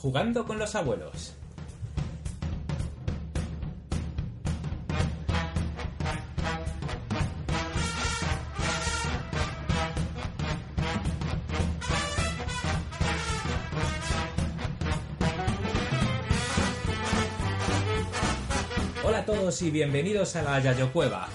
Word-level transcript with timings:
Jugando 0.00 0.46
con 0.46 0.60
los 0.60 0.76
abuelos. 0.76 1.34
Hola 19.02 19.18
a 19.18 19.24
todos 19.24 19.60
y 19.62 19.72
bienvenidos 19.72 20.36
a 20.36 20.42
la 20.42 20.60
Yayo 20.60 20.92
Cueva. 20.92 21.28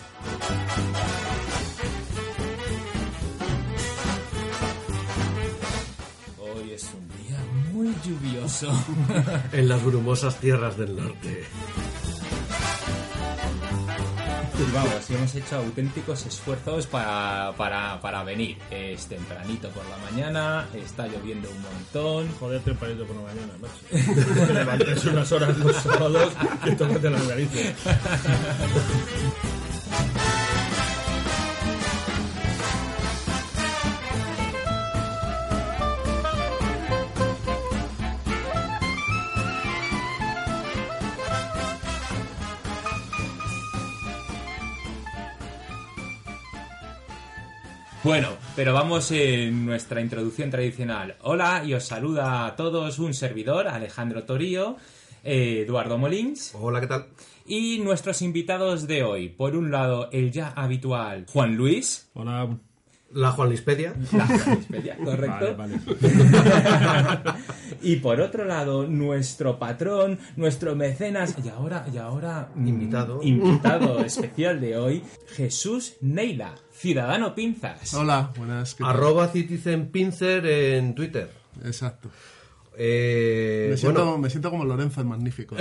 en 9.51 9.67
las 9.67 9.83
brumosas 9.83 10.37
tierras 10.37 10.77
del 10.77 10.95
norte. 10.95 11.45
Vamos, 14.73 15.09
y 15.09 15.13
hemos 15.15 15.35
hecho 15.35 15.57
auténticos 15.57 16.25
esfuerzos 16.25 16.87
para, 16.87 17.53
para, 17.57 17.99
para 18.01 18.23
venir. 18.23 18.57
Es 18.71 19.07
tempranito 19.07 19.69
por 19.69 19.83
la 19.87 19.97
mañana, 19.97 20.67
está 20.73 21.07
lloviendo 21.07 21.49
un 21.49 21.61
montón. 21.61 22.27
Joder, 22.39 22.61
tempranito 22.61 23.05
por 23.05 23.15
la 23.15 23.21
mañana, 23.23 23.53
macho. 23.59 24.45
Te 24.47 24.53
levantes 24.53 25.05
unas 25.05 25.31
horas 25.31 25.57
los 25.57 25.75
sábados 25.75 26.33
y 26.65 26.71
tócate 26.75 27.09
las 27.09 27.27
narices. 27.27 27.75
Bueno, 48.03 48.27
pero 48.57 48.73
vamos 48.73 49.11
en 49.11 49.65
nuestra 49.65 50.01
introducción 50.01 50.49
tradicional. 50.49 51.15
Hola 51.21 51.63
y 51.65 51.73
os 51.73 51.85
saluda 51.85 52.45
a 52.45 52.55
todos 52.57 52.99
un 52.99 53.13
servidor, 53.13 53.69
Alejandro 53.69 54.25
Torío, 54.25 54.75
eh, 55.23 55.63
Eduardo 55.65 55.97
Molins 55.97 56.53
Hola, 56.59 56.81
¿qué 56.81 56.87
tal? 56.87 57.05
y 57.45 57.79
nuestros 57.79 58.21
invitados 58.21 58.87
de 58.87 59.03
hoy. 59.03 59.29
Por 59.29 59.55
un 59.55 59.71
lado, 59.71 60.09
el 60.11 60.33
ya 60.33 60.49
habitual 60.49 61.25
Juan 61.31 61.55
Luis. 61.55 62.09
Hola. 62.13 62.57
La 63.13 63.31
Juanlispedia. 63.31 63.93
La 64.11 64.25
Wikipedia, 64.25 64.97
correcto. 65.03 65.55
Vale, 65.57 65.79
vale. 65.85 67.21
Y 67.81 67.97
por 67.97 68.21
otro 68.21 68.45
lado, 68.45 68.87
nuestro 68.87 69.59
patrón, 69.59 70.17
nuestro 70.37 70.73
mecenas 70.73 71.35
y 71.43 71.49
ahora, 71.49 71.85
y 71.93 71.97
ahora 71.97 72.49
mm, 72.55 72.67
Invitado. 72.67 73.19
invitado 73.21 73.99
especial 74.05 74.61
de 74.61 74.77
hoy, 74.77 75.03
Jesús 75.35 75.95
Neila, 75.99 76.55
ciudadano 76.71 77.35
Pinzas. 77.35 77.93
Hola, 77.93 78.31
buenas. 78.37 78.73
¿qué 78.75 78.83
tal? 78.85 78.91
Arroba 78.93 79.27
Citizen 79.27 79.87
Pincer 79.87 80.45
en 80.45 80.95
Twitter. 80.95 81.29
Exacto. 81.65 82.09
Eh, 82.77 83.67
Me 83.71 83.77
siento, 83.77 84.03
bueno, 84.05 84.17
me 84.17 84.29
siento 84.29 84.49
como 84.49 84.63
Lorenzo 84.63 85.01
el 85.01 85.07
Magnífico. 85.07 85.55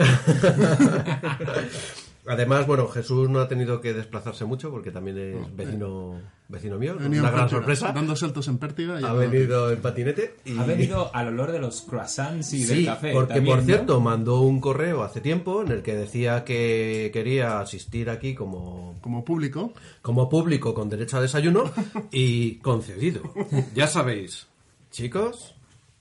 Además, 2.27 2.67
bueno, 2.67 2.87
Jesús 2.89 3.29
no 3.29 3.41
ha 3.41 3.49
tenido 3.49 3.81
que 3.81 3.93
desplazarse 3.93 4.45
mucho 4.45 4.71
porque 4.71 4.91
también 4.91 5.19
es 5.19 5.57
vecino, 5.57 6.21
vecino 6.49 6.79
mío. 6.79 6.97
Una 6.97 7.09
gran 7.09 7.23
pértiga, 7.23 7.49
sorpresa. 7.49 7.93
Dando 7.93 8.15
saltos 8.17 8.47
en 8.49 8.59
pértiga. 8.59 9.01
y 9.01 9.05
Ha 9.05 9.13
venido 9.13 9.71
en 9.73 9.81
patinete. 9.83 10.37
Y... 10.45 10.59
Ha 10.59 10.65
venido 10.65 11.11
al 11.15 11.29
olor 11.29 11.53
de 11.53 11.59
los 11.59 11.83
croissants 11.83 12.53
y 12.53 12.65
del 12.65 12.79
Sí, 12.79 12.85
café. 12.87 13.13
porque 13.13 13.35
también, 13.35 13.57
por 13.57 13.63
¿no? 13.65 13.67
cierto 13.67 14.01
mandó 14.01 14.41
un 14.43 14.61
correo 14.61 15.03
hace 15.03 15.21
tiempo 15.21 15.63
en 15.63 15.73
el 15.73 15.83
que 15.83 15.95
decía 15.97 16.45
que 16.45 17.11
quería 17.13 17.61
asistir 17.61 18.09
aquí 18.11 18.35
como 18.35 18.97
Como 19.01 19.25
público. 19.25 19.73
como 20.03 20.29
público 20.29 20.75
con 20.75 20.89
derecho 20.89 21.17
a 21.17 21.21
desayuno 21.23 21.65
y 22.13 22.57
concedido. 22.57 23.23
Ya 23.75 23.87
sabéis, 23.87 24.47
chicos, 24.91 25.55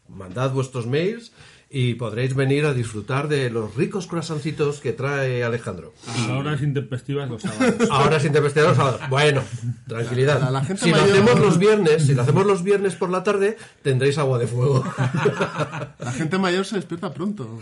mandad 0.10 0.52
vuestros 0.52 0.86
mails 0.88 1.32
y 1.74 1.94
podréis 1.94 2.36
venir 2.36 2.66
a 2.66 2.74
disfrutar 2.74 3.30
de 3.30 3.50
los 3.50 3.76
ricos 3.76 4.06
croissancitos 4.08 4.82
que 4.82 4.92
trae 4.92 5.44
Alejandro. 5.46 5.94
A 6.30 6.34
horas 6.38 6.62
intempestivas 6.62 7.30
los 7.30 7.42
sábados. 7.44 7.88
Ahora 7.90 8.20
sin 8.20 8.34
tempestad 8.34 8.64
los 8.64 8.76
sábados. 8.76 9.00
Bueno, 9.10 9.42
tranquilidad. 9.88 10.42
La- 10.42 10.52
la 10.52 10.66
gente 10.66 10.84
si 10.84 10.90
lo 10.92 10.98
hacemos 10.98 11.40
los 11.40 11.58
viernes, 11.58 12.04
si 12.06 12.14
lo 12.14 12.24
hacemos 12.24 12.46
los 12.46 12.64
viernes 12.64 12.96
por 12.96 13.10
la 13.10 13.24
tarde, 13.24 13.56
tendréis 13.84 14.18
agua 14.18 14.38
de 14.38 14.48
fuego. 14.48 14.84
La 16.00 16.12
gente 16.12 16.38
mayor 16.38 16.66
se 16.66 16.76
despierta 16.76 17.14
pronto. 17.14 17.60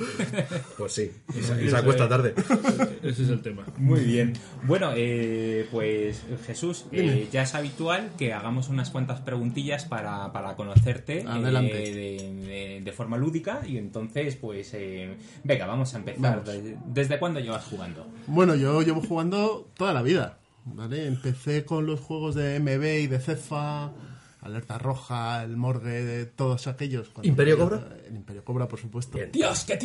Pues 0.77 0.93
sí, 0.93 1.11
y 1.37 1.41
se, 1.43 1.65
y 1.65 1.69
se 1.69 1.77
acuesta 1.77 2.07
tarde. 2.09 2.33
Ese 3.03 3.23
es 3.23 3.29
el 3.29 3.41
tema. 3.41 3.63
Muy 3.77 3.99
bien. 4.01 4.33
Bueno, 4.63 4.91
eh, 4.95 5.67
pues 5.71 6.23
Jesús, 6.47 6.85
eh, 6.91 7.27
ya 7.31 7.43
es 7.43 7.53
habitual 7.55 8.09
que 8.17 8.33
hagamos 8.33 8.69
unas 8.69 8.89
cuantas 8.89 9.19
preguntillas 9.21 9.85
para, 9.85 10.31
para 10.33 10.55
conocerte 10.55 11.19
eh, 11.27 12.33
de- 12.45 12.81
de 12.83 12.91
forma 12.91 13.17
lúdica 13.17 13.61
y 13.67 13.77
entonces, 13.77 13.98
pues, 14.35 14.73
eh, 14.73 15.15
venga, 15.43 15.65
vamos 15.65 15.93
a 15.93 15.97
empezar. 15.97 16.43
¿Desde, 16.43 16.77
desde 16.87 17.19
cuándo 17.19 17.39
llevas 17.39 17.65
jugando? 17.65 18.07
Bueno, 18.27 18.55
yo 18.55 18.81
llevo 18.81 19.01
jugando 19.01 19.69
toda 19.75 19.93
la 19.93 20.01
vida. 20.01 20.37
¿vale? 20.65 21.07
Empecé 21.07 21.65
con 21.65 21.85
los 21.85 21.99
juegos 21.99 22.35
de 22.35 22.59
MB 22.59 23.03
y 23.03 23.07
de 23.07 23.19
Cefa, 23.19 23.91
Alerta 24.41 24.77
Roja, 24.77 25.43
el 25.43 25.57
Morgue, 25.57 26.03
de 26.03 26.25
todos 26.25 26.67
aquellos. 26.67 27.11
¿Imperio 27.23 27.57
Cobra? 27.57 27.97
El 28.07 28.15
Imperio 28.15 28.43
Cobra, 28.43 28.67
por 28.67 28.79
supuesto. 28.79 29.17
Bien. 29.17 29.31
¡Dios! 29.31 29.65
Pero 29.67 29.79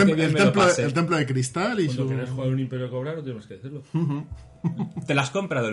Tem- 0.00 0.06
qué 0.06 0.14
bien 0.14 0.20
el, 0.20 0.32
lo 0.32 0.38
templo, 0.52 0.64
el 0.64 1.18
de 1.18 1.26
cristal 1.26 1.80
y 1.80 1.86
Cuando 1.86 2.02
su... 2.04 2.08
quieres 2.08 2.30
jugar 2.30 2.48
un 2.48 2.60
Imperio 2.60 2.90
Cobrar, 2.90 3.16
no 3.16 3.22
tienes 3.22 3.46
que 3.46 3.54
decirlo. 3.54 3.82
¿Te 5.06 5.14
lo 5.14 5.20
has 5.20 5.30
comprado 5.30 5.68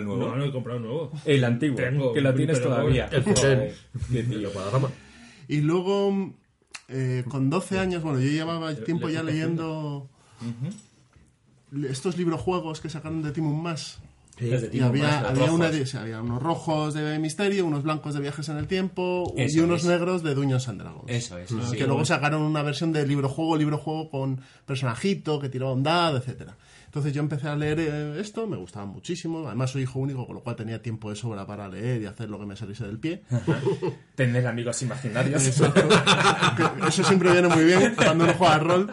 Y 5.48 5.58
luego, 5.60 6.32
eh, 6.88 7.24
con 7.28 7.50
12 7.50 7.78
años, 7.78 8.02
bueno, 8.02 8.20
yo 8.20 8.28
llevaba 8.30 8.70
el 8.70 8.84
tiempo 8.84 9.08
ya 9.08 9.22
leyendo 9.22 10.08
estos 11.88 12.16
librojuegos 12.16 12.80
que 12.80 12.88
sacaron 12.88 13.22
de 13.22 13.32
Timon 13.32 13.60
Más. 13.62 13.98
Y 14.40 14.80
había, 14.80 15.04
Más, 15.04 15.24
había, 15.26 15.52
una 15.52 15.68
o 15.68 15.86
sea, 15.86 16.02
había 16.02 16.20
unos 16.20 16.42
rojos 16.42 16.92
de 16.94 17.20
misterio, 17.20 17.66
unos 17.66 17.84
blancos 17.84 18.14
de 18.14 18.20
viajes 18.20 18.48
en 18.48 18.56
el 18.56 18.66
tiempo 18.66 19.32
Eso 19.36 19.58
y 19.58 19.60
unos 19.60 19.84
negros 19.84 20.24
de 20.24 20.34
Dungeons 20.34 20.66
and 20.68 20.80
Dragons. 20.80 21.04
Eso 21.06 21.38
es, 21.38 21.52
Ah, 21.52 21.68
sí. 21.70 21.76
que 21.76 21.86
luego 21.86 22.04
sacaron 22.04 22.42
una 22.42 22.62
versión 22.62 22.90
de 22.92 23.06
libro-juego, 23.06 23.56
libro-juego 23.56 24.10
con 24.10 24.40
personajito 24.66 25.38
que 25.38 25.48
tiraba 25.48 25.72
un 25.72 25.84
dado, 25.84 26.16
etcétera. 26.16 26.56
Entonces 26.94 27.12
yo 27.12 27.22
empecé 27.22 27.48
a 27.48 27.56
leer 27.56 27.80
eh, 27.80 28.20
esto, 28.20 28.46
me 28.46 28.56
gustaba 28.56 28.86
muchísimo. 28.86 29.44
Además 29.48 29.72
soy 29.72 29.82
hijo 29.82 29.98
único, 29.98 30.24
con 30.28 30.36
lo 30.36 30.42
cual 30.44 30.54
tenía 30.54 30.80
tiempo 30.80 31.10
de 31.10 31.16
sobra 31.16 31.44
para 31.44 31.66
leer 31.68 32.02
y 32.02 32.06
hacer 32.06 32.30
lo 32.30 32.38
que 32.38 32.46
me 32.46 32.54
saliese 32.54 32.86
del 32.86 33.00
pie. 33.00 33.24
Tener 34.14 34.46
amigos 34.46 34.80
imaginarios. 34.82 35.42
Que 35.42 36.86
Eso 36.88 37.02
siempre 37.02 37.32
viene 37.32 37.48
muy 37.48 37.64
bien 37.64 37.94
cuando 37.96 38.22
uno 38.22 38.34
juega 38.34 38.58
rol. 38.60 38.90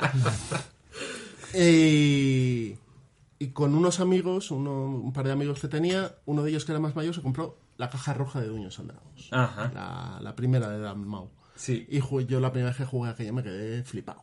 Y, 1.53 2.75
y 3.39 3.47
con 3.53 3.75
unos 3.75 3.99
amigos, 3.99 4.51
uno- 4.51 4.85
un 4.85 5.13
par 5.13 5.25
de 5.25 5.31
amigos 5.33 5.59
que 5.59 5.67
tenía, 5.67 6.15
uno 6.25 6.43
de 6.43 6.49
ellos 6.49 6.65
que 6.65 6.71
era 6.71 6.79
más 6.79 6.95
mayor 6.95 7.13
se 7.13 7.21
compró 7.21 7.57
la 7.77 7.89
caja 7.89 8.13
roja 8.13 8.39
de 8.41 8.47
Dungeons 8.47 8.79
and 8.79 8.91
Dragons. 8.91 9.27
Ajá. 9.31 9.71
La, 9.73 10.19
la 10.21 10.35
primera 10.35 10.69
de 10.69 10.79
Dan 10.79 11.05
Mau. 11.07 11.29
Sí. 11.55 11.85
Y 11.89 11.99
yo 12.25 12.39
la 12.39 12.51
primera 12.51 12.69
vez 12.71 12.77
que 12.77 12.85
jugué 12.85 13.09
aquella 13.11 13.33
me 13.33 13.43
quedé 13.43 13.83
flipado. 13.83 14.21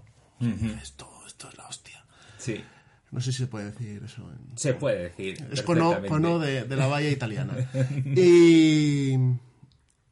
esto, 0.83 1.09
esto 1.27 1.49
es 1.49 1.57
la 1.57 1.67
hostia. 1.69 2.05
Sí. 2.39 2.61
No 3.11 3.21
sé 3.21 3.33
si 3.33 3.39
se 3.39 3.47
puede 3.47 3.67
decir 3.67 4.03
eso. 4.05 4.23
en- 4.31 4.59
Se 4.59 4.75
puede 4.75 5.05
decir. 5.05 5.39
es 5.51 5.63
cono, 5.63 5.97
cono 6.09 6.39
de, 6.39 6.65
de 6.65 6.77
la 6.77 6.87
valla 6.89 7.09
italiana. 7.11 7.55
y, 8.15 9.15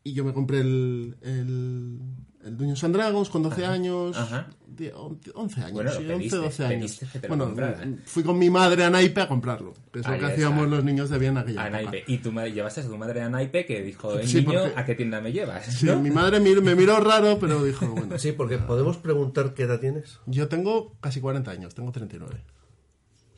y 0.04 0.12
yo 0.12 0.24
me 0.24 0.32
compré 0.32 0.60
el, 0.60 1.16
el, 1.20 1.98
el 2.44 2.56
Dungeons 2.56 2.84
and 2.84 2.94
Dragons 2.96 3.28
con 3.28 3.42
12 3.42 3.66
años. 3.66 4.16
ajá. 4.16 4.48
die- 4.66 4.92
11 4.94 5.60
años, 5.60 5.72
Bueno, 5.72 5.90
sí, 5.92 6.02
lo 6.04 6.16
pediste, 6.16 6.36
11, 6.38 6.62
12 6.62 6.64
años. 6.66 6.98
que 7.12 7.18
lo 7.20 7.28
bueno, 7.28 7.44
compraran. 7.46 8.00
fui 8.06 8.22
con 8.22 8.38
mi 8.38 8.48
madre 8.50 8.84
a 8.84 8.90
Naipe 8.90 9.20
a 9.22 9.28
comprarlo, 9.28 9.74
que 9.92 10.00
es 10.00 10.06
lo 10.06 10.12
Ahí 10.12 10.18
que 10.20 10.24
está. 10.26 10.34
hacíamos 10.34 10.68
los 10.68 10.84
niños 10.84 11.10
de 11.10 11.18
bien 11.18 11.36
aquella 11.38 11.62
A 11.64 11.68
época. 11.68 11.82
Naipe. 11.90 12.04
Y 12.12 12.18
tú 12.18 12.32
ma- 12.32 12.46
llevaste 12.46 12.80
a 12.82 12.86
tu 12.86 12.96
madre 12.96 13.20
a 13.22 13.28
Naipe 13.30 13.64
que 13.66 13.82
dijo, 13.82 14.18
"Eh, 14.18 14.26
Sí, 14.26 14.38
niño, 14.38 14.60
porque- 14.62 14.80
¿a 14.80 14.84
qué 14.86 14.94
tienda 14.94 15.20
me 15.20 15.32
llevas? 15.32 15.66
Sí, 15.66 15.86
¿No? 15.86 16.00
mi 16.00 16.10
madre 16.10 16.40
me 16.40 16.74
miró 16.74 16.98
raro, 17.00 17.38
pero 17.38 17.62
dijo, 17.64 17.86
bueno, 17.88 18.18
Sí, 18.18 18.32
porque 18.32 18.58
podemos 18.58 18.96
preguntar 18.98 19.52
qué 19.54 19.64
edad 19.64 19.80
tienes. 19.80 20.18
yo 20.26 20.48
tengo 20.48 20.92
casi 21.00 21.20
40 21.20 21.50
años, 21.50 21.74
tengo 21.74 21.90
39. 21.92 22.42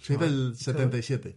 Soy 0.08 0.16
del 0.16 0.56
77. 0.56 1.37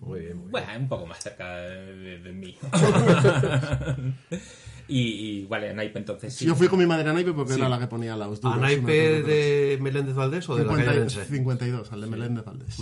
Muy 0.00 0.20
bien, 0.20 0.36
muy 0.36 0.42
bien. 0.44 0.50
Bueno, 0.50 0.66
un 0.80 0.88
poco 0.88 1.06
más 1.06 1.22
cerca 1.22 1.56
de, 1.56 2.18
de 2.20 2.32
mí. 2.32 2.56
y, 4.88 5.00
y, 5.00 5.46
vale, 5.46 5.70
a 5.70 5.74
Naipe 5.74 5.98
entonces 5.98 6.34
sí. 6.34 6.46
Yo 6.46 6.54
fui 6.54 6.68
con 6.68 6.78
mi 6.78 6.86
madre 6.86 7.10
a 7.10 7.12
Naipe 7.12 7.32
porque 7.32 7.54
Sí. 7.54 7.60
era 7.60 7.68
la 7.68 7.78
que 7.78 7.86
ponía 7.86 8.16
los 8.16 8.38
¿A 8.38 8.48
duros. 8.48 8.60
naipe 8.60 9.22
de 9.22 9.78
Meléndez 9.80 10.14
Valdés 10.14 10.48
o 10.48 10.56
de 10.56 10.64
la 10.64 10.70
calle 10.72 10.84
50 10.84 11.00
Orense? 11.00 11.24
52, 11.26 11.92
al 11.92 12.00
de 12.00 12.06
Meléndez 12.06 12.44
Valdés. 12.44 12.80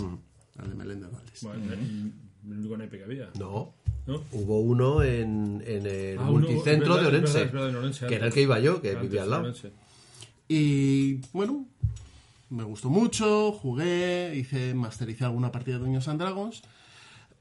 Al 0.57 0.69
de 0.69 0.75
Meléndez 0.75 1.11
Valdés. 1.11 1.43
Bueno, 1.43 1.73
El 1.73 2.13
único 2.59 2.77
naipe 2.77 2.97
que 2.97 3.03
había. 3.03 3.29
No. 3.37 3.73
¿No? 4.05 4.23
Hubo 4.31 4.61
uno 4.61 5.03
en, 5.03 5.61
en 5.67 5.85
el 5.85 6.17
Ah, 6.17 6.29
uno- 6.29 6.47
multicentro 6.47 6.95
verdad, 6.95 7.11
de 7.11 7.17
Orense, 7.17 7.39
verdad, 7.39 7.53
verdad, 7.53 7.69
en 7.69 7.75
Orense, 7.75 8.07
que 8.07 8.15
era 8.15 8.27
el 8.27 8.33
que 8.33 8.41
iba 8.41 8.57
yo, 8.61 8.81
que 8.81 8.95
vivía 8.95 9.23
al 9.23 9.29
lado. 9.31 9.43
Orense. 9.43 9.71
Y 10.47 11.15
bueno, 11.33 11.65
me 12.49 12.63
gustó 12.63 12.89
mucho, 12.89 13.51
jugué, 13.51 14.33
hice, 14.35 14.73
mastericé 14.73 15.25
alguna 15.25 15.51
partida 15.51 15.75
de 15.77 15.81
Dungeons 15.83 16.07
and 16.07 16.19
Dragons. 16.21 16.61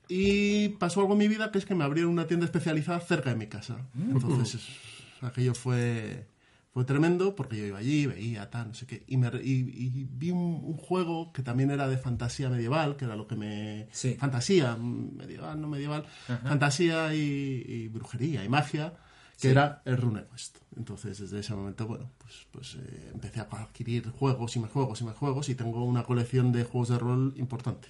Y 0.09 0.69
pasó 0.71 1.01
algo 1.01 1.13
en 1.15 1.19
mi 1.19 1.29
vida 1.29 1.51
que 1.51 1.59
es 1.59 1.67
que 1.67 1.75
me 1.75 1.85
abrieron 1.85 2.13
una 2.13 2.27
tienda 2.27 2.47
especializada 2.47 3.01
cerca 3.01 3.31
de 3.31 3.37
mi 3.37 3.47
casa. 3.49 3.79
Entonces, 3.99 4.55
es- 4.55 5.25
aquello 5.25 5.53
fue, 5.55 6.27
fue 6.73 6.85
tremendo 6.85 7.35
porque 7.35 7.57
yo 7.57 7.65
iba 7.67 7.79
allí, 7.79 8.07
veía, 8.07 8.49
tal, 8.51 8.69
no 8.69 8.75
sé 8.75 8.87
qué. 8.87 9.03
Y, 9.09 9.17
me, 9.17 9.29
y, 9.43 9.51
y 9.53 10.07
vi 10.09 10.31
un, 10.31 10.61
un 10.63 10.77
juego 10.77 11.33
que 11.33 11.43
también 11.43 11.73
era 11.73 11.89
de 11.89 11.99
fantasía 11.99 12.49
medieval, 12.51 12.97
que 12.97 13.05
era 13.07 13.17
lo 13.17 13.27
que 13.27 13.35
me. 13.35 13.89
Sí. 13.91 14.15
Fantasía, 14.15 14.77
mm, 14.77 15.17
medieval, 15.17 15.61
no 15.61 15.67
medieval. 15.67 16.05
Fantasía 16.45 17.13
y, 17.15 17.65
y 17.67 17.89
brujería 17.89 18.45
y 18.45 18.49
magia, 18.49 18.93
que 19.41 19.51
era 19.51 19.83
el 19.85 19.97
RuneQuest. 19.99 20.59
Entonces, 20.77 21.19
desde 21.19 21.41
ese 21.41 21.55
momento, 21.55 21.87
bueno, 21.87 22.11
pues, 22.19 22.47
pues 22.53 22.75
eh, 22.77 23.11
empecé 23.15 23.41
a 23.41 23.49
adquirir 23.51 24.11
juegos 24.11 24.57
y 24.57 24.61
más 24.61 24.71
juegos 24.71 25.01
y 25.01 25.05
más 25.05 25.17
juegos 25.17 25.49
y 25.49 25.55
tengo 25.55 25.85
una 25.85 26.05
colección 26.05 26.53
de 26.53 26.65
juegos 26.65 26.89
de 26.89 26.99
rol 26.99 27.35
importante. 27.37 27.89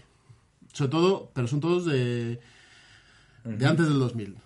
Sobre 0.72 0.90
todo, 0.90 1.30
pero 1.34 1.46
son 1.48 1.60
todos 1.60 1.84
de, 1.86 2.40
de 3.44 3.66
antes 3.66 3.86
del 3.88 3.98
2000. 3.98 4.36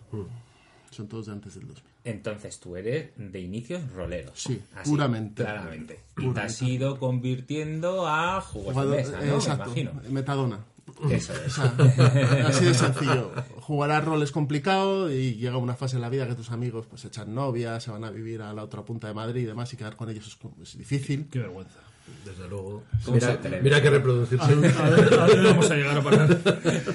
Son 0.91 1.09
todos 1.09 1.27
de 1.27 1.33
antes 1.33 1.55
del 1.55 1.67
2000. 1.69 1.85
Entonces 2.03 2.59
tú 2.61 2.77
eres 2.77 3.11
de 3.17 3.41
inicios 3.41 3.91
rolero. 3.93 4.31
Sí, 4.35 4.61
Así, 4.75 4.89
puramente. 4.91 5.43
Claramente. 5.43 5.95
Y 5.95 5.97
te 5.97 6.03
Puramente. 6.15 6.41
has 6.41 6.63
ido 6.63 6.99
convirtiendo 6.99 8.09
a 8.09 8.41
juegos 8.41 8.73
Jugador- 8.73 8.91
de 8.97 9.03
mesa, 9.03 9.17
¿no? 9.19 9.23
eh, 9.23 9.35
exacto, 9.35 9.71
Me 9.75 9.81
imagino. 9.83 10.11
metadona. 10.11 10.65
Eso 11.11 11.33
es. 11.35 11.59
O 11.59 11.63
sea, 11.63 12.47
así 12.49 12.65
de 12.65 12.75
sencillo. 12.75 13.33
Jugar 13.61 13.91
a 13.93 14.01
rol 14.01 14.23
es 14.23 14.33
complicado 14.33 15.11
y 15.13 15.35
llega 15.37 15.57
una 15.57 15.75
fase 15.77 15.97
en 15.97 16.03
la 16.03 16.09
vida 16.09 16.27
que 16.27 16.35
tus 16.35 16.51
amigos 16.51 16.87
pues 16.87 17.05
echan 17.05 17.35
novia, 17.35 17.79
se 17.81 17.91
van 17.91 18.05
a 18.05 18.11
vivir 18.11 18.43
a 18.43 18.53
la 18.53 18.65
otra 18.65 18.85
punta 18.85 19.07
de 19.09 19.15
Madrid 19.15 19.43
y 19.43 19.47
demás 19.47 19.73
y 19.73 19.77
quedar 19.77 19.97
con 19.97 20.11
ellos 20.11 20.27
es, 20.27 20.37
co- 20.37 20.55
es 20.61 20.77
difícil. 20.77 21.29
Qué 21.31 21.39
vergüenza. 21.39 21.79
Desde 22.25 22.49
luego. 22.49 22.83
¿Cómo 23.05 23.21
se 23.21 23.39
Mira, 23.39 23.61
mira 23.63 23.83
que 23.83 23.91
reproducirse. 23.91 24.45
A 24.45 24.49
ver, 24.49 24.75
a 25.15 25.27
ver, 25.27 25.45
vamos 25.45 25.71
a 25.71 25.75
llegar 25.77 25.97
a 25.99 26.03
parar. 26.03 26.39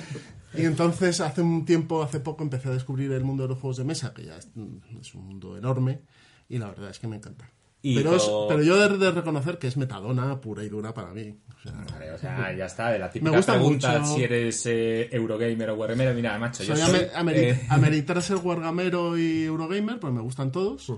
Y 0.58 0.63
entonces 0.63 1.19
hace 1.19 1.42
un 1.42 1.66
tiempo, 1.66 2.01
hace 2.01 2.22
poco, 2.22 2.42
empecé 2.42 2.69
a 2.69 2.72
descubrir 2.72 3.12
el 3.12 3.25
mundo 3.25 3.44
de 3.44 3.50
los 3.50 3.60
juegos 3.60 3.75
de 3.75 3.84
mesa, 3.84 4.13
que 4.13 4.24
ya 4.24 4.38
es, 4.38 4.48
es 5.01 5.13
un 5.13 5.25
mundo 5.25 5.58
enorme 5.58 6.00
y 6.48 6.58
la 6.60 6.68
verdad 6.69 6.90
es 6.92 6.98
que 7.00 7.08
me 7.10 7.18
encanta. 7.18 7.50
Y 7.88 7.94
Pero, 7.96 8.16
es- 8.16 8.28
pero 8.48 8.64
yo 8.64 8.84
he 8.84 8.98
de 8.98 9.12
reconocer 9.12 9.60
que 9.60 9.68
es 9.68 9.78
metadona 9.78 10.42
pura 10.42 10.64
y 10.64 10.70
dura 10.70 10.92
para 10.92 11.14
mí. 11.14 11.38
O 11.56 11.62
sea, 11.62 11.86
Vale, 11.92 12.12
o 12.14 12.18
sea, 12.18 12.52
ya 12.56 12.66
está, 12.66 12.90
de 12.90 12.98
la 12.98 13.12
típica 13.12 13.30
Me 13.30 13.38
gusta 13.38 13.54
pregunta 13.54 14.00
mucho. 14.00 14.16
si 14.16 14.24
eres 14.24 14.66
eh, 14.66 15.08
Eurogamer 15.12 15.70
o 15.70 15.76
Wargamer. 15.76 16.16
Mira, 16.16 16.38
macho, 16.40 16.64
yo 16.64 16.76
soy 16.76 16.86
soy... 16.86 17.00
ame- 17.02 17.12
ameri- 17.32 17.38
eh, 17.52 17.62
ameritar 17.70 18.20
ser 18.24 18.38
Wargamero 18.38 19.16
y 19.20 19.44
Eurogamer, 19.44 20.00
pues 20.00 20.12
me 20.12 20.22
gustan 20.22 20.52
todos. 20.52 20.92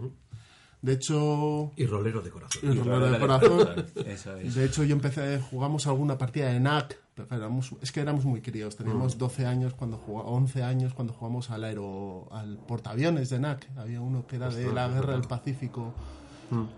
De 0.82 0.94
hecho, 0.94 1.74
Y 1.76 1.86
rolero 1.88 2.22
de 2.22 2.30
corazón. 2.30 2.62
y 2.72 2.78
rolero 2.80 3.12
de 3.12 3.20
corazón. 3.20 3.86
Eso 4.06 4.38
es. 4.38 4.56
De 4.56 4.64
hecho, 4.64 4.84
yo 4.86 4.94
empecé, 4.96 5.42
jugamos 5.42 5.88
alguna 5.88 6.18
partida 6.18 6.54
de 6.54 6.60
NAC, 6.62 6.98
pero 7.16 7.28
éramos, 7.36 7.72
es 7.82 7.92
que 7.92 8.00
éramos 8.00 8.24
muy 8.24 8.42
críos, 8.42 8.78
teníamos 8.78 9.18
12 9.18 9.46
años 9.46 9.74
cuando 9.74 9.98
jugamos, 9.98 10.32
11 10.34 10.64
años 10.64 10.94
cuando 10.94 11.12
jugamos 11.14 11.50
al 11.50 11.64
aero, 11.66 12.30
al 12.32 12.58
portaaviones 12.60 13.30
de 13.30 13.40
NAC, 13.40 13.68
había 13.76 14.00
uno 14.00 14.26
que 14.28 14.38
era 14.38 14.50
de 14.50 14.72
la 14.72 14.88
guerra 14.88 15.14
del 15.14 15.24
Pacífico, 15.28 15.94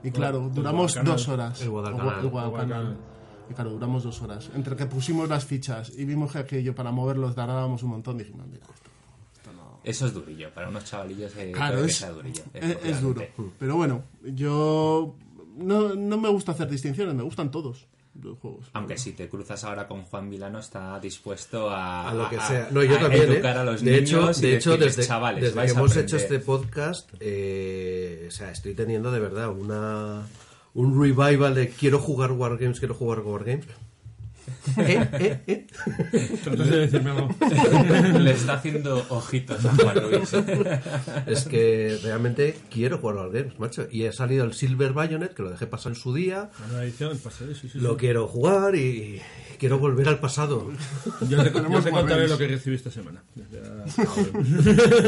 y 0.04 0.12
claro, 0.12 0.50
duramos 0.54 0.98
dos 1.04 1.28
horas. 1.28 1.62
El 1.62 1.70
Guadalcanal. 1.70 2.20
El 2.20 2.30
Guadalcanal. 2.30 2.98
Y 3.50 3.54
claro, 3.54 3.72
duramos 3.72 4.04
dos 4.04 4.22
horas. 4.22 4.50
Entre 4.54 4.76
que 4.76 4.86
pusimos 4.86 5.28
las 5.28 5.46
fichas 5.46 5.92
y 5.98 6.06
vimos 6.06 6.32
que 6.32 6.38
aquello 6.40 6.76
para 6.76 6.92
moverlos 6.92 7.36
tardábamos 7.36 7.82
un 7.84 7.90
montón, 7.90 8.18
dijimos, 8.18 8.46
mira, 8.48 8.64
esto, 8.64 8.90
esto 9.36 9.54
no... 9.54 9.80
Eso 9.84 10.06
es 10.06 10.14
durillo, 10.14 10.54
para 10.54 10.70
unos 10.70 10.86
chavalillos 10.86 11.36
eh, 11.36 11.52
Claro, 11.52 11.82
que 11.82 11.88
es, 11.88 12.08
durillo. 12.14 12.44
es, 12.54 12.78
es 12.84 13.02
duro. 13.02 13.24
Pero 13.58 13.76
bueno, 13.76 14.04
yo 14.24 15.16
no, 15.58 15.96
no 15.96 16.18
me 16.18 16.30
gusta 16.30 16.52
hacer 16.52 16.70
distinciones, 16.70 17.16
me 17.16 17.24
gustan 17.24 17.50
todos 17.50 17.88
los 18.22 18.38
juegos. 18.40 18.70
Aunque 18.74 18.98
si 18.98 19.14
te 19.14 19.30
cruzas 19.30 19.64
ahora 19.64 19.88
con 19.88 20.04
Juan 20.04 20.28
Milano 20.30 20.60
está 20.60 21.00
dispuesto 21.00 21.70
a, 21.70 22.10
A 22.10 22.14
lo 22.14 22.30
que 22.30 22.38
a- 22.38 22.48
sea. 22.48 22.68
No, 22.72 22.84
yo 22.84 22.98
a 22.98 23.00
también, 23.00 23.32
educar 23.32 23.56
¿eh? 23.56 23.60
a 23.60 23.64
los 23.64 23.82
de 23.82 23.92
niños 24.02 24.38
hecho, 24.38 24.46
y 24.48 24.50
de 24.52 24.58
hecho 24.58 24.78
desde, 24.78 25.04
chavales, 25.06 25.42
desde 25.44 25.56
que 25.62 25.72
hemos 25.72 25.92
aprender". 25.92 26.04
hecho 26.06 26.18
este 26.18 26.40
podcast, 26.40 27.10
eh, 27.20 28.26
o 28.28 28.32
sea, 28.32 28.52
estoy 28.52 28.74
teniendo 28.74 29.12
de 29.12 29.20
verdad 29.20 29.50
una 29.50 30.28
un 30.74 31.00
revival 31.02 31.56
de 31.56 31.70
quiero 31.70 32.00
jugar 32.00 32.32
Wargames, 32.32 32.80
quiero 32.80 32.94
jugar 32.94 33.20
Wargames. 33.22 33.66
¿Eh? 34.78 35.08
¿Eh? 35.20 35.40
¿Eh? 35.48 35.68
Le 38.20 38.32
está 38.32 38.54
haciendo 38.54 39.06
ojitos 39.10 39.64
a 39.66 39.76
Juan 39.76 40.02
Luis. 40.12 40.34
Es 41.28 41.44
que 41.46 41.98
realmente 42.04 42.56
quiero 42.70 42.98
jugar 42.98 43.16
Wargames, 43.18 43.60
macho. 43.60 43.88
Y 43.92 44.04
he 44.04 44.12
salido 44.12 44.46
el 44.46 44.54
Silver 44.54 44.94
Bayonet, 44.94 45.34
que 45.34 45.44
lo 45.44 45.50
dejé 45.52 45.68
pasar 45.68 45.92
en 45.94 45.98
su 45.98 46.14
día. 46.14 46.50
Una 46.72 46.84
edición, 46.84 47.18
pasaré, 47.18 47.56
sí, 47.56 47.70
sí, 47.70 47.80
Lo 47.80 47.92
sí. 47.92 47.96
quiero 47.98 48.28
jugar 48.28 48.76
y 48.76 49.22
quiero 49.58 49.78
volver 49.80 50.08
al 50.08 50.20
pasado. 50.20 50.72
Yo 51.28 51.44
te, 51.44 51.52
yo 51.52 51.82
te 51.84 51.92
contaré 51.92 52.28
lo 52.28 52.38
que 52.38 52.48
recibí 52.48 52.76
esta 52.76 52.92
semana. 52.92 53.24
Ya- 53.36 53.60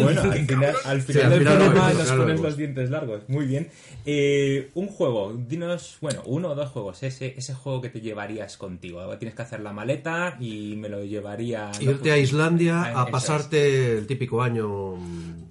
Bueno, 0.02 0.22
al 0.22 0.46
final, 0.46 0.76
al 0.86 1.02
final 1.02 1.24
al 1.26 1.30
del 1.32 1.44
programa 1.44 1.94
nos 1.94 2.12
pones 2.12 2.40
los 2.42 2.58
dientes 2.58 2.90
largos. 2.90 3.22
Muy 3.28 3.46
bien. 3.46 3.70
Eh, 4.06 4.70
un 4.74 4.88
juego, 4.88 5.34
dinos, 5.48 5.98
bueno, 6.02 6.22
uno 6.26 6.50
o 6.50 6.56
dos 6.56 6.70
juegos. 6.70 7.04
Ese, 7.04 7.34
ese 7.38 7.54
juego 7.54 7.82
que 7.82 7.90
te 7.90 8.02
llevarías 8.02 8.58
contigo. 8.58 9.02
Tienes 9.18 9.31
que 9.34 9.42
hacer 9.42 9.60
la 9.62 9.74
maleta 9.74 10.38
y 10.40 10.76
me 10.78 10.90
lo 10.90 11.04
llevaría. 11.04 11.72
no, 11.74 11.82
Irte 11.82 12.00
pues, 12.00 12.14
a 12.14 12.18
Islandia 12.18 12.82
Ah, 12.84 13.02
a 13.02 13.06
pasarte 13.08 13.98
el 13.98 14.08
típico 14.08 14.42
año. 14.42 14.96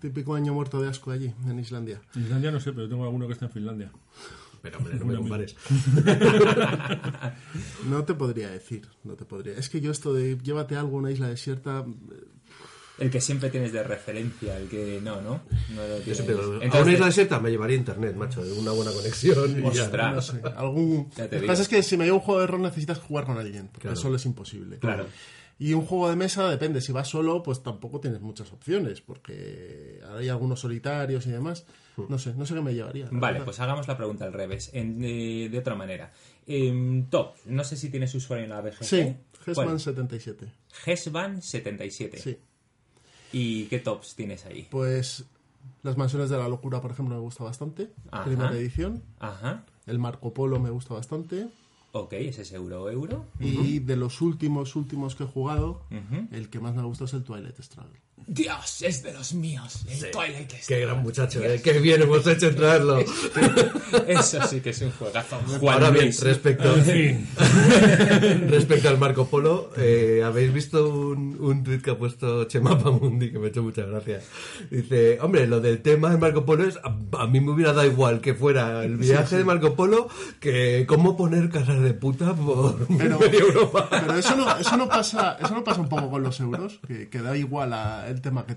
Típico 0.00 0.34
año 0.34 0.54
muerto 0.54 0.80
de 0.80 0.88
asco 0.88 1.10
allí, 1.10 1.32
en 1.46 1.58
Islandia. 1.58 2.00
Islandia 2.14 2.50
no 2.50 2.60
sé, 2.60 2.72
pero 2.72 2.88
tengo 2.88 3.04
alguno 3.04 3.26
que 3.26 3.34
está 3.34 3.46
en 3.46 3.52
Finlandia. 3.52 3.90
Pero 4.62 4.78
hombre, 4.78 4.94
no 4.98 5.06
me 5.06 5.16
compares. 5.16 5.56
No 7.88 8.04
te 8.04 8.14
podría 8.14 8.50
decir, 8.50 8.86
no 9.04 9.14
te 9.14 9.24
podría. 9.24 9.54
Es 9.56 9.68
que 9.70 9.80
yo 9.80 9.90
esto 9.90 10.12
de 10.12 10.36
llévate 10.38 10.76
algo 10.76 10.96
a 10.96 11.00
una 11.00 11.10
isla 11.10 11.28
desierta, 11.28 11.84
El 13.00 13.10
que 13.10 13.20
siempre 13.20 13.50
tienes 13.50 13.72
de 13.72 13.82
referencia, 13.82 14.56
el 14.56 14.68
que 14.68 15.00
no, 15.02 15.20
¿no? 15.22 15.40
No 15.74 15.82
lo 15.82 15.96
Yo 15.98 16.02
tienes. 16.04 16.16
siempre 16.18 16.36
a 16.36 16.38
Entonces, 16.64 16.82
una 16.82 16.92
isla 16.92 17.06
desierta 17.06 17.40
me 17.40 17.50
llevaría 17.50 17.76
internet, 17.76 18.14
macho, 18.14 18.42
una 18.58 18.72
buena 18.72 18.92
conexión. 18.92 19.58
y 19.58 19.74
ya. 19.74 19.84
Ostras. 19.84 20.14
no 20.14 20.20
sé, 20.22 20.40
algún... 20.56 21.10
Ya 21.16 21.28
te 21.28 21.36
Lo 21.36 21.40
que 21.42 21.46
pasa 21.48 21.62
es 21.62 21.68
que 21.68 21.82
si 21.82 21.96
me 21.96 22.04
llevo 22.04 22.18
un 22.18 22.22
juego 22.22 22.40
de 22.42 22.46
rol 22.46 22.62
necesitas 22.62 22.98
jugar 22.98 23.24
con 23.24 23.38
alguien, 23.38 23.68
porque 23.68 23.88
Claro. 23.88 23.96
solo 24.00 24.16
es 24.16 24.26
imposible. 24.26 24.78
Claro. 24.78 25.06
Y 25.58 25.74
un 25.74 25.84
juego 25.84 26.08
de 26.08 26.16
mesa 26.16 26.48
depende, 26.48 26.80
si 26.80 26.90
vas 26.92 27.08
solo, 27.08 27.42
pues 27.42 27.62
tampoco 27.62 28.00
tienes 28.00 28.20
muchas 28.22 28.50
opciones, 28.52 29.00
porque 29.02 30.00
hay 30.16 30.28
algunos 30.30 30.60
solitarios 30.60 31.26
y 31.26 31.30
demás. 31.30 31.66
No 32.08 32.18
sé, 32.18 32.32
no 32.34 32.46
sé 32.46 32.54
qué 32.54 32.60
me 32.62 32.72
llevaría. 32.74 33.08
Vale, 33.10 33.32
verdad. 33.34 33.44
pues 33.44 33.60
hagamos 33.60 33.86
la 33.86 33.96
pregunta 33.96 34.24
al 34.24 34.32
revés, 34.32 34.70
en- 34.72 34.98
de, 35.00 35.48
de 35.50 35.58
otra 35.58 35.74
manera. 35.74 36.12
Em, 36.46 37.06
top, 37.10 37.34
no 37.44 37.62
sé 37.64 37.76
si 37.76 37.90
tienes 37.90 38.14
usuario 38.14 38.44
en 38.44 38.50
la 38.50 38.60
BGG. 38.62 38.84
Sí, 38.84 39.16
¿Cuál? 39.54 39.66
Hesman 39.66 39.80
77. 39.80 40.46
Hesban 40.86 41.42
77. 41.42 42.18
Sí. 42.18 42.38
¿Y 43.32 43.64
qué 43.66 43.78
tops 43.78 44.14
tienes 44.14 44.44
ahí? 44.46 44.66
Pues 44.70 45.24
Las 45.82 45.96
Mansiones 45.96 46.30
de 46.30 46.38
la 46.38 46.48
Locura, 46.48 46.80
por 46.80 46.90
ejemplo, 46.90 47.14
me 47.14 47.20
gusta 47.20 47.44
bastante. 47.44 47.90
Ajá. 48.10 48.24
Primera 48.24 48.52
edición. 48.52 49.02
Ajá. 49.18 49.64
El 49.86 49.98
Marco 49.98 50.32
Polo 50.32 50.58
me 50.60 50.70
gusta 50.70 50.94
bastante. 50.94 51.48
Ok, 51.92 52.12
ese 52.12 52.42
es 52.42 52.52
euro-euro. 52.52 53.24
Y 53.40 53.80
de 53.80 53.96
los 53.96 54.20
últimos, 54.20 54.76
últimos 54.76 55.16
que 55.16 55.24
he 55.24 55.26
jugado, 55.26 55.82
el 56.30 56.48
que 56.48 56.60
más 56.60 56.74
me 56.74 56.82
gusta 56.82 57.04
es 57.04 57.14
el 57.14 57.24
Twilight 57.24 57.58
Struggle. 57.60 57.98
Dios, 58.26 58.82
es 58.82 59.02
de 59.02 59.12
los 59.12 59.34
míos. 59.34 59.80
El 59.88 60.10
Twilight 60.10 60.50
Struggle. 60.52 60.66
Qué 60.68 60.80
gran 60.80 61.02
muchacho, 61.02 61.42
¿eh? 61.44 61.60
Qué 61.62 61.78
bien 61.80 62.02
hemos 62.02 62.26
hecho 62.26 62.48
en 62.48 62.56
traerlo. 62.56 63.00
Eso 64.06 64.46
sí 64.46 64.60
que 64.60 64.70
es 64.70 64.80
un 64.82 64.90
juegazo. 64.92 65.36
Juan 65.58 65.74
Ahora 65.74 65.90
bien, 65.90 66.04
Luis. 66.06 66.22
respecto, 66.22 66.74
En 66.76 66.84
fin. 66.84 67.28
respecto 68.48 68.88
al 68.88 68.98
Marco 68.98 69.26
Polo, 69.26 69.70
eh, 69.76 70.22
¿habéis 70.24 70.52
visto 70.52 70.88
un, 70.88 71.36
un 71.40 71.64
tweet 71.64 71.80
que 71.80 71.90
ha 71.90 71.98
puesto 71.98 72.44
Chema 72.44 72.78
Pamundi 72.78 73.30
que 73.30 73.38
me 73.38 73.46
ha 73.46 73.48
hecho 73.48 73.62
mucha 73.62 73.82
gracia? 73.84 74.20
Dice, 74.70 75.18
hombre, 75.20 75.46
lo 75.46 75.60
del 75.60 75.82
tema 75.82 76.10
de 76.10 76.18
Marco 76.18 76.44
Polo 76.44 76.64
es, 76.66 76.76
a, 76.78 76.96
a 77.22 77.26
mí 77.26 77.40
me 77.40 77.50
hubiera 77.52 77.72
dado 77.72 77.86
igual 77.88 78.20
que 78.20 78.34
fuera 78.34 78.84
el 78.84 78.96
viaje 78.96 79.36
de 79.38 79.44
Marco 79.44 79.74
Polo 79.74 80.08
que 80.40 80.84
cómo 80.86 81.16
poner 81.16 81.50
casas 81.50 81.80
de 81.80 81.94
puta 81.94 82.34
por 82.34 82.86
Pero, 82.98 83.18
media 83.18 83.40
Europa. 83.40 83.88
pero 83.90 84.14
eso, 84.16 84.36
no, 84.36 84.56
eso, 84.58 84.76
no 84.76 84.88
pasa, 84.88 85.36
eso 85.42 85.54
no 85.54 85.64
pasa 85.64 85.80
un 85.80 85.88
poco 85.88 86.10
con 86.10 86.22
los 86.22 86.38
euros, 86.40 86.80
que, 86.86 87.08
que 87.08 87.18
da 87.20 87.36
igual 87.36 87.72
a 87.72 88.08
el 88.10 88.20
tema 88.20 88.44
que 88.44 88.54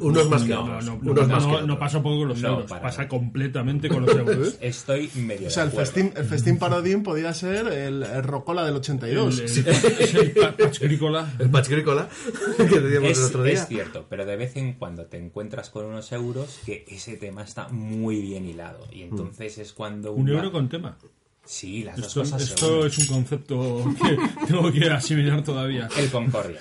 unos 0.00 0.28
más 0.28 0.42
que 0.42 0.48
no, 0.54 0.62
otros, 0.64 0.84
No, 0.84 0.98
no, 1.02 1.10
unos 1.12 1.28
no, 1.28 1.34
más 1.34 1.42
que 1.44 1.48
no, 1.50 1.54
otros. 1.54 1.68
no 1.68 1.78
pasa 1.78 1.96
un 1.98 2.02
poco 2.02 2.18
con 2.18 2.28
los 2.28 2.40
No, 2.42 2.48
euros, 2.48 2.66
para 2.66 2.82
pasa 2.82 2.98
nada. 2.98 3.08
completamente 3.08 3.88
con 3.88 4.04
los 4.04 4.16
euros. 4.16 4.56
Estoy 4.60 5.10
medio 5.16 5.48
O 5.48 5.50
sea, 5.50 5.62
el 5.64 5.70
festín, 5.70 6.12
el 6.16 6.24
festín 6.24 6.58
parodín 6.58 7.02
podía 7.02 7.32
ser 7.34 7.68
el, 7.68 8.02
el 8.02 8.22
Rocola 8.24 8.64
del 8.64 8.76
82. 8.76 9.38
El- 9.40 9.68
el- 9.68 10.32
Pachgrícola. 10.56 11.32
El 11.38 11.50
patch 11.50 11.66
agrícola 11.68 12.08
que 12.56 12.80
decíamos 12.80 13.10
Es, 13.10 13.18
el 13.18 13.24
otro 13.24 13.42
día. 13.44 13.54
es 13.54 13.66
cierto, 13.68 14.06
pero 14.08 14.26
de 14.26 14.36
vez 14.36 14.56
en 14.56 14.74
cuando 14.74 15.06
te 15.06 15.16
encuentras 15.18 15.70
con 15.70 15.86
unos 15.86 16.10
euros 16.12 16.58
que 16.66 16.84
ese 16.88 17.16
tema 17.16 17.42
está 17.42 17.68
muy 17.68 18.20
bien 18.20 18.46
hilado. 18.48 18.86
Y 18.92 19.02
entonces 19.02 19.58
es 19.58 19.72
cuando... 19.72 20.12
Un 20.12 20.28
euro 20.28 20.50
con 20.52 20.68
tema. 20.68 20.96
Sí, 21.44 21.82
las 21.82 21.96
dos 21.96 22.06
Esto, 22.08 22.20
cosas 22.20 22.42
se 22.44 22.54
esto 22.54 22.86
es 22.86 22.98
un 22.98 23.06
concepto 23.06 23.84
que 24.02 24.46
tengo 24.46 24.70
que 24.70 24.90
asimilar 24.90 25.42
todavía. 25.42 25.88
El 25.96 26.10
Concordia. 26.10 26.60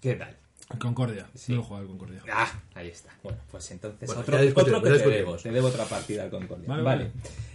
¿Qué 0.00 0.14
tal? 0.14 0.36
Concordia. 0.78 1.26
No 1.48 1.54
lo 1.56 1.60
he 1.60 1.64
jugado 1.64 1.82
al 1.82 1.88
Concordia. 1.88 2.22
Ah, 2.32 2.60
ahí 2.74 2.88
está. 2.88 3.10
Bueno, 3.22 3.38
pues 3.50 3.70
entonces 3.70 4.06
Bueno, 4.06 4.20
otro, 4.22 4.38
que 4.38 4.52
te 4.98 5.10
debo. 5.10 5.36
Te 5.36 5.50
debo 5.50 5.68
otra 5.68 5.84
partida 5.84 6.22
al 6.24 6.30
Concordia. 6.30 6.68
Vale, 6.68 6.82
Vale. 6.82 7.04
vale. 7.04 7.12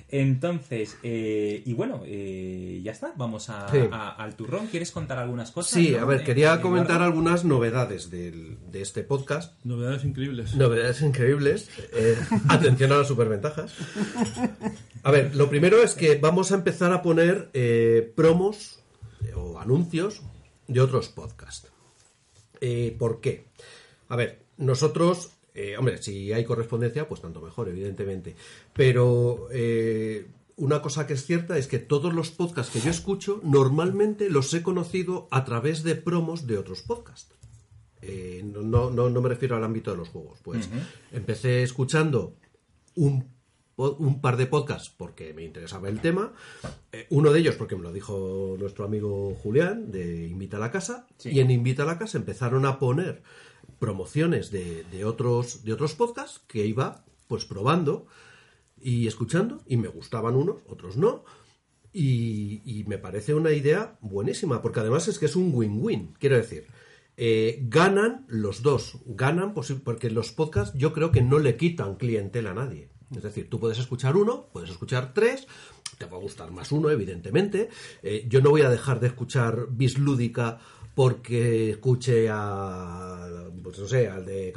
Entonces, 0.07 0.97
eh, 1.01 1.63
y 1.65 1.73
bueno, 1.73 2.03
eh, 2.05 2.79
ya 2.83 2.91
está. 2.91 3.13
Vamos 3.17 3.49
a, 3.49 3.67
Sí. 3.71 3.79
a- 3.91 4.11
al 4.11 4.35
turrón. 4.35 4.67
¿Quieres 4.67 4.91
contar 4.91 5.17
algunas 5.17 5.49
cosas? 5.51 5.71
Sí, 5.73 5.91
no? 5.91 5.99
a 6.01 6.05
ver, 6.05 6.23
quería 6.23 6.53
eh, 6.53 6.61
comentar 6.61 6.97
Eduardo? 6.97 7.05
algunas 7.05 7.43
novedades 7.43 8.11
del- 8.11 8.57
de 8.71 8.81
este 8.81 9.03
podcast. 9.03 9.53
Novedades 9.65 10.03
increíbles. 10.05 10.55
Novedades 10.55 11.01
increíbles. 11.01 11.69
Eh, 11.93 12.15
atención 12.49 12.91
a 12.91 12.97
las 12.97 13.07
superventajas. 13.07 13.73
A 15.03 15.11
ver, 15.11 15.35
lo 15.35 15.49
primero 15.49 15.81
es 15.81 15.93
que 15.95 16.17
vamos 16.17 16.51
a 16.51 16.55
empezar 16.55 16.91
a 16.93 17.01
poner 17.01 17.49
eh, 17.53 18.13
promos 18.15 18.79
eh, 19.23 19.33
o 19.35 19.59
anuncios 19.59 20.21
de 20.67 20.81
otros 20.81 21.09
podcasts. 21.09 21.71
Eh, 22.67 22.95
¿Por 22.97 23.21
qué? 23.21 23.45
A 24.09 24.15
ver, 24.15 24.39
nosotros, 24.57 25.33
eh, 25.53 25.77
hombre, 25.77 26.01
si 26.01 26.33
hay 26.33 26.43
correspondencia, 26.45 27.07
pues 27.07 27.21
tanto 27.21 27.39
mejor, 27.39 27.69
evidentemente. 27.69 28.35
Pero 28.73 29.49
eh, 29.51 30.25
una 30.55 30.81
cosa 30.81 31.05
que 31.05 31.13
es 31.13 31.27
cierta 31.27 31.59
es 31.59 31.67
que 31.67 31.77
todos 31.77 32.11
los 32.11 32.31
podcasts 32.31 32.73
que 32.73 32.79
yo 32.79 32.89
escucho 32.89 33.39
normalmente 33.43 34.31
los 34.31 34.51
he 34.55 34.63
conocido 34.63 35.27
a 35.29 35.45
través 35.45 35.83
de 35.83 35.93
promos 35.95 36.47
de 36.47 36.57
otros 36.57 36.81
podcasts. 36.81 37.35
No, 38.43 38.91
no, 38.91 39.09
no 39.09 39.21
me 39.21 39.29
refiero 39.29 39.55
al 39.55 39.63
ámbito 39.63 39.91
de 39.91 39.97
los 39.97 40.09
juegos. 40.09 40.39
Pues 40.43 40.69
empecé 41.11 41.63
escuchando 41.63 42.35
un, 42.95 43.34
un 43.77 44.21
par 44.21 44.37
de 44.37 44.45
podcasts 44.45 44.93
porque 44.95 45.33
me 45.33 45.43
interesaba 45.43 45.89
el 45.89 45.99
tema. 45.99 46.33
Eh, 46.91 47.07
uno 47.09 47.31
de 47.31 47.39
ellos 47.39 47.55
porque 47.55 47.75
me 47.75 47.83
lo 47.83 47.91
dijo 47.91 48.55
nuestro 48.59 48.85
amigo 48.85 49.35
Julián 49.35 49.91
de 49.91 50.27
Invita 50.27 50.57
a 50.57 50.61
la 50.61 50.71
Casa. 50.71 51.07
Sí. 51.17 51.31
Y 51.31 51.39
en 51.39 51.51
Invita 51.51 51.83
a 51.83 51.85
la 51.85 51.97
Casa 51.97 52.17
empezaron 52.17 52.65
a 52.65 52.79
poner 52.79 53.23
promociones 53.79 54.51
de, 54.51 54.83
de 54.91 55.05
otros, 55.05 55.63
de 55.63 55.73
otros 55.73 55.93
podcasts 55.93 56.41
que 56.47 56.65
iba 56.65 57.03
pues 57.27 57.45
probando 57.45 58.07
y 58.79 59.07
escuchando 59.07 59.61
y 59.65 59.77
me 59.77 59.87
gustaban 59.87 60.35
unos, 60.35 60.57
otros 60.67 60.97
no. 60.97 61.25
Y, 61.91 62.61
y 62.65 62.83
me 62.85 62.97
parece 62.97 63.33
una 63.33 63.51
idea 63.51 63.97
buenísima, 64.01 64.61
porque 64.61 64.81
además 64.81 65.07
es 65.07 65.17
que 65.17 65.27
es 65.27 65.35
un 65.37 65.51
win-win. 65.53 66.13
Quiero 66.19 66.35
decir, 66.35 66.67
eh, 67.17 67.59
ganan 67.63 68.25
los 68.27 68.61
dos. 68.61 68.99
Ganan 69.05 69.53
porque 69.53 70.09
los 70.09 70.31
podcasts 70.31 70.77
yo 70.77 70.93
creo 70.93 71.11
que 71.11 71.21
no 71.21 71.39
le 71.39 71.55
quitan 71.55 71.95
clientela 71.95 72.51
a 72.51 72.55
nadie. 72.55 72.89
Es 73.15 73.23
decir, 73.23 73.49
tú 73.49 73.59
puedes 73.59 73.77
escuchar 73.79 74.15
uno, 74.15 74.47
puedes 74.51 74.69
escuchar 74.69 75.13
tres, 75.13 75.47
te 75.97 76.05
va 76.05 76.17
a 76.17 76.21
gustar 76.21 76.51
más 76.51 76.71
uno, 76.71 76.89
evidentemente. 76.89 77.69
Eh, 78.01 78.25
yo 78.27 78.41
no 78.41 78.49
voy 78.49 78.61
a 78.61 78.69
dejar 78.69 78.99
de 78.99 79.07
escuchar 79.07 79.67
Bislúdica 79.69 80.59
porque 80.95 81.71
escuche 81.71 82.27
a, 82.31 83.49
pues 83.61 83.79
no 83.79 83.87
sé, 83.87 84.07
al 84.07 84.25
de 84.25 84.53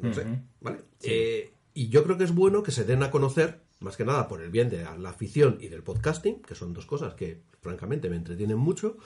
no 0.00 0.12
sé, 0.12 0.26
¿vale? 0.60 0.80
Eh, 1.02 1.52
y 1.74 1.88
yo 1.88 2.02
creo 2.02 2.18
que 2.18 2.24
es 2.24 2.34
bueno 2.34 2.62
que 2.62 2.72
se 2.72 2.84
den 2.84 3.02
a 3.02 3.10
conocer, 3.10 3.60
más 3.80 3.96
que 3.96 4.04
nada 4.04 4.26
por 4.26 4.42
el 4.42 4.50
bien 4.50 4.68
de 4.68 4.82
la 4.82 5.10
afición 5.10 5.58
y 5.60 5.68
del 5.68 5.82
podcasting, 5.82 6.42
que 6.42 6.54
son 6.54 6.72
dos 6.72 6.86
cosas 6.86 7.14
que 7.14 7.42
francamente 7.60 8.10
me 8.10 8.16
entretienen 8.16 8.58
mucho, 8.58 8.96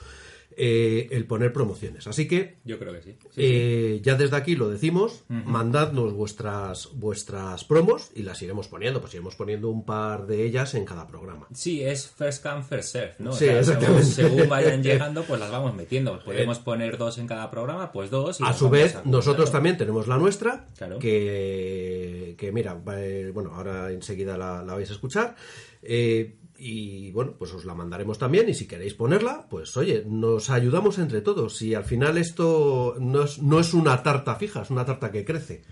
eh, 0.57 1.07
el 1.11 1.25
poner 1.25 1.53
promociones. 1.53 2.07
Así 2.07 2.27
que 2.27 2.57
Yo 2.65 2.77
creo 2.79 2.93
que 2.93 3.01
sí. 3.01 3.15
Sí, 3.29 3.41
eh, 3.43 3.99
ya 4.03 4.15
desde 4.15 4.35
aquí 4.35 4.55
lo 4.55 4.69
decimos, 4.69 5.23
mandadnos 5.29 6.13
vuestras 6.13 6.89
vuestras 6.93 7.63
promos 7.63 8.11
y 8.15 8.23
las 8.23 8.41
iremos 8.41 8.67
poniendo, 8.67 9.01
pues 9.01 9.13
iremos 9.13 9.35
poniendo 9.35 9.69
un 9.69 9.85
par 9.85 10.27
de 10.27 10.43
ellas 10.45 10.73
en 10.75 10.85
cada 10.85 11.07
programa. 11.07 11.47
Sí, 11.53 11.81
es 11.83 12.07
first 12.07 12.43
come, 12.43 12.63
first 12.63 12.89
serve, 12.89 13.13
¿no? 13.19 13.31
O 13.31 13.33
sea, 13.33 13.63
según, 13.63 14.47
vayan 14.49 14.83
llegando, 14.83 15.23
pues 15.23 15.39
las 15.39 15.51
vamos 15.51 15.73
metiendo. 15.75 16.19
Podemos 16.23 16.59
poner 16.59 16.97
dos 16.97 17.17
en 17.17 17.27
cada 17.27 17.49
programa, 17.51 17.91
pues 17.91 18.09
dos. 18.09 18.39
y 18.39 18.43
A 18.43 18.53
su 18.53 18.69
vez, 18.69 18.97
nosotros 19.05 19.51
también 19.51 19.77
tenemos 19.77 20.07
la 20.07 20.17
nuestra, 20.17 20.67
Claro. 20.77 20.99
que, 20.99 22.35
que 22.37 22.51
mira, 22.51 22.79
eh, 22.95 23.31
bueno, 23.33 23.51
ahora 23.53 23.91
enseguida 23.91 24.37
la, 24.37 24.63
la 24.63 24.73
vais 24.73 24.89
a 24.89 24.93
escuchar. 24.93 25.35
eh, 25.83 26.35
y 26.61 27.11
bueno, 27.11 27.33
pues 27.37 27.51
os 27.53 27.65
la 27.65 27.73
mandaremos 27.73 28.17
también. 28.19 28.47
Y 28.49 28.53
si 28.53 28.67
queréis 28.67 28.93
ponerla, 28.93 29.47
pues 29.49 29.75
oye, 29.77 30.03
nos 30.07 30.49
ayudamos 30.49 30.99
entre 30.99 31.21
todos. 31.21 31.61
Y 31.61 31.73
al 31.73 31.83
final 31.83 32.17
esto 32.17 32.95
no 32.99 33.23
es, 33.23 33.39
no 33.41 33.59
es 33.59 33.73
una 33.73 34.01
tarta 34.03 34.35
fija, 34.35 34.61
es 34.61 34.69
una 34.69 34.85
tarta 34.85 35.11
que 35.11 35.25
crece. 35.25 35.63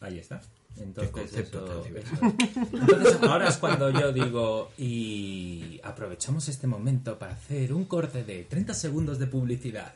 Ahí 0.00 0.18
está. 0.18 0.40
Entonces, 0.78 1.32
eso- 1.48 1.82
eso. 1.96 2.36
Entonces, 2.72 3.16
ahora 3.22 3.48
es 3.48 3.56
cuando 3.56 3.88
yo 3.90 4.12
digo, 4.12 4.70
y 4.76 5.80
aprovechamos 5.82 6.48
este 6.48 6.66
momento 6.66 7.18
para 7.18 7.32
hacer 7.32 7.72
un 7.72 7.84
corte 7.86 8.24
de 8.24 8.44
30 8.44 8.74
segundos 8.74 9.18
de 9.18 9.26
publicidad. 9.26 9.94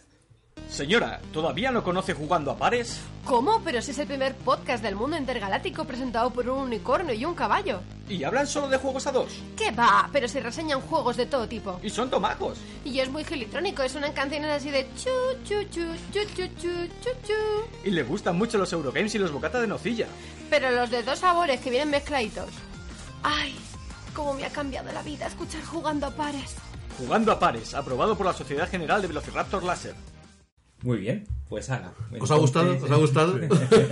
Señora, 0.68 1.20
¿todavía 1.32 1.70
no 1.70 1.82
conoce 1.82 2.14
jugando 2.14 2.50
a 2.50 2.56
pares? 2.56 3.00
¿Cómo? 3.24 3.60
Pero 3.64 3.82
si 3.82 3.90
es 3.90 3.98
el 3.98 4.06
primer 4.06 4.34
podcast 4.36 4.82
del 4.82 4.94
mundo 4.94 5.16
intergaláctico 5.16 5.84
presentado 5.84 6.30
por 6.30 6.48
un 6.48 6.58
unicornio 6.58 7.12
y 7.12 7.24
un 7.24 7.34
caballo. 7.34 7.80
¿Y 8.08 8.24
hablan 8.24 8.46
solo 8.46 8.68
de 8.68 8.76
juegos 8.76 9.06
a 9.06 9.12
dos? 9.12 9.32
¿Qué 9.56 9.70
va? 9.72 10.08
Pero 10.12 10.26
si 10.28 10.40
reseñan 10.40 10.80
juegos 10.80 11.16
de 11.16 11.26
todo 11.26 11.46
tipo. 11.48 11.78
Y 11.82 11.90
son 11.90 12.08
tomajos. 12.08 12.58
Y 12.84 12.98
es 13.00 13.08
muy 13.10 13.24
gilitrónico, 13.24 13.88
suenan 13.88 14.12
canciones 14.12 14.50
así 14.50 14.70
de 14.70 14.86
chu 14.96 15.10
chu 15.44 15.62
chu 15.70 15.82
chu 16.12 16.20
chu 16.34 16.46
chu 16.56 16.88
chu 17.02 17.10
chu. 17.26 17.34
Y 17.84 17.90
le 17.90 18.02
gustan 18.04 18.36
mucho 18.38 18.56
los 18.56 18.72
Eurogames 18.72 19.14
y 19.14 19.18
los 19.18 19.32
bocata 19.32 19.60
de 19.60 19.66
nocilla. 19.66 20.06
Pero 20.48 20.70
los 20.70 20.90
de 20.90 21.02
dos 21.02 21.18
sabores 21.18 21.60
que 21.60 21.70
vienen 21.70 21.90
mezcladitos. 21.90 22.48
Ay, 23.22 23.54
cómo 24.14 24.34
me 24.34 24.44
ha 24.44 24.50
cambiado 24.50 24.90
la 24.92 25.02
vida 25.02 25.26
escuchar 25.26 25.62
jugando 25.64 26.06
a 26.06 26.10
pares. 26.10 26.56
Jugando 26.98 27.32
a 27.32 27.38
pares, 27.38 27.74
aprobado 27.74 28.16
por 28.16 28.26
la 28.26 28.32
Sociedad 28.32 28.68
General 28.68 29.02
de 29.02 29.08
Velociraptor 29.08 29.62
Láser. 29.62 29.94
Muy 30.82 30.99
bien, 30.99 31.26
pues 31.49 31.68
haga. 31.70 31.92
¿Os 32.18 32.30
ha 32.30 32.37
gustado? 32.37 32.76
¿Os 32.82 32.90
ha 32.90 32.96
gustado? 32.96 33.38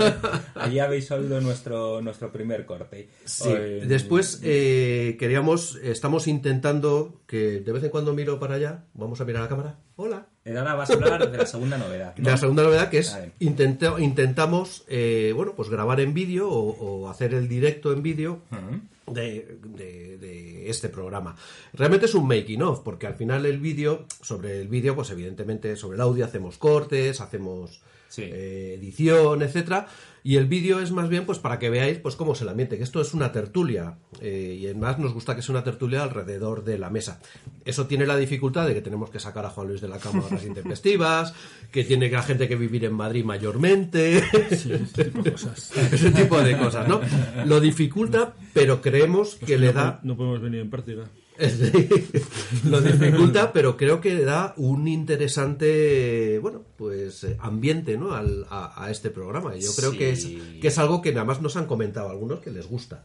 Ahí 0.55 0.79
habéis 0.79 1.11
oído 1.11 1.41
nuestro, 1.41 2.01
nuestro 2.01 2.33
primer 2.33 2.65
corte. 2.67 3.09
Sí. 3.25 3.53
Después 3.87 4.41
eh, 4.43 5.17
queríamos, 5.19 5.77
estamos 5.83 6.27
intentando 6.29 7.21
que 7.27 7.61
de 7.61 7.73
vez 7.73 7.85
en 7.85 7.91
cuando 7.91 8.15
miro 8.15 8.39
para 8.41 8.55
allá, 8.55 8.85
vamos 8.95 9.21
a 9.21 9.25
mirar 9.25 9.43
a 9.43 9.45
la 9.45 9.49
cámara. 9.49 9.79
Hola. 9.97 10.27
Ahora 10.47 10.75
vas 10.75 10.89
a 10.91 10.95
hablar 10.95 11.31
de 11.31 11.37
la 11.37 11.45
segunda 11.47 11.77
novedad. 11.77 12.15
¿no? 12.17 12.31
La 12.31 12.37
segunda 12.39 12.63
novedad 12.63 12.89
que 12.89 12.99
es 13.01 13.15
intenta- 13.39 14.01
intentamos 14.01 14.85
eh, 14.89 15.33
bueno 15.37 15.53
pues 15.55 15.69
grabar 15.69 16.01
en 16.01 16.15
vídeo 16.15 16.49
o, 16.49 16.71
o 17.03 17.11
hacer 17.11 17.35
el 17.35 17.49
directo 17.49 17.93
en 17.93 18.03
vídeo 18.03 18.41
Ujú. 18.51 18.81
De, 19.13 20.69
este 20.69 20.91
programa. 20.91 21.35
Realmente 21.73 22.07
es 22.07 22.15
un 22.15 22.29
making 22.29 22.61
of, 22.63 22.81
porque 22.81 23.07
al 23.07 23.15
final 23.15 23.47
el 23.47 23.59
vídeo, 23.59 24.05
sobre 24.21 24.61
el 24.61 24.69
vídeo, 24.69 24.95
pues 24.95 25.11
evidentemente 25.11 25.77
sobre 25.77 25.97
el 25.97 26.03
audio 26.03 26.27
hacemos 26.27 26.59
cortes, 26.59 27.23
hacemos 27.23 27.81
Sí. 28.09 28.23
eh, 28.25 28.75
edición, 28.79 29.43
etcétera. 29.43 29.87
Y 30.25 30.37
el 30.37 30.47
vídeo 30.47 30.81
es 30.81 30.91
más 30.91 31.09
bien 31.09 31.25
pues 31.25 31.39
para 31.39 31.59
que 31.59 31.71
veáis 31.71 31.99
pues 31.99 32.17
cómo 32.17 32.33
es 32.33 32.43
el 32.43 32.49
ambiente, 32.49 32.77
que 32.77 32.83
esto 32.83 33.01
es 33.01 33.15
una 33.15 33.33
tertulia. 33.33 33.97
eh, 34.21 34.59
y 34.61 34.67
además 34.67 34.99
nos 34.99 35.15
gusta 35.15 35.35
que 35.37 35.43
sea 35.43 35.55
una 35.55 35.65
tertulia 35.65 36.03
alrededor 36.03 36.65
de 36.65 36.77
la 36.79 36.91
mesa. 36.91 37.21
Eso 37.65 37.87
tiene 37.87 38.05
la 38.07 38.17
dificultad 38.17 38.67
de 38.67 38.75
que 38.75 38.83
tenemos 38.83 39.11
que 39.11 39.21
sacar 39.21 39.47
a 39.47 39.51
Juan 39.51 39.69
Luis 39.69 39.81
de 39.81 39.89
la 39.89 39.99
cama 39.99 40.25
a 40.25 40.27
horas 40.27 40.45
intempestivas, 40.47 41.33
que 41.71 41.85
tiene 41.85 42.11
que 42.11 42.17
la 42.17 42.23
gente 42.23 42.49
que 42.49 42.57
vivir 42.57 42.85
en 42.85 42.95
Madrid 42.95 43.25
mayormente. 43.25 44.19
ese 44.51 44.79
tipo 44.79 45.23
de 45.23 45.33
cosas. 45.33 45.73
Ese 45.93 46.11
tipo 46.11 46.39
de 46.41 46.59
cosas, 46.59 46.89
¿no? 46.89 47.01
Lo 47.47 47.61
dificulta, 47.61 48.35
pero 48.53 48.83
creemos 48.83 49.37
que 49.37 49.57
le 49.57 49.69
no, 49.69 49.73
da. 49.73 50.01
No 50.03 50.17
podemos 50.17 50.43
venir 50.43 50.61
en 50.61 50.69
práctica. 50.71 51.05
Lo 52.65 52.81
dificulta, 52.81 53.53
pero 53.53 53.77
creo 53.77 54.01
que 54.01 54.17
da 54.25 54.55
un 54.57 54.89
interesante, 54.89 56.39
bueno, 56.41 56.63
pues 56.77 57.25
eh, 57.25 57.37
ambiente, 57.41 57.97
¿no? 57.97 58.13
Al- 58.15 58.47
a, 58.51 58.85
a 58.85 58.91
este 58.91 59.11
programa. 59.11 59.57
Y 59.57 59.61
yo 59.61 59.71
creo 59.77 59.93
que, 59.93 60.11
es, 60.11 60.25
que 60.61 60.69
es 60.69 60.79
algo 60.79 61.01
que 61.03 61.13
nada 61.13 61.25
más 61.25 61.41
nos 61.41 61.57
han 61.57 61.67
comentado 61.67 62.11
algunos 62.11 62.41
que 62.41 62.51
les 62.51 62.67
gusta. 62.67 63.05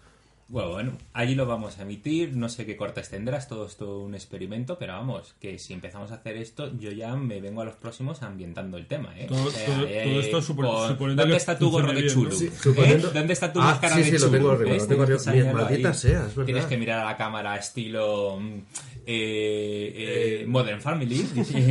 Bueno, 0.49 0.69
bueno, 0.71 0.91
allí 1.13 1.33
lo 1.35 1.45
vamos 1.47 1.79
a 1.79 1.83
emitir, 1.83 2.35
no 2.35 2.47
sé 2.47 2.65
qué 2.65 2.75
cortes 2.75 3.09
tendrás, 3.09 3.47
todo 3.47 3.65
esto 3.65 3.99
un 4.01 4.13
experimento, 4.13 4.77
pero 4.77 4.93
vamos, 4.93 5.33
que 5.39 5.57
si 5.57 5.73
empezamos 5.73 6.11
a 6.11 6.15
hacer 6.15 6.37
esto, 6.37 6.69
yo 6.77 6.91
ya 6.91 7.15
me 7.15 7.41
vengo 7.41 7.61
a 7.61 7.65
los 7.65 7.75
próximos 7.75 8.21
ambiendo 8.21 8.77
el 8.77 8.85
tema, 8.85 9.17
¿eh? 9.17 9.25
Todo- 9.27 9.49
todo- 9.49 9.85
todo 9.87 10.19
esto 10.19 10.41
supone- 10.41 10.67
con- 10.69 10.87
suponiendo 10.89 11.21
¿Dónde 11.23 11.33
que 11.33 11.37
está 11.37 11.57
tu 11.57 11.71
gorro 11.71 11.91
de. 11.93 12.07
Sí, 12.09 12.49
¿Eh? 12.77 12.97
¿Dónde 13.13 13.33
está 13.33 13.51
tu 13.51 13.61
Ah, 13.61 13.65
máscara 13.65 13.95
sí, 13.95 14.01
de 14.11 14.17
sí, 14.19 14.23
lo 14.25 14.29
tengo 14.31 14.51
arriba, 14.51 14.87
tengo 14.87 15.05
Tienes 15.05 15.23
que 15.23 15.29
arriba. 15.29 15.53
Maldita 15.53 15.89
ahí. 15.89 15.95
sea, 15.95 16.19
es 16.27 16.35
verdad. 16.35 16.45
Tienes 16.45 16.65
que 16.65 16.77
mirar 16.77 16.99
a 16.99 17.05
la 17.05 17.17
cámara 17.17 17.55
estilo 17.57 18.37
mm, 18.39 18.57
eh, 19.05 20.41
eh, 20.41 20.45
Modern 20.47 20.81
Family, 20.81 21.25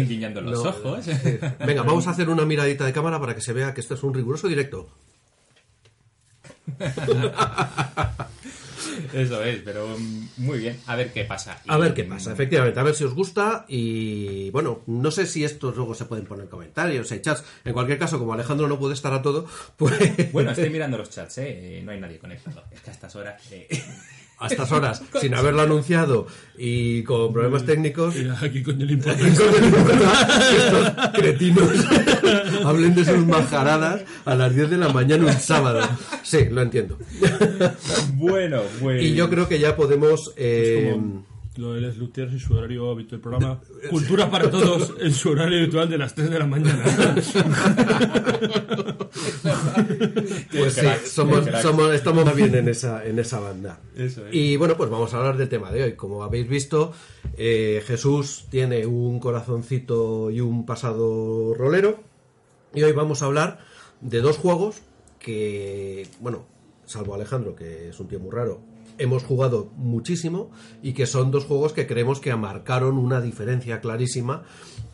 guiñando 0.08 0.40
los 0.40 0.62
No, 0.64 0.70
ojos. 0.70 1.06
eh, 1.08 1.40
Venga, 1.64 1.82
vamos 1.82 2.06
a 2.06 2.10
hacer 2.10 2.28
una 2.28 2.44
miradita 2.44 2.84
de 2.84 2.92
cámara 2.92 3.20
para 3.20 3.34
que 3.34 3.40
se 3.42 3.52
vea 3.52 3.74
que 3.74 3.80
esto 3.80 3.94
es 3.94 4.02
un 4.02 4.14
riguroso 4.14 4.48
directo. 4.48 4.88
Eso 9.12 9.42
es, 9.42 9.60
pero 9.64 9.96
mm, 9.98 10.28
muy 10.38 10.58
bien. 10.58 10.78
A 10.86 10.96
ver 10.96 11.12
qué 11.12 11.24
pasa. 11.24 11.58
A 11.66 11.76
ver 11.76 11.94
qué 11.94 12.04
pasa, 12.04 12.32
efectivamente, 12.32 12.78
a 12.78 12.82
ver 12.82 12.94
si 12.94 13.04
os 13.04 13.14
gusta 13.14 13.64
y 13.68 14.50
bueno, 14.50 14.82
no 14.86 15.10
sé 15.10 15.26
si 15.26 15.44
estos 15.44 15.76
luego 15.76 15.94
se 15.94 16.04
pueden 16.06 16.26
poner 16.26 16.44
en 16.44 16.50
comentarios, 16.50 17.10
en 17.12 17.22
chats. 17.22 17.44
En 17.64 17.72
cualquier 17.72 17.98
caso, 17.98 18.18
como 18.18 18.32
Alejandro 18.32 18.68
no 18.68 18.78
puede 18.78 18.94
estar 18.94 19.12
a 19.12 19.22
todo, 19.22 19.46
pues 19.76 20.32
Bueno, 20.32 20.50
estoy 20.50 20.70
mirando 20.70 20.98
los 20.98 21.10
chats, 21.10 21.38
¿eh? 21.38 21.78
Eh, 21.78 21.82
No 21.84 21.92
hay 21.92 22.00
nadie 22.00 22.18
conectado. 22.18 22.64
Es 22.70 22.80
que 22.80 22.90
a 22.90 22.92
estas 22.92 23.14
horas... 23.16 23.40
eh, 23.50 23.68
a 24.38 24.46
estas 24.48 24.72
horas, 24.72 25.02
sin 25.20 25.34
haberlo 25.34 25.62
anunciado 25.62 26.26
y 26.58 27.02
con 27.04 27.32
problemas 27.32 27.64
técnicos, 27.64 28.14
Y 28.16 28.28
aquí 28.44 28.62
coño 28.62 28.84
le 28.84 28.94
importa. 28.94 29.26
estos 29.28 31.10
cretinos 31.12 31.68
hablen 32.64 32.94
de 32.94 33.04
sus 33.04 33.24
majaradas 33.26 34.02
a 34.24 34.34
las 34.34 34.54
10 34.54 34.70
de 34.70 34.76
la 34.78 34.88
mañana 34.88 35.26
un 35.26 35.32
sábado. 35.40 35.88
Sí, 36.22 36.46
lo 36.50 36.62
entiendo. 36.62 36.98
Bueno, 38.14 38.62
pues... 38.80 39.02
Y 39.02 39.14
yo 39.14 39.30
creo 39.30 39.48
que 39.48 39.58
ya 39.58 39.76
podemos... 39.76 40.32
eh, 40.36 40.96
lo 41.56 41.74
de 41.74 41.80
Les 41.82 41.98
Luthiers 41.98 42.32
en 42.32 42.38
su 42.38 42.54
horario 42.54 42.90
habitual 42.90 43.10
del 43.10 43.20
programa. 43.20 43.60
Cultura 43.90 44.30
para 44.30 44.50
todos 44.50 44.94
en 45.00 45.12
su 45.12 45.30
horario 45.30 45.58
habitual 45.58 45.90
de 45.90 45.98
las 45.98 46.14
3 46.14 46.30
de 46.30 46.38
la 46.38 46.46
mañana. 46.46 46.84
Pues 50.50 50.74
sí, 50.74 50.86
somos, 51.06 51.44
somos- 51.62 51.94
estamos 51.94 52.24
más 52.24 52.34
bien 52.36 52.54
en 52.54 52.68
esa, 52.68 53.04
en 53.04 53.18
esa 53.18 53.40
banda. 53.40 53.80
Eso. 53.96 54.22
Y 54.30 54.56
bueno, 54.56 54.76
pues 54.76 54.90
vamos 54.90 55.12
a 55.14 55.18
hablar 55.18 55.36
del 55.36 55.48
tema 55.48 55.70
de 55.70 55.82
hoy. 55.82 55.92
Como 55.94 56.22
habéis 56.22 56.48
visto, 56.48 56.92
eh, 57.36 57.82
Jesús 57.86 58.46
tiene 58.50 58.86
un 58.86 59.18
corazoncito 59.20 60.30
y 60.30 60.40
un 60.40 60.66
pasado 60.66 61.54
rolero. 61.54 62.00
Y 62.74 62.82
hoy 62.82 62.92
vamos 62.92 63.22
a 63.22 63.26
hablar 63.26 63.58
de 64.00 64.20
dos 64.20 64.38
juegos 64.38 64.82
que, 65.18 66.08
bueno, 66.20 66.46
salvo 66.86 67.14
Alejandro, 67.14 67.54
que 67.54 67.90
es 67.90 68.00
un 68.00 68.08
tío 68.08 68.18
muy 68.20 68.30
raro, 68.30 68.60
hemos 69.02 69.24
jugado 69.24 69.70
muchísimo 69.76 70.50
y 70.82 70.92
que 70.94 71.06
son 71.06 71.30
dos 71.30 71.44
juegos 71.44 71.72
que 71.72 71.86
creemos 71.86 72.20
que 72.20 72.34
marcaron 72.36 72.98
una 72.98 73.20
diferencia 73.20 73.80
clarísima, 73.80 74.44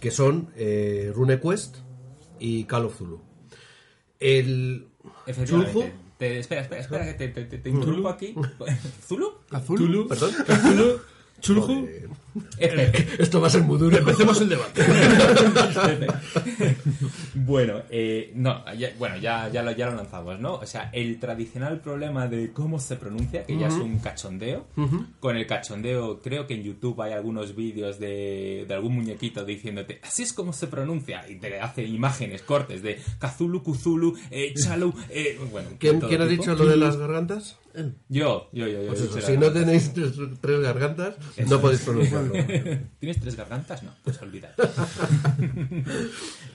que 0.01 0.11
son 0.11 0.51
eh, 0.57 1.13
RuneQuest 1.15 1.77
y 2.41 2.65
Call 2.65 2.87
of 2.87 2.97
Zulu. 2.97 3.21
El. 4.21 4.89
Zulhu, 5.47 5.85
Te- 6.19 6.41
espera, 6.41 6.63
espera, 6.63 6.81
espera, 6.81 7.05
que 7.07 7.15
te, 7.15 7.29
te, 7.29 7.45
te- 7.45 7.59
te 7.59 7.71
interrumpo 7.71 8.09
aquí. 8.09 8.35
¿Zulu? 9.07 9.35
Azul. 9.51 9.77
Tulu, 9.79 10.09
perdón. 10.09 10.31
Tulu, 10.63 10.99
Chulju. 11.41 11.87
Esto 13.19 13.41
va 13.41 13.47
a 13.47 13.51
ser 13.51 13.63
muy 13.63 13.79
duro. 13.79 13.97
Empecemos 13.97 14.41
el 14.41 14.49
debate. 14.49 14.83
bueno, 17.35 17.83
eh, 17.91 18.33
no, 18.35 18.65
ya, 18.75 18.91
bueno, 18.99 19.17
ya, 19.17 19.49
ya, 19.49 19.63
lo, 19.63 19.73
ya 19.73 19.87
lo 19.91 19.97
lanzamos, 19.97 20.39
¿no? 20.41 20.55
O 20.55 20.67
sea, 20.67 20.91
el 20.93 21.19
tradicional 21.19 21.81
problema 21.81 22.27
de 22.29 22.53
cómo 22.53 22.79
se 22.79 22.97
pronuncia, 22.97 23.45
que 23.45 23.59
ya 23.59 23.69
es 23.69 23.75
un 23.75 23.99
cachondeo. 23.99 24.67
Con 25.21 25.37
el 25.37 25.47
cachondeo, 25.47 26.21
creo 26.21 26.47
que 26.47 26.55
en 26.55 26.63
YouTube 26.63 27.01
hay 27.03 27.13
algunos 27.13 27.55
vídeos 27.55 27.99
de, 27.99 28.65
de 28.67 28.75
algún 28.75 28.95
muñequito 28.95 29.45
diciéndote, 29.45 30.01
así 30.03 30.23
es 30.23 30.33
como 30.33 30.53
se 30.53 30.67
pronuncia, 30.67 31.29
y 31.29 31.37
te 31.37 31.61
hace 31.61 31.85
imágenes, 31.85 32.43
cortes 32.43 32.83
de 32.83 32.99
Kazulu, 33.19 33.63
Kuzulu, 33.63 34.17
eh, 34.31 34.55
Chalu, 34.55 34.95
eh, 35.11 35.39
bueno. 35.51 35.69
¿Quién, 35.79 36.01
quién 36.01 36.21
ha 36.21 36.27
dicho 36.27 36.55
lo 36.55 36.67
de 36.67 36.77
las 36.77 36.97
gargantas? 36.97 37.59
Yo, 38.09 38.49
yo, 38.53 38.67
yo, 38.67 38.83
yo. 38.83 38.89
Pues 38.89 39.01
eso, 39.01 39.21
si 39.21 39.37
no 39.37 39.53
tenéis 39.53 39.93
tres, 39.93 40.13
tres 40.41 40.61
gargantas, 40.61 41.15
no 41.49 41.61
podéis 41.61 41.83
pronunciarlo. 41.83 42.33
¿Tienes 42.99 43.21
tres 43.21 43.37
gargantas? 43.37 43.83
No, 43.83 43.95
pues 44.05 44.21
olvidar. 44.23 44.55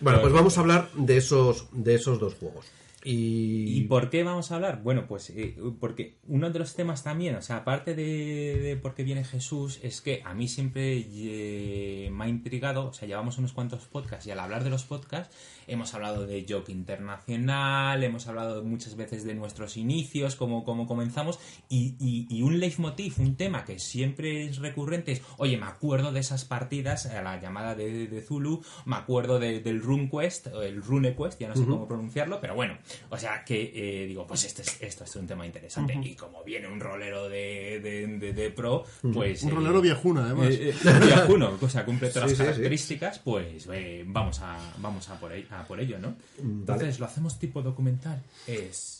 Bueno, 0.01 0.19
pues 0.19 0.33
vamos 0.33 0.57
a 0.57 0.61
hablar 0.61 0.89
de 0.95 1.15
esos, 1.15 1.67
de 1.71 1.95
esos 1.95 2.19
dos 2.19 2.33
juegos. 2.33 2.65
Y, 3.05 3.79
¿Y 3.79 3.81
por 3.81 4.09
qué 4.09 4.23
vamos 4.23 4.51
a 4.51 4.55
hablar? 4.55 4.81
Bueno, 4.81 5.05
pues 5.07 5.29
eh, 5.31 5.57
porque 5.79 6.15
uno 6.27 6.49
de 6.49 6.59
los 6.59 6.73
temas 6.75 7.03
también, 7.03 7.35
o 7.35 7.41
sea, 7.41 7.57
aparte 7.57 7.95
de, 7.95 8.59
de 8.61 8.77
por 8.77 8.93
qué 8.95 9.03
viene 9.03 9.25
Jesús, 9.25 9.79
es 9.83 9.99
que 10.01 10.21
a 10.23 10.33
mí 10.33 10.47
siempre 10.47 11.05
eh, 11.05 12.09
me 12.13 12.23
ha 12.25 12.27
intrigado, 12.29 12.87
o 12.87 12.93
sea, 12.93 13.07
llevamos 13.07 13.37
unos 13.37 13.51
cuantos 13.51 13.85
podcasts 13.87 14.25
y 14.27 14.31
al 14.31 14.39
hablar 14.39 14.63
de 14.63 14.69
los 14.69 14.85
podcasts 14.85 15.35
hemos 15.67 15.93
hablado 15.93 16.25
de 16.25 16.45
Joke 16.47 16.71
Internacional, 16.71 18.03
hemos 18.03 18.27
hablado 18.27 18.63
muchas 18.63 18.95
veces 18.95 19.23
de 19.25 19.33
nuestros 19.35 19.77
inicios, 19.77 20.35
cómo, 20.35 20.63
cómo 20.63 20.87
comenzamos, 20.87 21.39
y, 21.69 21.95
y- 21.99 22.27
y 22.29 22.41
un 22.41 22.59
leitmotiv, 22.59 23.15
un 23.19 23.35
tema 23.35 23.65
que 23.65 23.79
siempre 23.79 24.45
es 24.45 24.57
recurrente 24.59 25.11
es, 25.13 25.21
oye, 25.37 25.57
me 25.57 25.65
acuerdo 25.65 26.11
de 26.11 26.19
esas 26.19 26.45
partidas, 26.45 27.05
a 27.05 27.21
la 27.21 27.39
llamada 27.41 27.75
de, 27.75 28.07
de 28.07 28.21
Zulu, 28.21 28.61
me 28.85 28.95
acuerdo 28.95 29.39
de- 29.39 29.59
del 29.61 29.81
RuneQuest, 29.81 30.47
o 30.47 30.61
el 30.61 30.81
RuneQuest, 30.81 31.39
ya 31.39 31.47
no 31.49 31.55
sé 31.55 31.65
cómo 31.65 31.87
pronunciarlo, 31.87 32.39
pero 32.41 32.55
bueno, 32.55 32.77
o 33.09 33.17
sea 33.17 33.43
que 33.45 33.71
eh, 33.75 34.05
digo, 34.07 34.25
pues 34.27 34.43
este 34.45 34.61
es, 34.63 34.77
esto 34.81 35.03
es 35.03 35.15
un 35.15 35.27
tema 35.27 35.45
interesante, 35.45 35.93
y 36.03 36.15
como 36.15 36.43
viene 36.43 36.67
un 36.67 36.79
rolero 36.79 37.29
de, 37.29 37.79
de, 37.81 38.07
de- 38.07 38.33
de 38.33 38.49
pro, 38.51 38.83
pues... 39.13 39.43
Un 39.43 39.51
eh, 39.51 39.55
rolero 39.55 39.81
viejuna, 39.81 40.25
además. 40.25 40.49
eh, 40.51 40.69
eh, 40.69 40.75
viajuno, 41.05 41.57
o 41.61 41.69
sea, 41.69 41.85
cumple 41.85 42.09
todas 42.09 42.29
Sí, 42.31 42.37
las 42.37 42.37
sí, 42.37 42.43
sí. 42.43 42.43
características, 42.43 43.19
pues 43.19 43.67
eh, 43.71 44.03
vamos 44.07 44.39
a 44.41 44.57
vamos 44.77 45.09
a 45.09 45.19
por, 45.19 45.31
a 45.33 45.63
por 45.65 45.79
ello, 45.79 45.99
¿no? 45.99 46.15
Entonces 46.39 46.99
lo 46.99 47.05
hacemos 47.05 47.39
tipo 47.39 47.61
documental. 47.61 48.21
Es 48.47 48.99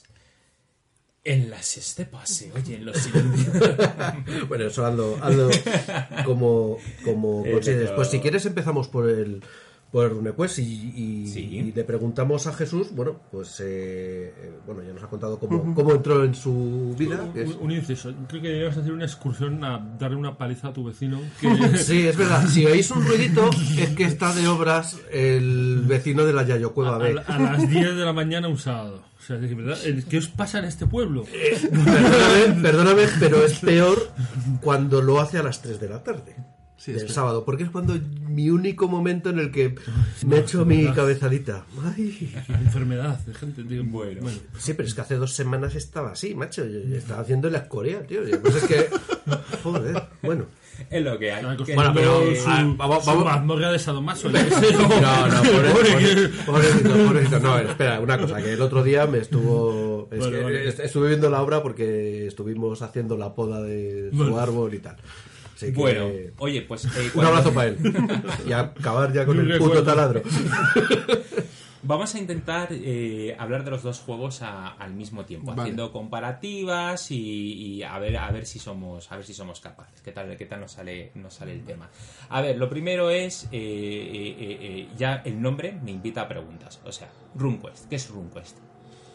en 1.26 1.50
las 1.50 1.78
estepas 1.78 2.28
se 2.30 2.52
oyen 2.52 2.84
los 2.86 2.98
silencios. 2.98 3.56
bueno, 4.50 4.66
eso 4.68 4.86
hazlo, 4.86 5.18
hazlo 5.22 5.50
como, 6.26 6.78
como 7.06 7.46
Eh, 7.46 7.52
consideres. 7.54 7.92
Pues 7.92 8.10
si 8.10 8.20
quieres 8.20 8.46
empezamos 8.46 8.90
por 8.90 9.10
el 9.10 9.42
por 9.94 10.06
el 10.06 10.10
RuneQuest 10.10 10.58
y, 10.58 10.64
y- 10.64 11.28
Sí. 11.28 11.40
y 11.40 11.72
le 11.72 11.84
preguntamos 11.84 12.48
a 12.48 12.54
Jesús, 12.54 12.88
bueno, 12.96 13.16
pues 13.32 13.60
eh, 13.60 14.34
eh, 14.36 14.52
bueno, 14.66 14.82
ya 14.82 14.92
nos 14.92 15.04
ha 15.04 15.08
contado 15.08 15.38
cómo, 15.38 15.76
cómo 15.76 15.94
entró 15.94 16.24
en 16.24 16.34
su 16.34 16.96
vida. 16.98 17.24
Un, 17.36 17.58
un 17.62 17.72
inciso. 17.72 18.12
Creo 18.28 18.42
que 18.42 18.48
debías 18.50 18.76
hacer 18.76 18.92
una 18.92 19.06
excursión 19.06 19.64
a 19.64 19.78
darle 20.00 20.18
una 20.18 20.36
paliza 20.36 20.70
a 20.70 20.74
tu 20.74 20.84
vecino. 20.84 21.22
Que, 21.40 21.48
Sí, 21.78 22.08
es 22.08 22.18
verdad. 22.18 22.48
Si 22.48 22.66
oís 22.66 22.90
un 22.90 23.06
ruidito, 23.06 23.52
es 23.78 23.90
que 23.92 24.06
está 24.06 24.34
de 24.34 24.48
obras 24.48 24.98
el 25.12 25.84
vecino 25.86 26.26
de 26.26 26.34
la 26.34 26.44
Yayo 26.44 26.74
Cueva 26.74 26.96
a, 26.96 26.98
B. 26.98 27.16
a 27.28 27.38
las 27.40 27.70
10 27.70 27.96
de 27.96 28.04
la 28.04 28.14
mañana 28.14 28.48
un 28.48 28.58
sábado. 28.58 29.04
O 29.20 29.22
sea, 29.26 29.38
¿verdad? 29.38 29.78
¿qué 30.10 30.18
os 30.18 30.28
pasa 30.28 30.58
en 30.58 30.66
este 30.66 30.88
pueblo? 30.88 31.24
Perdóname, 31.72 32.62
perdóname, 32.64 33.04
pero 33.20 33.46
es 33.46 33.60
peor 33.60 34.10
cuando 34.60 35.02
lo 35.04 35.22
hace 35.22 35.38
a 35.38 35.44
las 35.44 35.62
3 35.62 35.80
de 35.80 35.88
la 35.90 36.04
tarde. 36.04 36.36
Sí, 36.84 36.92
del 36.92 37.08
sábado, 37.10 37.46
porque 37.46 37.64
es 37.64 37.70
cuando 37.70 37.98
mi 38.28 38.50
único 38.50 38.90
momento 38.90 39.30
en 39.30 39.40
el 39.40 39.52
que 39.52 39.74
me 40.26 40.40
echo 40.40 40.66
mi 40.66 40.86
cabezadita. 40.92 41.64
Ay. 41.82 42.34
Enfermedad 42.50 43.20
de 43.20 43.34
gente, 43.34 43.64
tío. 43.64 43.84
Bueno. 43.86 44.20
Sí, 44.58 44.74
pero 44.74 44.88
es 44.88 44.94
que 44.94 45.00
hace 45.02 45.16
dos 45.16 45.32
semanas 45.34 45.76
estaba 45.76 46.12
así, 46.12 46.36
macho. 46.36 46.66
Yo- 46.66 46.96
estaba 46.96 47.22
haciendo 47.22 47.50
la 47.50 47.70
Corea, 47.70 48.06
tío. 48.06 48.28
Y 48.28 48.36
Pues 48.36 48.56
es 48.56 48.64
que. 48.66 48.88
Joder, 49.64 50.04
bueno. 50.22 50.46
es 50.90 51.02
lo 51.04 51.18
que 51.18 51.32
hay. 51.32 51.44
Bueno, 51.46 51.64
Bueno, 51.76 51.92
pero- 51.94 52.20
que- 52.26 52.36
su, 52.36 52.50
ah, 52.50 52.74
vamos- 52.78 53.04
su 53.06 53.10
vamos- 53.12 53.26
mazmorra 53.26 53.72
de 53.72 53.80
sadomaso. 53.80 54.30
No, 54.32 55.28
no, 55.28 55.42
pobre, 55.44 55.70
Pobre 55.70 55.90
pobre- 55.94 56.16
que- 56.16 56.44
pobrecito, 56.46 56.90
pobrecito. 57.08 57.40
No, 57.40 57.60
espera, 57.60 58.00
una 58.02 58.18
cosa, 58.18 58.42
que 58.42 58.52
el 58.54 58.62
otro 58.62 58.84
día 58.84 59.08
me 59.08 59.20
estuvo. 59.20 60.10
es 60.12 60.20
Vale, 60.20 60.32
que 60.38 60.44
vale. 60.44 60.68
est- 60.68 60.80
estuve 60.82 61.08
viendo 61.08 61.30
la 61.30 61.42
obra 61.42 61.64
porque 61.64 62.28
estuvimos 62.28 62.82
haciendo 62.82 63.16
la 63.18 63.34
poda 63.34 63.62
de 63.62 64.12
su 64.14 64.38
árbol 64.38 64.74
y 64.74 64.80
tal. 64.80 64.98
Así 65.64 65.74
que- 65.74 65.80
Bueno, 65.80 66.10
oye, 66.38 66.62
pues... 66.62 66.86
eh, 66.86 67.12
Un 67.14 67.26
abrazo 67.26 67.54
para 67.54 67.70
él. 67.70 67.78
Y 68.48 68.52
acabar 68.52 69.12
ya 69.14 69.26
con 69.26 69.40
el 69.40 69.58
puto 69.58 69.84
taladro. 69.84 70.22
Vamos 71.86 72.16
a 72.16 72.18
intentar 72.20 72.70
eh, 72.72 73.36
hablar 73.38 73.66
de 73.66 73.72
los 73.72 73.84
dos 73.84 74.00
juegos 74.00 74.42
a- 74.42 74.70
al 74.70 74.94
mismo 74.94 75.26
tiempo, 75.26 75.48
Vale. 75.48 75.64
haciendo 75.64 75.92
comparativas 75.92 77.12
y, 77.12 77.18
y 77.18 77.84
a 77.84 78.00
ver 78.00 78.16
a 78.16 78.32
ver 78.32 78.46
si 78.46 78.58
somos 78.58 79.12
a 79.12 79.18
ver 79.18 79.26
si 79.26 79.34
somos 79.34 79.60
capaces. 79.60 80.00
¿Qué 80.02 80.14
tal 80.14 80.38
qué 80.38 80.46
tal 80.46 80.62
nos 80.62 80.72
sale 80.72 81.12
nos 81.16 81.34
sale 81.34 81.52
el 81.52 81.66
tema? 81.66 81.90
A 82.30 82.40
ver, 82.40 82.58
lo 82.58 82.70
primero 82.70 83.10
es 83.10 83.50
eh, 83.52 84.88
ya 84.98 85.22
el 85.26 85.42
nombre 85.42 85.78
me 85.84 85.92
invita 85.92 86.22
a 86.22 86.28
preguntas. 86.30 86.80
O 86.86 86.92
sea, 86.94 87.10
RuneQuest, 87.36 87.90
¿qué 87.90 87.98
es 87.98 88.10
RuneQuest? 88.10 88.58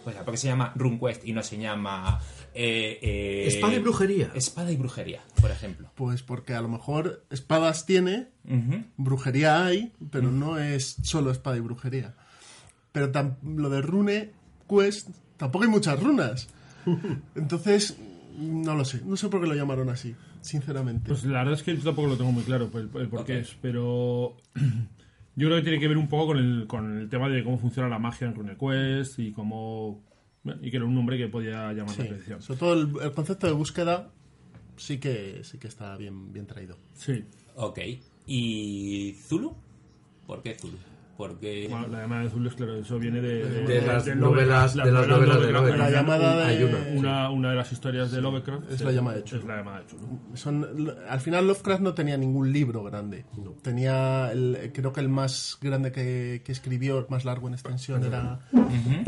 O 0.05 0.11
sea, 0.11 0.25
¿por 0.25 0.35
qué 0.35 0.39
se 0.39 0.49
llama 0.49 0.73
RuneQuest 0.75 1.27
y 1.27 1.33
no 1.33 1.43
se 1.43 1.59
llama 1.59 2.21
eh, 2.55 2.99
eh, 3.03 3.45
Espada 3.47 3.75
y 3.75 3.79
brujería. 3.79 4.31
Espada 4.35 4.73
y 4.73 4.77
brujería, 4.77 5.21
por 5.41 5.51
ejemplo. 5.51 5.91
Pues 5.95 6.23
porque 6.23 6.55
a 6.55 6.61
lo 6.61 6.69
mejor 6.69 7.25
espadas 7.31 7.87
tiene, 7.87 8.29
brujería 8.97 9.65
hay, 9.65 9.93
pero 10.11 10.31
no 10.31 10.59
es 10.59 10.97
solo 11.03 11.31
espada 11.31 11.57
y 11.57 11.61
brujería. 11.61 12.15
Pero 12.93 13.13
lo 13.43 13.71
de 13.71 13.83
Rune 13.83 14.33
Quest, 14.69 15.11
tampoco 15.37 15.65
hay 15.65 15.71
muchas 15.71 16.03
runas. 16.03 16.49
Entonces, 17.35 17.97
no 18.39 18.75
lo 18.75 18.85
sé. 18.85 19.03
No 19.05 19.17
sé 19.17 19.29
por 19.29 19.41
qué 19.41 19.47
lo 19.47 19.55
llamaron 19.55 19.89
así, 19.91 20.17
sinceramente. 20.41 21.09
Pues 21.09 21.25
la 21.25 21.39
verdad 21.39 21.55
es 21.55 21.63
que 21.63 21.77
yo 21.77 21.83
tampoco 21.83 22.09
lo 22.09 22.17
tengo 22.17 22.33
muy 22.33 22.43
claro 22.43 22.71
el, 22.75 22.91
el 23.01 23.09
por 23.09 23.25
qué 23.25 23.41
es, 23.41 23.57
pero 23.61 24.37
yo 25.39 25.47
creo 25.47 25.57
que 25.59 25.63
tiene 25.63 25.79
que 25.79 25.89
ver 25.89 25.97
un 25.97 26.09
poco 26.09 26.29
con 26.29 26.39
el, 26.39 26.67
con 26.67 26.99
el 26.99 27.09
tema 27.09 27.29
de 27.29 27.45
cómo 27.45 27.59
funciona 27.59 27.89
la 27.89 27.99
magia 27.99 28.27
en 28.27 28.35
RuneQuest 28.35 29.19
y 29.21 29.33
cómo... 29.33 30.03
Y 30.61 30.71
que 30.71 30.77
era 30.79 30.87
un 30.87 30.95
nombre 30.95 31.17
que 31.17 31.29
podía 31.29 31.73
llamar 31.73 31.97
la 31.99 32.05
atención. 32.05 32.43
sobre 32.43 32.59
todo 32.59 32.73
el, 32.75 32.91
el 33.03 33.13
concepto 33.13 33.47
de 33.47 33.53
búsqueda 33.53 34.11
sí 34.77 34.99
que 34.99 35.43
sí 35.45 35.59
que 35.59 35.69
está 35.69 35.97
bien, 35.97 36.33
bien 36.33 36.47
traído. 36.47 36.77
Sí. 36.95 37.25
Ok. 37.55 37.79
¿Y 38.27 39.17
Zulu? 39.21 39.55
¿Por 40.27 40.43
qué 40.43 40.55
Zulu? 40.55 40.77
Porque... 41.19 41.67
Bueno, 41.69 41.89
la 41.89 42.03
llamada 42.03 42.23
de 42.23 42.29
azul 42.29 42.47
es 42.47 42.55
claro, 42.55 42.77
eso 42.77 42.97
viene 42.97 43.21
de, 43.21 43.45
De 43.67 43.83
las 43.83 44.05
de 44.05 44.15
novelas- 44.15 44.75
de 44.77 44.93
las 44.93 45.09
novelas 45.09 45.41
de 45.41 45.51
Lovecraft. 45.53 45.79
La 45.81 45.91
llamada 45.91 46.47
Hay 46.47 46.63
una. 46.63 46.79
Una, 46.95 47.31
una 47.31 47.51
de 47.51 47.57
las 47.57 47.73
historias 47.73 48.13
de 48.13 48.21
Lovecraft 48.23 48.71
Es 48.71 48.81
la 48.83 48.93
llamada 48.93 49.17
de 49.17 49.25
Chulu. 49.25 49.41
Es 49.43 49.49
la 49.49 49.57
llamada 49.57 49.81
de 49.81 49.87
Chulu. 49.87 50.21
Son, 50.35 50.95
al 51.09 51.21
final 51.21 51.49
Lovecraft 51.49 51.83
no 51.83 51.93
tenía 51.93 52.17
ningún 52.17 52.53
libro 52.53 52.85
grande. 52.85 53.25
Tenía, 53.63 54.31
el- 54.31 54.71
creo 54.73 54.93
que 54.93 55.01
el 55.01 55.09
más 55.09 55.59
grande 55.61 55.91
que, 55.91 56.41
que 56.45 56.53
escribió, 56.53 57.05
más 57.11 57.25
largo 57.25 57.49
en 57.49 57.55
extensión, 57.55 58.05
era 58.05 58.39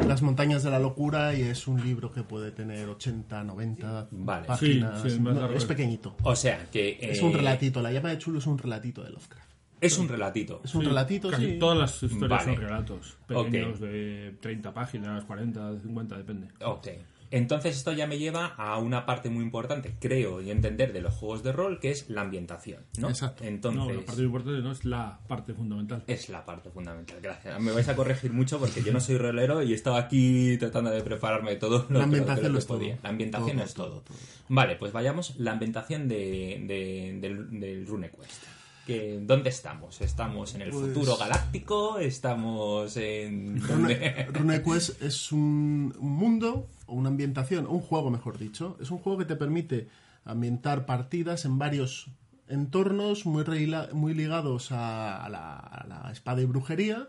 Las 0.09 0.21
montañas 0.23 0.65
de 0.65 0.71
la 0.73 0.81
locura 0.81 1.33
y 1.35 1.43
es 1.43 1.69
un 1.69 1.81
libro 1.81 2.11
que 2.11 2.25
puede 2.25 2.51
tener 2.51 2.89
80, 2.89 3.45
90 3.45 4.09
Vale. 4.11 4.47
páginas. 4.49 5.01
Sí, 5.03 5.11
sí, 5.11 5.21
No, 5.21 5.49
es 5.53 5.65
pequeñito. 5.65 6.17
O 6.25 6.35
sea, 6.35 6.67
que... 6.73 6.99
Es 7.01 7.21
eh, 7.21 7.25
un 7.25 7.33
relatito. 7.35 7.81
La 7.81 7.93
llama 7.93 8.09
de 8.09 8.19
Chulo 8.19 8.41
es 8.41 8.47
un 8.49 8.59
relatito 8.59 9.05
de 9.05 9.11
Lovecraft. 9.11 9.50
Es 9.81 9.99
un 9.99 10.09
relatito. 10.09 10.61
Es 10.65 10.75
un 10.75 10.83
Sí, 10.83 10.89
relatito, 10.89 11.31
Casi 11.31 11.53
sí. 11.53 11.59
todas 11.59 11.79
las 11.79 12.03
historias 12.03 12.29
Vale. 12.45 12.55
son 12.55 12.57
relatos 12.65 13.17
pequeños 13.27 13.81
de 13.81 14.37
30 14.41 14.75
páginas, 14.75 15.25
40, 15.25 15.73
de 15.73 15.81
50, 15.81 16.17
depende. 16.19 16.49
Ok. 16.65 16.89
Entonces 17.33 17.77
esto 17.77 17.93
ya 17.93 18.09
me 18.09 18.19
lleva 18.19 18.47
a 18.57 18.77
una 18.79 19.07
parte 19.07 19.31
muy 19.31 19.45
importante, 19.45 19.95
creo, 20.01 20.41
y 20.41 20.51
entender 20.51 20.93
de 20.93 21.01
los 21.01 21.15
juegos 21.15 21.45
de 21.45 21.53
rol, 21.53 21.79
que 21.79 21.93
es 21.93 22.11
la 22.11 22.23
ambientación, 22.23 22.83
¿no? 22.99 23.09
Exacto. 23.09 23.45
Entonces... 23.45 23.81
No, 23.81 23.93
la 23.93 24.05
parte 24.05 24.23
importante 24.23 24.61
no 24.63 24.73
es 24.73 24.85
la 24.85 25.21
parte 25.29 25.55
fundamental. 25.55 26.03
Es 26.09 26.29
la 26.29 26.45
parte 26.45 26.71
fundamental, 26.71 27.19
gracias. 27.23 27.61
Me 27.61 27.71
vais 27.71 27.89
a 27.89 27.95
corregir 27.95 28.33
mucho 28.33 28.59
porque 28.59 28.83
yo 28.83 28.93
no 28.93 28.99
soy 28.99 29.17
rolero 29.17 29.63
y 29.63 29.73
estaba 29.73 29.99
aquí 30.01 30.57
tratando 30.59 30.91
de 30.91 31.03
prepararme 31.03 31.55
todo 31.55 31.87
lo, 31.89 31.99
La 32.01 32.05
ambientación 32.05 32.37
que- 32.37 32.43
lo 32.43 32.49
lo 32.49 32.55
que 32.55 32.59
es 32.59 32.67
todo. 32.67 32.99
La 33.05 33.09
ambientación 33.11 33.57
Todo, 33.59 33.65
es 33.65 33.75
todo, 33.75 33.87
todo. 33.91 34.01
todo. 34.01 34.17
Vale, 34.49 34.75
pues 34.75 34.93
vayamos. 34.93 35.37
La 35.39 35.53
ambientación 35.53 36.09
de, 36.09 36.65
de- 36.67 37.19
del, 37.21 37.61
del 37.61 37.87
RuneQuest. 37.87 38.43
Que, 38.91 39.21
¿Dónde 39.23 39.51
estamos? 39.51 40.01
¿Estamos 40.01 40.55
en 40.57 40.63
el 40.63 40.71
Pues- 40.71 40.89
futuro 40.89 41.17
galáctico? 41.17 41.99
¿Estamos 41.99 42.97
en...? 42.97 43.63
Rune. 43.63 44.27
RuneQuest 44.33 45.01
es 45.03 45.31
un, 45.31 45.95
un 45.99 46.11
mundo 46.13 46.67
o 46.87 46.95
una 46.95 47.09
ambientación, 47.09 47.67
un 47.69 47.81
juego 47.81 48.11
mejor 48.11 48.37
dicho. 48.39 48.77
Es 48.81 48.91
un 48.91 48.99
juego 48.99 49.19
que 49.19 49.25
te 49.27 49.37
permite 49.37 49.89
ambientar 50.25 50.87
partidas 50.87 51.45
en 51.45 51.59
varios 51.59 52.09
entornos 52.49 53.27
muy, 53.27 53.45
reila- 53.45 53.93
muy 53.93 54.13
ligados 54.13 54.73
a, 54.73 55.25
a 55.25 55.29
la, 55.29 55.57
a 55.57 55.87
la 55.87 56.11
espada 56.11 56.43
y 56.43 56.47
brujería, 56.47 57.07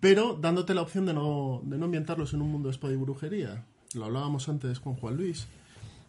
pero 0.00 0.34
dándote 0.40 0.72
la 0.74 0.82
opción 0.82 1.06
de 1.06 1.14
no, 1.14 1.62
de 1.64 1.78
no 1.78 1.86
ambientarlos 1.86 2.32
en 2.32 2.42
un 2.42 2.52
mundo 2.52 2.68
de 2.68 2.74
espada 2.74 2.92
y 2.92 2.96
brujería. 2.96 3.64
Lo 3.94 4.04
hablábamos 4.04 4.48
antes 4.48 4.78
con 4.78 4.94
Juan 4.94 5.16
Luis. 5.16 5.46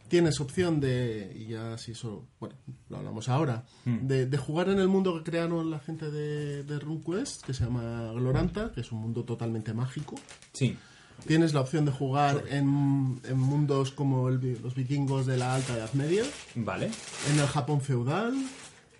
Tienes 0.07 0.39
opción 0.39 0.79
de, 0.79 1.33
y 1.35 1.47
ya 1.47 1.77
si 1.77 1.91
eso, 1.91 2.27
bueno, 2.39 2.55
lo 2.89 2.97
hablamos 2.97 3.27
ahora, 3.29 3.65
de, 3.85 4.25
de 4.25 4.37
jugar 4.37 4.69
en 4.69 4.79
el 4.79 4.87
mundo 4.87 5.13
que 5.17 5.29
crearon 5.29 5.69
la 5.69 5.79
gente 5.79 6.09
de, 6.11 6.63
de 6.63 6.79
RuneQuest, 6.79 7.43
que 7.45 7.53
se 7.53 7.65
llama 7.65 8.11
Gloranta, 8.13 8.71
que 8.73 8.81
es 8.81 8.91
un 8.91 8.99
mundo 8.99 9.23
totalmente 9.25 9.73
mágico. 9.73 10.15
Sí. 10.53 10.77
Tienes 11.25 11.53
la 11.53 11.61
opción 11.61 11.83
de 11.85 11.91
jugar 11.91 12.43
en, 12.49 13.19
en 13.23 13.37
mundos 13.39 13.91
como 13.91 14.29
el 14.29 14.61
los 14.61 14.75
vikingos 14.75 15.25
de 15.25 15.35
la 15.37 15.55
Alta 15.55 15.75
Edad 15.75 15.91
Media, 15.93 16.23
Vale. 16.55 16.91
en 17.31 17.39
el 17.39 17.47
Japón 17.47 17.81
feudal, 17.81 18.33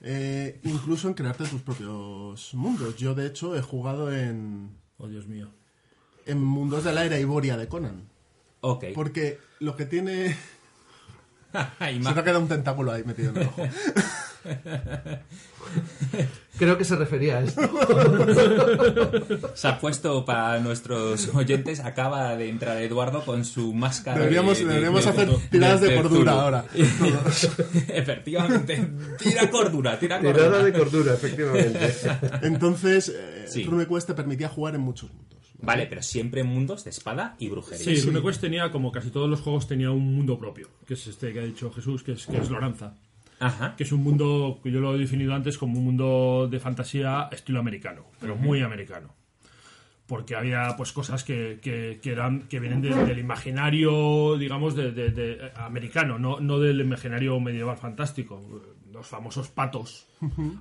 eh, 0.02 0.60
incluso 0.64 1.08
en 1.08 1.14
crearte 1.14 1.46
tus 1.46 1.62
propios 1.62 2.54
mundos. 2.56 2.98
Yo, 2.98 3.14
de 3.16 3.28
hecho, 3.28 3.56
he 3.56 3.62
jugado 3.62 4.12
en, 4.14 4.72
Oh, 4.98 5.08
Dios 5.08 5.28
mío. 5.28 5.52
en 6.26 6.44
mundos 6.44 6.84
de 6.84 6.92
la 6.94 7.06
era 7.06 7.20
Iboria 7.20 7.56
de 7.56 7.68
Conan. 7.68 8.10
Ok. 8.62 8.86
Porque 8.96 9.38
lo 9.60 9.76
que 9.76 9.86
tiene... 9.86 10.36
Se 11.52 12.00
más- 12.00 12.14
quedado 12.16 12.40
un 12.40 12.48
tentáculo 12.48 12.92
ahí 12.92 13.04
metido 13.04 13.32
en 13.32 13.38
el 13.38 13.48
ojo. 13.48 13.64
Creo 16.58 16.78
que 16.78 16.86
se 16.86 16.96
refería 16.96 17.38
a 17.38 17.44
esto. 17.44 17.62
Se 19.54 19.68
ha 19.68 19.80
puesto 19.80 20.26
para 20.26 20.60
nuestros 20.60 21.30
oyentes, 21.36 21.80
acaba 21.82 22.36
de 22.36 22.50
entrar 22.50 22.78
Eduardo 22.78 23.24
con 23.26 23.46
su 23.46 23.74
máscara. 23.74 24.20
Deberíamos, 24.20 24.58
de- 24.58 24.64
de- 24.66 24.70
deberíamos 24.70 25.04
de- 25.04 25.10
hacer 25.12 25.30
tiradas 25.50 25.82
de, 25.82 25.90
de 25.90 25.96
cordura 26.02 26.32
ahora. 26.34 26.66
Efectivamente. 27.88 28.88
Tira 29.20 29.50
cordura, 29.50 30.00
tira 30.00 30.20
cordura. 30.20 30.46
Tirada 30.46 30.64
de 30.64 30.74
cordura, 30.74 31.14
efectivamente. 31.14 31.94
Entonces, 32.44 33.10
eh, 33.10 33.46
Sí. 33.48 33.64
RuneQuest 33.64 34.08
te 34.08 34.14
permitía 34.14 34.50
jugar 34.50 34.76
en 34.76 34.82
muchos 34.82 35.12
mundos. 35.14 35.47
Vale, 35.60 35.88
pero 35.88 36.02
siempre 36.04 36.42
en 36.42 36.48
mundos 36.48 36.84
de 36.84 36.92
espada 36.92 37.36
y 37.40 37.50
brujería. 37.50 37.84
Sí, 37.84 38.00
RuneQuest 38.02 38.40
tenía, 38.42 38.72
como 38.72 38.92
casi 38.92 39.10
todos 39.10 39.28
los 39.30 39.42
juegos, 39.42 39.68
tenía 39.68 39.90
un 39.92 40.16
mundo 40.16 40.38
propio, 40.38 40.70
que 40.86 40.94
es 40.94 41.08
este 41.08 41.34
que 41.34 41.40
ha 41.40 41.44
dicho 41.44 41.72
Jesús, 41.72 42.04
que 42.04 42.12
es, 42.14 42.28
que 42.28 42.38
es 42.38 42.50
Loranza. 42.50 42.94
Ajá. 43.40 43.76
Que 43.76 43.84
es 43.84 43.92
un 43.92 44.04
mundo 44.04 44.60
que 44.64 44.72
yo 44.72 44.80
lo 44.80 44.96
he 44.96 44.98
definido 45.00 45.34
antes 45.34 45.58
como 45.58 45.78
un 45.80 45.86
mundo 45.86 46.48
de 46.50 46.60
fantasía 46.60 47.28
estilo 47.32 47.60
americano, 47.60 48.04
pero 48.20 48.36
muy 48.36 48.62
americano. 48.62 49.14
Porque 50.08 50.36
había 50.36 50.74
pues 50.78 50.94
cosas 50.94 51.24
que, 51.24 51.60
que, 51.62 52.00
que 52.02 52.12
eran, 52.14 52.44
que 52.48 52.60
vienen 52.60 52.82
de- 52.82 52.96
del 52.96 53.20
imaginario, 53.20 54.38
digamos, 54.38 54.74
de, 54.76 54.92
de- 54.92 55.10
de- 55.12 55.52
americano, 55.58 56.18
no, 56.18 56.40
no 56.40 56.60
del 56.60 56.80
imaginario 56.80 57.40
medieval 57.40 57.78
fantástico. 57.78 58.42
Los 58.92 59.06
famosos 59.06 59.50
patos 59.50 60.08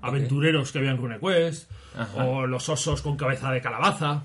aventureros 0.02 0.72
que 0.72 0.78
había 0.78 0.90
en 0.90 0.96
RuneQuest, 0.98 1.70
Ajá. 1.96 2.24
o 2.24 2.46
los 2.46 2.68
osos 2.68 3.02
con 3.02 3.16
cabeza 3.16 3.52
de 3.52 3.60
calabaza, 3.60 4.24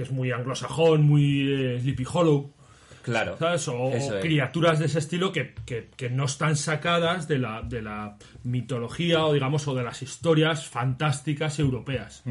que 0.00 0.04
es 0.04 0.12
muy 0.12 0.32
anglosajón, 0.32 1.02
muy 1.02 1.52
eh, 1.52 1.78
Sleepy 1.82 2.06
Hollow. 2.10 2.54
Claro. 3.02 3.36
¿sabes? 3.38 3.66
O, 3.68 3.90
Eso 3.94 4.12
o 4.12 4.16
es. 4.16 4.22
criaturas 4.22 4.78
de 4.78 4.84
ese 4.86 4.98
estilo 4.98 5.30
que, 5.32 5.54
que- 5.66 5.88
que 5.96 6.08
no 6.10 6.24
están 6.24 6.54
sacadas 6.56 7.28
de 7.28 7.38
la, 7.38 7.60
de 7.62 7.82
la 7.82 8.16
mitología 8.44 9.24
o 9.24 9.32
digamos 9.32 9.66
o 9.68 9.74
de 9.74 9.82
las 9.82 10.02
historias 10.02 10.66
fantásticas 10.68 11.58
europeas. 11.58 12.22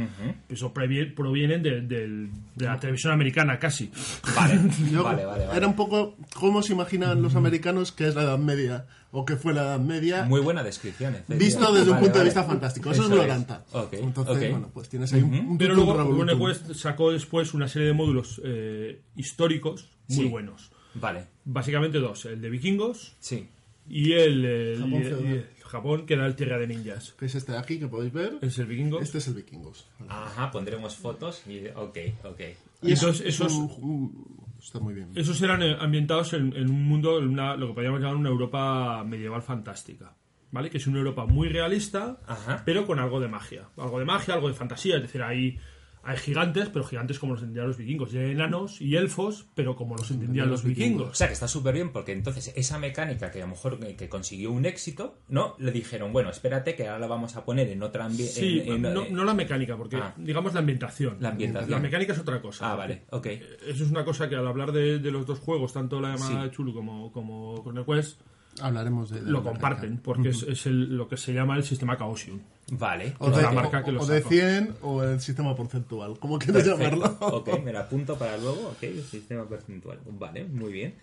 Eso 0.48 0.72
provienen 0.74 1.62
de, 1.64 1.82
del- 1.82 2.30
de 2.56 2.66
la 2.66 2.80
televisión 2.80 3.14
americana 3.14 3.58
casi. 3.60 3.92
Vale. 4.36 4.60
Yo- 4.92 5.04
vale, 5.04 5.26
vale, 5.26 5.46
vale. 5.46 5.58
Era 5.58 5.68
un 5.68 5.76
poco 5.76 6.16
cómo 6.36 6.62
se 6.64 6.74
imaginan 6.74 7.22
los 7.22 7.36
americanos 7.36 7.92
que 7.92 8.08
es 8.08 8.16
la 8.16 8.24
Edad 8.24 8.38
Media 8.40 8.86
o 9.12 9.26
que 9.26 9.36
fue 9.36 9.54
la 9.54 9.62
Edad 9.64 9.80
Media. 9.80 10.24
Muy 10.26 10.40
buena 10.42 10.64
descripción. 10.64 11.18
Visto 11.28 11.72
desde 11.74 11.90
un 11.90 11.96
Vale, 11.96 12.00
punto 12.02 12.14
de 12.14 12.20
vale. 12.20 12.24
vista 12.26 12.44
fantástico. 12.44 12.92
Eso, 12.92 13.02
Eso 13.04 13.10
es 13.12 13.16
Gloranta. 13.18 13.66
Ok, 13.72 13.94
Entonces, 13.94 14.36
ok. 14.38 14.52
bueno, 14.52 14.70
pues 14.74 14.90
tienes 14.90 15.12
ahí 15.14 15.22
un, 15.22 15.34
un 15.34 15.58
Pero 15.58 15.74
luego. 15.76 15.94
RuneQuest 16.04 16.74
sacó 16.74 17.12
después 17.12 17.54
una 17.54 17.68
serie 17.68 17.88
de 17.88 17.94
módulos 17.94 18.42
eh, 18.44 19.02
históricos 19.16 19.90
muy 20.08 20.18
Sí. 20.18 20.30
buenos. 20.30 20.72
Vale. 20.96 21.26
Básicamente 21.46 22.00
dos, 22.00 22.26
el 22.26 22.42
de 22.42 22.50
vikingos 22.50 23.16
Sí. 23.20 23.48
y 23.88 24.14
el, 24.14 24.44
eh, 24.46 24.76
Japón 24.78 24.94
y- 24.94 24.98
y 24.98 25.04
feudal. 25.04 25.26
el 25.28 25.46
Japón, 25.64 26.06
que 26.08 26.14
era 26.16 26.26
el 26.26 26.36
Tierra 26.36 26.58
de 26.58 26.68
Ninjas. 26.68 27.12
Que 27.14 27.26
es 27.28 27.36
este 27.36 27.52
de 27.52 27.58
aquí 27.60 27.78
que 27.80 27.88
podéis 27.88 28.12
ver. 28.12 28.38
Es 28.42 28.58
el 28.58 28.66
vikingos. 28.66 29.02
Este 29.04 29.20
es 29.20 29.28
el 29.28 29.36
Vikingos. 29.36 29.88
Ajá, 30.08 30.50
pondremos 30.52 30.96
fotos 30.96 31.44
y... 31.48 31.68
Ok, 31.76 31.98
ok. 32.24 32.40
Y 32.82 32.92
es 32.94 33.04
esos- 33.04 33.52
un- 33.54 33.72
un- 33.82 34.49
está 34.60 34.80
muy 34.80 34.94
bien. 34.94 35.12
Esos 35.16 35.42
eran 35.42 35.62
eh, 35.64 35.76
ambientados 35.80 36.34
en, 36.34 36.56
en 36.56 36.70
un 36.70 36.84
mundo, 36.84 37.20
en 37.20 37.28
una- 37.30 37.56
lo 37.56 37.68
que 37.68 37.74
podríamos 37.74 38.00
llamar 38.02 38.16
una 38.18 38.30
Europa 38.30 39.04
medieval 39.06 39.42
fantástica. 39.42 40.16
¿Vale? 40.52 40.70
Que 40.72 40.78
es 40.80 40.88
una 40.88 40.98
Europa 40.98 41.26
muy 41.28 41.48
realista, 41.48 42.20
Ajá. 42.26 42.64
pero 42.66 42.88
con 42.88 42.98
algo 43.00 43.20
de 43.20 43.28
magia. 43.28 43.70
Algo 43.78 44.00
de 44.00 44.06
magia, 44.06 44.34
algo 44.34 44.48
de 44.48 44.56
fantasía. 44.56 44.96
Es 44.96 45.04
decir, 45.04 45.22
hay, 45.22 45.60
hay 46.04 46.18
gigantes, 46.18 46.70
pero 46.70 46.86
gigantes 46.86 47.20
como 47.20 47.34
los 47.34 47.42
entendían 47.42 47.68
los 47.68 47.78
vikingos. 47.78 48.14
Y 48.14 48.18
hay 48.18 48.32
enanos 48.32 48.80
y 48.82 48.96
elfos, 48.96 49.48
pero 49.56 49.76
como 49.76 49.96
los 49.96 50.10
entendían 50.12 50.50
los 50.50 50.64
O 50.64 50.68
vikingos. 50.68 51.18
sea, 51.18 51.28
que 51.28 51.34
está 51.34 51.48
súper 51.48 51.74
bien 51.76 51.92
porque 51.92 52.14
entonces 52.14 52.52
esa 52.56 52.80
mecánica 52.80 53.32
que 53.32 53.40
a 53.42 53.46
lo 53.46 53.52
mejor 53.52 53.78
eh, 53.84 53.96
que 53.96 54.08
consiguió 54.10 54.52
un 54.52 54.66
éxito, 54.66 55.18
¿no? 55.28 55.56
Le 55.60 55.72
dijeron, 55.72 56.12
bueno, 56.14 56.30
espérate 56.30 56.76
que 56.76 56.88
ahora 56.88 57.00
la 57.00 57.08
vamos 57.08 57.36
a 57.36 57.44
poner 57.46 57.68
en 57.70 57.84
otra 57.84 58.06
ambiente... 58.06 58.34
Sí, 58.34 58.64
no, 58.80 59.06
no 59.10 59.24
la 59.24 59.34
mecánica, 59.34 59.76
porque 59.78 59.98
Ah. 59.98 60.14
digamos 60.18 60.54
la 60.54 60.62
ambientación. 60.62 61.18
La 61.20 61.30
ambientación. 61.30 61.72
La 61.72 61.80
mecánica 61.80 62.14
es 62.14 62.20
otra 62.20 62.42
cosa. 62.42 62.72
Ah, 62.72 62.76
vale, 62.76 63.04
ok. 63.12 63.26
Eso 63.68 63.84
es 63.84 63.92
una 63.92 64.06
cosa 64.06 64.30
que 64.30 64.36
al 64.36 64.48
hablar 64.48 64.72
de, 64.72 65.00
de 65.00 65.12
los 65.12 65.26
dos 65.26 65.40
juegos, 65.40 65.74
tanto 65.74 66.00
la 66.00 66.16
llamada 66.16 66.42
Sí. 66.44 66.48
de 66.50 66.52
Chulu 66.52 66.74
como, 66.74 67.12
como 67.12 67.64
Quest, 67.86 68.22
Hablaremos 68.62 69.10
de. 69.10 69.22
de 69.22 69.32
lo 69.32 69.44
comparten, 69.44 69.82
mecánica. 69.92 70.04
porque 70.04 70.30
es, 70.30 70.44
es 70.44 70.66
el- 70.66 70.96
lo 70.98 71.08
que 71.08 71.18
se 71.18 71.34
llama 71.34 71.56
el 71.56 71.64
sistema 71.64 71.98
Chaosium. 71.98 72.40
Vale. 72.72 73.14
O 73.20 73.30
de, 73.32 73.42
la 73.42 73.52
marca 73.52 73.84
que 73.84 73.92
o- 73.92 73.94
lo 73.94 74.02
o 74.02 74.06
de 74.06 74.18
sacó. 74.20 74.30
100 74.30 74.76
o 74.82 75.04
el 75.04 75.20
sistema 75.22 75.56
porcentual. 75.56 76.18
¿Cómo 76.20 76.38
quieres 76.40 76.64
Perfecto. 76.64 76.96
llamarlo? 76.96 77.18
Ok, 77.38 77.64
me 77.64 77.74
la 77.74 77.82
apunto 77.82 78.18
para 78.18 78.38
luego. 78.38 78.70
Ok, 78.70 78.84
el 78.84 79.04
sistema 79.04 79.46
porcentual. 79.46 80.00
Vale, 80.12 80.46
muy 80.46 80.72
bien. 80.72 80.96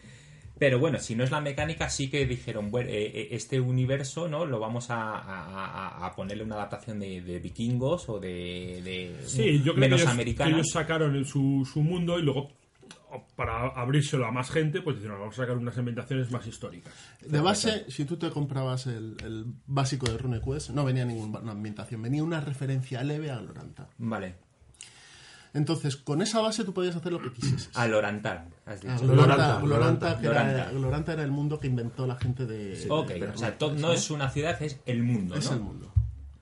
Pero 0.59 0.79
bueno, 0.79 0.99
si 0.99 1.15
no 1.15 1.23
es 1.23 1.31
la 1.31 1.43
mecánica, 1.43 1.91
sí 1.91 2.09
que 2.09 2.25
dijeron, 2.25 2.71
bueno, 2.71 2.89
eh, 2.89 3.05
eh, 3.15 3.29
este 3.33 3.61
universo, 3.61 4.27
¿no? 4.27 4.47
Lo 4.47 4.59
vamos 4.59 4.89
a, 4.89 4.97
a- 5.19 5.99
a- 5.99 6.07
a 6.07 6.17
ponerle 6.17 6.45
una 6.45 6.55
adaptación 6.55 6.99
de, 6.99 7.21
de 7.21 7.39
vikingos 7.41 8.09
o 8.09 8.19
de, 8.19 8.81
de 8.83 9.17
Sí, 9.27 9.59
yo 9.59 9.75
creo 9.75 9.77
menos 9.77 10.03
que 10.03 10.23
ellos, 10.23 10.35
que 10.37 10.49
ellos 10.49 10.71
sacaron 10.73 11.15
el- 11.15 11.27
su, 11.27 11.69
su 11.71 11.83
mundo 11.83 12.19
y 12.19 12.23
luego, 12.23 12.49
para 13.37 13.69
abrírselo 13.69 14.27
a 14.27 14.31
más 14.33 14.51
gente, 14.51 14.83
pues 14.83 14.97
dijeron, 14.97 15.19
vamos 15.19 15.39
a 15.39 15.43
sacar 15.43 15.57
unas 15.57 15.77
ambientaciones 15.79 16.31
más 16.31 16.47
históricas. 16.47 16.93
De 17.21 17.41
base, 17.41 17.87
si 17.91 18.05
tú 18.05 18.17
te 18.17 18.31
comprabas 18.31 18.87
el, 18.87 19.17
el 19.25 19.47
básico 19.67 20.11
de 20.11 20.19
RuneQuest, 20.19 20.71
no 20.71 20.85
venía 20.85 21.05
ninguna 21.05 21.51
ambientación, 21.51 22.03
venía 22.03 22.23
una 22.23 22.41
referencia 22.41 23.03
leve 23.03 23.31
a 23.31 23.39
Gloranta. 23.39 23.89
Vale. 23.99 24.47
Entonces, 25.57 25.97
con 25.97 26.21
esa 26.21 26.41
base 26.41 26.65
tú 26.65 26.75
podías 26.75 26.97
hacer 26.97 27.13
lo 27.13 27.23
que 27.23 27.33
quisieses. 27.33 27.71
A 27.75 27.87
Lorantar, 27.89 28.47
has 28.67 28.83
dicho. 28.83 28.93
Ah, 28.95 28.99
Gloranta, 29.01 29.61
Gloranta, 29.61 30.19
que 30.19 30.27
era-. 30.27 30.71
Gloranta 30.71 31.13
era 31.15 31.23
el 31.23 31.31
mundo 31.31 31.59
que 31.59 31.67
inventó 31.67 32.07
la 32.07 32.17
gente 32.17 32.45
de. 32.45 32.87
ok, 32.91 33.09
de 33.09 33.29
o 33.29 33.39
sea, 33.39 33.57
no 33.79 33.93
es 33.93 34.11
una 34.11 34.29
ciudad, 34.29 34.61
es 34.63 34.79
el 34.85 35.03
mundo, 35.03 35.35
Es 35.35 35.47
¿no? 35.51 35.57
el 35.57 35.63
mundo. 35.63 35.93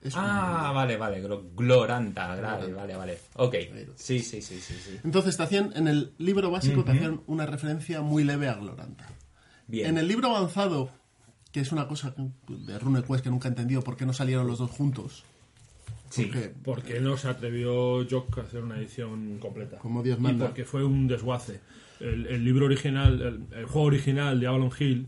Es 0.05 0.13
un- 0.13 0.21
Ah, 0.23 0.71
vale, 0.73 0.97
vale. 0.97 1.21
glo- 1.23 1.43
Gloranta, 1.55 2.27
vale, 2.39 2.71
vale, 2.73 2.95
vale. 2.95 3.17
Ok. 3.35 3.55
Sí, 3.95 4.19
sí, 4.19 4.41
sí, 4.41 4.59
sí, 4.61 4.73
sí. 4.75 4.99
Entonces 5.03 5.35
te 5.35 5.43
hacían, 5.43 5.71
en 5.75 5.87
el 5.87 6.13
libro 6.19 6.51
básico 6.51 6.83
te 6.83 6.91
hacían 6.91 7.21
una 7.27 7.45
referencia 7.45 8.01
muy 8.01 8.23
leve 8.23 8.47
a 8.47 8.53
Gloranta. 8.55 9.07
Bien. 9.67 9.87
En 9.89 9.97
el 9.97 10.07
libro 10.07 10.29
avanzado, 10.35 10.91
que 11.51 11.59
es 11.61 11.71
una 11.71 11.87
cosa 11.87 12.13
de 12.47 12.77
RuneQuest 12.79 13.23
que 13.23 13.29
nunca 13.31 13.47
he 13.47 13.51
entendido 13.51 13.81
por 13.81 13.97
qué 13.97 14.05
no 14.05 14.13
salieron 14.13 14.45
los 14.45 14.59
dos 14.59 14.69
juntos. 14.69 15.23
Sí. 16.11 16.25
Porque 16.25 16.53
Porque 16.63 16.99
no 16.99 17.17
se 17.17 17.27
atrevió 17.27 18.05
Jock 18.07 18.37
a 18.37 18.41
hacer 18.41 18.63
una 18.63 18.77
edición 18.77 19.39
completa. 19.39 19.79
Como 19.79 20.03
Dios 20.03 20.19
Y 20.19 20.21
manda. 20.21 20.45
porque 20.45 20.63
fue 20.65 20.85
un 20.85 21.07
desguace. 21.07 21.59
El, 21.99 22.27
el 22.27 22.45
libro 22.45 22.67
original, 22.67 23.21
el, 23.21 23.57
el 23.57 23.65
juego 23.65 23.87
original 23.87 24.39
de 24.39 24.45
Avalon 24.47 24.71
Hill, 24.79 25.07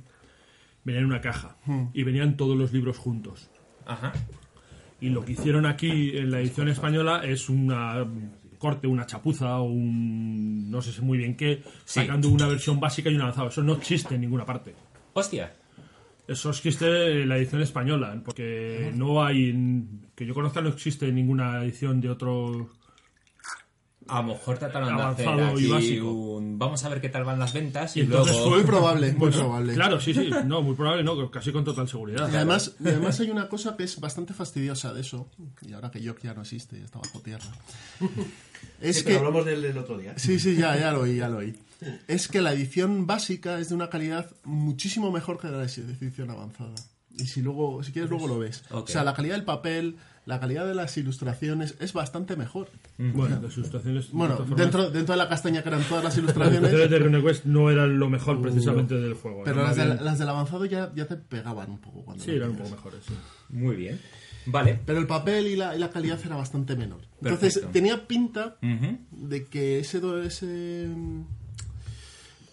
venía 0.83 1.01
en 1.01 1.05
una 1.05 1.21
caja. 1.21 1.55
Hmm. 1.65 1.87
Y 1.93 2.01
venían 2.03 2.35
todos 2.35 2.57
los 2.57 2.73
libros 2.73 2.97
juntos. 2.97 3.49
Ajá. 3.85 4.11
Y 4.99 5.09
lo 5.09 5.23
que 5.23 5.33
hicieron 5.33 5.65
aquí 5.65 6.17
en 6.17 6.31
la 6.31 6.39
edición 6.39 6.69
española 6.69 7.21
es 7.23 7.49
una 7.49 8.05
corte, 8.57 8.87
una 8.87 9.05
chapuza 9.05 9.57
o 9.59 9.65
un 9.65 10.71
no 10.71 10.81
sé 10.81 10.99
muy 11.01 11.17
bien 11.19 11.35
qué, 11.35 11.61
Sí. 11.85 11.99
sacando 12.01 12.29
una 12.29 12.47
versión 12.47 12.79
básica 12.79 13.09
y 13.09 13.15
un 13.15 13.21
avanzado. 13.21 13.49
Eso 13.49 13.61
no 13.63 13.73
existe 13.73 14.15
en 14.15 14.21
ninguna 14.21 14.45
parte. 14.45 14.73
Hostia. 15.13 15.53
Eso 16.27 16.49
existe 16.49 17.21
en 17.21 17.29
la 17.29 17.37
edición 17.37 17.61
española, 17.61 18.19
porque 18.25 18.91
no 18.95 19.23
hay, 19.23 19.85
que 20.15 20.25
yo 20.25 20.33
conozca, 20.33 20.59
no 20.61 20.69
existe 20.69 21.09
ninguna 21.11 21.63
edición 21.63 22.01
de 22.01 22.09
otro. 22.09 22.69
A 24.09 24.21
lo 24.21 24.27
mejor 24.33 24.57
trataron 24.57 24.95
de 24.95 25.03
hacer 25.03 25.27
Avanzado 25.27 25.59
y 25.59 25.63
aquí 25.63 25.71
básico. 25.71 26.11
un... 26.11 26.59
Vamos 26.59 26.83
a 26.83 26.89
ver 26.89 27.01
qué 27.01 27.09
tal 27.09 27.23
van 27.23 27.39
las 27.39 27.53
ventas 27.53 27.95
y, 27.95 27.99
Y 27.99 28.03
entonces 28.03 28.35
luego... 28.35 28.49
muy 28.51 28.63
probable, 28.63 29.13
muy 29.13 29.31
probable. 29.31 29.73
Claro, 29.73 29.99
sí, 29.99 30.13
sí, 30.13 30.29
no, 30.45 30.61
muy 30.61 30.75
probable, 30.75 31.03
no, 31.03 31.29
casi 31.31 31.51
con 31.51 31.63
total 31.63 31.87
seguridad. 31.87 32.29
Y 32.31 32.35
además, 32.35 32.75
y 32.83 32.87
además 32.87 33.19
hay 33.19 33.29
una 33.29 33.47
cosa 33.49 33.75
que 33.77 33.83
es 33.83 33.99
bastante 33.99 34.33
fastidiosa 34.33 34.93
de 34.93 35.01
eso, 35.01 35.29
y 35.61 35.73
ahora 35.73 35.91
que 35.91 36.05
Jock 36.05 36.21
ya 36.23 36.33
no 36.33 36.41
existe, 36.41 36.77
ya 36.79 36.85
está 36.85 36.99
bajo 36.99 37.19
tierra. 37.19 37.45
Es 38.81 38.97
Sí, 38.97 39.03
que 39.03 39.09
pero 39.09 39.19
hablamos 39.19 39.45
del, 39.45 39.61
del 39.61 39.77
otro 39.77 39.97
día. 39.97 40.13
Sí, 40.17 40.39
sí, 40.39 40.55
ya, 40.55 40.77
ya 40.77 40.91
lo 40.91 41.01
oí, 41.01 41.17
ya 41.17 41.29
lo 41.29 41.37
oí. 41.37 41.55
Es 42.07 42.27
que 42.27 42.41
la 42.41 42.53
edición 42.53 43.05
básica 43.05 43.59
es 43.59 43.69
de 43.69 43.75
una 43.75 43.89
calidad 43.89 44.29
muchísimo 44.43 45.11
mejor 45.11 45.39
que 45.39 45.47
la 45.47 45.63
edición 45.63 46.31
avanzada. 46.31 46.73
Y 47.19 47.25
si 47.25 47.41
luego, 47.41 47.83
si 47.83 47.91
quieres, 47.91 48.09
luego 48.09 48.27
lo 48.27 48.39
ves. 48.39 48.63
O 48.71 48.85
sea, 48.87 49.03
la 49.03 49.13
calidad 49.13 49.35
del 49.35 49.45
papel, 49.45 49.97
la 50.27 50.39
calidad 50.39 50.67
de 50.67 50.75
las 50.75 50.95
ilustraciones 50.97 51.75
es 51.79 51.93
bastante 51.93 52.35
mejor. 52.35 52.69
Bueno, 52.99 53.39
las 53.41 53.55
ilustraciones. 53.57 54.11
Bueno, 54.11 54.35
de 54.37 54.55
dentro, 54.55 54.91
dentro 54.91 55.13
de 55.13 55.17
la 55.17 55.27
castaña 55.29 55.63
que 55.63 55.69
eran 55.69 55.81
todas 55.83 56.03
las 56.03 56.13
las 56.13 56.17
ilustraciones 56.19 56.59
ilustraciones, 56.69 56.91
de 56.91 56.99
RuneQuest 56.99 57.45
no 57.45 57.71
eran 57.71 57.97
lo 57.97 58.09
mejor 58.09 58.39
precisamente 58.41 58.93
del 58.95 59.13
juego. 59.15 59.41
pero 59.45 59.63
las, 59.63 59.75
del- 59.75 60.03
las 60.05 60.19
del 60.19 60.29
avanzado 60.29 60.65
ya, 60.65 60.91
ya 60.93 61.05
te 61.07 61.15
pegaban 61.15 61.71
un 61.71 61.79
poco. 61.79 62.03
Cuando 62.05 62.23
Sí, 62.23 62.31
eran 62.31 62.51
un 62.51 62.57
poco 62.57 62.69
mejores, 62.69 62.99
sí. 63.07 63.13
Muy 63.49 63.75
bien. 63.75 63.99
Vale. 64.45 64.79
Pero 64.85 64.99
el 64.99 65.07
papel 65.07 65.47
y 65.47 65.55
la, 65.55 65.75
y 65.75 65.79
la 65.79 65.89
calidad 65.89 66.19
era 66.25 66.35
bastante 66.37 66.75
menor. 66.75 67.01
Entonces, 67.21 67.53
Perfecto. 67.55 67.69
tenía 67.71 68.07
pinta 68.07 68.57
de 69.11 69.45
que 69.45 69.79
ese 69.79 70.87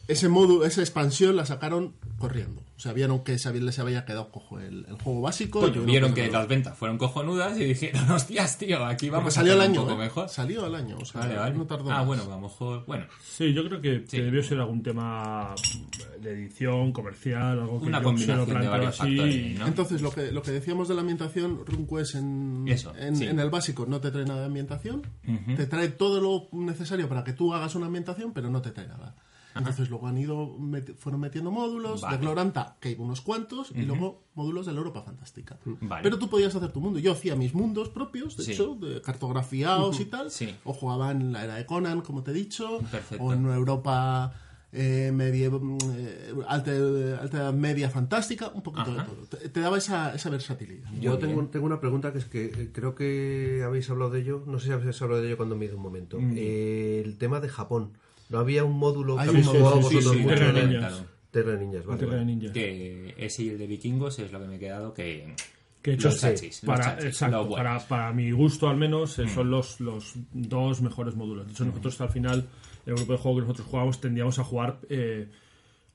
ese 0.06 0.28
módulo, 0.28 0.64
esa 0.64 0.80
expansión 0.80 1.36
la 1.36 1.46
sacaron 1.46 1.94
corriendo. 2.18 2.62
O 2.76 2.80
sea, 2.80 2.92
vieron 2.92 3.22
que 3.22 3.38
se 3.38 3.48
había, 3.48 3.62
les 3.62 3.78
había 3.78 4.04
quedado 4.04 4.30
cojo 4.30 4.58
el, 4.58 4.84
el 4.88 4.94
juego 5.00 5.22
básico. 5.22 5.60
Coño, 5.60 5.72
y 5.72 5.76
yo 5.76 5.84
vieron 5.84 6.12
que 6.12 6.30
las 6.30 6.46
ventas 6.48 6.76
fueron 6.76 6.98
cojonudas 6.98 7.56
y 7.58 7.64
dijeron, 7.64 8.10
hostias, 8.10 8.58
tío, 8.58 8.84
aquí 8.84 9.08
vamos 9.10 9.28
a 9.28 9.40
salió 9.40 9.52
al 9.54 9.60
hacerlo 9.60 9.72
año, 9.72 9.82
un 9.82 9.88
poco 9.88 10.00
¿eh? 10.00 10.04
mejor. 10.04 10.28
Salió 10.28 10.64
al 10.64 10.74
año, 10.74 10.98
o 11.00 11.04
sea, 11.04 11.20
Vale, 11.20 11.36
vale. 11.36 11.56
no 11.56 11.64
tardó 11.66 11.90
ah, 11.90 11.98
más. 11.98 12.06
bueno, 12.06 12.24
a 12.24 12.26
lo 12.26 12.40
mejor... 12.40 12.84
Bueno, 12.86 13.06
Sí, 13.22 13.52
yo 13.54 13.64
creo 13.66 13.80
que, 13.80 14.00
debió 14.00 14.42
ser 14.42 14.58
algún 14.58 14.82
tema 14.82 15.54
de 16.20 16.32
edición, 16.32 16.92
comercial, 16.92 17.60
algo 17.60 17.80
que 17.80 17.86
Una 17.86 18.02
yo 18.02 18.16
se 18.18 18.26
lo 18.26 18.44
combinación 18.44 18.60
de 18.60 18.68
varios 18.68 19.00
así. 19.00 19.16
factores, 19.16 19.58
¿no? 19.58 19.66
Entonces, 19.66 20.02
lo 20.02 20.10
que, 20.10 20.32
lo 20.32 20.42
que 20.42 20.50
decíamos 20.50 20.88
de 20.88 20.94
la 20.94 21.00
ambientación, 21.00 21.64
RuneQuest 21.64 22.16
en, 22.16 22.64
Eso, 22.66 22.92
en, 22.96 23.16
sí. 23.16 23.26
en 23.26 23.38
el 23.38 23.50
básico 23.50 23.86
no 23.86 24.00
te 24.00 24.10
trae 24.10 24.24
nada 24.24 24.40
de 24.40 24.46
ambientación, 24.46 25.02
te 25.56 25.66
trae 25.66 25.88
todo 25.88 26.20
lo 26.20 26.48
necesario 26.58 27.08
para 27.08 27.24
que 27.24 27.32
tú 27.32 27.54
hagas 27.54 27.74
una 27.74 27.86
ambientación, 27.86 28.32
pero 28.32 28.50
no 28.50 28.60
te 28.60 28.70
trae 28.72 28.88
nada. 28.88 29.14
Entonces 29.68 29.88
luego 29.90 30.06
han 30.08 30.18
ido 30.18 30.56
fueron 30.98 31.20
metiendo 31.20 31.50
módulos 31.50 32.00
Vale. 32.00 32.16
de 32.16 32.22
Gloranta, 32.22 32.76
que 32.80 32.88
hay 32.90 32.96
unos 32.98 33.20
cuantos, 33.20 33.70
y 33.74 33.82
luego 33.82 34.24
módulos 34.34 34.66
de 34.66 34.72
la 34.72 34.78
Europa 34.78 35.02
Fantástica. 35.02 35.58
Vale. 35.80 36.02
Pero 36.02 36.18
tú 36.18 36.28
podías 36.28 36.54
hacer 36.54 36.72
tu 36.72 36.80
mundo. 36.80 36.98
Yo 36.98 37.12
hacía 37.12 37.36
mis 37.36 37.54
mundos 37.54 37.88
propios, 37.88 38.36
de 38.36 38.44
Sí. 38.44 38.52
hecho, 38.52 38.74
de 38.74 39.00
cartografiados 39.00 40.00
y 40.00 40.06
tal. 40.06 40.30
Sí. 40.30 40.54
O 40.64 40.72
jugaba 40.72 41.10
en 41.12 41.32
la 41.32 41.44
era 41.44 41.54
de 41.54 41.66
Conan, 41.66 42.00
como 42.00 42.22
te 42.22 42.32
he 42.32 42.34
dicho. 42.34 42.80
Perfecto. 42.90 43.22
O 43.24 43.32
en 43.32 43.44
una 43.46 43.54
Europa 43.54 44.34
eh, 44.76 45.12
media, 45.14 45.50
eh, 45.96 46.34
alta, 46.48 47.52
media 47.52 47.88
fantástica, 47.90 48.50
un 48.52 48.62
poquito 48.62 48.92
de 48.92 49.02
todo. 49.04 49.26
Te, 49.30 49.48
te 49.48 49.60
daba 49.60 49.78
esa, 49.78 50.14
esa 50.14 50.30
versatilidad. 50.30 50.90
Yo 51.00 51.16
tengo, 51.18 51.44
tengo 51.46 51.66
una 51.66 51.78
pregunta 51.78 52.12
que 52.12 52.18
es 52.18 52.24
que 52.24 52.46
eh, 52.46 52.70
creo 52.72 52.94
que 52.96 53.62
habéis 53.64 53.88
hablado 53.90 54.10
de 54.10 54.20
ello. 54.22 54.42
No 54.46 54.58
sé 54.58 54.66
si 54.66 54.72
habéis 54.72 55.00
hablado 55.00 55.20
de 55.22 55.28
ello 55.28 55.36
cuando 55.36 55.54
me 55.56 55.66
ido 55.66 55.76
un 55.76 55.82
momento. 55.82 56.18
Mm. 56.20 56.34
Eh, 56.36 57.02
el 57.04 57.18
tema 57.18 57.38
de 57.40 57.48
Japón. 57.48 57.92
¿No 58.34 58.40
había 58.40 58.64
un 58.64 58.76
módulo 58.76 59.16
Hay 59.18 59.26
que 59.26 59.30
habéis 59.30 59.46
jugado 59.46 59.76
sí, 59.76 59.94
vosotros 59.94 60.12
sí, 60.16 60.18
mucho? 60.22 60.34
Terra 60.34 60.52
¿no? 60.52 60.66
Ninjas. 60.66 61.04
Terra 61.30 61.56
Ninjas, 61.56 61.86
vale. 61.86 62.00
Terra. 62.00 62.52
Que 62.52 63.14
ese 63.16 63.42
y 63.44 63.48
el 63.50 63.58
de 63.58 63.66
vikingos 63.68 64.18
es 64.18 64.32
lo 64.32 64.40
que 64.40 64.46
me 64.48 64.56
he 64.56 64.58
quedado 64.58 64.92
que... 64.92 65.34
Que 65.80 65.90
de 65.92 65.96
hecho, 65.96 66.08
Los 66.08 66.14
sí, 66.16 66.20
chachis, 66.22 66.62
los 66.64 66.66
para, 66.76 66.84
chachis, 66.84 67.04
exacto, 67.04 67.50
para, 67.50 67.78
para 67.86 68.12
mi 68.12 68.30
gusto 68.32 68.68
al 68.68 68.76
menos, 68.76 69.18
eh, 69.18 69.24
Mm. 69.24 69.28
son 69.28 69.50
los, 69.50 69.80
los 69.80 70.14
dos 70.32 70.80
mejores 70.80 71.14
módulos. 71.14 71.46
De 71.46 71.52
hecho, 71.52 71.64
nosotros 71.66 72.00
al 72.00 72.08
final, 72.08 72.48
el 72.86 72.94
grupo 72.94 73.12
de 73.12 73.18
juego 73.18 73.36
que 73.36 73.42
nosotros 73.42 73.68
jugamos, 73.68 74.00
tendíamos 74.00 74.38
a 74.38 74.44
jugar 74.44 74.78
eh, 74.88 75.28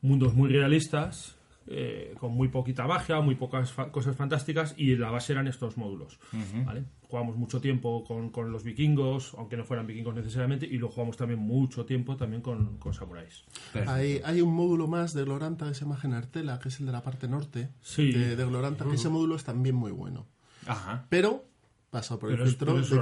mundos 0.01 0.33
muy 0.35 0.49
realistas, 0.49 1.35
eh, 1.67 2.15
con 2.19 2.31
muy 2.31 2.47
poquita 2.47 2.87
magia, 2.87 3.19
muy 3.21 3.35
pocas 3.35 3.71
fa- 3.71 3.91
cosas 3.91 4.15
fantásticas, 4.15 4.73
y 4.77 4.95
la 4.95 5.11
base 5.11 5.33
eran 5.33 5.47
estos 5.47 5.77
módulos. 5.77 6.19
¿vale? 6.65 6.83
Jugamos 7.07 7.35
mucho 7.37 7.59
tiempo 7.61 8.03
con, 8.03 8.29
con 8.29 8.51
los 8.51 8.63
vikingos, 8.63 9.33
aunque 9.37 9.57
no 9.57 9.63
fueran 9.65 9.85
vikingos 9.87 10.15
necesariamente, 10.15 10.65
y 10.65 10.77
luego 10.77 10.93
jugamos 10.93 11.17
también 11.17 11.39
mucho 11.39 11.85
tiempo 11.85 12.15
también 12.17 12.41
con, 12.41 12.77
con 12.77 12.93
samuráis. 12.93 13.43
Hay, 13.87 14.21
hay 14.23 14.41
un 14.41 14.53
módulo 14.53 14.87
más 14.87 15.13
de 15.13 15.23
Gloranta 15.23 15.67
que 15.67 15.73
se 15.75 15.81
llama 15.81 15.97
Genertela, 15.97 16.59
que 16.59 16.69
es 16.69 16.79
el 16.79 16.85
de 16.87 16.91
la 16.91 17.03
parte 17.03 17.27
norte 17.27 17.69
Sí. 17.81 18.11
de, 18.11 18.35
de 18.35 18.45
Gloranta, 18.45 18.85
que 18.85 18.95
ese 18.95 19.09
módulo 19.09 19.35
es 19.35 19.43
también 19.43 19.75
muy 19.75 19.91
bueno. 19.91 20.27
Ajá. 20.65 21.05
Pero 21.09 21.45
pasa 21.89 22.19
por 22.19 22.29
el 22.29 22.35
Pero 22.35 22.45
es, 22.45 22.51
filtro 22.51 22.65
pero 22.67 22.79
es 22.81 22.89
de 22.89 22.99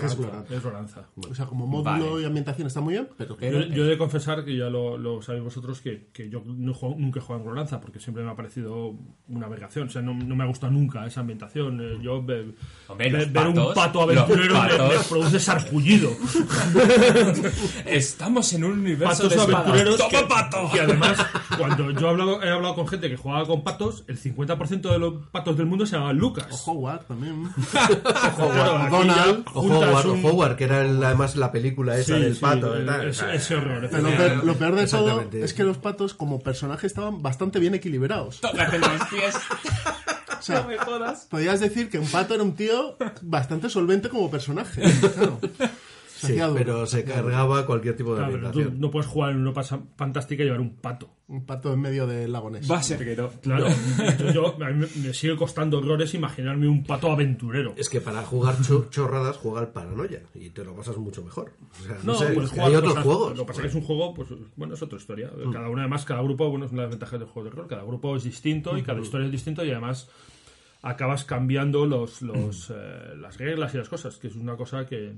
que 0.47 0.56
es 0.56 0.63
Loranza. 0.63 1.02
O 1.30 1.36
sea, 1.36 1.45
como 1.45 1.67
módulo 1.67 2.12
Vale. 2.13 2.21
y 2.21 2.26
ambientación 2.26 2.67
está 2.67 2.80
muy 2.80 2.93
bien, 2.93 3.10
pero... 3.17 3.36
Pero- 3.38 3.62
Yo, 3.62 3.67
yo 3.76 3.84
he 3.86 3.88
de 3.88 3.97
confesar 3.97 4.45
que 4.45 4.56
ya 4.56 4.69
lo, 4.69 4.97
lo 4.97 5.21
sabéis 5.21 5.43
vosotros 5.43 5.82
que, 5.82 6.08
que 6.13 6.30
yo 6.30 6.41
no 6.45 6.73
juego- 6.73 6.95
nunca 6.97 7.19
he 7.19 7.21
jugado 7.21 7.41
en 7.43 7.50
Gloranza 7.50 7.82
porque 7.82 8.00
siempre 8.00 8.23
me 8.23 8.32
ha 8.32 8.36
parecido 8.36 8.95
una 9.28 9.47
aberración. 9.47 9.88
O 9.88 9.91
sea, 9.91 10.02
no, 10.02 10.13
no 10.13 10.36
me 10.36 10.43
ha 10.43 10.47
gustado 10.47 10.71
nunca 10.71 11.06
esa 11.06 11.19
ambientación. 11.19 11.82
Eh, 11.82 12.00
Yo 12.02 12.23
ve- 12.23 12.54
Hombre, 12.88 13.10
los 13.10 13.32
ver 13.34 13.47
un 13.47 13.54
patos, 13.56 13.73
pato 13.76 14.02
aventurero 14.04 14.54
me, 14.62 14.69
me 14.95 15.04
produce 15.10 15.39
sarpullido. 15.39 16.10
Estamos 17.86 18.52
en 18.54 18.63
un 18.63 18.71
universo 18.80 19.23
patos 19.30 19.47
de 19.47 19.54
aventureros 19.56 19.97
¡Toma, 19.97 20.10
que, 20.10 20.23
pato! 20.26 20.69
que 20.73 20.80
además 20.82 21.26
cuando 21.58 21.91
yo 21.91 22.08
he 22.08 22.10
hablado, 22.10 22.43
he 22.43 22.50
hablado 22.50 22.76
con 22.76 22.88
gente 22.88 23.10
que 23.10 23.17
jugaba 23.17 23.45
con 23.45 23.63
patos, 23.63 24.04
el 24.08 24.17
50% 24.19 24.82
de 24.91 25.00
los 25.00 25.13
patos 25.28 25.58
del 25.58 25.65
mundo 25.65 25.86
se 25.86 25.93
llamaban 25.95 26.17
Lucas. 26.17 26.47
O 26.67 26.71
Howard 26.71 27.06
también. 27.06 27.43
Donald, 28.90 29.46
O 29.54 29.62
Howard, 29.62 30.06
un- 30.08 30.26
o 30.26 30.28
Howard, 30.30 30.56
que 30.56 30.63
era 30.66 30.82
el- 30.82 31.04
además 31.04 31.36
la 31.36 31.52
película 31.52 31.98
esa 31.98 32.16
Sí, 32.16 32.22
del 32.22 32.36
sí, 32.36 32.42
pato. 32.42 32.76
el- 32.76 32.88
ese, 32.90 33.36
ese 33.36 33.56
horror. 33.56 33.88
Pero 33.90 34.04
lo, 34.04 34.10
Eh, 34.10 34.16
peor, 34.18 34.44
lo 34.46 34.54
peor 34.56 34.76
de 34.76 34.88
todo 34.88 35.24
es 35.34 35.54
que 35.54 35.63
los 35.63 35.78
patos 35.78 36.13
como 36.13 36.40
personajes 36.42 36.86
estaban 36.92 37.22
bastante 37.22 37.60
bien 37.60 37.74
equilibrados. 37.76 38.40
Tócate 38.42 38.80
los 38.80 38.90
pies. 39.10 39.36
O 40.40 40.42
sea, 40.48 40.62
No 40.62 40.68
me 40.68 40.78
jodas. 40.78 41.26
podías 41.32 41.60
decir 41.60 41.90
que 41.90 41.98
un 41.98 42.06
pato 42.08 42.36
era 42.36 42.44
un 42.44 42.54
tío 42.56 42.96
bastante 43.24 43.70
solvente 43.72 44.08
como 44.08 44.30
personaje. 44.30 44.82
Claro. 45.02 45.40
Sí, 46.17 46.38
pero 46.56 46.86
se 46.86 47.03
cargaba 47.03 47.65
cualquier 47.65 47.95
tipo 47.95 48.12
de 48.12 48.17
Claro, 48.17 48.32
pero 48.32 48.41
tú 48.43 48.47
ambientación. 48.49 48.82
no 48.82 48.91
puedes 48.91 49.08
jugar 49.08 49.32
en 49.32 49.38
Europa 49.39 49.63
Fantástica 49.95 50.41
y 50.43 50.45
llevar 50.45 50.62
un 50.62 50.75
pato. 50.77 51.10
Un 51.27 51.45
pato 51.45 51.73
en 51.73 51.82
medio 51.82 52.08
del 52.08 52.32
lago 52.32 52.49
Ness. 52.49 52.69
Va 52.71 52.77
a 52.77 52.84
ser 52.84 53.03
que 53.03 53.15
no. 53.15 53.30
Claro, 53.41 53.67
yo, 54.19 54.32
yo- 54.32 54.63
a 54.65 54.69
mí 54.69 54.86
me, 54.95 55.13
sigue 55.13 55.36
costando 55.36 55.77
horrores 55.80 56.13
imaginarme 56.13 56.67
un 56.67 56.84
pato 56.84 57.12
aventurero. 57.12 57.73
Es 57.77 57.89
que 57.89 57.99
para 58.01 58.23
jugar 58.23 58.56
cho- 58.62 58.88
chorradas 58.89 59.38
juega 59.38 59.62
el 59.62 59.67
paranoia 59.67 60.21
y 60.34 60.49
te 60.51 60.63
lo 60.63 60.73
pasas 60.75 60.95
mucho 60.97 61.23
mejor. 61.23 61.51
O 61.82 61.84
sea, 61.84 61.97
no, 62.03 62.13
No, 62.13 62.15
sé, 62.17 62.25
puedes 62.27 62.43
es 62.45 62.49
que 62.51 62.56
jugar 62.56 62.69
hay 62.71 62.75
otros 62.77 62.93
cosas- 62.93 63.03
juegos. 63.06 63.38
Lo 63.38 63.43
que 63.43 63.47
pasa 63.47 63.60
es 63.60 63.62
que 63.63 63.69
es 63.69 63.75
un 63.75 63.82
juego, 63.82 64.13
pues 64.13 64.30
bueno, 64.56 64.73
es 64.73 64.82
otra 64.82 64.97
historia. 64.97 65.32
Cada 65.51 65.69
uno, 65.69 65.82
además, 65.82 66.06
cada 66.06 66.21
grupo, 66.21 66.49
bueno, 66.49 66.65
es 66.65 66.71
una 66.71 66.84
de 66.84 66.88
las 66.88 66.91
ventajas 66.95 67.19
del 67.19 67.27
juego 67.30 67.49
de 67.49 67.56
rol. 67.56 67.67
Cada 67.67 67.84
grupo 67.84 68.15
es 68.15 68.23
distinto 68.23 68.77
y 68.77 68.82
cada 68.84 68.99
historia 69.01 69.25
es 69.25 69.32
distinta 69.32 69.65
y 69.65 69.71
además 69.71 70.10
acabas 70.82 71.25
cambiando 71.25 71.86
los, 71.86 72.21
los, 72.21 72.69
eh, 72.69 73.15
las 73.19 73.38
reglas 73.38 73.73
y 73.73 73.77
las 73.77 73.89
cosas, 73.89 74.15
que 74.17 74.27
es 74.27 74.36
una 74.36 74.56
cosa 74.56 74.86
que, 74.86 75.15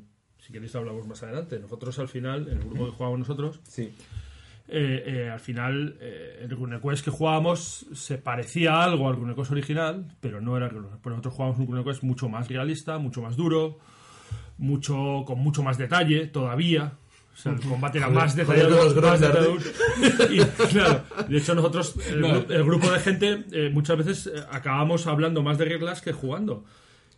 si 0.49 0.53
queréis, 0.53 0.75
hablamos 0.75 1.05
más 1.05 1.21
adelante. 1.21 1.59
Nosotros, 1.59 1.99
al 1.99 2.07
final, 2.07 2.47
en 2.47 2.57
el 2.57 2.63
grupo 2.63 2.85
que 2.85 2.91
jugamos 2.93 3.19
nosotros, 3.19 3.59
Sí. 3.67 3.93
eh, 4.67 5.03
eh, 5.05 5.29
al 5.29 5.39
final 5.39 5.95
eh, 6.01 6.39
el 6.41 6.49
RuneQuest 6.49 7.05
que 7.05 7.12
jugábamos 7.12 7.85
se 7.93 8.17
parecía 8.17 8.81
algo 8.81 9.07
al 9.07 9.15
RuneQuest 9.15 9.51
original, 9.51 10.07
pero 10.19 10.41
no 10.41 10.57
era 10.57 10.65
el 10.65 10.71
RuneQuest. 10.71 11.05
Nosotros 11.05 11.33
jugábamos 11.35 11.59
un 11.59 11.67
RuneQuest 11.67 12.01
mucho 12.01 12.29
más 12.29 12.47
realista, 12.47 12.97
mucho 12.97 13.21
más 13.21 13.35
duro, 13.35 13.77
mucho 14.57 15.23
con 15.27 15.38
mucho 15.38 15.62
más 15.62 15.77
detalle 15.77 16.25
todavía. 16.25 16.93
O 17.31 17.38
sea, 17.41 17.51
el 17.51 17.62
combate 17.62 17.99
era 17.99 18.09
más 18.09 18.35
detallado. 18.35 18.69
los 18.69 18.95
más 18.95 18.95
Grondar, 18.95 19.19
detallado. 19.21 19.57
Y, 20.33 20.39
claro, 20.67 21.03
de 21.27 21.38
hecho 21.38 21.53
nosotros, 21.53 21.95
el, 22.07 22.63
grupo 22.65 22.89
de 22.91 22.99
gente, 22.99 23.69
muchas 23.69 23.97
veces 23.99 24.31
acabamos 24.51 25.05
hablando 25.05 25.43
más 25.43 25.59
de 25.59 25.65
reglas 25.65 26.01
que 26.01 26.12
jugando. 26.12 26.65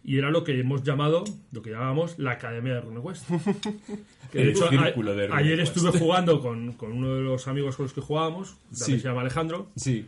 Y 0.04 0.18
era 0.18 0.32
lo 0.32 0.44
que 0.44 0.60
hemos 0.60 0.84
llamado, 0.84 1.24
lo 1.52 1.62
que 1.62 1.70
llamábamos 1.72 2.18
la 2.20 2.32
Academia 2.32 2.74
de 2.76 2.82
RuneQuest. 2.82 3.30
Que 4.32 4.40
El 4.40 4.46
de 4.46 4.52
hecho, 4.54 4.70
círculo 4.70 5.12
a- 5.12 5.16
de 5.16 5.28
ayer 5.34 5.60
estuve 5.60 5.92
jugando 6.00 6.40
con, 6.40 6.72
con 6.74 6.94
uno 6.94 7.16
de 7.16 7.22
los 7.22 7.50
amigos 7.50 7.76
con 7.76 7.84
los 7.86 7.94
que 7.94 8.00
jugábamos, 8.00 8.56
también 8.72 8.98
Sí. 8.98 9.00
se 9.02 9.08
llama 9.10 9.22
Alejandro, 9.22 9.68
Sí. 9.76 10.06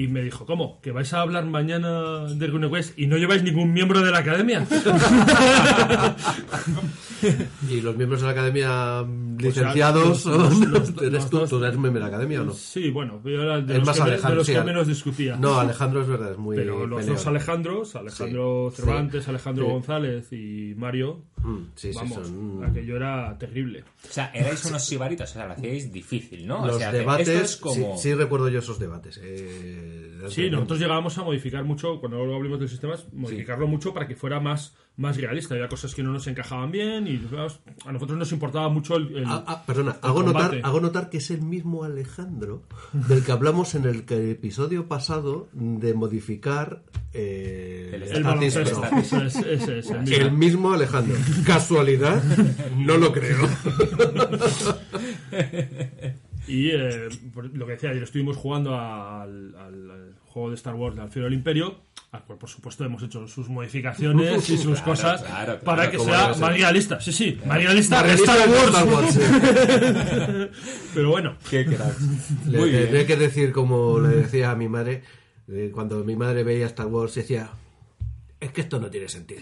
Y 0.00 0.06
me 0.06 0.22
dijo, 0.22 0.46
¿cómo? 0.46 0.80
¿Que 0.80 0.92
vais 0.92 1.12
a 1.12 1.20
hablar 1.22 1.44
mañana 1.46 2.26
de 2.28 2.46
RuneQuest 2.46 2.96
y 2.98 3.06
no 3.08 3.16
lleváis 3.16 3.42
ningún 3.42 3.72
miembro 3.72 4.00
de 4.00 4.10
la 4.12 4.18
Academia? 4.18 4.64
Y 7.68 7.80
los 7.80 7.96
miembros 7.96 8.20
de 8.20 8.26
la 8.26 8.32
academia 8.32 9.02
mm, 9.02 9.36
Pues, 9.38 9.56
licenciados 9.56 10.24
los- 10.24 10.24
los- 10.24 10.54
son- 10.58 10.70
los- 10.72 10.88
¿Eres 11.02 11.12
los 11.12 11.30
tú? 11.30 11.46
¿Tú 11.48 11.64
eres 11.64 11.76
miembro 11.76 11.94
de 11.94 12.00
la 12.00 12.06
academia 12.06 12.42
o 12.42 12.44
no? 12.44 12.52
sí, 12.52 12.90
bueno, 12.90 13.20
yo 13.24 13.42
era 13.42 13.60
de 13.60 13.72
Es 13.72 13.78
los, 13.80 13.86
más 13.88 13.96
que, 13.96 14.02
me- 14.02 14.08
de 14.10 14.12
Alejandro, 14.14 14.36
los 14.36 14.46
sí, 14.46 14.52
que 14.52 14.58
al- 14.58 14.64
menos 14.66 14.86
discutía. 14.86 15.36
No, 15.36 15.58
Alejandro 15.58 16.02
es 16.02 16.06
verdad, 16.08 16.30
es 16.32 16.38
muy 16.38 16.56
Pero 16.56 16.86
los 16.86 17.04
dos 17.06 17.26
Alejandros, 17.26 17.96
Alejandro 17.96 18.70
Sí. 18.70 18.76
Cervantes, 18.82 19.24
Sí. 19.24 19.30
Alejandro 19.30 19.64
Sí. 19.66 19.70
González 19.72 20.32
y 20.32 20.74
Mario, 20.76 21.22
Mm, 21.42 21.56
sí, 21.74 21.92
sí, 21.92 21.96
vamos, 21.98 22.26
son... 22.28 22.64
aquello 22.64 22.96
era 22.96 23.36
terrible. 23.38 23.82
O 24.08 24.12
sea, 24.12 24.30
erais 24.32 24.64
unos 24.66 24.84
sibaritas, 24.84 25.30
o 25.30 25.34
sea, 25.34 25.46
lo 25.46 25.52
hacíais 25.54 25.92
difícil, 25.92 26.46
¿no? 26.46 26.64
Los 26.66 26.76
o 26.76 26.78
sea, 26.78 26.92
debates, 26.92 27.28
esto 27.28 27.44
es 27.44 27.56
como... 27.56 27.96
sí, 27.96 28.10
sí 28.10 28.14
recuerdo 28.14 28.48
yo 28.48 28.60
esos 28.60 28.78
debates. 28.78 29.20
eh, 29.22 29.87
de 29.88 30.30
Sí, 30.30 30.50
nosotros 30.50 30.78
llegábamos 30.80 31.16
a 31.18 31.22
modificar 31.22 31.64
mucho, 31.64 32.00
cuando 32.00 32.18
luego 32.18 32.34
hablemos 32.36 32.60
de 32.60 32.68
sistemas, 32.68 33.06
modificarlo 33.12 33.66
mucho 33.66 33.94
para 33.94 34.06
que 34.08 34.16
fuera 34.16 34.40
más, 34.40 34.74
más 34.96 35.16
realista. 35.16 35.54
Había 35.54 35.68
cosas 35.68 35.94
que 35.94 36.02
no 36.02 36.12
nos 36.12 36.26
encajaban 36.26 36.70
bien 36.72 37.06
y 37.06 37.20
a 37.86 37.92
nosotros 37.92 38.18
nos 38.18 38.32
importaba 38.32 38.68
mucho 38.68 38.96
el... 38.96 39.16
el- 39.16 39.24
Ah, 39.26 39.44
ah, 39.46 39.62
perdona, 39.64 39.92
el 39.92 39.98
hago 40.02 40.22
notar, 40.24 40.58
hago 40.62 40.80
notar 40.80 41.08
que 41.08 41.18
es 41.18 41.30
el 41.30 41.42
mismo 41.42 41.84
Alejandro 41.84 42.64
del 42.92 43.24
que 43.24 43.30
hablamos 43.32 43.74
en 43.76 43.84
el 43.84 44.04
que- 44.04 44.32
episodio 44.32 44.88
pasado 44.88 45.48
de 45.52 45.94
modificar 45.94 46.82
eh, 47.12 47.90
El 47.94 48.02
el. 48.02 48.42
Ese 48.42 48.62
es, 48.62 49.36
es 49.36 49.90
el 49.90 50.00
mismo. 50.00 50.16
El 50.16 50.32
mismo 50.32 50.72
Alejandro. 50.72 51.16
¿Casualidad? 51.46 52.20
No 52.76 52.96
lo 52.98 53.12
creo. 53.12 53.38
Y 56.48 56.70
eh, 56.70 57.08
lo 57.52 57.66
que 57.66 57.72
decía, 57.72 57.90
ayer 57.90 58.02
estuvimos 58.02 58.36
jugando 58.36 58.74
al, 58.74 59.54
al- 59.54 59.90
al 59.90 60.14
juego 60.24 60.48
de 60.50 60.54
Star 60.56 60.74
Wars, 60.74 60.98
al 60.98 61.10
Fiero 61.10 61.24
del 61.26 61.34
Imperio, 61.34 61.76
al 62.10 62.24
cual 62.24 62.38
por 62.38 62.48
supuesto 62.48 62.84
hemos 62.84 63.02
hecho 63.02 63.26
sus 63.28 63.48
modificaciones 63.50 64.48
y 64.48 64.56
sus 64.56 64.78
Claro, 64.80 64.84
cosas 64.84 65.20
claro, 65.22 65.44
claro. 65.44 65.60
para 65.60 65.90
que 65.90 65.98
sea 65.98 66.28
más 66.40 66.52
realista. 66.56 67.00
Sí, 67.00 67.12
sí, 67.12 67.38
más 67.46 67.58
realista 67.58 68.00
Star 68.14 68.48
de 68.48 68.54
Wars. 68.54 68.68
Star 68.68 68.86
Wars, 68.86 69.14
sí. 69.14 69.20
Pero 70.94 71.10
bueno, 71.10 71.36
Qué 71.50 71.64
cracks. 71.66 72.00
Le 72.46 72.58
Muy 72.58 72.70
bien. 72.70 72.82
tendré 72.84 73.06
que 73.06 73.16
decir, 73.16 73.52
como 73.52 74.00
le 74.00 74.08
decía 74.16 74.50
a 74.50 74.56
mi 74.56 74.68
madre, 74.68 75.02
eh, 75.48 75.70
cuando 75.72 76.02
mi 76.04 76.16
madre 76.16 76.44
veía 76.44 76.66
Star 76.66 76.86
Wars, 76.86 77.14
decía: 77.14 77.50
Es 78.40 78.52
que 78.52 78.60
esto 78.62 78.80
no 78.80 78.88
tiene 78.90 79.08
sentido. 79.08 79.40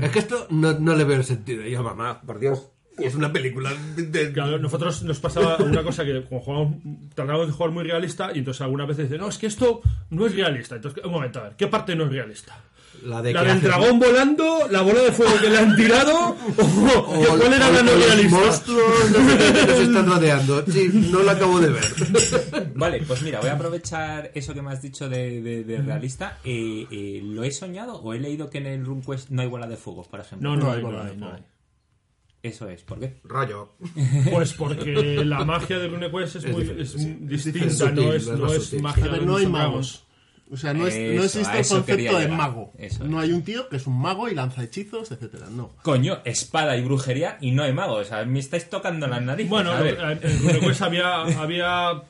es 0.00 0.10
que 0.10 0.18
esto 0.20 0.46
no, 0.50 0.78
no 0.78 0.94
le 0.94 1.04
veo 1.04 1.16
el 1.18 1.24
sentido. 1.24 1.66
Y 1.66 1.72
yo, 1.72 1.82
mamá, 1.82 2.20
por 2.22 2.38
Dios, 2.38 2.68
es 3.04 3.14
una 3.14 3.32
película 3.32 3.72
de. 3.96 4.32
Claro, 4.32 4.58
nosotros 4.58 5.02
nos 5.02 5.18
pasaba 5.20 5.56
una 5.58 5.82
cosa 5.82 6.04
que 6.04 6.22
como 6.24 6.40
jugábamos, 6.40 6.76
tratábamos 7.14 7.46
de 7.48 7.52
jugar 7.52 7.70
muy 7.72 7.84
realista 7.84 8.30
y 8.34 8.38
entonces 8.38 8.60
algunas 8.62 8.86
veces 8.88 9.04
dicen, 9.04 9.20
no, 9.20 9.28
es 9.28 9.38
que 9.38 9.46
esto 9.46 9.80
no 10.10 10.26
es 10.26 10.34
realista. 10.34 10.76
Entonces, 10.76 11.04
un 11.04 11.12
momento, 11.12 11.40
a 11.40 11.44
ver, 11.44 11.52
¿qué 11.56 11.66
parte 11.66 11.94
no 11.96 12.04
es 12.04 12.10
realista? 12.10 12.58
La 13.04 13.20
de 13.20 13.32
¿La 13.32 13.42
del 13.42 13.52
hace- 13.56 13.66
dragón 13.66 13.98
volando? 13.98 14.68
¿La 14.70 14.82
bola 14.82 15.00
de 15.00 15.10
fuego 15.10 15.32
que 15.40 15.50
le 15.50 15.58
han 15.58 15.74
tirado? 15.74 16.14
¿O, 16.16 16.34
O- 16.98 17.38
cuál 17.38 17.52
era 17.52 17.68
o- 17.68 17.72
la 17.72 17.82
no 17.82 17.92
los 17.96 18.06
realista? 18.06 18.38
monstruos 18.38 18.82
qué, 19.10 19.60
que 19.60 19.66
nos 19.66 19.80
están 19.80 20.06
rodeando. 20.06 20.64
Sí, 20.66 20.88
no 21.10 21.22
lo 21.22 21.30
acabo 21.32 21.58
de 21.58 21.70
ver. 21.70 22.72
Vale, 22.76 23.02
pues 23.06 23.22
mira, 23.22 23.40
voy 23.40 23.48
a 23.48 23.54
aprovechar 23.54 24.30
eso 24.34 24.54
que 24.54 24.62
me 24.62 24.70
has 24.70 24.82
dicho 24.82 25.08
de, 25.08 25.40
de- 25.42 25.64
de 25.64 25.78
realista. 25.78 26.38
Eh, 26.44 26.86
eh, 26.92 27.20
¿Lo 27.24 27.42
he 27.42 27.50
soñado 27.50 27.96
o 27.96 28.14
he 28.14 28.20
leído 28.20 28.48
que 28.50 28.58
en 28.58 28.66
el 28.68 28.84
RuneQuest 28.84 29.30
no 29.30 29.42
hay 29.42 29.48
bola 29.48 29.66
de 29.66 29.76
fuego, 29.76 30.04
por 30.04 30.20
ejemplo? 30.20 30.50
No, 30.50 30.56
no, 30.56 30.66
No 30.66 30.72
hay, 30.72 30.82
no 30.82 30.88
bola 30.90 31.04
de 31.04 31.16
no 31.16 31.28
fuego. 31.30 31.44
Eso 32.42 32.68
es, 32.68 32.82
¿por 32.82 32.98
qué? 32.98 33.20
Rayo. 33.24 33.74
Pues 34.30 34.52
porque 34.54 35.24
la 35.24 35.44
magia 35.44 35.78
de 35.78 35.88
RuneQuest 35.88 36.36
es, 36.36 36.44
Es 36.44 36.52
muy 36.52 36.62
diferente, 36.62 36.82
es 36.82 36.90
sí. 36.92 37.16
distinta, 37.20 37.66
Es 37.66 37.78
sutil, 37.78 37.94
no 37.96 38.12
es, 38.12 38.26
no 38.28 38.52
es 38.52 38.82
magia 38.82 39.04
A 39.04 39.08
ver, 39.08 39.20
de 39.20 39.26
no 39.26 39.36
hay 39.36 39.46
magos. 39.46 40.04
O 40.50 40.56
sea, 40.56 40.74
no, 40.74 40.86
es, 40.86 40.94
Eso, 40.94 41.14
no 41.16 41.24
existe 41.24 41.58
el 41.58 41.66
concepto 41.66 42.18
de 42.18 42.28
mago. 42.28 42.72
Eso 42.76 43.04
no 43.04 43.22
es. 43.22 43.28
hay 43.28 43.32
un 43.34 43.42
tío 43.42 43.70
que 43.70 43.76
es 43.76 43.86
un 43.86 43.98
mago 43.98 44.28
y 44.28 44.34
lanza 44.34 44.62
hechizos, 44.62 45.10
etcétera. 45.10 45.46
No. 45.50 45.70
Coño, 45.82 46.18
espada 46.24 46.76
y 46.76 46.82
brujería 46.82 47.38
y 47.40 47.52
no 47.52 47.62
hay 47.62 47.72
magos. 47.72 48.00
O 48.00 48.04
sea, 48.04 48.24
me 48.26 48.38
estáis 48.38 48.68
tocando 48.68 49.06
las 49.06 49.22
narices. 49.22 49.48
Bueno, 49.48 49.70
a 49.70 49.80
ver. 49.80 49.98
en 50.20 50.42
RuneQuest 50.42 50.82
había, 50.82 51.22
había 51.40 52.02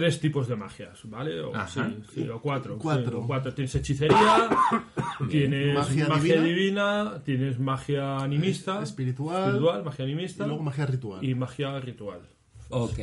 tres 0.00 0.20
tipos 0.20 0.48
de 0.48 0.56
magias, 0.56 0.98
¿vale? 1.04 1.40
O, 1.40 1.54
Ajá. 1.54 1.68
sí, 1.90 2.02
sí, 2.14 2.28
o 2.28 2.40
cuatro. 2.40 2.78
Cuatro. 2.78 3.10
sí, 3.10 3.16
o 3.22 3.26
cuatro. 3.26 3.52
Tienes 3.54 3.74
hechicería, 3.74 4.48
tienes 5.30 5.74
magia, 5.74 6.08
Magia 6.08 6.40
divina. 6.40 7.04
divina. 7.04 7.22
tienes 7.24 7.58
magia 7.58 8.16
animista, 8.18 8.82
Espiritual. 8.82 9.44
espiritual, 9.48 9.84
magia 9.84 10.04
animista 10.04 10.44
Y 10.44 10.48
luego 10.48 10.62
magia 10.62 10.86
ritual. 10.86 11.24
y 11.24 11.34
magia 11.34 11.78
ritual. 11.80 12.20
Ok. 12.70 12.98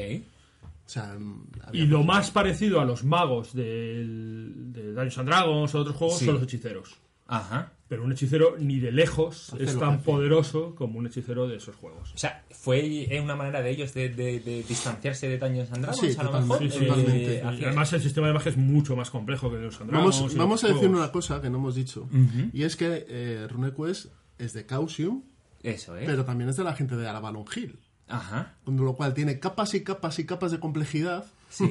O 0.86 0.90
sea, 0.90 1.16
mm, 1.20 1.48
Y 1.74 1.86
lo 1.86 2.04
más 2.04 2.32
parecido 2.32 2.80
a 2.80 2.86
los 2.86 3.04
magos 3.04 3.54
del, 3.54 4.72
de 4.74 4.84
Dungeons 4.94 5.18
and 5.18 5.28
Dragons 5.30 5.76
o 5.76 5.80
otros 5.80 5.96
juegos 5.96 6.18
Sí. 6.20 6.26
son 6.26 6.36
los 6.36 6.44
hechiceros. 6.44 6.96
Ajá. 7.28 7.74
Pero 7.90 8.04
un 8.04 8.12
hechicero 8.12 8.56
ni 8.60 8.80
de 8.80 8.92
lejos 8.92 9.54
Hace 9.54 9.64
es 9.64 9.80
tan 9.80 10.02
poderoso 10.04 10.76
como 10.76 11.00
un 11.00 11.08
hechicero 11.08 11.48
de 11.48 11.56
esos 11.56 11.76
juegos. 11.78 12.12
O 12.14 12.18
sea, 12.18 12.44
¿fue 12.52 12.82
eh, 13.16 13.22
una 13.22 13.36
manera 13.38 13.62
de 13.62 13.70
ellos 13.70 13.94
de, 13.94 14.10
de- 14.10 14.42
de 14.42 14.64
distanciarse 14.64 15.30
de 15.30 15.38
Dungeons 15.38 15.72
and 15.72 15.86
Dragons? 15.86 16.14
Sí, 16.14 16.20
a 16.20 16.24
lo 16.24 16.32
mejor. 16.34 16.60
Sí, 16.60 16.70
sí, 16.70 16.86
Eh, 16.90 17.42
además 17.46 17.94
el 17.94 18.02
sistema 18.02 18.28
de 18.28 18.34
magia 18.34 18.50
es 18.52 18.58
mucho 18.58 18.96
más 18.98 19.10
complejo 19.10 19.50
que 19.50 19.58
los 19.58 19.76
Dragons. 19.80 19.94
Vamos, 20.20 20.36
vamos 20.36 20.64
a 20.66 20.68
decir 20.68 20.82
juegos. 20.82 21.00
una 21.00 21.12
cosa 21.14 21.42
que 21.42 21.50
no 21.50 21.58
hemos 21.60 21.76
dicho. 21.76 22.10
Y 22.52 22.64
es 22.64 22.76
que 22.76 23.06
eh, 23.08 23.48
RuneQuest 23.50 24.08
es 24.38 24.52
de 24.54 24.66
Causium, 24.66 25.24
Eso, 25.64 25.96
¿eh? 25.98 26.04
pero 26.06 26.26
también 26.26 26.50
es 26.50 26.58
de 26.58 26.64
la 26.66 26.74
gente 26.76 26.98
de 26.98 27.08
Alabalon 27.08 27.46
Hill. 27.56 27.80
Ajá. 28.10 28.56
Con 28.66 28.76
lo 28.78 28.96
cual 28.96 29.14
tiene 29.14 29.40
capas 29.40 29.74
y 29.76 29.84
capas 29.84 30.20
y 30.20 30.26
capas 30.26 30.52
de 30.52 30.60
complejidad 30.60 31.26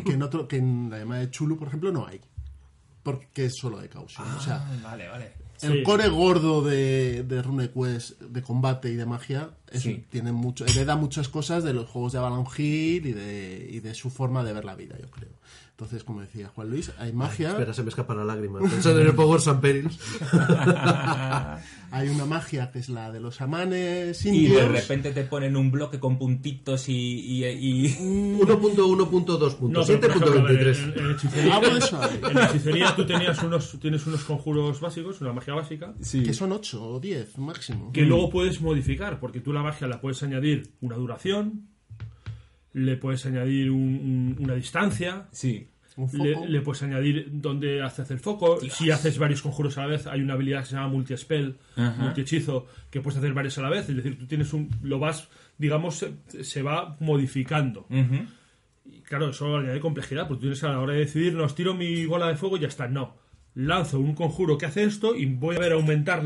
que, 0.05 0.13
en 0.13 0.23
otro, 0.23 0.49
que 0.49 0.57
en 0.57 0.89
la 0.91 0.99
llamada 0.99 1.21
de 1.21 1.31
Chulu, 1.31 1.59
por 1.59 1.69
ejemplo, 1.69 1.93
no 1.93 2.07
hay. 2.07 2.21
Porque 3.03 3.45
es 3.47 3.55
solo 3.57 3.79
de 3.79 3.89
Causium. 3.89 4.27
o 4.37 4.41
sea, 4.41 4.67
Ah, 4.67 4.79
vale, 4.83 5.33
vale. 5.63 5.73
el 5.73 5.79
sí. 5.79 5.83
core 5.85 6.09
gordo 6.09 6.63
de, 6.63 7.23
de 7.23 7.43
RuneQuest, 7.43 8.21
de 8.21 8.43
combate 8.43 8.91
y 8.91 8.97
de 8.97 9.07
magia, 9.07 9.51
es- 9.71 9.83
Sí. 9.83 10.05
tiene 10.11 10.33
mucho, 10.33 10.65
hereda 10.67 10.97
muchas 10.97 11.29
cosas 11.29 11.65
de 11.65 11.73
los 11.73 11.89
juegos 11.89 12.13
de 12.13 12.19
Avalon 12.19 12.47
Hill 12.57 13.07
y 13.07 13.13
de, 13.13 13.69
y 13.71 13.81
de 13.81 13.95
su 13.95 14.11
forma 14.11 14.43
de 14.45 14.53
ver 14.53 14.65
la 14.65 14.75
vida, 14.75 14.97
yo 15.01 15.09
creo. 15.11 15.31
Entonces, 15.71 16.05
como 16.05 16.23
decía 16.23 16.51
Juan 16.55 16.71
Luis, 16.71 16.91
hay 16.99 17.13
magia, 17.13 17.51
Espera, 17.51 17.75
se 17.75 17.83
me 17.83 17.91
escapa 17.91 18.15
la 18.15 18.25
lágrima. 18.25 18.61
Pensando 18.61 18.99
en 19.03 19.09
el 19.09 19.15
Power 19.15 19.43
San 19.43 19.61
Perils. 19.61 19.99
hay 21.91 22.09
una 22.09 22.25
magia 22.25 22.71
que 22.73 22.79
es 22.79 22.89
la 22.89 23.11
de 23.13 23.21
los 23.21 23.43
amanes 23.43 24.25
Y 24.25 24.29
indios. 24.47 24.63
de 24.63 24.69
repente 24.69 25.11
te 25.13 25.25
ponen 25.25 25.55
un 25.55 25.71
bloque 25.71 25.99
con 26.01 26.19
puntitos 26.19 26.89
y... 26.89 26.95
y, 26.95 27.45
y- 27.45 27.89
1.1.2. 28.41 29.59
No, 29.69 29.85
pero 29.87 30.01
por 30.01 30.11
ejemplo, 30.11 30.41
a 30.41 30.43
ver, 30.45 30.75
7.23. 30.75 30.95
en, 30.99 31.05
en 31.05 31.11
hechicería, 31.13 31.61
eso 31.77 32.03
hay. 32.03 32.21
en 32.31 32.39
hechicería 32.39 32.97
tú 32.97 33.07
tenías 33.07 33.43
unos, 33.43 33.77
tienes 33.81 34.07
unos 34.07 34.25
conjuros 34.25 34.81
básicos, 34.81 35.21
una 35.21 35.33
magia 35.33 35.46
básica, 35.55 35.95
Que 36.25 36.33
son 36.35 36.53
8 36.53 36.83
o 36.83 37.01
10 37.01 37.39
máximo. 37.39 37.93
que 37.93 38.03
luego 38.03 38.31
puedes 38.31 38.61
modificar, 38.61 39.21
porque 39.21 39.41
tú 39.41 39.53
la 39.53 39.63
magia 39.63 39.87
la 39.87 40.01
puedes 40.01 40.23
añadir 40.23 40.71
una 40.81 40.97
duración, 40.97 41.69
le 42.73 42.97
puedes 42.97 43.25
añadir 43.27 43.71
un- 43.71 44.35
un- 44.39 44.45
una 44.45 44.55
distancia, 44.55 45.29
Sí. 45.33 45.69
Un 45.99 46.11
foco. 46.11 46.25
le, 46.25 46.49
le 46.51 46.61
puedes 46.61 46.83
añadir 46.83 47.29
dónde 47.33 47.81
haces 47.83 48.11
el 48.11 48.19
foco. 48.19 48.59
Si 48.69 48.91
haces 48.91 49.19
varios 49.19 49.41
conjuros 49.41 49.79
a 49.79 49.83
la 49.83 49.87
vez, 49.87 50.07
hay 50.07 50.21
una 50.21 50.35
habilidad 50.35 50.61
que 50.61 50.67
se 50.67 50.75
llama 50.77 50.89
multi-spell, 50.89 51.57
multi-hechizo, 51.77 52.67
que 52.91 53.01
puedes 53.01 53.17
hacer 53.17 53.33
varios 53.33 53.57
a 53.57 53.63
la 53.63 53.71
vez. 53.71 53.89
Es 53.89 53.97
decir, 53.97 54.19
tú 54.19 54.27
tienes 54.27 54.53
un. 54.53 54.69
Lo 54.83 54.99
vas, 54.99 55.29
digamos, 55.57 55.95
se, 55.97 56.45
se 56.45 56.61
va 56.63 56.99
modificando. 57.01 57.87
Ujú. 57.89 58.27
Y 58.85 59.01
claro, 59.01 59.31
eso 59.31 59.57
añade 59.57 59.81
complejidad, 59.81 60.29
porque 60.29 60.41
tú 60.41 60.41
tienes 60.43 60.63
a 60.65 60.69
la 60.69 60.81
hora 60.81 60.93
de 60.93 60.99
decidir, 61.01 61.33
no, 61.33 61.47
tiro 61.49 61.73
mi 61.75 62.05
bola 62.05 62.29
de 62.29 62.37
fuego 62.37 62.59
y 62.59 62.61
ya 62.61 62.69
está. 62.69 62.87
No. 62.89 63.17
Lanzo 63.57 63.99
un 63.99 64.15
conjuro 64.15 64.57
que 64.59 64.67
hace 64.67 64.85
esto 64.85 65.17
y 65.17 65.27
voy 65.27 65.57
a 65.57 65.59
ver 65.59 65.73
aumentar 65.73 66.23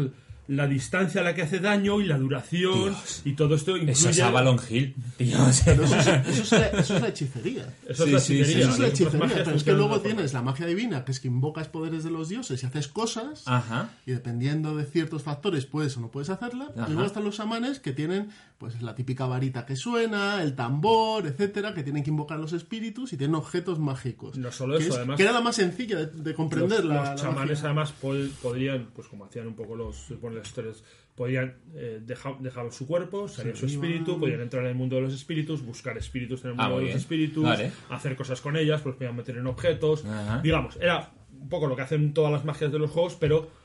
la 0.49 0.66
distancia 0.66 1.21
a 1.21 1.25
la 1.25 1.33
que 1.33 1.43
hace 1.43 1.61
daño 1.61 2.01
y 2.01 2.07
la 2.07 2.19
duración 2.19 2.90
Dios. 2.90 3.23
y 3.25 3.35
todo 3.35 3.55
esto 3.55 3.77
incluye. 3.77 3.93
Eso 3.93 4.09
es 4.11 4.19
Avalon 4.19 4.59
Hill, 4.69 4.97
eso, 5.21 5.71
es, 5.71 5.79
eso 5.79 6.43
es 6.43 6.51
la, 6.53 6.66
eso 6.81 6.97
es 6.97 7.03
la 7.03 7.09
hechicería. 7.09 7.73
Eso 7.87 8.03
Sí, 8.05 8.09
es 8.09 8.12
la 8.14 8.21
sí, 8.21 8.27
sí, 8.35 8.40
hechicería. 8.40 8.62
Eso 8.64 8.71
es 8.73 8.79
la 8.81 8.85
Las 8.88 8.95
hechicería. 8.95 9.21
magias 9.21 9.40
Pero 9.45 9.57
es 9.57 9.62
que 9.62 9.73
luego 9.75 10.01
tienes 10.01 10.33
la 10.33 10.43
magia 10.43 10.66
divina, 10.66 11.05
que 11.05 11.12
es 11.12 11.21
que 11.21 11.29
invocas 11.29 11.69
poderes 11.69 12.03
de 12.03 12.11
los 12.11 12.29
dioses 12.29 12.61
y 12.61 12.66
haces 12.66 12.88
cosas. 12.88 13.45
Ajá. 13.47 13.90
Y 14.07 14.11
dependiendo 14.11 14.75
de 14.77 14.87
ciertos 14.87 15.23
factores 15.23 15.66
puedes 15.66 15.97
o 15.97 16.01
no 16.01 16.11
puedes 16.11 16.31
hacerla. 16.31 16.73
Ajá. 16.77 16.87
Y 16.88 16.95
luego 16.95 17.07
están 17.07 17.23
los 17.23 17.37
chamanes 17.37 17.79
que 17.79 17.93
tienen 17.93 18.31
pues 18.61 18.83
la 18.83 18.94
típica 18.94 19.25
varita 19.27 19.64
que 19.64 19.75
suena, 19.75 20.42
el 20.42 20.55
tambor, 20.55 21.27
etcétera, 21.27 21.73
que 21.73 21.83
tienen 21.83 22.05
que 22.05 22.11
invocar 22.11 22.38
los 22.38 22.53
espíritus 22.53 23.11
y 23.14 23.16
tienen 23.16 23.35
objetos 23.37 23.79
mágicos. 23.79 24.37
No 24.37 24.53
solo 24.53 24.77
Que 24.77 24.83
eso, 24.85 24.92
es- 24.92 24.96
además- 24.99 25.16
Que 25.16 25.23
era 25.23 25.33
la 25.33 25.40
más 25.40 25.57
sencilla 25.57 25.96
de, 25.96 26.07
de 26.23 26.35
comprender 26.35 26.85
los, 26.85 26.94
la, 26.94 27.01
los 27.01 27.09
la 27.09 27.14
chamanes 27.16 27.59
magia. 27.59 27.64
además 27.70 27.94
pod- 28.03 28.31
podrían, 28.42 28.90
pues 28.94 29.09
como 29.09 29.25
hacían 29.25 29.46
un 29.46 29.55
poco 29.55 29.75
los, 29.77 29.96
ponen 30.20 30.38
las 30.40 30.46
historias, 30.49 30.85
podían 31.14 31.57
eh, 31.75 32.03
dejar, 32.05 32.39
dejar 32.41 32.70
su 32.70 32.87
cuerpo, 32.87 33.28
salir 33.28 33.57
su 33.57 33.64
iban. 33.66 33.82
espíritu, 33.82 34.20
podían 34.20 34.43
entrar 34.43 34.62
en 34.64 34.68
el 34.72 34.74
mundo 34.76 34.97
de 34.97 35.03
los 35.03 35.14
espíritus, 35.14 35.64
buscar 35.64 35.97
espíritus 35.97 36.45
en 36.45 36.51
el 36.51 36.57
Ah, 36.59 36.64
mundo 36.68 36.80
de 36.80 36.87
los 36.89 36.97
espíritus, 36.97 37.43
Vale. 37.45 37.72
hacer 37.89 38.14
cosas 38.14 38.43
con 38.43 38.59
ellas, 38.59 38.82
pues 38.82 38.95
podían 38.95 39.16
meter 39.16 39.39
en 39.39 39.47
objetos. 39.47 40.05
Ajá. 40.05 40.43
Digamos, 40.43 40.76
era 40.76 41.12
un 41.41 41.49
poco 41.49 41.66
lo 41.66 41.76
que 41.76 41.82
hacen 41.82 42.12
todas 42.12 42.30
las 42.30 42.45
magias 42.45 42.70
de 42.70 42.78
los 42.78 42.91
juegos, 42.91 43.16
pero 43.18 43.59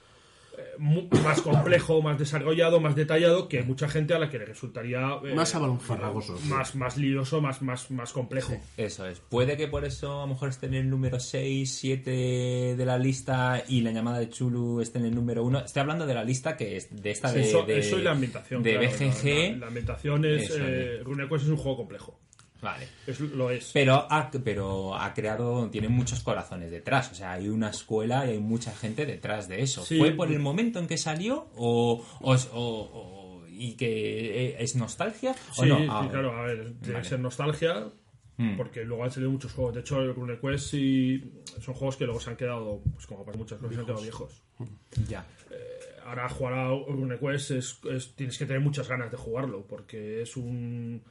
más 0.80 1.41
complejo, 1.41 2.01
más 2.01 2.18
desarrollado, 2.20 2.80
más 2.80 2.95
detallado, 2.95 3.47
que 3.47 3.64
mucha 3.64 3.88
gente 3.88 4.14
a 4.14 4.20
la 4.20 4.30
que 4.30 4.39
le 4.39 4.45
resultaría 4.45 5.20
eh, 5.24 5.34
Más 5.36 5.53
a 5.56 5.60
balón 5.60 5.80
fino. 5.80 5.95
Farragoso. 5.97 6.38
más, 6.47 6.76
más 6.76 6.97
lioso, 6.97 7.41
más, 7.41 7.62
más, 7.62 7.89
más 7.91 8.12
complejo. 8.14 8.53
Eso 8.78 9.06
es. 9.08 9.20
Puede 9.20 9.58
que 9.58 9.68
por 9.68 9.86
eso 9.86 10.20
a 10.22 10.26
lo 10.26 10.34
mejor 10.34 10.49
esté 10.49 10.68
en 10.68 10.76
el 10.76 10.89
número 10.89 11.20
6, 11.20 11.74
7 11.74 12.76
de 12.78 12.86
la 12.86 12.97
lista 12.97 13.64
y 13.68 13.82
la 13.82 13.91
llamada 13.91 14.20
de 14.20 14.30
Chulu 14.30 14.82
esté 14.82 14.99
en 14.99 15.06
el 15.06 15.16
número 15.16 15.43
1. 15.43 15.60
Estoy 15.66 15.82
hablando 15.82 16.06
de 16.06 16.14
la 16.14 16.24
lista 16.24 16.56
que 16.58 16.78
es 16.78 16.89
de 17.01 17.12
esta 17.12 17.30
Sí, 17.30 17.36
de, 17.36 17.41
eso, 17.41 17.64
de- 17.64 17.80
eso 17.80 17.99
y 17.99 18.01
la 18.03 18.12
ambientación. 18.12 18.64
de 18.64 18.72
claro, 18.78 18.88
BGG. 18.89 19.26
La, 19.26 19.49
la- 19.51 19.58
la 19.58 19.68
ambientación 19.68 20.26
es. 20.26 20.43
Eso, 20.43 20.58
eh, 20.60 20.99
RuneQuest 21.03 21.45
es 21.45 21.51
un 21.51 21.58
juego 21.58 21.78
complejo. 21.78 22.20
Vale. 22.66 22.88
Es, 23.07 23.20
lo 23.20 23.49
es. 23.51 23.72
Pero 23.74 24.07
ha, 24.09 24.30
pero 24.43 24.95
ha 24.95 25.13
creado, 25.13 25.70
tiene 25.70 25.88
muchos 25.88 26.22
corazones 26.22 26.72
detrás. 26.72 27.11
O 27.11 27.16
sea, 27.16 27.34
hay 27.34 27.47
una 27.47 27.70
escuela 27.70 28.26
y 28.26 28.32
hay 28.32 28.39
mucha 28.39 28.74
gente 28.76 29.05
detrás 29.05 29.47
de 29.47 29.61
eso. 29.61 29.86
Sí. 29.86 29.97
¿Fue 29.99 30.11
por 30.11 30.32
el 30.32 30.39
momento 30.39 30.80
en 30.80 30.88
que 30.88 30.97
salió 30.97 31.47
o, 31.55 32.03
o, 32.22 32.34
o- 32.34 32.89
o- 32.93 33.47
y 33.47 33.78
que 33.78 34.47
eh, 34.49 34.55
es 34.59 34.76
nostalgia? 34.76 35.36
¿O 35.57 35.63
Sí, 35.63 35.70
Ah, 35.89 36.07
claro, 36.11 36.36
a 36.36 36.41
ver, 36.47 36.74
vale. 36.82 37.03
ser 37.05 37.20
nostalgia. 37.20 37.89
Mm. 38.38 38.57
Porque 38.57 38.84
luego 38.84 39.05
han 39.05 39.11
salido 39.11 39.32
muchos 39.32 39.53
juegos. 39.53 39.76
De 39.76 39.80
hecho, 39.80 40.01
el 40.01 40.13
RuneQuest 40.13 40.72
sí 40.72 41.24
son 41.61 41.74
juegos 41.74 41.95
que 41.95 42.03
luego 42.03 42.20
se 42.20 42.32
han 42.32 42.36
quedado, 42.36 42.82
pues 42.93 43.07
como 43.07 43.24
pasa 43.24 43.38
muchas 43.38 43.59
cosas, 43.59 43.76
se 43.76 43.80
han 43.80 43.86
quedado 43.86 44.01
viejos. 44.01 44.41
Ya. 45.07 45.26
Ahora 46.05 46.28
jugar 46.30 46.53
a 46.53 46.68
RuneQuest 46.70 47.51
es, 47.51 47.80
es- 47.91 48.16
tienes 48.16 48.38
que 48.38 48.45
tener 48.45 48.61
muchas 48.61 48.88
ganas 48.89 49.09
de 49.09 49.16
jugarlo, 49.18 49.66
porque 49.66 50.22
es 50.22 50.36
un... 50.36 51.01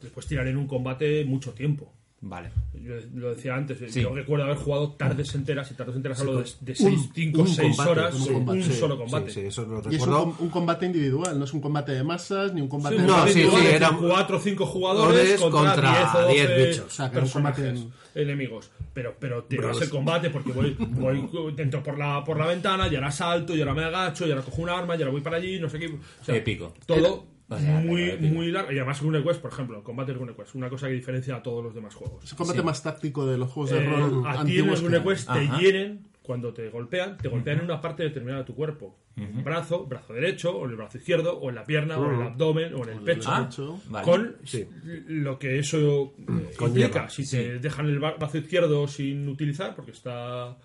Te 0.00 0.08
puedes 0.08 0.28
tirar 0.28 0.46
en 0.46 0.56
un 0.56 0.66
combate 0.66 1.24
mucho 1.24 1.52
tiempo. 1.52 1.92
Vale. 2.20 2.50
Yo 2.82 2.94
lo 3.14 3.30
decía 3.32 3.54
antes, 3.54 3.78
Sí. 3.92 4.00
yo 4.02 4.12
recuerdo 4.12 4.44
haber 4.44 4.56
jugado 4.56 4.90
tardes 4.94 5.32
enteras 5.36 5.70
y 5.70 5.74
tardes 5.74 5.94
enteras 5.94 6.18
hablo 6.18 6.38
de, 6.42 6.50
de 6.62 6.72
un- 6.72 6.76
6, 6.76 7.10
5, 7.14 7.40
un 7.42 7.46
6 7.48 7.68
combate, 7.76 7.90
horas, 7.90 8.14
un 8.16 8.22
un, 8.22 8.34
combate, 8.34 8.62
sí, 8.64 8.72
solo 8.72 8.98
combate. 8.98 9.30
Sí, 9.30 9.40
sí, 9.40 9.46
eso 9.46 9.64
lo 9.66 9.92
Y 9.92 9.94
es 9.94 10.02
un, 10.04 10.48
combate 10.48 10.86
individual, 10.86 11.38
no 11.38 11.44
es 11.44 11.52
un 11.52 11.60
combate 11.60 11.92
de 11.92 12.02
masas 12.02 12.52
ni 12.54 12.60
un 12.60 12.66
combate 12.66 12.96
Sí, 12.96 13.02
de 13.02 13.06
No, 13.06 13.26
sí, 13.28 13.32
sí, 13.48 13.66
eran 13.68 13.98
4 13.98 14.36
o 14.36 14.40
5 14.40 14.66
jugadores 14.66 15.40
contra, 15.40 15.60
contra 15.74 15.90
10 15.92 16.14
o 16.14 16.28
10 16.32 16.48
12 16.48 16.66
bichos. 16.66 16.86
O 16.86 16.90
sea, 16.90 17.10
que 17.10 17.16
era 17.18 17.24
un 17.26 17.30
combate 17.30 17.62
personajes 17.62 17.94
enemigos. 18.16 18.70
Pero, 18.92 19.14
pero 19.20 19.44
te 19.44 19.56
Bros. 19.56 19.76
vas 19.76 19.82
el 19.82 19.90
combate 19.90 20.30
porque 20.30 20.50
voy, 20.50 20.76
voy 20.80 21.52
dentro 21.54 21.84
por 21.84 21.96
la, 21.96 22.24
por 22.24 22.36
la 22.36 22.46
ventana 22.46 22.88
y 22.88 22.96
ahora 22.96 23.12
salto 23.12 23.54
y 23.54 23.60
ahora 23.60 23.74
me 23.74 23.84
agacho 23.84 24.26
y 24.26 24.30
ahora 24.32 24.42
cojo 24.42 24.62
un 24.62 24.70
arma 24.70 24.96
y 24.96 24.98
ahora 24.98 25.12
voy 25.12 25.20
para 25.20 25.36
allí, 25.36 25.60
no 25.60 25.68
sé 25.68 25.78
qué. 25.78 25.86
O 25.86 26.24
sea, 26.24 26.34
Épico. 26.34 26.74
Todo 26.84 27.37
O 27.50 27.58
sea, 27.58 27.80
muy, 27.80 28.16
muy 28.18 28.50
largo. 28.50 28.70
Y 28.72 28.76
además 28.76 29.00
RuneQuest, 29.00 29.40
por 29.40 29.52
ejemplo, 29.52 29.82
combate 29.82 30.12
de 30.12 30.18
RuneQuest, 30.18 30.54
una 30.54 30.68
cosa 30.68 30.86
que 30.88 30.92
diferencia 30.94 31.36
a 31.36 31.42
todos 31.42 31.64
los 31.64 31.74
demás 31.74 31.94
juegos. 31.94 32.22
Es 32.24 32.32
el 32.32 32.36
combate 32.36 32.58
Sí. 32.60 32.64
más 32.64 32.82
táctico 32.82 33.26
de 33.26 33.38
los 33.38 33.50
juegos 33.50 33.70
de 33.70 33.78
Eh, 33.78 33.86
rol 33.86 34.02
a 34.02 34.04
ti 34.04 34.12
en 34.12 34.20
el 34.20 34.36
antiguos. 34.38 34.80
que 34.80 34.86
hay. 34.86 34.92
RuneQuest 34.92 35.26
te 35.32 35.38
Ajá. 35.38 35.58
hieren 35.58 36.06
cuando 36.22 36.52
te 36.52 36.68
golpean, 36.68 37.16
te 37.16 37.28
golpean 37.28 37.58
en 37.60 37.64
una 37.64 37.80
parte 37.80 38.02
determinada 38.02 38.40
de 38.42 38.46
tu 38.46 38.54
cuerpo. 38.54 38.94
Un 39.16 39.42
brazo, 39.42 39.84
brazo 39.86 40.12
derecho, 40.12 40.56
o 40.56 40.64
en 40.66 40.70
el 40.72 40.76
brazo 40.76 40.98
izquierdo, 40.98 41.36
o 41.38 41.48
en 41.48 41.56
la 41.56 41.64
pierna, 41.64 41.98
o 41.98 42.08
en 42.12 42.20
el 42.20 42.26
abdomen, 42.28 42.72
o 42.74 42.84
en 42.84 42.90
el 42.90 43.00
pecho. 43.00 43.28
Ah, 43.32 43.48
vale. 43.88 44.04
Con 44.04 44.36
Sí. 44.44 44.64
lo 45.08 45.38
que 45.40 45.58
eso 45.58 46.12
eh, 46.18 46.52
Conlleva, 46.56 46.86
implica. 46.86 47.08
Si 47.08 47.28
te 47.28 47.58
dejan 47.58 47.86
el 47.86 47.98
brazo 47.98 48.38
izquierdo 48.38 48.86
sin 48.86 49.26
utilizar, 49.28 49.74
porque 49.74 49.90
está. 49.90 50.56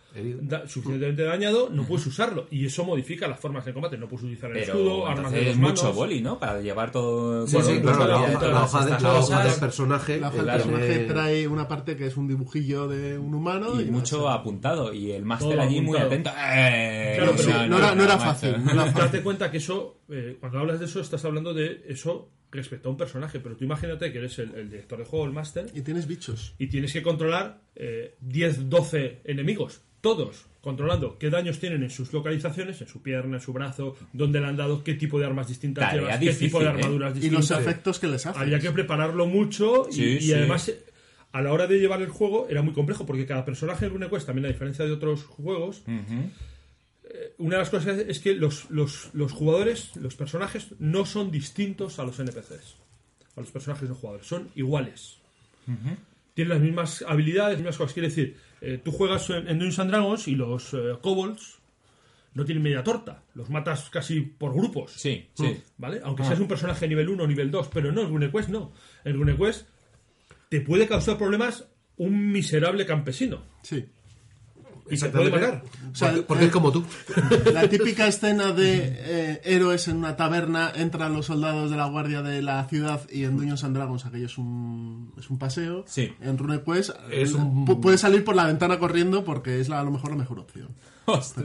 Da- 0.41 0.68
suficientemente 0.68 1.24
dañado, 1.24 1.70
no 1.72 1.86
puedes 1.86 2.05
usarlo. 2.05 2.47
Y 2.51 2.66
eso 2.66 2.84
modifica 2.86 3.28
las 3.28 3.39
formas 3.39 3.66
de 3.66 3.74
combate. 3.74 3.97
No 3.97 4.07
puedes 4.07 4.24
utilizar 4.24 4.51
el 4.51 4.57
Pero 4.59 4.74
escudo, 4.74 5.07
armas 5.07 5.32
de 5.32 5.45
dos 5.45 5.55
mucho 5.57 5.84
manos. 5.84 5.95
boli, 5.95 6.22
¿no? 6.22 6.39
Para 6.39 6.61
llevar 6.61 6.91
todo... 6.91 7.47
Sí, 7.47 7.55
bueno, 7.55 7.70
sí, 7.72 7.82
claro, 7.82 8.07
la, 8.07 8.18
hoja, 8.22 8.34
todas 8.34 8.51
la 8.53 8.64
hoja 8.64 8.86
de, 8.86 8.91
la 9.03 9.14
hoja 9.20 9.43
del 9.43 9.59
personaje. 9.59 10.20
La 10.20 10.28
hoja 10.28 10.38
del 10.38 10.45
personaje 10.45 10.88
tiene- 10.88 11.05
trae 11.05 11.47
una 11.47 11.68
parte 11.68 11.95
que 11.95 12.05
es 12.07 12.18
un 12.18 12.28
dibujillo 12.28 12.88
de 12.88 13.18
un 13.18 13.34
humano 13.34 13.80
Y 13.82 13.84
y 13.84 13.91
mucho 13.91 14.30
apuntado. 14.30 14.93
Y 14.93 15.11
el 15.11 15.26
máster 15.26 15.59
allí 15.59 15.82
muy 15.82 15.97
atento. 15.97 16.30
Eh, 16.30 17.14
Claro, 17.18 17.34
pero 17.38 17.43
sí, 17.43 17.70
no 17.70 17.78
era- 17.78 17.95
no 17.95 18.03
era 18.03 18.18
fácil, 18.18 18.55
no 18.64 18.72
era 18.72 18.84
fácil. 18.91 19.01
Date 19.01 19.22
cuenta 19.22 19.49
que 19.51 19.57
eso, 19.57 19.99
eh, 20.09 20.38
cuando 20.39 20.59
hablas 20.59 20.80
de 20.80 20.86
eso, 20.86 20.99
estás 20.99 21.24
hablando 21.26 21.53
de 21.53 21.84
eso 21.88 22.30
respecto 22.51 22.88
a 22.89 22.91
un 22.91 22.97
personaje. 22.97 23.39
Pero 23.39 23.55
tú 23.55 23.64
imagínate 23.66 24.11
que 24.11 24.20
eres 24.20 24.38
el, 24.39 24.53
el 24.55 24.70
director 24.70 24.99
de 24.99 25.05
juego, 25.05 25.26
el 25.26 25.32
máster, 25.32 25.66
Y 25.74 25.82
tienes 25.82 26.07
bichos. 26.07 26.53
y 26.59 26.68
tienes 26.68 26.93
que 26.93 27.01
controlar 27.01 27.61
eh, 27.76 28.16
10, 28.22 28.70
12 28.70 29.22
enemigos, 29.24 29.82
todos 30.04 30.45
controlando 30.60 31.18
qué 31.18 31.30
daños 31.30 31.60
tienen 31.60 31.82
en 31.84 31.89
sus 31.89 32.12
localizaciones, 32.14 32.80
en 32.82 32.88
su 32.89 33.01
pierna, 33.01 33.38
en 33.38 33.41
su 33.41 33.54
brazo, 33.54 33.95
dónde 34.12 34.39
le 34.41 34.47
han 34.47 34.58
dado, 34.58 34.84
qué 34.84 34.93
tipo 34.95 35.18
de 35.20 35.26
armas 35.26 35.47
distintas 35.47 35.86
Tarea 35.86 36.01
llevas, 36.01 36.20
difícil, 36.20 36.39
qué 36.39 36.45
tipo 36.45 36.60
de 36.60 36.66
¿eh? 36.66 36.70
armaduras 36.70 37.12
Y 37.12 37.20
distintas. 37.20 37.49
los 37.49 37.60
efectos 37.60 37.99
que 37.99 38.08
les 38.08 38.26
hacen. 38.26 38.41
Había 38.41 38.60
que 38.60 38.72
prepararlo 38.72 39.26
mucho 39.26 39.88
y, 39.89 39.93
Sí, 39.93 40.04
y 40.04 40.22
sí. 40.22 40.34
además 40.34 40.68
eh, 40.70 40.84
a 41.32 41.41
la 41.41 41.51
hora 41.54 41.68
de 41.68 41.80
llevar 41.80 42.01
el 42.01 42.10
juego 42.10 42.47
era 42.49 42.62
muy 42.62 42.74
complejo 42.74 43.06
porque 43.06 43.26
cada 43.26 43.43
personaje 43.45 43.86
en 43.86 43.91
RuneQuest, 43.91 44.26
también 44.26 44.45
a 44.45 44.49
diferencia 44.49 44.86
de 44.86 44.91
otros 44.91 45.24
juegos, 45.24 45.82
Ujú. 45.88 46.30
una 47.39 47.56
de 47.56 47.60
las 47.62 47.70
cosas 47.70 47.97
es 47.99 48.20
que 48.20 48.34
los, 48.36 48.70
los, 48.70 49.10
los 49.14 49.32
jugadores, 49.32 49.95
los 49.95 50.16
personajes, 50.16 50.68
no 50.80 51.06
son 51.06 51.32
distintos 51.32 51.99
a 51.99 52.04
los 52.04 52.20
NPCs, 52.20 52.76
a 53.36 53.39
los 53.41 53.51
personajes 53.51 53.88
de 53.89 53.95
jugadores, 53.95 54.28
son 54.28 54.49
iguales. 54.56 55.18
Tienen 56.36 56.49
las 56.54 56.62
mismas 56.62 57.04
habilidades, 57.08 57.54
las 57.54 57.60
mismas 57.62 57.78
cosas. 57.78 57.93
Quiere 57.93 58.10
decir, 58.10 58.38
eh, 58.64 58.82
tú 58.84 58.91
juegas 58.91 59.30
en, 59.30 59.47
en 59.47 59.59
Dungeons 59.59 59.80
and 59.80 59.91
Dragons 59.91 60.28
y 60.28 60.36
los 60.36 60.74
eh, 60.74 60.95
kobolds 61.01 61.59
no 62.34 62.45
tienen 62.45 62.64
media 62.64 62.84
torta, 62.84 63.24
los 63.36 63.49
matas 63.49 63.89
casi 63.89 64.22
por 64.22 64.53
grupos. 64.53 64.91
Sí, 64.93 65.28
sí. 65.34 65.61
¿Vale? 65.78 66.01
Aunque 66.03 66.24
seas 66.24 66.39
un 66.39 66.47
personaje 66.47 66.88
nivel 66.88 67.09
1 67.09 67.24
o 67.24 67.28
nivel 67.28 67.51
2, 67.51 67.70
pero 67.74 67.91
no, 67.91 68.01
en 68.01 68.09
RuneQuest 68.09 68.49
no. 68.49 68.74
En 69.03 69.16
RuneQuest 69.16 69.68
te 70.49 70.61
puede 70.61 70.88
causar 70.88 71.18
problemas 71.18 71.68
un 71.97 72.32
miserable 72.32 72.86
campesino. 72.86 73.43
Sí. 73.61 73.86
Y 74.89 74.97
se 74.97 75.09
puede 75.09 75.29
matar. 75.31 75.63
O 75.91 75.95
sea, 75.95 76.13
porque, 76.27 76.43
eh, 76.43 76.47
es 76.47 76.51
como 76.53 76.71
tú. 76.71 76.84
La 77.53 77.69
típica 77.69 78.05
escena 78.07 78.51
de 78.51 78.79
eh, 78.97 79.41
héroes 79.45 79.88
en 79.88 79.97
una 79.97 80.15
taberna, 80.17 80.71
entran 80.75 81.13
los 81.13 81.27
soldados 81.27 81.71
de 81.71 81.77
la 81.77 81.86
guardia 81.88 82.21
de 82.21 82.41
la 82.41 82.65
ciudad 82.65 83.01
y 83.09 83.23
en 83.23 83.38
Dungeons 83.38 83.63
and 83.63 83.75
Dragons 83.75 84.05
aquello 84.05 84.25
es 84.25 84.38
un, 84.38 85.13
es 85.17 85.29
un 85.29 85.39
paseo. 85.39 85.86
Sí. 85.88 86.13
En 86.21 86.38
RuneQuest 86.38 86.91
Es 87.11 87.31
eh, 87.31 87.36
un- 87.36 87.65
pu- 87.65 87.79
puedes 87.79 88.01
salir 88.01 88.23
por 88.25 88.36
la 88.36 88.45
ventana 88.45 88.77
corriendo 88.77 89.23
porque 89.23 89.59
es 89.61 89.69
la- 89.69 89.79
a 89.79 89.84
lo 89.84 89.91
mejor 89.91 90.11
la 90.11 90.17
mejor 90.17 90.39
opción. 90.39 90.69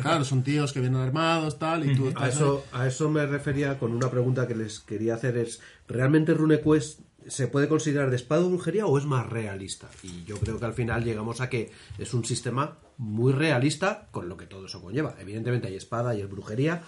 Claro, 0.03 0.25
son 0.25 0.43
tíos 0.45 0.73
que 0.73 0.81
vienen 0.81 1.01
armados, 1.01 1.59
tal, 1.59 1.89
y 1.91 1.95
tú 1.97 2.09
estás 2.09 2.23
A 2.23 2.29
eso, 2.29 2.65
a 2.73 2.87
eso 2.87 3.09
me 3.11 3.27
refería 3.27 3.77
con 3.79 3.93
una 3.93 4.09
pregunta 4.09 4.47
que 4.47 4.55
les 4.55 4.79
quería 4.79 5.15
hacer 5.15 5.37
es, 5.37 5.61
¿realmente 5.89 6.33
RuneQuest 6.33 7.01
se 7.29 7.49
puede 7.49 7.69
considerar 7.69 8.11
de 8.11 8.17
espada 8.17 8.43
o 8.45 8.49
brujería 8.51 8.87
o 8.87 8.99
es 8.99 9.05
más 9.05 9.27
realista? 9.29 9.89
Y 10.03 10.25
yo 10.25 10.37
creo 10.39 10.59
que 10.59 10.65
al 10.67 10.75
final 10.75 11.05
llegamos 11.05 11.41
a 11.41 11.49
que 11.49 11.71
es 11.99 12.15
un 12.15 12.25
sistema 12.25 12.79
muy 12.97 13.33
realista 13.33 14.09
con 14.11 14.29
lo 14.29 14.37
que 14.37 14.47
todo 14.47 14.67
eso 14.67 14.81
conlleva. 14.83 15.15
Evidentemente 15.21 15.69
hay 15.69 15.77
espada 15.77 16.15
y 16.15 16.21
es 16.21 16.29
brujería, 16.31 16.83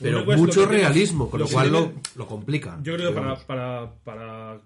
pero 0.00 0.24
lo 0.24 0.36
mucho 0.36 0.66
realismo, 0.66 1.30
con 1.30 1.40
lo 1.40 1.46
cual 1.48 1.70
lo, 1.72 1.92
lo 2.16 2.26
complica. 2.26 2.78
Yo 2.82 2.94
creo 2.96 3.10
que 3.10 3.14
para, 3.20 3.36
para, 3.46 3.92
para 4.04 4.60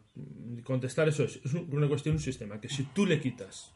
contestar 0.65 1.09
eso 1.09 1.25
es, 1.25 1.41
es 1.45 1.53
un- 1.55 1.69
una 1.73 1.89
cuestión, 1.89 2.17
un 2.17 2.21
sistema, 2.21 2.61
que 2.61 2.69
si 2.69 2.83
tú 2.85 3.07
le 3.07 3.21
quitas 3.21 3.73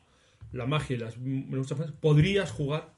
la 0.52 0.66
magia 0.66 0.96
y 0.96 0.98
las 0.98 1.16
muchas 1.18 1.78
podrías 2.00 2.50
jugar 2.50 2.92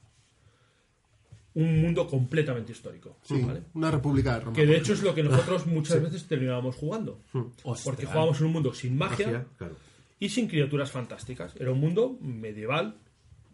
un 1.55 1.81
mundo 1.81 2.07
completamente 2.07 2.71
histórico. 2.73 3.17
Sí, 3.23 3.41
¿vale? 3.41 3.61
una 3.73 3.89
república 3.91 4.33
de 4.35 4.39
Roma. 4.41 4.53
Que 4.55 4.65
de 4.65 4.77
hecho 4.77 4.93
es 4.93 5.01
lo 5.01 5.15
que 5.15 5.23
nosotros 5.23 5.65
muchas 5.67 6.01
veces 6.01 6.27
terminábamos 6.27 6.75
jugando. 6.75 7.19
Ostras. 7.63 7.81
Porque 7.83 8.05
jugábamos 8.05 8.39
en 8.39 8.45
un 8.47 8.53
mundo 8.53 8.73
sin 8.73 8.97
magia, 8.97 9.25
Magia, 9.27 9.45
claro. 9.57 9.75
y 10.19 10.29
sin 10.29 10.47
criaturas 10.47 10.91
fantásticas. 10.91 11.55
Era 11.59 11.71
un 11.71 11.79
mundo 11.79 12.17
medieval. 12.21 12.95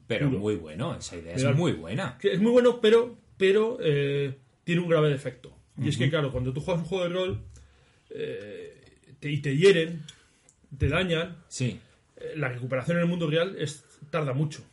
Pero 0.08 0.28
Puro. 0.28 0.40
muy 0.40 0.56
bueno, 0.56 0.94
esa 0.96 1.16
idea 1.16 1.34
Medieval. 1.34 1.54
es 1.54 1.60
muy 1.60 1.72
buena. 1.74 2.18
Es 2.22 2.40
muy 2.42 2.52
bueno, 2.52 2.82
pero, 2.82 3.16
pero 3.38 3.78
eh, 3.82 4.36
tiene 4.66 4.82
un 4.82 4.90
grave 4.90 5.10
defecto. 5.10 5.56
Y 5.82 5.88
es 5.88 5.98
que, 5.98 6.10
claro, 6.10 6.32
cuando 6.32 6.52
tú 6.52 6.60
juegas 6.60 6.84
un 6.84 6.90
juego 6.90 7.04
de 7.06 7.10
rol 7.12 7.42
eh, 8.10 8.82
te- 9.20 9.32
y 9.32 9.38
te 9.40 9.56
hieren, 9.56 10.04
te 10.78 10.88
dañan, 10.90 11.38
Sí. 11.48 11.80
eh, 12.18 12.34
la 12.36 12.50
recuperación 12.50 12.98
en 12.98 13.04
el 13.04 13.10
mundo 13.10 13.30
real 13.30 13.56
es, 13.58 13.86
tarda 14.10 14.34
mucho. 14.34 14.64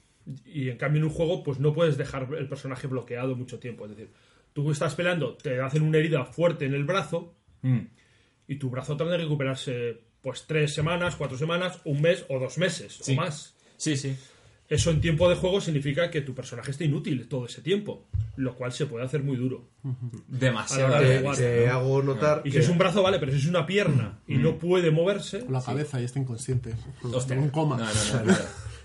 Y 0.44 0.68
en 0.68 0.76
cambio 0.76 0.98
en 1.00 1.04
un 1.04 1.10
juego, 1.10 1.42
pues 1.42 1.58
no 1.58 1.72
puedes 1.72 1.96
dejar 1.96 2.28
el 2.38 2.48
personaje 2.48 2.86
bloqueado 2.86 3.34
mucho 3.36 3.58
tiempo. 3.58 3.84
Es 3.86 3.90
decir, 3.92 4.10
tú 4.52 4.70
estás 4.70 4.94
peleando, 4.94 5.34
te 5.36 5.60
hacen 5.60 5.82
una 5.82 5.98
herida 5.98 6.24
fuerte 6.24 6.64
en 6.66 6.74
el 6.74 6.84
brazo 6.84 7.34
Mm. 7.62 7.78
y 8.46 8.54
tu 8.56 8.70
brazo 8.70 8.96
tarda 8.96 9.14
en 9.16 9.22
recuperarse 9.22 10.00
pues 10.22 10.44
tres 10.46 10.72
semanas, 10.74 11.16
cuatro 11.16 11.36
semanas, 11.38 11.80
un 11.84 12.00
mes 12.02 12.24
o 12.28 12.38
dos 12.38 12.56
meses 12.58 12.98
Sí. 13.02 13.12
o 13.12 13.16
más. 13.16 13.54
Sí, 13.76 13.96
sí. 13.96 14.16
Eso 14.68 14.90
en 14.90 15.00
tiempo 15.00 15.30
de 15.30 15.34
juego 15.36 15.60
significa 15.62 16.10
que 16.10 16.20
tu 16.20 16.34
personaje 16.34 16.72
esté 16.72 16.84
inútil 16.84 17.26
todo 17.26 17.46
ese 17.46 17.62
tiempo, 17.62 18.06
lo 18.36 18.54
cual 18.54 18.70
se 18.72 18.84
puede 18.84 19.04
hacer 19.06 19.22
muy 19.22 19.36
duro. 19.36 19.70
Demasiado. 20.26 21.00
De 21.00 21.06
Te, 21.08 21.18
jugar, 21.20 21.36
te 21.36 21.66
¿no? 21.66 21.72
hago 21.72 22.02
notar 22.02 22.42
Y 22.44 22.50
si 22.52 22.58
es 22.58 22.68
un 22.68 22.76
brazo, 22.78 23.02
vale, 23.02 23.18
pero 23.18 23.32
si 23.32 23.38
es 23.38 23.46
una 23.46 23.64
pierna 23.66 24.20
y 24.26 24.36
no 24.36 24.58
puede 24.58 24.90
moverse, 24.90 25.46
la 25.48 25.62
cabeza 25.62 26.00
y 26.00 26.04
está 26.04 26.18
inconsciente. 26.18 26.74
Hostia. 27.02 27.38
Un 27.38 27.48
coma. 27.48 27.78
No, 27.78 27.84
no, 28.24 28.34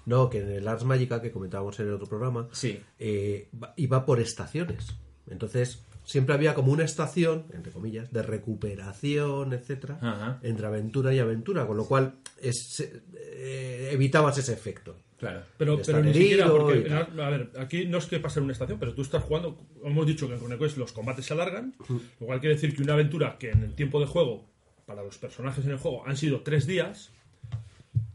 no, 0.06 0.30
que 0.30 0.39
en 0.39 0.49
el 0.51 0.68
Ars 0.68 0.84
Magica 0.84 1.22
que 1.22 1.32
comentábamos 1.32 1.80
en 1.80 1.88
el 1.88 1.93
otro 1.93 2.08
programa, 2.08 2.47
Sí. 2.51 2.80
eh, 2.99 3.49
iba 3.78 4.06
por 4.06 4.20
estaciones. 4.20 4.88
Entonces, 5.30 5.84
siempre 6.04 6.36
había 6.36 6.54
como 6.54 6.72
una 6.72 6.84
estación, 6.84 7.45
entre 7.54 7.72
comillas, 7.72 8.12
de 8.12 8.24
recuperación, 8.24 9.54
etcétera, 9.54 9.99
Ajá. 10.01 10.39
entre 10.43 10.68
aventura 10.68 11.14
y 11.14 11.20
aventura, 11.20 11.66
con 11.66 11.78
lo 11.78 11.86
cual 11.86 12.16
es- 12.41 12.82
eh, 13.16 13.89
evitabas 13.91 14.38
ese 14.38 14.54
efecto. 14.54 14.95
Claro. 15.18 15.43
Pero, 15.58 15.80
pero 15.86 16.01
ni 16.04 16.14
siquiera 16.14 16.49
porque, 16.51 16.91
a 16.91 17.30
ver, 17.30 17.51
aquí 17.58 17.86
no 17.86 17.99
es 17.99 18.08
que 18.08 18.20
pase 18.20 18.39
en 18.39 18.43
una 18.45 18.51
estación, 18.54 18.78
pero 18.78 18.93
tú 18.93 19.01
estás 19.04 19.24
jugando, 19.24 19.58
hemos 19.84 20.06
dicho 20.06 20.28
que 20.28 20.34
en 20.34 20.39
RuneQuest 20.41 20.78
los 20.78 20.91
combates 20.91 21.26
se 21.26 21.34
alargan, 21.34 21.74
lo 22.20 22.26
cual 22.28 22.41
quiere 22.41 22.56
decir 22.56 22.76
que 22.76 22.84
una 22.84 22.93
aventura 22.93 23.38
que 23.39 23.51
en 23.51 23.64
el 23.64 23.74
tiempo 23.74 24.01
de 24.01 24.06
juego, 24.08 24.49
para 24.86 25.01
los 25.01 25.18
personajes 25.18 25.64
en 25.64 25.72
el 25.72 25.78
juego, 25.78 26.06
han 26.06 26.18
sido 26.18 26.41
tres 26.41 26.68
días, 26.68 27.12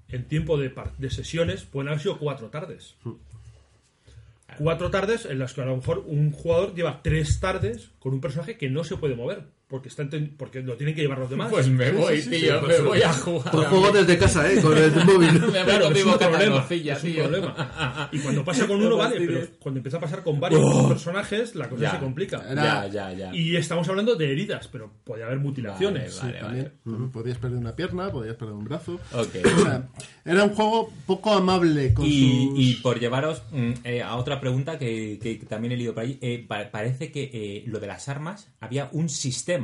en 0.08 0.26
tiempo 0.26 0.58
de, 0.58 0.72
de 0.98 1.10
sesiones 1.10 1.64
pueden 1.64 1.88
haber 1.88 2.00
sido 2.00 2.18
cuatro 2.18 2.48
tardes. 2.48 2.96
Cuatro 4.56 4.90
tardes 4.90 5.26
en 5.26 5.38
las 5.38 5.52
que 5.52 5.60
a 5.60 5.66
lo 5.66 5.76
mejor 5.76 6.04
un 6.06 6.32
jugador 6.32 6.74
lleva 6.74 7.02
tres 7.02 7.38
tardes 7.38 7.90
con 7.98 8.14
un 8.14 8.20
personaje 8.20 8.56
que 8.56 8.70
no 8.70 8.82
se 8.82 8.96
puede 8.96 9.14
mover, 9.14 9.44
porque, 9.68 9.88
está 9.88 10.02
enten- 10.02 10.34
porque 10.36 10.62
lo 10.62 10.76
tienen 10.76 10.94
que 10.94 11.02
llevar 11.02 11.18
los 11.18 11.28
demás. 11.30 11.48
Pues 11.50 11.68
me 11.68 11.90
voy, 11.92 12.20
tío, 12.22 12.62
me 12.62 12.78
voy 12.80 13.02
a 13.02 13.12
jugar. 13.12 13.50
Pues 13.52 13.66
juego 13.68 13.92
desde 13.92 14.16
casa, 14.18 14.50
¿eh? 14.50 14.60
Con 14.62 14.76
el 14.76 14.90
móvil. 15.04 15.32
Me 15.34 15.62
Claro, 15.64 15.90
es 15.90 16.04
un 16.04 16.18
problema. 16.18 16.66
es 16.70 17.04
un 17.04 17.12
tío. 17.12 17.22
problema. 17.24 18.08
Y 18.12 18.18
cuando 18.20 18.44
pasa 18.44 18.66
con 18.66 18.76
uno, 18.78 18.88
No 18.90 18.96
vale, 18.96 19.16
pero 19.26 19.46
cuando 19.60 19.78
empieza 19.78 19.98
a 19.98 20.00
pasar 20.00 20.22
con 20.22 20.40
varios 20.40 20.86
personajes, 20.88 21.54
la 21.54 21.68
cosa 21.68 21.82
Ya. 21.82 21.90
se 21.92 21.98
complica. 21.98 22.42
Ya, 22.54 22.86
ya, 22.88 23.12
ya. 23.12 23.34
Y 23.34 23.56
estamos 23.56 23.86
hablando 23.88 24.14
de 24.14 24.32
heridas, 24.32 24.68
pero 24.68 24.90
puede 25.04 25.22
haber 25.24 25.38
mutilaciones. 25.38 26.18
Vale, 26.18 26.32
vale, 26.32 26.40
También 26.40 26.64
vale. 26.64 26.80
también 26.84 27.10
podías 27.10 27.38
perder 27.38 27.58
una 27.58 27.76
pierna, 27.76 28.10
podías 28.10 28.36
perder 28.36 28.54
un 28.54 28.64
brazo. 28.64 28.94
Ok. 29.12 29.36
O 29.44 29.62
sea, 29.62 29.88
era 30.24 30.44
un 30.44 30.50
juego 30.54 30.90
poco 31.06 31.32
amable 31.34 31.92
con 31.92 32.06
Y, 32.06 32.48
sus... 32.48 32.58
y 32.58 32.74
por 32.76 32.98
llevaros 32.98 33.42
mm, 33.52 33.72
eh, 33.84 34.02
a 34.02 34.16
otra 34.16 34.40
pregunta 34.40 34.78
que, 34.78 35.18
que 35.22 35.34
también 35.46 35.72
he 35.72 35.76
leído 35.76 35.92
por 35.94 36.04
ahí, 36.04 36.18
eh, 36.22 36.44
pa- 36.48 36.70
parece 36.70 37.12
que 37.12 37.30
eh, 37.32 37.64
lo 37.66 37.80
de 37.80 37.86
las 37.86 38.08
armas 38.08 38.48
había 38.60 38.88
un 38.92 39.08
sistema. 39.10 39.57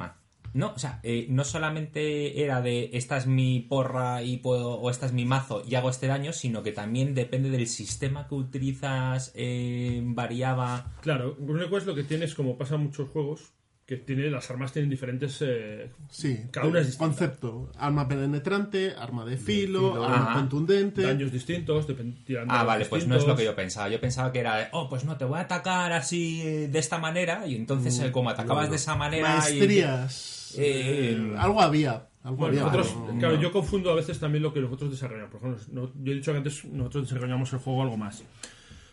No, 0.55 0.73
o 0.75 0.79
sea, 0.79 1.01
eh, 1.03 1.27
no 1.29 1.43
solamente 1.45 2.43
era 2.43 2.63
de 2.63 2.91
esta 2.93 3.17
es 3.17 3.27
mi 3.27 3.61
porra 3.61 4.23
y 4.23 4.37
puedo, 4.39 4.75
o 4.75 4.89
esta 4.89 5.05
es 5.07 5.13
mi 5.13 5.25
mazo 5.25 5.63
y 5.67 5.75
hago 5.75 5.91
este 5.91 6.07
daño, 6.07 6.33
sino 6.33 6.63
que 6.63 6.71
también 6.73 7.15
depende 7.15 7.51
del 7.51 7.67
sistema 7.67 8.29
que 8.29 8.37
utilizas, 8.37 9.33
eh, 9.35 10.01
variaba. 10.05 10.93
Claro, 11.03 11.37
RuneQuest 11.45 11.87
lo 11.89 11.95
que 11.95 12.05
tiene 12.05 12.25
es 12.25 12.35
como 12.35 12.57
pasa 12.57 12.77
en 12.77 12.83
muchos 12.85 13.09
juegos, 13.11 13.53
que 13.85 13.97
tiene 13.99 14.31
las 14.31 14.49
armas 14.51 14.73
tienen 14.73 14.89
diferentes. 14.91 15.39
eh, 15.43 15.91
Sí, 16.09 16.39
cada 16.51 16.69
una 16.69 16.79
es 16.81 16.87
distinta. 16.87 17.05
concepto. 17.05 17.71
Arma 17.77 18.09
penetrante, 18.09 18.95
arma 18.97 19.25
de 19.27 19.37
filo, 19.37 19.91
filo. 19.91 20.05
arma 20.05 20.17
Ajá. 20.31 20.35
contundente. 20.39 21.03
daños 21.03 21.33
distintos, 21.33 21.87
tirando 22.25 22.55
Ah, 22.55 22.63
vale, 22.65 22.87
pues 22.87 23.07
no 23.07 23.17
es 23.17 23.27
lo 23.27 23.37
que 23.37 23.45
yo 23.45 23.55
pensaba. 23.55 23.89
Yo 23.91 24.01
pensaba 24.01 24.33
que 24.33 24.39
era, 24.39 24.69
oh, 24.73 24.89
pues 24.89 25.05
no, 25.05 25.17
te 25.19 25.25
voy 25.27 25.39
a 25.39 25.43
atacar 25.43 25.93
así 25.93 26.41
eh, 26.43 26.69
de 26.69 26.79
esta 26.79 26.97
manera 26.99 27.47
y 27.47 27.57
entonces 27.57 27.99
eh, 27.99 28.11
como 28.13 28.31
atacabas 28.31 28.71
de 28.71 28.77
esa 28.77 28.95
manera... 28.95 29.29
y- 29.51 29.59
Maestrías. 29.59 30.31
Eh, 30.31 30.34
eh, 30.59 31.35
algo 31.39 31.61
había. 31.61 32.09
Algo 32.23 32.37
Bueno, 32.39 32.67
había. 32.67 32.79
nosotros, 32.79 33.19
claro, 33.19 33.41
yo 33.41 33.53
confundo 33.53 33.91
a 33.91 33.95
veces 33.95 34.19
también 34.19 34.43
lo 34.43 34.53
que 34.55 34.61
nosotros 34.61 34.91
desarrollamos. 34.91 35.31
Por 35.31 35.41
ejemplo, 35.41 35.65
no- 35.73 35.93
yo 36.03 36.13
he 36.13 36.15
dicho 36.17 36.33
que 36.33 36.39
antes 36.39 36.65
nosotros 36.65 37.09
desarrollamos 37.09 37.53
el 37.53 37.59
juego 37.59 37.83
algo 37.83 37.97
más. 37.97 38.23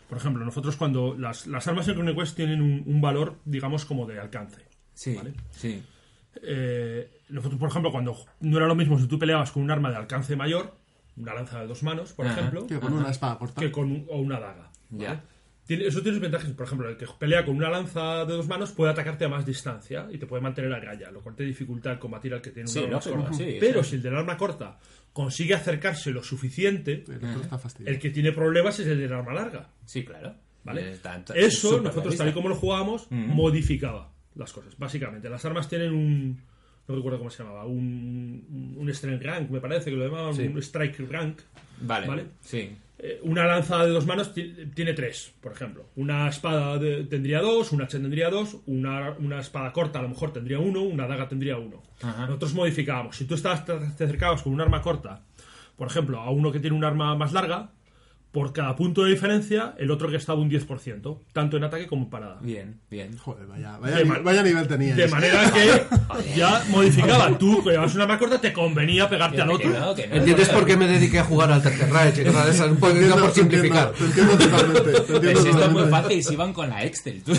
Por 0.08 0.18
ejemplo, 0.18 0.44
nosotros 0.44 0.76
cuando 0.76 1.16
las, 1.18 1.46
las 1.46 1.66
armas 1.68 1.88
en 1.88 1.94
RuneQuest 1.96 2.36
tienen 2.36 2.60
un, 2.60 2.82
un 2.86 3.00
valor, 3.00 3.36
digamos, 3.46 3.86
como 3.86 4.06
de 4.06 4.20
alcance. 4.20 4.60
Sí, 4.92 5.14
Vale. 5.14 5.32
sí. 5.50 5.82
Eh, 6.42 7.10
nosotros, 7.30 7.58
por 7.58 7.68
ejemplo, 7.70 7.90
cuando 7.90 8.16
no 8.40 8.56
era 8.58 8.66
lo 8.66 8.74
mismo 8.74 8.98
si 8.98 9.06
tú 9.06 9.18
peleabas 9.18 9.50
con 9.52 9.62
un 9.62 9.70
arma 9.70 9.90
de 9.90 9.96
alcance 9.96 10.36
mayor, 10.36 10.74
una 11.16 11.34
lanza 11.34 11.60
de 11.60 11.66
dos 11.66 11.82
manos, 11.82 12.12
por 12.12 12.26
Ajá. 12.26 12.38
ejemplo, 12.40 12.66
que 12.66 12.78
con 12.80 12.92
una 12.92 13.10
espada 13.10 13.38
corta. 13.38 13.60
que 13.60 13.70
con 13.72 13.90
un- 13.90 14.06
o 14.10 14.18
una 14.18 14.38
daga. 14.40 14.70
¿vale? 14.90 15.04
Ya. 15.04 15.24
Tiene- 15.66 15.86
eso 15.86 16.00
tiene 16.02 16.16
sus 16.16 16.22
ventajas. 16.22 16.50
Por 16.50 16.66
ejemplo, 16.66 16.88
el 16.88 16.96
que 16.96 17.06
pelea 17.18 17.44
con 17.44 17.56
una 17.56 17.70
lanza 17.70 18.24
de 18.24 18.32
dos 18.34 18.48
manos 18.48 18.72
puede 18.72 18.90
atacarte 18.92 19.24
a 19.24 19.28
más 19.28 19.46
distancia 19.46 20.08
y 20.10 20.18
te 20.18 20.26
puede 20.26 20.42
mantener 20.42 20.72
a 20.72 20.80
raya, 20.80 21.10
lo 21.10 21.20
cual 21.20 21.36
te 21.36 21.44
dificulta 21.44 21.92
el 21.92 21.98
combatir 21.98 22.34
al 22.34 22.42
que 22.42 22.50
tiene 22.50 22.68
una 22.70 23.00
Sí, 23.00 23.10
arma 23.10 23.24
corta. 23.24 23.36
sí, 23.36 23.56
Pero 23.60 23.82
sí. 23.84 23.90
si 23.90 23.96
el 23.96 24.02
del 24.02 24.16
arma 24.16 24.36
corta 24.36 24.78
consigue 25.12 25.54
acercarse 25.54 26.10
lo 26.10 26.22
suficiente, 26.22 27.04
El 27.06 27.24
está 27.24 27.98
que 28.00 28.10
tiene 28.10 28.32
problemas 28.32 28.78
es 28.80 28.86
el 28.88 28.98
del 28.98 29.12
arma 29.12 29.32
larga. 29.34 29.68
Sí, 29.84 30.04
claro. 30.04 30.34
¿vale? 30.64 30.92
Es 30.92 31.00
Eso, 31.34 31.78
nosotros 31.80 31.94
realista. 32.04 32.24
tal 32.24 32.28
y 32.30 32.34
como 32.34 32.48
lo 32.48 32.54
jugábamos, 32.56 33.06
modificaba 33.10 34.10
las 34.34 34.52
cosas. 34.52 34.76
Básicamente, 34.78 35.28
las 35.28 35.44
armas 35.44 35.68
tienen 35.68 35.92
un. 35.92 36.40
No 36.88 36.96
recuerdo 36.96 37.18
cómo 37.18 37.30
se 37.30 37.42
llamaba. 37.44 37.64
Un, 37.66 38.74
un 38.76 38.88
strength 38.94 39.22
rank, 39.22 39.50
me 39.50 39.60
parece 39.60 39.90
que 39.90 39.96
lo 39.96 40.04
llamaban. 40.04 40.34
Sí. 40.34 40.42
Un 40.46 40.58
strike 40.58 40.98
rank. 41.10 41.38
Vale, 41.80 42.06
Vale. 42.08 42.26
sí. 42.40 42.70
Eh, 43.04 43.18
una 43.24 43.44
lanza 43.46 43.84
de 43.84 43.90
dos 43.90 44.06
manos 44.06 44.32
ti- 44.32 44.54
tiene 44.74 44.92
tres, 44.92 45.34
por 45.40 45.50
ejemplo. 45.52 45.86
Una 45.96 46.28
espada 46.28 46.78
de- 46.78 47.02
tendría 47.04 47.40
dos, 47.40 47.72
una 47.72 47.84
hacha 47.84 47.98
tendría 47.98 48.30
dos, 48.30 48.58
una, 48.66 49.10
una 49.18 49.40
espada 49.40 49.72
corta 49.72 49.98
a 49.98 50.02
lo 50.02 50.08
mejor 50.08 50.32
tendría 50.32 50.60
uno, 50.60 50.82
una 50.82 51.08
daga 51.08 51.26
tendría 51.28 51.56
uno. 51.58 51.82
Ajá. 52.00 52.26
Nosotros 52.26 52.54
modificábamos. 52.54 53.16
Si 53.16 53.24
tú 53.24 53.34
estabas, 53.34 53.64
te 53.64 53.72
te 53.76 54.04
acercabas 54.04 54.42
con 54.42 54.52
un 54.52 54.60
arma 54.60 54.80
corta, 54.82 55.22
por 55.76 55.88
ejemplo, 55.88 56.20
a 56.20 56.30
uno 56.30 56.52
que 56.52 56.60
tiene 56.60 56.76
un 56.76 56.84
arma 56.84 57.16
más 57.16 57.32
larga, 57.32 57.70
por 58.32 58.52
cada 58.54 58.74
punto 58.76 59.04
de 59.04 59.10
diferencia, 59.10 59.74
el 59.78 59.90
otro 59.90 60.08
que 60.08 60.16
estaba 60.16 60.40
un 60.40 60.50
10%, 60.50 61.18
tanto 61.34 61.56
en 61.58 61.64
ataque 61.64 61.86
como 61.86 62.04
en 62.04 62.10
parada. 62.10 62.38
Bien, 62.40 62.80
bien. 62.90 63.16
Joder, 63.18 63.46
vaya, 63.46 63.76
vaya, 63.78 63.96
De 63.96 64.04
ni- 64.04 64.08
ma- 64.10 64.18
vaya 64.20 64.42
nivel 64.42 64.66
tenía. 64.66 64.94
De 64.94 65.06
manera 65.06 65.50
que 65.52 65.84
ya 66.34 66.64
modificaba. 66.70 67.36
Tú, 67.36 67.62
que 67.62 67.70
llevas 67.72 67.94
una 67.94 68.04
arma 68.04 68.18
corta, 68.18 68.40
te 68.40 68.52
convenía 68.54 69.06
pegarte 69.08 69.40
al 69.42 69.48
Que 69.48 69.54
otro. 69.54 69.70
no, 69.80 69.94
que 69.94 70.06
no. 70.06 70.14
¿Entiendes 70.16 70.48
por 70.48 70.64
qué 70.64 70.76
me 70.78 70.86
dediqué 70.88 71.18
a 71.18 71.24
jugar 71.24 71.52
al 71.52 71.62
Tercer 71.62 71.90
Reich? 71.92 72.14
poquito 72.80 73.16
por 73.18 73.30
simplificar. 73.32 73.92
Te 73.92 74.04
entiendo 74.04 74.38
totalmente. 74.38 74.82
Te 74.92 74.98
entiendo 74.98 75.20
Pues 75.20 75.36
esto 75.36 75.38
es 75.38 75.44
muy 75.44 75.52
totalmente. 75.62 75.90
fácil, 75.90 76.24
si 76.24 76.36
van 76.36 76.52
con 76.54 76.68
la 76.70 76.84
Excel. 76.84 77.22
tú. 77.22 77.32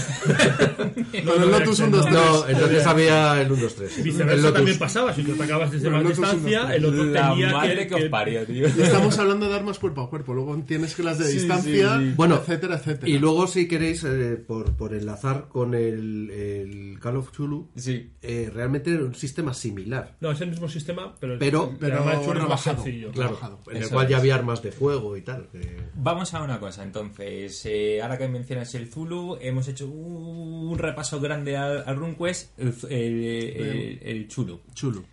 Con 1.25 1.43
el 1.43 1.51
Lotus 1.51 1.79
1, 1.79 1.89
2, 1.97 2.05
3. 2.05 2.13
No, 2.15 2.47
entonces 2.47 2.85
había 2.87 3.41
el 3.41 3.51
1, 3.51 3.61
2, 3.63 3.75
3. 3.75 4.03
Viceversa 4.03 4.53
también 4.53 4.77
pasaba. 4.77 5.13
Si 5.13 5.23
tú 5.23 5.33
atacabas 5.33 5.71
desde 5.71 5.89
más 5.89 6.01
el 6.01 6.07
otro 6.07 6.21
distancia, 6.27 6.75
el 6.75 6.85
otro 6.85 7.03
La 7.05 7.29
tenía 7.31 7.51
madre 7.51 7.77
que, 7.79 7.87
que 7.87 7.95
os 7.95 8.01
que- 8.01 8.09
parió, 8.09 8.45
tío. 8.45 8.67
Estamos 8.67 9.17
hablando 9.17 9.49
de 9.49 9.55
armas 9.55 9.79
cuerpo 9.79 10.01
a 10.01 10.09
cuerpo. 10.09 10.33
Luego 10.33 10.55
tienes 10.67 10.82
que 10.95 11.03
las 11.03 11.17
de 11.19 11.25
Sí, 11.25 11.33
distancia, 11.39 11.97
sí, 11.99 12.05
sí. 12.09 12.13
Bueno, 12.15 12.35
etcétera, 12.35 12.75
etcétera. 12.77 13.09
Y 13.09 13.17
luego, 13.19 13.47
si 13.47 13.67
queréis, 13.67 14.03
eh, 14.03 14.35
por, 14.35 14.73
por 14.75 14.93
enlazar 14.93 15.47
con 15.47 15.73
el, 15.73 16.29
el 16.29 16.99
Call 16.99 17.17
of 17.17 17.31
Chulu, 17.31 17.69
Sí. 17.75 18.11
eh, 18.21 18.49
realmente 18.53 18.91
era 18.93 19.03
un 19.05 19.15
sistema 19.15 19.53
similar. 19.53 20.17
No, 20.19 20.31
es 20.31 20.41
el 20.41 20.49
mismo 20.49 20.67
sistema, 20.69 21.15
pero, 21.19 21.39
Pero- 21.39 21.69
el 21.71 21.77
pero 21.77 21.99
es 21.99 22.05
más 22.05 22.25
rebajado. 22.27 22.83
sencillo. 22.83 23.11
Claro, 23.11 23.37
Trabajado. 23.37 23.59
en 23.71 23.83
el 23.83 23.89
cual 23.89 24.07
ya 24.07 24.17
es. 24.17 24.21
había 24.21 24.35
armas 24.35 24.61
de 24.61 24.71
fuego 24.71 25.15
y 25.17 25.21
tal. 25.21 25.47
que- 25.51 25.77
Vamos 25.95 26.33
a 26.33 26.41
una 26.43 26.59
cosa, 26.59 26.83
entonces. 26.83 27.65
eh, 27.65 28.01
ahora 28.01 28.17
que 28.17 28.27
mencionas 28.27 28.73
el 28.75 28.87
Zulu, 28.87 29.37
hemos 29.41 29.67
hecho 29.67 29.87
un 29.87 30.77
repaso 30.77 31.19
grande 31.19 31.55
al, 31.57 31.83
al 31.85 31.95
RuneQuest, 31.95 32.59
el, 32.59 32.73
el, 32.89 33.23
el- 33.23 33.99
el 34.03 34.27
Chulu. 34.27 34.59
Chulo. 34.73 35.03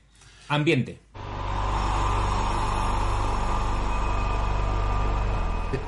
Ambiente. 0.49 0.99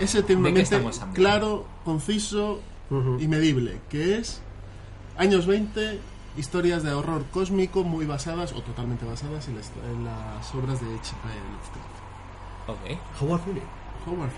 Ese 0.00 0.22
tiene 0.22 0.40
un 0.48 0.54
claro, 1.14 1.66
conciso 1.84 2.60
y 3.20 3.26
medible, 3.28 3.80
que 3.88 4.18
es 4.18 4.40
años 5.16 5.46
20, 5.46 5.98
historias 6.36 6.82
de 6.82 6.92
horror 6.92 7.24
cósmico 7.32 7.84
muy 7.84 8.04
basadas 8.06 8.52
o 8.52 8.62
totalmente 8.62 9.04
basadas 9.06 9.48
en, 9.48 9.56
las- 9.56 9.72
en 9.90 10.04
las 10.04 10.54
obras 10.54 10.80
de 10.80 10.86
H.P. 10.94 11.28
Lovecraft. 11.52 11.98
Ok. 12.68 13.22
Howard 13.22 13.40
Phillips. 13.42 13.66
Howard 14.06 14.30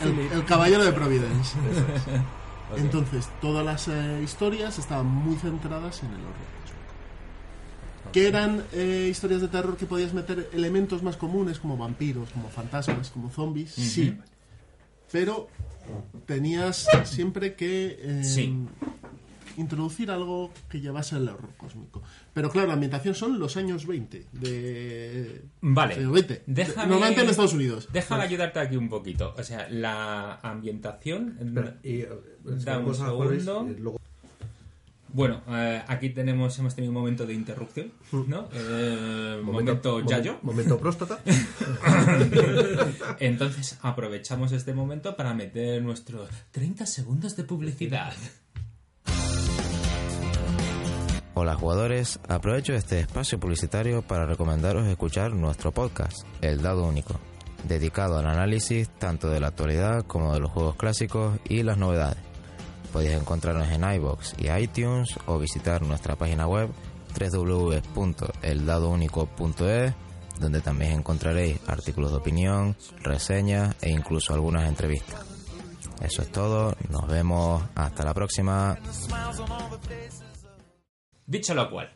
Phillips. 0.00 0.02
El, 0.02 0.38
el 0.38 0.44
caballero 0.44 0.84
de 0.84 0.92
Providence. 0.92 1.56
Entonces, 2.76 3.28
todas 3.40 3.64
las 3.64 3.86
eh, 3.88 4.20
historias 4.24 4.78
estaban 4.78 5.06
muy 5.06 5.36
centradas 5.36 6.00
en 6.02 6.08
el 6.08 6.20
horror 6.20 6.32
cósmico. 6.62 8.12
Que 8.12 8.26
eran 8.28 8.64
eh, 8.72 9.08
historias 9.10 9.40
de 9.40 9.48
terror 9.48 9.76
que 9.76 9.86
podías 9.86 10.12
meter 10.12 10.50
elementos 10.52 11.02
más 11.02 11.16
comunes 11.16 11.58
como 11.60 11.76
vampiros, 11.76 12.30
como 12.30 12.48
fantasmas, 12.48 13.10
como 13.10 13.30
zombies, 13.30 13.72
sí. 13.72 14.16
Pero 15.12 15.48
tenías 16.26 16.88
siempre 17.04 17.54
que 17.54 17.96
eh, 18.00 18.24
Sí. 18.24 18.52
introducir 19.56 20.10
algo 20.10 20.50
que 20.68 20.80
llevase 20.80 21.14
al 21.16 21.28
horror 21.28 21.50
cósmico. 21.56 22.02
Pero 22.34 22.50
claro, 22.50 22.68
la 22.68 22.74
ambientación 22.74 23.14
son 23.14 23.38
los 23.38 23.56
años 23.56 23.86
20 23.86 24.26
de... 24.32 25.42
Vale. 25.62 25.94
años 25.94 26.12
20. 26.12 26.42
Déjame- 26.46 26.88
Normalmente 26.88 27.22
en 27.22 27.30
Estados 27.30 27.54
Unidos. 27.54 27.88
Déjame 27.92 28.24
ayudarte 28.24 28.58
aquí 28.60 28.76
un 28.76 28.88
poquito. 28.88 29.34
O 29.38 29.42
sea, 29.42 29.68
la 29.70 30.34
ambientación. 30.42 31.78
Y, 31.82 32.00
eh, 32.00 32.08
Da 32.44 32.78
un 32.78 32.84
vamos 32.84 33.00
a 33.00 33.08
jugar, 33.10 33.28
segundo. 33.40 33.66
eh, 33.70 33.76
luego- 33.78 34.00
Bueno, 35.16 35.40
eh, 35.48 35.82
aquí 35.88 36.10
tenemos, 36.10 36.58
hemos 36.58 36.74
tenido 36.74 36.90
un 36.90 36.98
momento 36.98 37.24
de 37.24 37.32
interrupción, 37.32 37.90
¿no? 38.26 38.50
Eh, 38.52 39.40
momento 39.42 40.02
momen- 40.02 40.10
Yayo. 40.10 40.38
Momento 40.42 40.76
próstata. 40.76 41.20
Entonces 43.20 43.78
aprovechamos 43.80 44.52
este 44.52 44.74
momento 44.74 45.16
para 45.16 45.32
meter 45.32 45.80
nuestros 45.80 46.28
30 46.50 46.84
segundos 46.84 47.34
de 47.34 47.44
publicidad. 47.44 48.12
Hola 51.32 51.54
jugadores, 51.54 52.20
aprovecho 52.28 52.74
este 52.74 53.00
espacio 53.00 53.40
publicitario 53.40 54.02
para 54.02 54.26
recomendaros 54.26 54.86
escuchar 54.86 55.32
nuestro 55.32 55.72
podcast, 55.72 56.26
El 56.42 56.60
Dado 56.60 56.84
Único, 56.86 57.18
dedicado 57.66 58.18
al 58.18 58.26
análisis 58.26 58.90
tanto 58.98 59.30
de 59.30 59.40
la 59.40 59.46
actualidad 59.46 60.02
como 60.06 60.34
de 60.34 60.40
los 60.40 60.50
juegos 60.50 60.76
clásicos 60.76 61.38
y 61.48 61.62
las 61.62 61.78
novedades. 61.78 62.18
Podéis 62.96 63.12
encontrarnos 63.12 63.68
en 63.68 63.84
iBox 63.84 64.36
y 64.38 64.48
iTunes 64.48 65.10
o 65.26 65.38
visitar 65.38 65.82
nuestra 65.82 66.16
página 66.16 66.48
web 66.48 66.70
www.eldadounico.es 67.20 69.92
donde 70.40 70.60
también 70.62 70.92
encontraréis 70.92 71.58
artículos 71.66 72.12
de 72.12 72.16
opinión, 72.16 72.74
reseñas 73.02 73.76
e 73.82 73.90
incluso 73.90 74.32
algunas 74.32 74.66
entrevistas. 74.66 75.20
Eso 76.00 76.22
es 76.22 76.32
todo, 76.32 76.74
nos 76.88 77.06
vemos 77.06 77.62
hasta 77.74 78.02
la 78.02 78.14
próxima. 78.14 78.78
Dicho 81.26 81.54
lo 81.54 81.70
cual, 81.70 81.92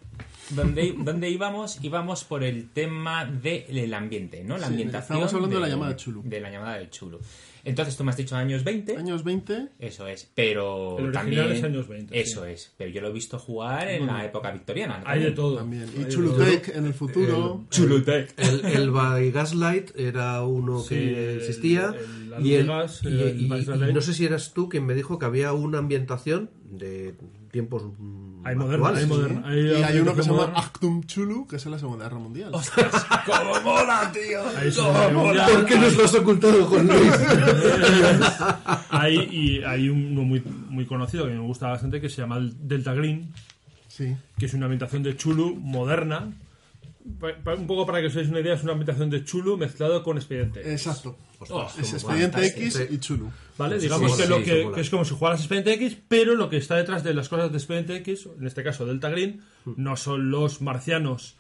¿dónde, 0.50 0.94
dónde 0.98 1.30
íbamos? 1.30 1.82
Íbamos 1.82 2.24
por 2.24 2.44
el 2.44 2.68
tema 2.72 3.24
del 3.24 3.94
ambiente, 3.94 4.44
¿no? 4.44 4.58
La 4.58 4.66
Sí, 4.66 4.72
ambientación. 4.72 5.00
estábamos 5.18 5.32
hablando 5.32 5.56
de 5.56 5.62
la 5.62 5.68
llamada 5.68 5.92
de 5.92 5.96
Chulu. 5.96 6.22
De 6.26 6.40
la 6.40 6.50
llamada 6.50 6.76
de 6.76 6.90
Chulu. 6.90 7.18
Entonces 7.64 7.96
tú 7.96 8.04
me 8.04 8.10
has 8.10 8.16
dicho 8.16 8.36
años 8.36 8.64
20. 8.64 8.96
Años 8.96 9.24
20. 9.24 9.68
Eso 9.78 10.06
es, 10.06 10.30
pero 10.34 10.98
El 10.98 11.12
también 11.12 11.50
es 11.52 11.62
años 11.62 11.88
20, 11.88 12.18
Eso 12.20 12.44
es, 12.44 12.72
pero 12.76 12.90
yo 12.90 13.00
lo 13.00 13.08
he 13.08 13.12
visto 13.12 13.38
jugar 13.38 13.88
en 13.90 14.06
la 14.06 14.24
época 14.24 14.50
victoriana. 14.50 14.98
¿no? 14.98 15.04
Hay 15.08 15.22
de 15.22 15.30
todo. 15.32 15.56
También. 15.58 15.86
Y 15.98 16.08
Chulutec 16.08 16.74
en 16.74 16.86
el 16.86 16.94
futuro. 16.94 17.64
Chulutec. 17.70 18.32
El, 18.38 18.64
el 18.64 18.90
by 18.90 19.30
Gaslight 19.30 19.90
era 19.98 20.42
uno 20.44 20.80
Sí, 20.80 20.88
que 20.94 21.32
el- 21.32 21.38
existía. 21.38 21.94
el- 22.38 22.46
y, 22.46 22.54
el- 22.54 22.66
y- 22.66 23.06
el- 23.08 23.12
el 23.22 23.40
y- 23.40 23.90
y 23.90 23.92
no 23.92 24.00
sé 24.00 24.14
si 24.14 24.24
eras 24.24 24.52
tú 24.54 24.68
quien 24.68 24.86
me 24.86 24.94
dijo 24.94 25.18
que 25.18 25.26
había 25.26 25.52
una 25.52 25.78
ambientación 25.78 26.50
de 26.70 27.14
tiempos 27.50 27.82
Hay 28.44 28.54
actuales. 28.54 29.08
Hay, 29.44 29.60
Y 29.60 29.82
hay 29.82 29.98
uno 29.98 30.14
que 30.14 30.22
se 30.22 30.30
llama. 30.30 30.52
Actum 30.56 31.02
Chulu, 31.04 31.46
que 31.46 31.56
es 31.56 31.66
en 31.66 31.72
la 31.72 31.78
Segunda 31.78 32.04
Guerra 32.04 32.18
Mundial. 32.20 32.52
¡Cómo 33.26 33.60
mola, 33.62 34.12
tío! 34.12 34.40
Hay 34.56 34.70
¡Cómo 34.72 35.10
mola! 35.24 35.46
¿Por 35.46 35.66
qué 35.66 35.76
nos 35.78 35.96
lo 35.96 36.04
has 36.04 36.14
ocultado, 36.14 36.64
Juan 36.66 36.86
Luis? 36.86 37.12
hay, 38.90 39.18
y 39.30 39.62
hay 39.64 39.88
uno 39.88 40.22
muy, 40.22 40.42
muy 40.68 40.86
conocido 40.86 41.26
que 41.26 41.32
me 41.32 41.40
gusta 41.40 41.68
bastante 41.68 42.00
que 42.00 42.08
se 42.08 42.22
llama 42.22 42.36
el 42.38 42.54
Delta 42.68 42.94
Green, 42.94 43.32
Sí. 43.88 44.16
que 44.38 44.46
es 44.46 44.54
una 44.54 44.66
ambientación 44.66 45.02
de 45.02 45.16
Chulu 45.16 45.56
moderna. 45.56 46.32
Un 47.58 47.66
poco 47.66 47.86
para 47.86 48.00
que 48.00 48.06
os 48.06 48.14
hagáis 48.14 48.30
una 48.30 48.40
idea, 48.40 48.54
es 48.54 48.62
una 48.62 48.72
ambientación 48.72 49.10
de 49.10 49.24
Chulu 49.24 49.56
mezclado 49.56 50.02
con 50.02 50.16
Expediente. 50.16 50.72
Exacto. 50.72 51.16
Ostras, 51.38 51.78
Es 51.78 51.92
Expediente. 51.94 52.46
X 52.46 52.88
y 52.90 52.98
Chulu. 52.98 53.30
¿Vale? 53.56 53.76
Sí, 53.76 53.86
Digamos 53.86 54.12
sí, 54.12 54.16
que, 54.18 54.22
sí, 54.24 54.28
lo 54.28 54.42
que, 54.74 54.80
es 54.80 54.90
como 54.90 55.04
si 55.04 55.14
jugaras 55.14 55.40
Expediente 55.40 55.72
X, 55.74 55.96
pero 56.08 56.34
lo 56.34 56.48
que 56.48 56.56
está 56.56 56.76
detrás 56.76 57.02
de 57.02 57.14
las 57.14 57.28
cosas 57.28 57.50
de 57.50 57.58
Expediente 57.58 57.96
X, 57.96 58.28
en 58.38 58.46
este 58.46 58.62
caso 58.62 58.86
Delta 58.86 59.08
Green, 59.08 59.40
no 59.76 59.96
son 59.96 60.30
los 60.30 60.60
marcianos, 60.60 61.36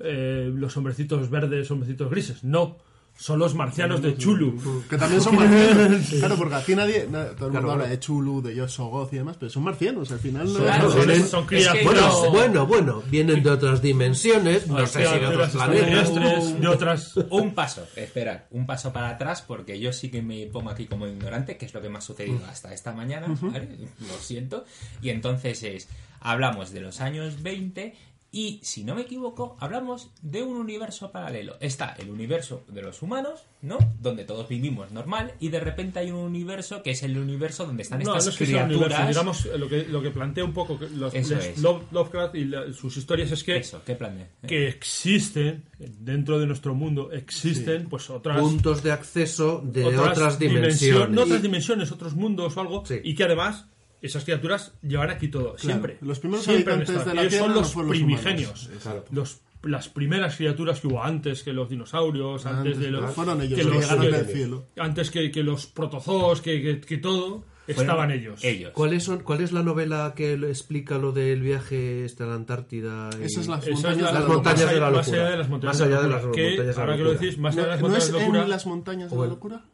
eh, 0.00 0.50
los 0.54 0.76
hombrecitos 0.76 1.30
verdes, 1.30 1.70
hombrecitos 1.70 2.10
grises, 2.10 2.44
no. 2.44 2.78
Son 3.16 3.38
los 3.38 3.54
marcianos 3.54 4.02
de 4.02 4.16
Chulu. 4.16 4.82
Que 4.90 4.98
también 4.98 5.20
son 5.20 5.36
marcianos. 5.36 6.08
Claro, 6.08 6.36
porque 6.36 6.54
aquí 6.56 6.74
nadie. 6.74 7.06
na- 7.08 7.26
todo 7.26 7.46
el 7.48 7.52
mundo 7.52 7.68
Claro, 7.68 7.72
habla 7.72 7.86
de 7.86 8.00
Chulu, 8.00 8.42
de 8.42 8.54
Yoshogoth 8.56 9.12
y 9.12 9.16
demás, 9.18 9.36
pero 9.38 9.48
son 9.50 9.62
marcianos. 9.62 10.10
Al 10.10 10.18
final 10.18 10.52
no 10.52 10.58
Claro, 10.58 10.90
son, 10.90 11.02
son 11.28 11.42
es 11.44 11.46
que 11.46 11.56
criaturas. 11.70 12.14
Bueno, 12.14 12.30
bueno, 12.32 12.66
bueno, 12.66 13.02
vienen 13.10 13.42
de 13.44 13.50
otras 13.50 13.80
dimensiones, 13.80 14.66
no 14.66 14.84
sé 14.88 15.06
si 15.06 15.18
de 15.20 15.26
otros 15.26 15.50
planetas. 15.50 16.60
de 16.60 16.66
otras. 16.68 17.16
Un 17.30 17.54
paso, 17.54 17.86
esperad, 17.94 18.40
un 18.50 18.66
paso 18.66 18.92
para 18.92 19.10
atrás 19.10 19.42
porque 19.42 19.78
yo 19.78 19.92
sí 19.92 20.10
que 20.10 20.20
me 20.22 20.46
pongo 20.46 20.70
aquí 20.70 20.86
como 20.86 21.06
ignorante, 21.06 21.56
que 21.56 21.66
es 21.66 21.74
lo 21.74 21.80
que 21.80 21.88
me 21.90 21.98
ha 21.98 22.00
sucedido 22.00 22.40
hasta 22.48 22.74
esta 22.74 22.92
mañana, 22.92 23.28
¿vale? 23.40 23.68
Lo 24.00 24.14
siento. 24.20 24.64
Y 25.00 25.10
entonces 25.10 25.62
es, 25.62 25.88
hablamos 26.20 26.72
de 26.72 26.80
los 26.80 27.00
años 27.00 27.40
20 27.42 27.94
y, 28.34 28.60
si 28.62 28.82
no 28.82 28.94
me 28.94 29.02
equivoco, 29.02 29.58
hablamos 29.60 30.10
de 30.22 30.42
un 30.42 30.56
universo 30.56 31.12
paralelo. 31.12 31.56
Está 31.60 31.94
el 31.98 32.08
universo 32.08 32.64
de 32.68 32.80
los 32.80 33.02
humanos, 33.02 33.44
¿no? 33.60 33.76
Donde 34.00 34.24
todos 34.24 34.48
vivimos 34.48 34.90
normal 34.90 35.34
y 35.38 35.48
de 35.50 35.60
repente 35.60 35.98
hay 35.98 36.10
un 36.10 36.20
universo 36.20 36.82
que 36.82 36.92
es 36.92 37.02
el 37.02 37.18
universo 37.18 37.66
donde 37.66 37.82
están 37.82 37.98
No, 37.98 38.06
no 38.12 38.16
estas 38.16 38.32
es 38.32 38.38
que 38.38 38.44
un 38.44 38.50
criaturas. 38.50 38.78
universo. 38.98 39.08
Digamos, 39.08 39.44
lo 39.60 39.68
que, 39.68 39.84
lo 39.86 40.00
que 40.00 40.10
plantea 40.10 40.44
un 40.44 40.54
poco 40.54 40.78
que 40.78 40.88
los, 40.88 41.12
les- 41.12 41.58
Lovecraft 41.58 42.34
y 42.36 42.44
la- 42.46 42.72
sus 42.72 42.96
historias 42.96 43.30
es 43.32 43.44
que, 43.44 43.58
Eso, 43.58 43.82
¿qué 43.84 43.94
plan 43.96 44.16
de? 44.16 44.48
que 44.48 44.66
existen, 44.66 45.64
dentro 45.78 46.38
de 46.38 46.46
nuestro 46.46 46.74
mundo, 46.74 47.12
existen 47.12 47.86
pues 47.88 48.08
otras. 48.08 48.40
Puntos 48.40 48.82
de 48.82 48.92
acceso 48.92 49.60
de 49.62 49.84
otras, 49.84 50.38
dimensiones. 50.38 50.80
dimensiones. 50.80 51.10
no 51.10 51.22
otras 51.22 51.42
dimensiones, 51.42 51.92
otros 51.92 52.14
mundos 52.14 52.56
o 52.56 52.60
algo. 52.62 52.86
Sí. 52.86 52.94
Y 53.04 53.14
que 53.14 53.24
además 53.24 53.66
esas 54.02 54.24
criaturas 54.24 54.74
llevan 54.82 55.10
aquí 55.10 55.28
todo, 55.28 55.56
siempre. 55.56 55.96
los 56.02 56.18
primeros 56.18 56.44
Siempre 56.44 56.74
habitantes 56.74 57.04
de 57.06 57.14
la 57.14 57.20
Ellos 57.22 57.30
Tierra 57.32 57.44
son 57.46 57.54
no 57.54 57.60
los 57.60 57.88
primigenios. 57.88 58.70
Los, 59.10 59.40
las 59.62 59.88
primeras 59.88 60.36
criaturas 60.36 60.80
que 60.80 60.88
hubo 60.88 61.02
antes 61.02 61.42
que 61.44 61.52
los 61.52 61.70
dinosaurios, 61.70 62.44
antes, 62.46 62.74
Antes, 62.74 62.78
de 62.80 62.90
los. 62.90 63.00
claro, 63.00 63.14
fueron 63.14 63.40
ellos 63.42 63.58
que 63.58 63.64
que 63.64 63.70
llegaron 63.70 64.00
que- 64.04 64.10
del 64.10 64.26
cielo. 64.26 64.66
Antes 64.76 65.10
que, 65.10 65.30
que 65.30 65.42
los 65.44 65.66
protozoos, 65.66 66.40
que, 66.40 66.60
que, 66.60 66.80
que 66.80 66.98
todo, 66.98 67.44
estaban 67.68 68.10
ellos. 68.10 68.42
Ellos. 68.42 68.72
¿Cuáles 68.72 69.04
son, 69.04 69.20
¿Cuál 69.20 69.40
es 69.40 69.52
la 69.52 69.62
novela 69.62 70.14
que 70.16 70.32
explica 70.34 70.98
lo 70.98 71.12
del 71.12 71.40
viaje 71.42 72.04
este 72.04 72.24
a 72.24 72.26
la 72.26 72.34
Antártida? 72.34 73.08
y- 73.20 73.24
Esas 73.24 73.46
las 73.46 73.64
Esa 73.64 73.70
montañas 73.74 73.96
es 73.98 74.02
la- 74.02 74.12
Las 74.12 74.22
la 74.24 74.28
montañas 74.28 74.58
de 74.70 74.80
la 74.80 74.90
Más 74.90 75.06
locura. 75.06 75.22
allá 75.22 75.30
de 75.30 75.36
las 75.38 75.48
montañas 75.48 75.74
Más 75.74 75.78
de 75.78 75.84
la 75.84 75.96
allá 75.96 76.02
de 76.02 76.08
locura. 76.08 76.16
las 76.16 76.24
montañas 76.26 76.58
de 76.66 76.72
la 76.74 76.80
ahora 76.82 76.96
que 76.96 77.02
lo 77.02 77.08
locura. 77.12 77.20
decís, 77.26 77.38
más 77.38 77.54
allá 77.54 77.62
de 77.62 77.66
¿No, 77.68 77.70
las 77.72 77.80
no 77.80 77.86
montañas 77.88 78.02
es 78.04 78.12
de 78.12 78.12
la 78.18 78.24
locura. 78.24 78.42
en 78.42 78.50
las 78.50 78.66
montañas 78.66 79.10
de 79.12 79.16
la 79.16 79.26
locura? 79.26 79.64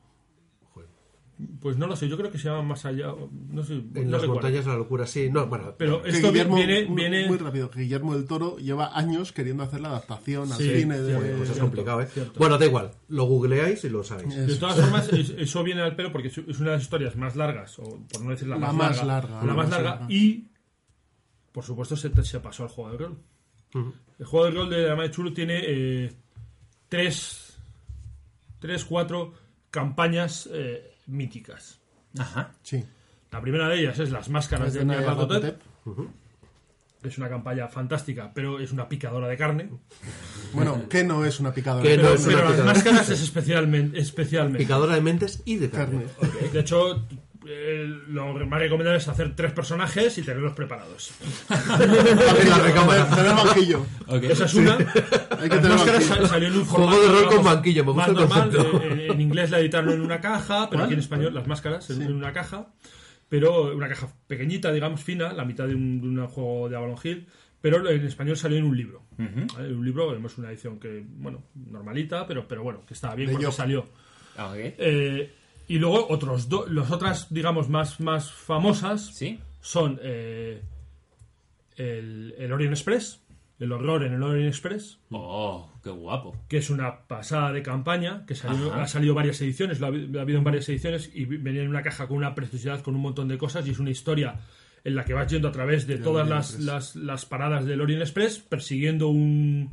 Pues 1.61 1.77
no 1.77 1.87
lo 1.87 1.95
sé, 1.95 2.09
yo 2.09 2.17
creo 2.17 2.33
que 2.33 2.39
se 2.39 2.49
llama 2.49 2.63
más 2.63 2.85
allá. 2.85 3.15
No 3.51 3.63
sé, 3.63 3.75
En 3.75 3.93
no 3.93 4.01
las 4.11 4.23
recuerdo. 4.23 4.35
montañas 4.35 4.65
de 4.65 4.71
la 4.73 4.77
locura, 4.77 5.07
sí. 5.07 5.29
No, 5.31 5.47
bueno, 5.47 5.73
Pero 5.79 6.05
esto 6.05 6.33
Guillermo, 6.33 6.57
viene. 6.57 6.85
viene 6.87 7.29
Muy 7.29 7.39
rápido, 7.39 7.71
Guillermo 7.73 8.15
del 8.17 8.25
Toro 8.27 8.57
lleva 8.59 8.97
años 8.99 9.31
queriendo 9.33 9.63
hacer 9.63 9.81
la 9.81 9.91
adaptación 9.91 10.51
al 10.51 10.59
Sí, 10.59 10.69
cine 10.81 10.99
de. 10.99 11.07
cierto, 11.07 11.27
pues 11.27 11.41
es 11.41 11.47
cierto, 11.47 11.61
complicado, 11.63 12.01
¿eh? 12.03 12.07
cierto. 12.13 12.39
Bueno, 12.41 12.59
da 12.59 12.67
igual. 12.67 12.91
Lo 13.09 13.25
googleáis 13.27 13.85
y 13.85 13.89
lo 13.89 14.03
sabéis. 14.03 14.35
De 14.35 14.57
todas 14.57 14.81
formas, 14.81 15.13
es- 15.13 15.31
eso 15.31 15.63
viene 15.63 15.81
al 15.83 15.95
pelo 15.95 16.11
porque 16.11 16.27
es 16.27 16.39
una 16.39 16.71
de 16.71 16.77
las 16.77 16.83
historias 16.83 17.15
más 17.15 17.37
largas, 17.37 17.79
o 17.79 17.85
por 18.13 18.23
no 18.25 18.31
decir 18.31 18.49
la, 18.49 18.57
La 18.59 18.73
más, 18.73 18.75
más 18.75 18.97
larga, 18.97 19.05
larga, 19.07 19.35
la 19.41 19.47
la 19.47 19.55
más 19.55 19.57
más 19.57 19.71
larga, 19.71 19.91
larga. 19.91 20.07
y 20.13 20.49
por 21.53 21.63
supuesto 21.65 21.97
se, 21.97 22.11
se 22.25 22.41
pasó 22.41 22.65
al 22.65 22.69
juego 22.69 22.91
de 22.91 22.99
rol. 22.99 23.19
El 24.19 24.27
juego 24.27 24.47
de 24.47 24.51
rol 24.51 24.71
de 24.71 24.89
la 24.89 24.95
de 24.97 25.11
Chulu 25.13 25.33
tiene 25.33 25.61
eh, 25.65 26.13
tres, 26.89 27.59
tres, 28.59 28.85
cuatro 28.85 29.35
campañas 29.71 30.49
eh, 30.53 30.95
míticas. 31.09 31.81
Ajá. 32.19 32.53
Sí. 32.63 32.85
La 33.31 33.41
primera 33.41 33.69
de 33.69 33.81
ellas 33.81 33.99
es 33.99 34.11
las 34.11 34.29
máscaras 34.29 34.73
de 34.73 34.85
Nyarlathotep, 34.85 35.61
que 37.03 37.09
es 37.09 37.19
una 37.19 37.29
campaña 37.29 37.69
fantástica, 37.69 38.33
pero 38.35 38.59
es 38.59 38.73
una 38.73 38.89
picadora 38.89 39.29
de 39.29 39.37
carne. 39.37 39.71
Bueno, 40.53 40.89
que 40.89 41.05
no 41.05 41.25
es 41.25 41.39
una 41.39 41.53
picadora 41.53 41.89
de 41.89 41.97
no 41.99 42.09
Pero, 42.25 42.49
las 42.51 42.65
máscaras 42.65 43.11
es 43.11 43.23
especialmente, 43.23 43.99
especialmente. 43.99 44.65
Picadora 44.65 44.95
de 44.95 45.01
mentes 45.03 45.43
y 45.45 45.57
de 45.57 45.69
carne. 45.69 46.07
carne. 46.19 46.49
De 46.49 46.61
hecho, 46.61 47.05
eh, 47.51 47.87
lo 48.09 48.35
más 48.47 48.61
recomendable 48.61 48.99
es 48.99 49.09
hacer 49.09 49.35
tres 49.35 49.53
personajes 49.53 50.17
y 50.19 50.23
tenerlos 50.23 50.53
preparados. 50.53 51.13
En 51.51 52.49
la 52.51 52.59
recámara. 52.59 53.09
Tener 53.15 53.33
banquillo. 53.35 53.87
Ok. 54.07 54.23
Esa 54.25 54.45
es 54.45 54.55
una. 54.55 54.75
Hay 54.77 54.79
que 55.49 55.57
Las 55.57 55.63
tener 55.63 55.71
máscaras 55.71 55.87
banquillo. 55.87 56.07
sal- 56.17 56.27
salió 56.29 56.49
en 56.49 56.55
un 56.57 56.65
Juego 56.65 56.91
formato 56.91 57.03
de 57.15 57.21
rol 57.21 57.35
con 57.35 57.45
banquillo, 57.45 57.85
me 57.85 57.93
gusta 57.93 58.13
más 58.13 58.23
el 58.23 58.29
normal. 58.29 58.51
concepto. 58.51 58.83
eh, 58.83 59.05
En, 59.07 59.13
en 59.13 59.21
inglés 59.21 59.51
la 59.51 59.61
editaron 59.61 59.91
en 59.93 60.01
una 60.01 60.21
caja, 60.21 60.69
pero 60.71 60.85
aquí 60.85 60.93
en 60.95 61.01
español 61.01 61.35
las 61.35 61.47
máscaras 61.47 61.91
en, 61.91 62.03
en 62.03 62.13
una 62.13 62.33
caja, 62.33 62.69
pero 63.29 63.75
una 63.75 63.89
caja 63.89 64.09
pequeñita, 64.27 64.73
digamos, 64.73 65.01
fina, 65.03 65.33
la 65.33 65.45
mitad 65.45 65.67
de 65.67 65.75
un, 65.75 66.01
de 66.01 66.21
un 66.21 66.27
juego 66.29 66.69
de 66.69 66.77
Avalon 66.77 66.97
Hill, 67.03 67.27
pero 67.61 67.89
en 67.89 68.05
español 68.07 68.37
salió 68.37 68.59
en 68.59 68.65
un 68.65 68.77
libro. 68.77 69.03
¿vale? 69.17 69.69
En 69.69 69.77
un 69.77 69.85
libro, 69.85 70.11
vemos 70.11 70.39
una 70.39 70.51
edición 70.51 70.79
que, 70.79 71.05
bueno, 71.09 71.43
normalita, 71.55 72.27
pero, 72.27 72.47
pero 72.47 72.63
bueno, 72.63 72.85
que 72.87 72.95
estaba 72.95 73.15
bien 73.15 73.29
De 73.29 73.33
porque 73.35 73.47
Job. 73.47 73.55
salió. 73.55 73.85
Ah, 74.37 74.51
ok. 74.51 74.57
Eh, 74.59 75.35
y 75.69 75.79
luego 75.79 76.07
otros 76.09 76.49
dos, 76.49 76.71
las 76.71 76.91
otras, 76.91 77.33
digamos, 77.33 77.69
más, 77.69 78.01
más 78.01 78.33
famosas 78.33 79.15
¿Sí? 79.15 79.39
son 79.61 80.01
eh, 80.03 80.63
el, 81.77 82.35
el 82.39 82.53
Orient 82.53 82.73
Express, 82.73 83.21
el 83.61 83.73
horror 83.73 84.05
en 84.05 84.15
el 84.15 84.23
Orient 84.23 84.49
Express, 84.49 84.99
Oh, 85.11 85.71
qué 85.83 85.91
guapo. 85.91 86.37
que 86.49 86.59
es 86.59 86.71
una 86.71 87.07
pasada 87.07 87.53
de 87.53 87.63
campaña, 87.63 88.25
que 88.27 88.35
salió- 88.35 88.73
ha 88.73 88.87
salido 88.87 89.15
varias 89.15 89.41
ediciones, 89.41 89.81
lo 89.81 89.87
ha, 89.87 89.91
habi- 89.91 90.09
lo 90.09 90.19
ha 90.19 90.23
habido 90.23 90.39
en 90.39 90.45
varias 90.45 90.69
ediciones, 90.69 91.11
y 91.15 91.25
venía 91.25 91.63
en 91.63 91.69
una 91.69 91.83
caja 91.83 92.07
con 92.09 92.17
una 92.17 92.35
preciosidad, 92.35 92.81
con 92.83 92.95
un 92.95 93.03
montón 93.03 93.29
de 93.29 93.39
cosas, 93.39 93.67
y 93.67 93.71
es 93.71 93.79
una 93.79 93.91
historia 93.91 94.37
en 94.85 94.95
la 94.95 95.05
que 95.05 95.13
vas 95.13 95.31
yendo 95.31 95.49
a 95.49 95.53
través 95.53 95.87
de 95.87 95.99
todas 95.99 96.29
las, 96.29 96.61
las, 96.61 96.95
las 96.97 97.27
paradas 97.27 97.65
del 97.65 97.81
Orient 97.81 98.03
Express, 98.03 98.39
persiguiendo 98.39 99.09
un 99.09 99.73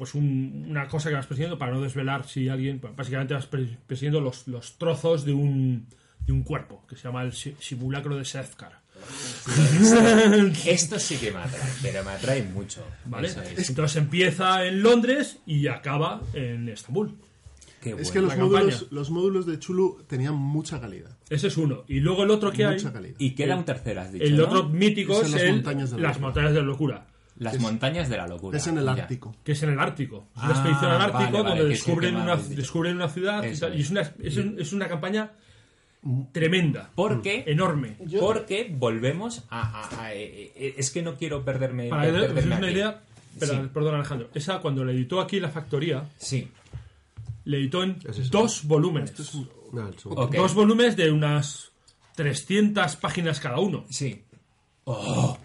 pues 0.00 0.14
un- 0.14 0.64
una 0.70 0.88
cosa 0.88 1.10
que 1.10 1.14
vas 1.16 1.26
persiguiendo 1.26 1.58
para 1.58 1.72
no 1.74 1.82
desvelar 1.82 2.26
si 2.26 2.48
alguien 2.48 2.80
bueno, 2.80 2.96
básicamente 2.96 3.34
vas 3.34 3.44
per- 3.44 3.76
persiguiendo 3.86 4.22
los, 4.22 4.48
los 4.48 4.78
trozos 4.78 5.26
de 5.26 5.34
un 5.34 5.86
de 6.26 6.32
un 6.32 6.42
cuerpo 6.42 6.86
que 6.88 6.96
se 6.96 7.02
llama 7.02 7.22
el 7.22 7.34
si- 7.34 7.54
simulacro 7.60 8.16
de 8.16 8.24
Sethkar 8.24 8.80
Esto 10.66 10.98
sí 10.98 11.16
que 11.16 11.30
me 11.32 11.38
atrae, 11.38 11.70
pero 11.82 12.02
me 12.04 12.10
atrae 12.12 12.42
mucho. 12.44 12.82
¿vale? 13.04 13.28
Es. 13.28 13.68
entonces 13.70 13.96
empieza 13.96 14.64
en 14.66 14.82
Londres 14.82 15.38
y 15.46 15.66
acaba 15.66 16.22
en 16.34 16.68
Estambul 16.70 17.14
Qué 17.82 17.96
Es 17.98 18.10
que 18.10 18.20
los 18.20 18.36
módulos, 18.36 18.86
los 18.90 19.10
módulos 19.10 19.46
de 19.46 19.58
Chulu 19.58 20.04
tenían 20.06 20.34
mucha 20.34 20.80
calidad. 20.80 21.16
ese 21.30 21.46
es 21.48 21.56
uno 21.56 21.84
y 21.88 22.00
luego 22.00 22.24
el 22.24 22.30
otro 22.30 22.52
que 22.52 22.64
hay 22.66 22.74
Mucha 22.76 22.92
calidad. 22.92 23.14
Y 23.18 23.30
queda 23.34 23.56
un 23.56 23.64
tercero, 23.64 24.00
has 24.02 24.12
dicho. 24.12 24.24
el 24.24 24.36
¿no? 24.36 24.44
otro 24.44 24.68
mítico 24.68 25.12
Es 25.14 25.20
en 25.20 25.24
es, 25.26 25.32
las 25.32 25.42
el- 25.42 25.52
montañas 25.52 25.90
de 25.90 25.96
la 25.96 26.02
las 26.02 26.16
locura. 26.16 26.26
montañas 26.26 26.52
de 26.52 26.60
la 26.60 26.66
locura 26.66 27.06
Las 27.40 27.54
Es- 27.54 27.60
montañas 27.60 28.08
de 28.08 28.16
la 28.16 28.28
locura. 28.28 28.56
Es 28.58 28.66
en 28.68 28.78
el 28.78 28.84
Ya. 28.84 28.92
Ártico. 28.92 29.34
que 29.42 29.52
es 29.52 29.62
en 29.64 29.70
el 29.70 29.80
Ártico. 29.80 30.28
Es 30.36 30.42
una 30.42 30.46
Ah, 30.48 30.52
expedición 30.52 30.90
al 30.92 31.00
Ártico 31.02 31.18
vale, 31.18 31.32
vale, 31.42 31.48
donde 31.60 31.64
descubren 31.74 32.16
una, 32.16 32.36
descubren 32.36 32.96
una 32.96 33.08
ciudad 33.08 33.42
y, 33.42 33.46
Eso 33.48 33.66
tal, 33.66 33.76
y 33.78 33.80
es, 33.82 33.90
una, 33.90 34.00
es, 34.22 34.36
un- 34.36 34.56
es 34.60 34.72
una 34.72 34.88
campaña 34.88 35.30
tremenda, 36.32 36.90
Porque, 36.94 37.44
enorme. 37.46 37.96
porque 38.20 38.68
volvemos 38.74 39.44
a, 39.50 39.60
a- 39.60 40.02
a- 40.04 40.14
eh, 40.14 40.52
eh, 40.56 40.74
Es 40.78 40.90
que 40.90 41.02
no 41.02 41.14
quiero 41.16 41.44
perderme. 41.44 41.88
Para 41.88 42.06
que 42.06 42.12
perderme 42.12 42.56
una 42.56 42.66
aquí. 42.66 42.74
idea, 42.74 43.00
Sí. 43.38 43.46
perdón, 43.72 43.94
Alejandro. 43.96 44.28
Esa, 44.34 44.58
cuando 44.60 44.84
la 44.84 44.92
editó 44.92 45.20
aquí 45.20 45.40
la 45.40 45.50
factoría, 45.50 46.04
Sí. 46.18 46.48
le 47.44 47.56
editó 47.58 47.82
en 47.82 47.98
Es 48.08 48.30
dos 48.30 48.64
volúmenes. 48.64 49.14
Dos 49.72 50.54
volúmenes 50.54 50.96
de 50.96 51.10
unas 51.10 51.70
300 52.16 52.96
páginas 52.96 53.40
cada 53.40 53.58
uno. 53.60 53.84
Sí. 53.90 54.22
Oh. 54.84 55.38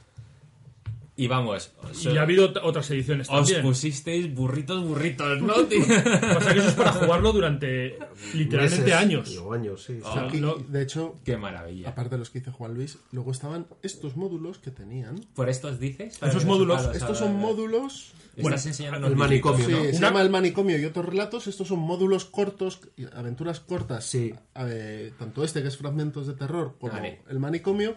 Y 1.18 1.28
vamos. 1.28 1.72
os- 1.82 2.05
Y 2.05 2.18
ha 2.18 2.24
habido 2.24 2.51
ot- 2.53 2.59
otras 2.61 2.91
ediciones 2.91 3.30
Os 3.30 3.36
también. 3.47 3.61
pusisteis 3.61 4.34
burritos, 4.34 4.84
burritos, 4.84 5.41
¿no? 5.41 5.53
tío? 5.66 5.80
Pasa 5.88 6.53
que 6.53 6.59
eso 6.59 6.68
es 6.70 6.74
para 6.76 6.91
jugarlo 6.91 7.32
durante 7.32 7.97
literalmente 8.34 8.82
Meses 8.82 8.93
años. 8.93 9.38
o 9.38 9.53
años, 9.53 9.84
sí. 9.84 9.99
O 10.03 10.13
sea, 10.13 10.28
Y, 10.34 10.39
lo- 10.39 10.55
de 10.57 10.82
hecho, 10.82 11.16
Qué 11.24 11.38
maravilla. 11.38 11.89
aparte 11.89 12.16
de 12.16 12.20
los 12.20 12.30
que 12.30 12.39
hice 12.39 12.51
Juan 12.51 12.74
Luis, 12.74 12.97
luego 13.13 13.32
estaban 13.32 13.66
estos 13.82 14.18
módulos 14.18 14.57
que 14.59 14.72
tenían. 14.72 15.16
¿Por 15.36 15.47
estos 15.49 15.80
dices? 15.80 16.20
Esos 16.22 16.45
módulos- 16.45 16.93
Estos 16.93 17.18
son 17.18 17.36
módulos 17.39 18.11
Estás 18.36 18.66
enseñando 18.66 19.07
el 19.07 19.16
manicomio, 19.16 19.59
libritos. 19.66 19.82
Sí, 19.82 19.86
¿no? 19.86 19.91
se 19.93 19.97
Una- 19.99 20.07
llama 20.09 20.22
El 20.22 20.30
Manicomio 20.30 20.78
y 20.78 20.84
otros 20.84 21.05
relatos. 21.05 21.47
Estos 21.47 21.70
son 21.70 21.80
módulos 21.80 22.26
cortos, 22.26 22.82
aventuras 23.13 23.61
cortas. 23.61 24.03
Sí. 24.05 24.34
eh, 24.57 25.13
tanto 25.18 25.41
este, 25.45 25.61
que 25.61 25.70
es 25.70 25.78
Fragmentos 25.78 26.28
de 26.28 26.34
Terror, 26.34 26.76
como 26.78 26.91
Vale. 26.91 27.22
El 27.30 27.39
Manicomio, 27.39 27.95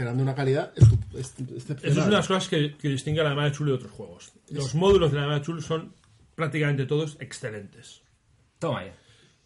que 0.00 0.04
eran 0.04 0.16
de 0.16 0.22
una 0.22 0.34
calidad 0.34 0.72
excepcional. 1.14 1.58
Eso 1.60 1.76
es 1.84 1.96
una 1.96 2.06
de 2.06 2.10
las 2.12 2.26
cosas 2.26 2.48
que, 2.48 2.74
que 2.78 2.88
distingue 2.88 3.20
a 3.20 3.24
la 3.24 3.30
llamada 3.30 3.50
de 3.50 3.54
Chulo 3.54 3.72
de 3.72 3.76
otros 3.76 3.92
juegos. 3.92 4.32
Los 4.48 4.74
módulos 4.74 5.10
de 5.10 5.16
la 5.16 5.24
llamada 5.24 5.40
de 5.40 5.44
Chulo 5.44 5.60
son 5.60 5.92
prácticamente 6.34 6.86
todos 6.86 7.18
excelentes. 7.20 8.00
Toma 8.58 8.86
ya. 8.86 8.96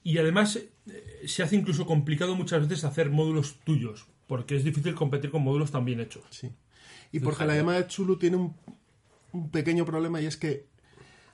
Y 0.04 0.16
además 0.18 0.54
eh, 0.56 1.24
se 1.26 1.42
hace 1.42 1.56
incluso 1.56 1.86
complicado 1.86 2.36
muchas 2.36 2.68
veces 2.68 2.84
hacer 2.84 3.10
módulos 3.10 3.56
tuyos, 3.64 4.06
porque 4.28 4.54
es 4.54 4.62
difícil 4.62 4.94
competir 4.94 5.32
con 5.32 5.42
módulos 5.42 5.72
tan 5.72 5.84
bien 5.84 5.98
hechos. 5.98 6.22
Sí. 6.30 6.52
Y 7.10 7.18
porque 7.18 7.46
la 7.46 7.56
llamada 7.56 7.78
de 7.78 7.88
Chulu 7.88 8.16
tiene 8.16 8.36
un, 8.36 8.54
un 9.32 9.50
pequeño 9.50 9.84
problema 9.84 10.20
y 10.20 10.26
es 10.26 10.36
que 10.36 10.68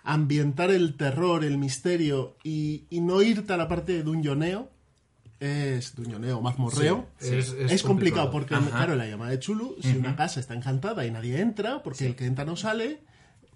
ambientar 0.03 0.71
el 0.71 0.97
terror, 0.97 1.45
el 1.45 1.59
misterio 1.59 2.39
y, 2.43 2.87
y 2.89 3.03
no 3.03 3.21
irte 3.21 3.53
a 3.53 3.59
la 3.59 3.69
parte 3.69 3.93
de 3.93 4.03
dungeoneo 4.03 4.71
es 5.41 5.95
dungeoneo, 5.97 6.41
mazmorreo. 6.41 7.07
Sí, 7.19 7.35
es- 7.35 7.49
es, 7.53 7.73
es 7.73 7.83
complicado, 7.83 8.31
complicado. 8.31 8.31
porque, 8.31 8.55
Ajá. 8.55 8.69
claro, 8.71 8.95
la 8.97 9.07
llamada 9.07 9.31
de 9.31 9.39
Chulu, 9.39 9.77
si 9.83 9.97
una 9.97 10.15
casa 10.15 10.39
está 10.41 10.55
encantada 10.55 11.05
y 11.07 11.11
nadie 11.11 11.41
entra, 11.41 11.83
porque 11.83 12.07
el 12.07 12.15
que 12.15 12.27
entra 12.27 12.45
no 12.45 12.57
sale, 12.57 13.01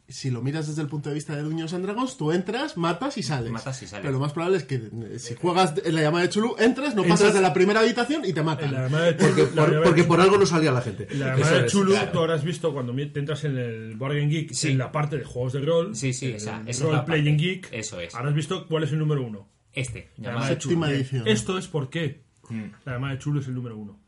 si 0.07 0.31
lo 0.31 0.43
miras 0.43 0.67
desde 0.67 0.83
el 0.83 0.89
punto 0.89 1.09
de 1.09 1.15
vista 1.15 1.35
de 1.35 1.43
Dungeons 1.43 1.73
and 1.73 1.85
Dragons, 1.85 2.19
tú 2.19 2.31
entras, 2.31 2.77
matas 2.77 3.17
y 3.17 3.23
sales. 3.23 3.51
Matas 3.51 3.83
y 3.83 3.87
sales. 3.87 4.03
Pero 4.03 4.13
lo 4.13 4.19
más 4.21 4.33
probable 4.33 4.59
es 4.59 4.65
que 4.65 4.75
eh, 4.77 5.19
si 5.19 5.35
juegas 5.35 5.75
en 5.83 5.95
la 5.95 6.03
llamada 6.03 6.25
de 6.25 6.31
Chulu, 6.31 6.57
entras, 6.59 6.95
no 6.95 7.03
Entras- 7.03 7.21
pasas 7.21 7.35
de 7.35 7.41
la 7.41 7.53
primera 7.55 7.81
habitación 7.81 8.23
y 8.25 8.33
te 8.35 8.43
matan. 8.43 8.71
la 8.73 8.83
llamada 8.83 9.05
de 9.07 9.13
Porque, 9.15 9.43
Chulu, 9.45 9.55
la 9.55 9.63
por, 9.63 9.65
llamada 9.71 9.85
porque 9.85 10.03
de 10.03 10.09
por 10.09 10.21
algo 10.21 10.37
no 10.39 10.45
salía 10.47 10.73
la 10.73 10.83
gente. 10.83 11.07
La 11.15 11.29
Eso 11.33 11.39
llamada 11.39 11.63
de. 11.63 11.67
Chulu, 11.69 11.93
claro. 11.93 12.13
tú 12.13 12.19
habrás 12.19 12.45
visto 12.45 12.73
cuando 12.75 12.95
te 12.95 13.19
entras 13.19 13.45
en 13.45 13.57
el 13.57 13.97
Board 13.97 14.15
Game 14.17 14.29
Geek, 14.29 14.53
Sí. 14.53 14.73
en 14.73 14.79
la 14.79 14.93
parte 14.93 15.17
de 15.17 15.25
juegos 15.25 15.55
de 15.55 15.61
rol, 15.61 15.97
Sí, 15.97 16.13
sí, 16.13 16.31
en 16.31 16.37
esa- 16.37 16.57
el 16.61 16.69
esa 16.69 16.71
es 16.71 16.81
Role 16.83 16.97
la 16.97 17.05
Playing 17.07 17.37
parte. 17.37 17.43
Geek, 17.47 17.69
Eso 17.73 18.01
es. 18.01 18.15
habrás 18.15 18.35
visto 18.35 18.67
cuál 18.69 18.85
es 18.85 18.93
el 18.93 18.99
número 18.99 19.23
uno. 19.27 19.49
Este. 19.75 20.11
La 20.19 20.29
llamada 20.31 20.49
de 20.49 20.55
Séptima 20.61 20.87
Chulu. 20.87 20.97
edición. 20.99 21.29
Esto 21.29 21.59
es 21.59 21.67
por 21.69 21.91
qué 21.91 22.23
Mm. 22.51 22.63
la 22.85 22.93
llamada 22.93 23.15
de 23.15 23.19
Chulu 23.21 23.41
es 23.41 23.49
el 23.49 23.55
número 23.55 23.77
uno. 23.77 23.99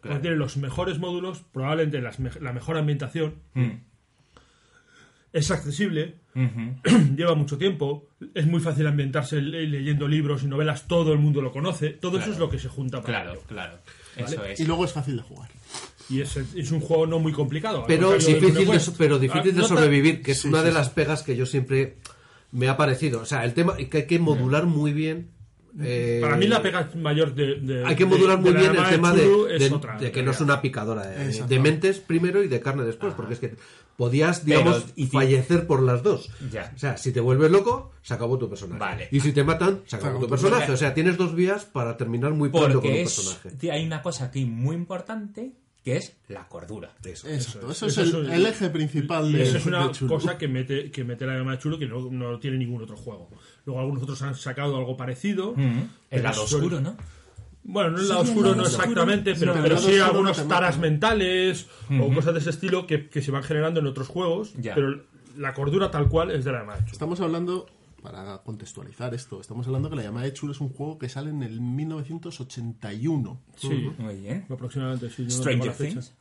Claro. 0.00 0.16
Porque 0.16 0.20
tiene 0.20 0.36
los 0.36 0.56
mejores 0.56 0.98
módulos, 0.98 1.42
probablemente 1.52 2.00
las 2.00 2.18
me- 2.20 2.30
la 2.40 2.52
mejor 2.52 2.76
ambientación, 2.76 3.36
Mm. 3.54 3.70
es 5.32 5.50
accesible, 5.50 6.16
lleva 7.16 7.34
mucho 7.34 7.58
tiempo, 7.58 8.08
es 8.34 8.46
muy 8.46 8.60
fácil 8.60 8.86
ambientarse 8.86 9.40
le- 9.40 9.66
leyendo 9.66 10.06
libros 10.06 10.42
y 10.42 10.46
novelas, 10.46 10.86
todo 10.86 11.12
el 11.12 11.18
mundo 11.18 11.40
lo 11.40 11.50
conoce, 11.52 11.90
todo 11.90 12.18
eso 12.18 12.30
es 12.32 12.38
lo 12.38 12.48
que 12.50 12.58
se 12.58 12.68
junta 12.68 13.00
para 13.02 13.22
Claro, 13.22 13.32
ello. 13.32 13.42
claro. 13.46 13.78
Eso 14.16 14.44
es. 14.44 14.60
Y 14.60 14.64
luego 14.64 14.84
es 14.84 14.92
fácil 14.92 15.16
de 15.16 15.22
jugar. 15.22 15.50
Y 16.08 16.20
es, 16.20 16.36
es 16.36 16.70
un 16.70 16.80
juego 16.80 17.06
no 17.06 17.18
muy 17.18 17.32
complicado. 17.32 17.84
pero 17.88 18.12
difícil, 18.12 18.40
de, 18.54 18.80
pero 18.98 19.18
difícil 19.18 19.52
Ah, 19.56 19.62
de 19.62 19.66
sobrevivir, 19.66 20.22
que 20.22 20.32
es 20.32 20.42
Sí, 20.42 20.48
una 20.48 20.58
sí, 20.58 20.64
de 20.66 20.70
sí. 20.70 20.76
las 20.76 20.90
pegas 20.90 21.22
que 21.22 21.34
yo 21.34 21.46
siempre 21.46 21.96
me 22.54 22.68
ha 22.68 22.76
parecido. 22.78 23.20
O 23.20 23.24
sea, 23.26 23.44
el 23.44 23.52
tema 23.52 23.76
que 23.76 23.96
hay 23.98 24.06
que 24.06 24.18
modular 24.18 24.64
muy 24.64 24.92
bien. 24.92 25.28
eh, 25.82 26.20
Para 26.22 26.36
mí 26.36 26.46
la 26.46 26.62
pega 26.62 26.88
mayor 26.96 27.34
de... 27.34 27.56
de- 27.60 27.84
hay 27.84 27.96
que 27.96 28.06
modular 28.06 28.38
de 28.38 28.50
muy 28.50 28.52
bien 28.60 28.76
el 28.76 28.84
tema 28.88 29.12
de, 29.12 29.26
es 29.56 29.68
de- 29.68 29.74
otra, 29.74 29.98
de 29.98 30.10
que 30.12 30.22
no 30.22 30.30
es 30.30 30.40
una 30.40 30.62
picadora 30.62 31.04
de, 31.06 31.58
mentes 31.58 31.98
primero 31.98 32.42
y 32.44 32.48
de 32.48 32.60
carne 32.60 32.84
después, 32.84 33.12
porque 33.14 33.34
es 33.34 33.40
que 33.40 33.56
podías, 33.96 34.40
Pero, 34.46 34.58
digamos, 34.60 34.84
y 34.96 35.06
fallecer 35.08 35.66
por 35.66 35.82
las 35.82 36.02
dos. 36.04 36.30
Ya. 36.52 36.72
O 36.74 36.78
sea, 36.78 36.96
si 36.96 37.12
te 37.12 37.18
vuelves 37.20 37.50
loco, 37.50 37.90
se 38.02 38.14
acabó 38.14 38.38
tu 38.38 38.48
personaje. 38.48 38.78
Vale. 38.78 39.08
Y 39.10 39.18
si 39.20 39.32
te 39.32 39.42
matan, 39.44 39.80
se 39.86 39.96
acabó 39.96 40.20
tu 40.20 40.28
personaje. 40.28 40.62
Porque- 40.62 40.72
O 40.72 40.76
sea, 40.76 40.94
tienes 40.94 41.16
dos 41.16 41.34
vías 41.34 41.64
para 41.64 41.96
terminar 41.96 42.32
muy 42.34 42.48
pronto 42.50 42.80
con 42.80 42.90
un 42.90 42.96
es, 42.96 43.14
personaje. 43.14 43.70
hay 43.72 43.84
una 43.84 44.00
cosa 44.02 44.26
aquí 44.26 44.44
muy 44.44 44.76
importante 44.76 45.52
que 45.84 45.96
es 45.98 46.16
la 46.28 46.48
cordura. 46.48 46.92
Eso. 47.04 47.28
Exacto, 47.28 47.70
es. 47.70 47.76
eso 47.82 47.86
es, 47.86 47.98
Eso 47.98 48.18
el, 48.20 48.26
es- 48.28 48.32
el 48.32 48.46
eje 48.46 48.70
principal 48.70 49.30
de, 49.30 49.42
eso 49.42 49.58
es 49.58 49.66
una 49.66 49.86
de 49.88 50.06
cosa 50.06 50.38
que 50.38 50.48
mete, 50.48 50.90
que 50.90 51.04
mete 51.04 51.26
la 51.26 51.34
llamada 51.36 51.56
de 51.58 51.62
Chulo 51.62 51.78
que 51.78 51.86
no, 51.86 52.10
no 52.10 52.38
tiene 52.38 52.56
ningún 52.56 52.82
otro 52.82 52.96
juego. 52.96 53.28
Luego 53.66 53.80
algunos 53.80 54.02
otros 54.02 54.20
han 54.22 54.34
sacado 54.34 54.76
algo 54.76 54.96
parecido. 54.96 55.54
El 55.56 55.88
pero 56.08 56.22
lado 56.22 56.42
oscuro, 56.44 56.80
¿no? 56.80 56.96
Bueno, 57.66 57.90
no 57.90 57.96
el 57.98 58.02
Sí, 58.04 58.08
lado 58.08 58.22
el 58.22 58.28
oscuro 58.28 58.48
lado 58.50 58.56
no 58.56 58.62
oscuro. 58.68 58.82
exactamente, 58.82 59.34
pero, 59.38 59.54
No, 59.54 59.62
pero 59.62 59.74
el 59.76 59.80
sí 59.82 59.98
algunos 59.98 60.48
taras 60.48 60.78
mentales 60.78 61.66
o 62.00 62.14
cosas 62.14 62.32
de 62.34 62.40
ese 62.40 62.50
estilo 62.50 62.86
que, 62.86 63.08
que 63.08 63.22
se 63.22 63.30
van 63.30 63.42
generando 63.42 63.80
en 63.80 63.86
otros 63.86 64.08
juegos. 64.08 64.52
Ya. 64.58 64.74
Pero 64.74 65.02
la 65.36 65.52
cordura 65.54 65.90
tal 65.90 66.08
cual 66.08 66.30
es 66.30 66.44
de 66.44 66.52
la 66.52 66.62
Chulo. 66.64 66.92
Estamos 66.92 67.20
hablando, 67.20 67.66
para 68.04 68.42
contextualizar 68.42 69.14
esto, 69.14 69.40
estamos 69.40 69.66
hablando 69.66 69.88
que 69.88 69.96
la 69.96 70.02
llamada 70.02 70.26
de 70.26 70.34
Chulu 70.34 70.52
es 70.52 70.60
un 70.60 70.68
juego 70.68 70.98
que 70.98 71.08
sale 71.08 71.30
en 71.30 71.42
el 71.42 71.62
1981. 71.62 73.40
Sí, 73.56 73.90
Muy 73.96 74.16
bien. 74.20 74.44
aproximadamente. 74.50 75.08
Sí, 75.08 75.22
yo 75.22 75.24
no 75.24 75.30
Stranger 75.30 75.72
fecha. 75.72 76.00
Things. 76.00 76.14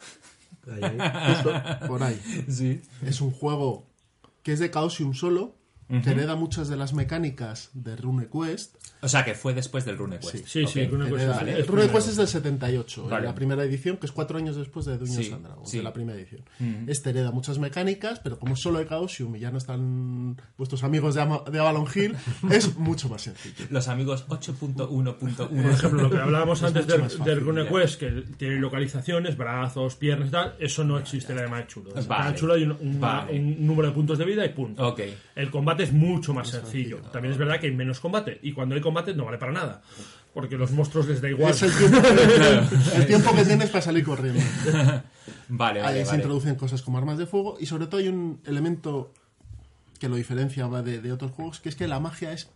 Ahí, 0.65 0.81
ahí. 0.81 1.33
Justo. 1.35 1.87
Por 1.87 2.03
ahí. 2.03 2.21
Sí. 2.47 2.81
Es 3.01 3.19
un 3.19 3.31
juego 3.31 3.85
que 4.43 4.53
es 4.53 4.59
de 4.59 4.71
Chaosium 4.71 5.13
solo, 5.13 5.55
que 6.01 6.09
hereda 6.11 6.35
muchas 6.35 6.69
de 6.69 6.77
las 6.77 6.93
mecánicas 6.93 7.69
de 7.73 7.95
RuneQuest. 7.95 8.75
O 9.01 9.09
sea, 9.09 9.25
que 9.25 9.33
fue 9.35 9.53
después 9.53 9.83
del 9.85 9.97
RuneQuest. 9.97 10.47
Sí, 10.47 10.65
sí, 10.65 10.81
Ok. 10.85 10.91
RuneQuest 10.91 11.23
Hereda- 11.25 11.41
es- 11.41 11.47
es 11.49 11.59
el 11.59 11.67
RuneQuest 11.67 12.07
es 12.09 12.15
del 12.15 12.27
78, 12.27 13.07
Vale. 13.09 13.25
la 13.25 13.35
primera 13.35 13.63
edición, 13.63 13.97
que 13.97 14.05
es 14.05 14.11
cuatro 14.11 14.37
años 14.37 14.55
después 14.55 14.85
de 14.85 14.97
Dungeons 14.97 15.25
Sí, 15.27 15.31
and 15.33 15.45
Dragons, 15.45 15.69
sí. 15.69 15.77
de 15.77 15.83
la 15.83 15.93
primera 15.93 16.17
edición. 16.17 16.41
Este 16.87 17.09
hereda 17.09 17.31
muchas 17.31 17.59
mecánicas, 17.59 18.19
pero 18.19 18.39
como 18.39 18.55
solo 18.55 18.79
de 18.79 18.87
Chaosium 18.87 19.35
y 19.35 19.39
ya 19.39 19.51
no 19.51 19.57
están 19.57 20.37
vuestros 20.57 20.83
amigos 20.83 21.15
de, 21.15 21.21
Ama- 21.21 21.43
de 21.51 21.59
Avalon 21.59 21.85
Hill, 21.93 22.15
es 22.51 22.77
mucho 22.77 23.09
más 23.09 23.21
sencillo. 23.23 23.65
Los 23.69 23.87
amigos 23.89 24.25
8.1.1. 24.29 25.17
Por 25.17 25.71
ejemplo, 25.71 26.01
lo 26.03 26.09
que 26.09 26.17
hablábamos 26.17 26.63
antes 26.63 26.87
del, 26.87 27.01
fácil, 27.01 27.23
del 27.23 27.41
RuneQuest, 27.41 27.99
que 27.99 28.23
tiene 28.37 28.55
localizaciones, 28.55 29.37
brazos, 29.37 29.95
piernas 29.95 30.29
y 30.29 30.31
tal, 30.31 30.55
eso 30.59 30.83
no 30.83 30.97
existe 30.97 31.33
en 31.33 31.39
la 31.51 31.57
de 31.57 31.67
Chulo. 31.67 31.89
En 31.89 31.95
la 31.95 32.01
Vale. 32.01 32.07
llamada 32.09 32.31
de 32.31 32.37
Chulo 32.37 32.53
hay 32.53 32.63
un, 32.63 32.71
un- 32.79 32.99
Vale. 32.99 33.39
un 33.39 33.67
número 33.67 33.89
de 33.89 33.93
puntos 33.93 34.17
de 34.17 34.25
vida 34.25 34.45
y 34.45 34.49
punto. 34.49 34.87
Ok. 34.87 35.01
El 35.35 35.51
combate 35.51 35.82
es 35.83 35.93
mucho 35.93 36.33
más 36.33 36.49
sencillo. 36.49 36.97
También 37.11 37.31
es 37.33 37.37
verdad 37.37 37.59
que 37.59 37.67
hay 37.67 37.73
menos 37.75 37.99
combate. 37.99 38.39
Y 38.41 38.51
cuando 38.53 38.75
hay 38.75 38.81
combate 38.81 39.13
no 39.13 39.25
vale 39.25 39.37
para 39.37 39.51
nada. 39.51 39.81
Porque 40.33 40.57
los 40.57 40.71
monstruos 40.71 41.07
les 41.07 41.21
da 41.21 41.29
igual. 41.29 41.51
Es 41.51 41.61
el 41.63 41.71
tiempo, 41.77 41.97
el 42.95 43.05
tiempo 43.07 43.35
que 43.35 43.45
tienes 43.45 43.69
para 43.69 43.81
salir 43.81 44.03
corriendo. 44.03 44.41
Vale, 45.49 45.79
Ahí 45.81 45.85
vale, 45.85 45.99
se 45.99 46.05
vale. 46.11 46.17
introducen 46.23 46.55
cosas 46.55 46.81
como 46.81 46.97
armas 46.97 47.17
de 47.17 47.25
fuego 47.27 47.57
y 47.59 47.65
sobre 47.67 47.85
todo 47.87 47.97
hay 47.99 48.07
un 48.07 48.41
elemento 48.45 49.13
que 49.99 50.09
lo 50.09 50.15
diferencia 50.15 50.67
de, 50.67 50.99
de 50.99 51.11
otros 51.11 51.31
juegos, 51.31 51.59
que 51.59 51.69
es 51.69 51.75
que 51.75 51.87
la 51.87 51.99
magia 51.99 52.31
es 52.33 52.49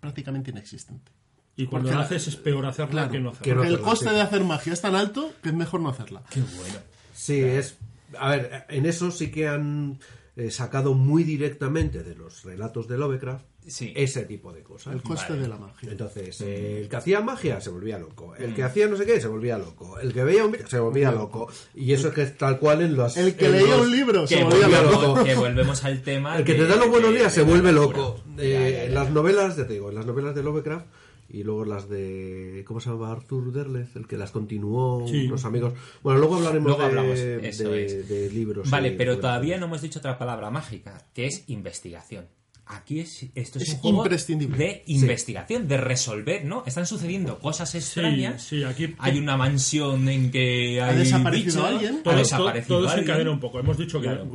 prácticamente 0.00 0.50
inexistente. 0.52 1.10
Y 1.56 1.66
cuando 1.66 1.88
Porque 1.88 1.94
lo 1.94 2.00
la- 2.00 2.06
haces 2.06 2.28
es 2.28 2.36
peor 2.36 2.66
hacerla 2.66 2.90
Claro, 2.92 3.10
que 3.12 3.20
no 3.20 3.30
hacerla. 3.30 3.54
Porque 3.54 3.68
el 3.68 3.80
coste 3.80 4.10
de 4.10 4.20
hacer 4.20 4.44
magia 4.44 4.72
es 4.74 4.80
tan 4.80 4.94
alto 4.94 5.32
que 5.42 5.48
es 5.48 5.54
mejor 5.54 5.80
no 5.80 5.88
hacerla. 5.88 6.22
Qué 6.30 6.40
bueno. 6.40 6.78
Sí, 7.14 7.40
es. 7.40 7.76
A 8.18 8.30
ver, 8.30 8.66
en 8.68 8.86
eso 8.86 9.10
sí 9.10 9.30
que 9.30 9.48
han 9.48 9.98
eh, 10.36 10.50
sacado 10.50 10.94
muy 10.94 11.24
directamente 11.24 12.02
de 12.02 12.14
los 12.14 12.44
relatos 12.44 12.86
de 12.88 12.98
Lovecraft 12.98 13.44
Sí. 13.66 13.92
ese 13.96 14.22
tipo 14.24 14.52
de 14.52 14.62
cosas. 14.62 14.94
El 14.94 15.02
coste 15.02 15.30
Vale. 15.30 15.42
de 15.42 15.48
la 15.48 15.56
magia. 15.56 15.90
Entonces, 15.90 16.40
eh, 16.40 16.82
el 16.82 16.88
que 16.88 16.94
hacía 16.96 17.20
magia 17.20 17.60
se 17.60 17.70
volvía 17.70 17.98
loco. 17.98 18.36
El 18.36 18.54
que 18.54 18.62
hacía 18.62 18.86
no 18.86 18.96
sé 18.96 19.04
qué 19.06 19.20
se 19.20 19.26
volvía 19.26 19.58
loco. 19.58 19.98
El 19.98 20.12
que 20.12 20.22
veía 20.22 20.44
un 20.44 20.52
vídeo 20.52 20.68
se 20.68 20.78
volvía 20.78 21.10
loco. 21.10 21.48
Y 21.74 21.92
eso 21.92 22.08
es 22.08 22.14
que 22.14 22.22
es 22.22 22.38
tal 22.38 22.60
cual 22.60 22.82
en 22.82 22.94
los. 22.94 23.16
El 23.16 23.34
que 23.34 23.46
en 23.46 23.52
leía 23.52 23.76
los- 23.76 23.86
un 23.86 23.90
libro 23.90 24.24
se 24.28 24.44
volvía 24.44 24.68
loco. 24.82 25.24
que 25.24 25.34
volvemos 25.34 25.82
al 25.84 26.00
tema. 26.02 26.38
El 26.38 26.44
que 26.44 26.52
de- 26.52 26.58
te 26.60 26.66
da 26.66 26.76
los 26.76 26.88
buenos 26.90 27.10
de- 27.10 27.18
días 27.18 27.34
se 27.34 27.42
vuelve 27.42 27.72
locura. 27.72 27.98
loco. 27.98 28.22
Ya, 28.36 28.42
Eh, 28.44 28.50
ya, 28.52 28.70
ya. 28.70 28.84
en 28.84 28.94
las 28.94 29.10
novelas, 29.10 29.56
ya 29.56 29.66
te 29.66 29.72
digo, 29.72 29.88
en 29.88 29.96
las 29.96 30.06
novelas 30.06 30.34
de 30.36 30.42
Lovecraft 30.44 30.86
y 31.28 31.42
luego 31.42 31.64
las 31.64 31.88
de. 31.88 32.64
¿Cómo 32.66 32.80
se 32.80 32.90
llama? 32.90 33.10
Arthur 33.12 33.52
Derleth, 33.52 33.96
el 33.96 34.06
que 34.06 34.16
las 34.16 34.30
continuó, 34.30 35.06
Sí. 35.08 35.26
unos 35.26 35.44
amigos. 35.44 35.74
Bueno, 36.02 36.20
luego 36.20 36.36
hablaremos 36.36 36.66
Luego 36.66 36.80
de, 36.82 36.86
hablamos, 36.86 37.18
eso 37.18 37.70
de- 37.70 37.84
es. 37.84 38.08
de 38.08 38.30
libros. 38.30 38.70
Vale, 38.70 38.92
pero 38.92 39.18
todavía 39.18 39.58
no 39.58 39.66
hemos 39.66 39.82
dicho 39.82 39.98
otra 39.98 40.18
palabra 40.18 40.50
mágica, 40.50 41.04
que 41.14 41.26
es 41.26 41.44
investigación. 41.48 42.26
Aquí 42.68 42.98
es, 42.98 43.24
esto 43.36 43.60
es, 43.60 43.68
Es 43.68 43.74
un 43.74 43.78
juego 43.80 43.98
imprescindible. 43.98 44.56
de 44.58 44.82
investigación, 44.86 45.68
de 45.68 45.76
resolver, 45.76 46.44
¿no? 46.44 46.64
Están 46.66 46.84
sucediendo 46.84 47.38
cosas 47.38 47.72
extrañas. 47.76 48.42
sí, 48.42 48.64
aquí- 48.64 48.92
hay 48.98 49.18
una 49.20 49.36
mansión 49.36 50.08
en 50.08 50.32
que 50.32 50.80
hay 50.82 50.96
desaparecido 50.98 51.62
bichos, 51.62 51.64
alguien? 51.64 51.96
Ha 52.00 52.02
todo, 52.02 52.16
desaparecido 52.16 52.76
todo 52.78 52.88
se 52.88 52.94
alguien. 52.94 53.08
encadena 53.10 53.30
un 53.30 53.38
poco. 53.38 53.60
Hemos 53.60 53.78
dicho 53.78 54.00
que 54.00 54.08
Claro. 54.08 54.28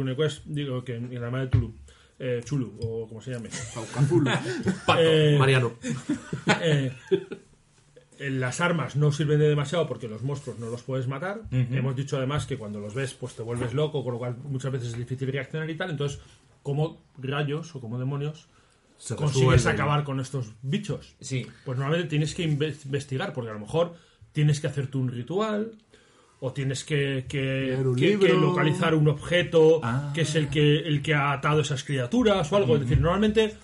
Digo 0.45 0.83
que 0.85 0.95
en 0.95 1.13
la 1.13 1.19
llamada 1.25 1.43
de 1.43 1.49
Tulu, 1.49 1.73
eh, 2.23 2.41
Chulu, 2.45 2.77
o 2.81 3.07
como 3.07 3.19
se 3.21 3.31
llame. 3.31 3.49
Eh, 4.99 5.35
Mariano. 5.39 5.73
eh, 6.61 6.91
eh, 8.19 8.29
las 8.29 8.61
armas 8.61 8.95
no 8.95 9.11
sirven 9.11 9.39
de 9.39 9.47
demasiado 9.49 9.87
porque 9.87 10.07
los 10.07 10.21
monstruos 10.21 10.59
no 10.59 10.69
los 10.69 10.83
puedes 10.83 11.07
matar. 11.07 11.41
Hemos 11.51 11.95
dicho 11.95 12.17
además 12.17 12.45
que 12.45 12.57
cuando 12.57 12.79
los 12.79 12.93
ves, 12.93 13.13
pues 13.15 13.33
te 13.35 13.41
vuelves 13.41 13.73
loco, 13.73 14.03
con 14.03 14.13
lo 14.13 14.19
cual 14.19 14.35
muchas 14.43 14.71
veces 14.71 14.89
es 14.89 14.97
difícil 14.97 15.31
reaccionar 15.31 15.69
y 15.69 15.75
tal. 15.75 15.89
Entonces, 15.89 16.19
cómo 16.61 17.01
rayos 17.17 17.75
o 17.75 17.81
como 17.81 17.97
demonios 17.97 18.47
Se 18.97 19.15
consigues 19.15 19.65
acabar 19.65 20.03
con 20.03 20.19
estos 20.19 20.51
bichos. 20.61 21.15
Sí. 21.19 21.47
Pues 21.65 21.77
normalmente 21.79 22.09
tienes 22.09 22.35
que 22.35 22.47
inve- 22.47 22.77
investigar, 22.85 23.33
porque 23.33 23.49
a 23.49 23.53
lo 23.53 23.59
mejor 23.59 23.95
tienes 24.31 24.59
que 24.61 24.67
hacerte 24.67 24.97
un 24.99 25.09
ritual, 25.09 25.71
o 26.43 26.51
tienes 26.53 26.83
que, 26.83 27.25
que- 27.29 27.37
Leer 27.67 27.87
un 27.87 27.95
que- 27.95 28.07
libro. 28.07 28.27
que 28.27 28.33
localizar 28.33 28.95
un 28.95 29.07
objeto 29.07 29.79
Ah. 29.83 30.11
que 30.13 30.21
es 30.21 30.35
el 30.35 30.49
que, 30.49 30.79
el 30.79 31.01
que 31.01 31.13
ha 31.13 31.31
atado 31.33 31.61
esas 31.61 31.83
criaturas 31.83 32.51
o 32.51 32.57
algo. 32.57 32.75
Es 32.75 32.81
decir, 32.81 32.99
normalmente 32.99 33.55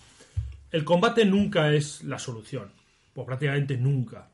el 0.71 0.83
combate 0.83 1.25
nunca 1.25 1.73
es 1.73 2.03
la 2.03 2.19
solución, 2.19 2.69
o 3.15 3.25
prácticamente 3.25 3.77
nunca. 3.77 4.29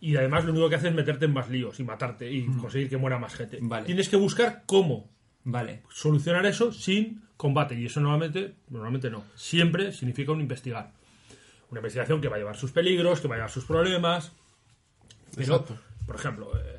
Y 0.00 0.16
además 0.16 0.44
lo 0.44 0.52
único 0.52 0.68
que 0.68 0.76
hace 0.76 0.88
es 0.88 0.94
meterte 0.94 1.24
en 1.24 1.32
más 1.32 1.48
líos 1.50 1.80
y 1.80 1.82
matarte 1.84 2.30
y 2.30 2.44
conseguir 2.46 2.88
que 2.88 2.96
muera 2.96 3.18
más 3.18 3.34
gente. 3.34 3.58
Vale. 3.60 3.86
Tienes 3.86 4.08
que 4.08 4.16
buscar 4.16 4.62
cómo 4.66 5.08
Vale. 5.44 5.82
solucionar 5.90 6.44
eso 6.46 6.70
sin 6.72 7.22
combate. 7.36 7.74
Y 7.74 7.86
eso 7.86 8.00
normalmente, 8.00 8.52
normalmente 8.68 9.10
no. 9.10 9.24
Siempre 9.34 9.92
significa 9.92 10.30
un 10.32 10.40
investigar. 10.42 10.92
Una 11.70 11.80
investigación 11.80 12.20
que 12.20 12.28
va 12.28 12.36
a 12.36 12.38
llevar 12.38 12.56
sus 12.56 12.70
peligros, 12.70 13.20
que 13.20 13.26
va 13.28 13.34
a 13.34 13.38
llevar 13.38 13.50
sus 13.50 13.64
problemas. 13.64 14.30
Pero, 15.34 15.54
Exacto. 15.56 15.78
por 16.06 16.16
ejemplo, 16.16 16.52
eh, 16.56 16.73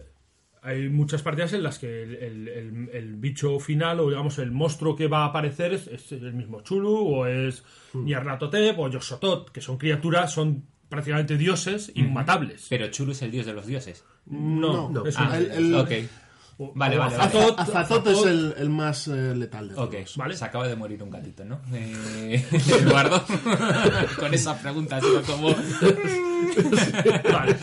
hay 0.66 0.89
muchas 0.89 1.22
partidas 1.22 1.53
en 1.53 1.63
las 1.63 1.80
que 1.80 2.03
el, 2.03 2.16
el- 2.16 2.47
el- 2.49 2.89
el 2.93 3.16
bicho 3.16 3.59
final, 3.59 3.99
o 3.99 4.09
digamos 4.09 4.38
el 4.39 4.51
monstruo 4.51 4.95
que 4.95 5.07
va 5.07 5.20
a 5.24 5.26
aparecer, 5.28 5.74
es, 5.74 5.88
es 5.88 6.11
el 6.11 6.34
mismo 6.34 6.61
Chulu, 6.61 6.93
o 6.95 7.26
es 7.28 7.63
Nyarlathotep, 7.93 8.78
o 8.80 8.89
Yosotot, 8.89 9.51
que 9.51 9.61
son 9.61 9.78
criaturas, 9.78 10.32
son 10.34 10.63
prácticamente 10.89 11.38
dioses 11.38 11.91
inmatables. 11.95 12.68
Pero 12.70 12.88
Chulu 12.89 13.11
es 13.13 13.22
el 13.22 13.32
dios 13.32 13.45
de 13.45 13.53
los 13.53 13.66
dioses. 13.68 14.03
No, 14.26 14.89
No. 14.89 15.05
es 15.05 15.16
Ah, 15.18 15.38
un-. 15.57 16.09
Vale, 16.74 16.97
vale, 16.97 17.16
Azatot 17.18 18.07
es 18.07 18.26
el, 18.26 18.53
el 18.57 18.70
más 18.70 19.09
eh, 19.09 19.36
letal 19.36 19.68
de 19.68 19.76
todos. 19.76 19.89
Ok, 19.89 19.95
Vale. 20.16 20.36
se 20.38 20.45
acaba 20.45 20.66
de 20.66 20.78
morir 20.78 21.03
un 21.03 21.09
gatito, 21.09 21.43
¿no? 21.43 21.59
Eh, 21.74 22.41
Eduardo, 22.80 23.22
con 24.20 24.34
esa 24.34 24.57
pregunta 24.57 24.95
ha 24.95 25.01
sido 25.01 25.22
como... 25.24 25.53
Vale. 27.34 27.55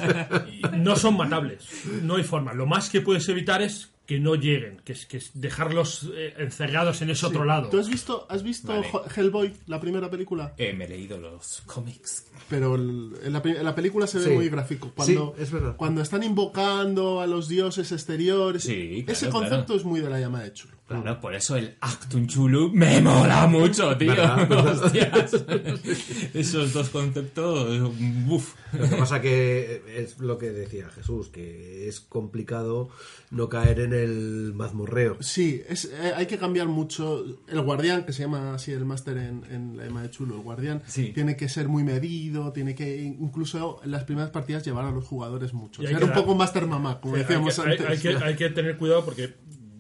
No 0.83 0.97
son 0.97 1.16
matables. 1.16 1.66
No 2.03 2.16
hay 2.16 2.24
forma. 2.24 2.53
Lo 2.55 2.66
más 2.66 2.91
que 2.91 3.01
puedes 3.01 3.28
evitar 3.28 3.62
es 3.62 3.91
que 4.07 4.18
no 4.18 4.35
lleguen, 4.35 4.80
que 4.85 4.93
es, 4.95 5.07
que 5.07 5.16
es 5.18 5.30
dejarlos 5.35 6.11
eh, 6.14 6.35
encerrados 6.39 7.01
en 7.03 7.11
ese 7.11 7.24
otro 7.24 7.45
lado. 7.45 7.68
¿Tú 7.68 7.78
has 7.78 7.89
visto, 7.89 8.26
has 8.28 8.43
visto 8.43 8.68
Vale. 8.68 8.87
Hellboy, 9.14 9.53
la 9.68 9.80
primera 9.80 10.11
película? 10.11 10.55
Eh, 10.59 10.72
me 10.72 10.85
he 10.87 10.89
leído 10.89 11.18
los 11.18 11.62
cómics. 11.66 12.26
Pero 12.51 12.74
el- 12.74 13.12
en, 13.22 13.33
la, 13.33 13.41
pe- 13.41 13.57
en 13.57 13.64
la 13.64 13.74
película 13.74 14.07
se 14.09 14.18
ve 14.18 14.24
Sí. 14.24 14.30
muy 14.30 14.49
gráfico. 14.49 14.91
Cuando, 14.95 15.35
Sí, 15.37 15.43
es 15.45 15.51
verdad. 15.53 15.76
Cuando 15.76 16.03
están 16.03 16.24
invocando 16.24 17.20
a 17.20 17.26
los 17.28 17.49
dioses 17.49 17.93
exteriores. 17.93 18.64
Sí, 18.64 19.03
claro, 19.05 19.12
ese 19.12 19.28
concepto 19.30 19.66
claro. 19.66 19.80
es 19.80 19.85
muy 19.85 20.01
de 20.01 20.11
la 20.11 20.18
llama 20.20 20.43
de 20.43 20.53
Chulo. 20.53 20.74
Claro, 21.01 21.20
por 21.20 21.34
eso 21.34 21.57
el 21.57 21.76
Actun 21.80 22.26
Chulu 22.26 22.70
me 22.72 23.01
mola 23.01 23.47
mucho, 23.47 23.97
tío. 23.97 24.12
Hostias. 24.51 25.32
Esos 26.34 26.72
dos 26.72 26.88
conceptos, 26.90 27.90
uf. 28.28 28.55
Lo 28.72 28.88
que 28.88 28.97
pasa 28.97 29.20
que 29.20 29.82
es 29.97 30.18
lo 30.18 30.38
que 30.38 30.51
decía 30.51 30.88
Jesús, 30.88 31.28
que 31.28 31.88
es 31.88 32.01
complicado 32.01 32.88
no 33.30 33.49
caer 33.49 33.80
en 33.80 33.93
el 33.93 34.53
mazmorreo. 34.55 35.16
Sí, 35.20 35.62
es, 35.68 35.84
eh, 35.86 36.12
hay 36.16 36.26
que 36.26 36.38
cambiar 36.38 36.68
mucho. 36.68 37.24
El 37.49 37.61
guardián, 37.61 38.05
que 38.05 38.12
se 38.12 38.22
llama 38.22 38.55
así 38.55 38.72
el 38.72 38.84
máster 38.84 39.18
en, 39.18 39.45
en 39.51 39.76
la 39.76 39.84
llama 39.84 40.03
de 40.03 40.11
Chulo, 40.11 40.36
el 40.36 40.43
guardián, 40.43 40.82
Sí. 40.86 41.12
tiene 41.14 41.36
que 41.36 41.49
ser 41.49 41.68
muy 41.68 41.84
medido, 41.84 42.53
tiene 42.53 42.74
que 42.74 43.03
incluso 43.03 43.80
en 43.84 43.90
las 43.90 44.05
primeras 44.05 44.30
partidas 44.30 44.64
llevar 44.64 44.84
a 44.86 44.90
los 44.90 45.05
jugadores 45.05 45.53
mucho. 45.53 45.82
Que 45.82 45.95
un 46.03 46.12
poco 46.12 46.34
máster 46.34 46.66
mamá, 46.66 47.01
como 47.01 47.14
Sí, 47.14 47.20
hay, 47.20 47.26
decíamos 47.26 47.59
hay- 47.59 47.72
antes. 47.72 47.86
hay 47.88 47.99
que, 47.99 48.24
hay 48.24 48.36
que 48.36 48.49
tener 48.51 48.76
cuidado 48.78 49.05
porque 49.05 49.34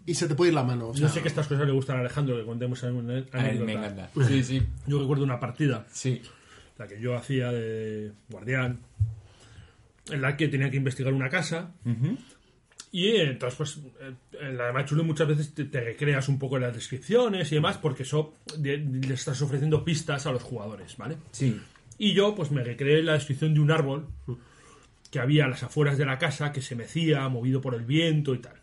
Y 0.06 0.14
se 0.14 0.26
te 0.28 0.34
puede 0.34 0.50
ir 0.50 0.54
la 0.54 0.64
mano. 0.64 0.88
o 0.88 0.94
yo 0.94 1.08
sé 1.08 1.22
que 1.22 1.28
estas 1.28 1.46
cosas 1.46 1.66
le 1.66 1.72
gustan 1.72 1.96
a 1.96 2.00
Alejandro, 2.00 2.36
que 2.36 2.44
contemos 2.44 2.82
A 2.84 2.88
él 2.88 3.60
me 3.64 3.72
encanta. 3.72 4.10
Sí, 4.26 4.42
sí. 4.42 4.62
Yo 4.86 4.98
recuerdo 5.00 5.24
una 5.24 5.38
partida, 5.38 5.86
Sí. 5.92 6.20
la 6.78 6.86
que 6.88 7.00
yo 7.00 7.16
hacía 7.16 7.52
de 7.52 8.12
guardián, 8.28 8.80
en 10.10 10.20
la 10.20 10.36
que 10.36 10.48
tenía 10.48 10.70
que 10.70 10.76
investigar 10.78 11.12
una 11.12 11.28
casa. 11.28 11.72
Y 12.90 13.06
eh, 13.08 13.30
entonces, 13.30 13.56
pues, 13.56 13.78
eh, 14.00 14.12
en 14.40 14.58
la 14.58 14.66
de 14.66 14.72
Machulu 14.74 15.02
muchas 15.04 15.26
veces 15.26 15.54
te, 15.54 15.64
te 15.64 15.80
recreas 15.80 16.28
un 16.28 16.38
poco 16.38 16.56
en 16.56 16.62
las 16.64 16.74
descripciones 16.74 17.50
y 17.50 17.54
demás, 17.54 17.78
porque 17.78 18.02
eso 18.02 18.34
de- 18.58 18.76
le 18.78 19.14
estás 19.14 19.40
ofreciendo 19.40 19.82
pistas 19.84 20.26
a 20.26 20.32
los 20.32 20.42
jugadores, 20.42 20.96
¿vale? 20.98 21.16
Sí. 21.30 21.58
Y 21.96 22.12
yo, 22.12 22.34
pues, 22.34 22.50
me 22.50 22.62
recreé 22.62 23.02
la 23.02 23.14
descripción 23.14 23.54
de 23.54 23.60
un 23.60 23.70
árbol 23.70 24.08
que 25.10 25.20
había 25.20 25.44
a 25.46 25.48
las 25.48 25.62
afueras 25.62 25.96
de 25.96 26.04
la 26.04 26.18
casa, 26.18 26.52
que 26.52 26.60
se 26.60 26.74
mecía, 26.74 27.26
movido 27.28 27.60
por 27.62 27.74
el 27.74 27.84
viento 27.84 28.34
y 28.34 28.38
tal. 28.40 28.56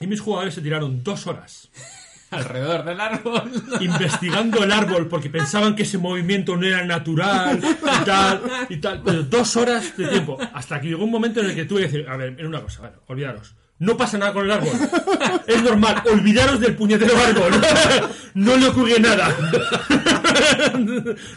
Y 0.00 0.06
mis 0.06 0.20
jugadores 0.20 0.54
se 0.54 0.62
tiraron 0.62 1.02
dos 1.04 1.26
horas 1.26 1.68
Alrededor 2.30 2.84
del 2.84 3.00
árbol. 3.00 3.50
investigando 3.80 4.62
el 4.62 4.70
árbol 4.70 5.08
porque 5.08 5.28
pensaban 5.28 5.74
que 5.74 5.82
ese 5.82 5.98
movimiento 5.98 6.56
no 6.56 6.64
era 6.64 6.84
natural 6.84 7.58
y 7.58 8.04
tal, 8.04 8.42
y 8.68 8.76
tal. 8.76 9.02
Pero 9.02 9.22
dos 9.24 9.56
horas 9.56 9.96
de 9.96 10.06
tiempo. 10.06 10.38
Hasta 10.54 10.80
que 10.80 10.88
llegó 10.88 11.04
un 11.04 11.10
momento 11.10 11.40
en 11.40 11.46
el 11.46 11.56
que 11.56 11.64
tuve 11.64 11.80
que 11.80 11.86
decir, 11.88 12.08
a 12.08 12.16
ver, 12.16 12.32
mira 12.32 12.48
una 12.48 12.62
cosa, 12.62 12.82
bueno, 12.82 12.98
olvidaros. 13.08 13.54
No 13.80 13.96
pasa 13.96 14.18
nada 14.18 14.32
con 14.34 14.44
el 14.44 14.50
árbol. 14.50 14.70
Es 15.46 15.62
normal. 15.62 16.02
Olvidaros 16.12 16.60
del 16.60 16.76
puñetero 16.76 17.16
árbol. 17.18 17.52
No 18.34 18.56
le 18.56 18.68
ocurre 18.68 19.00
nada. 19.00 19.34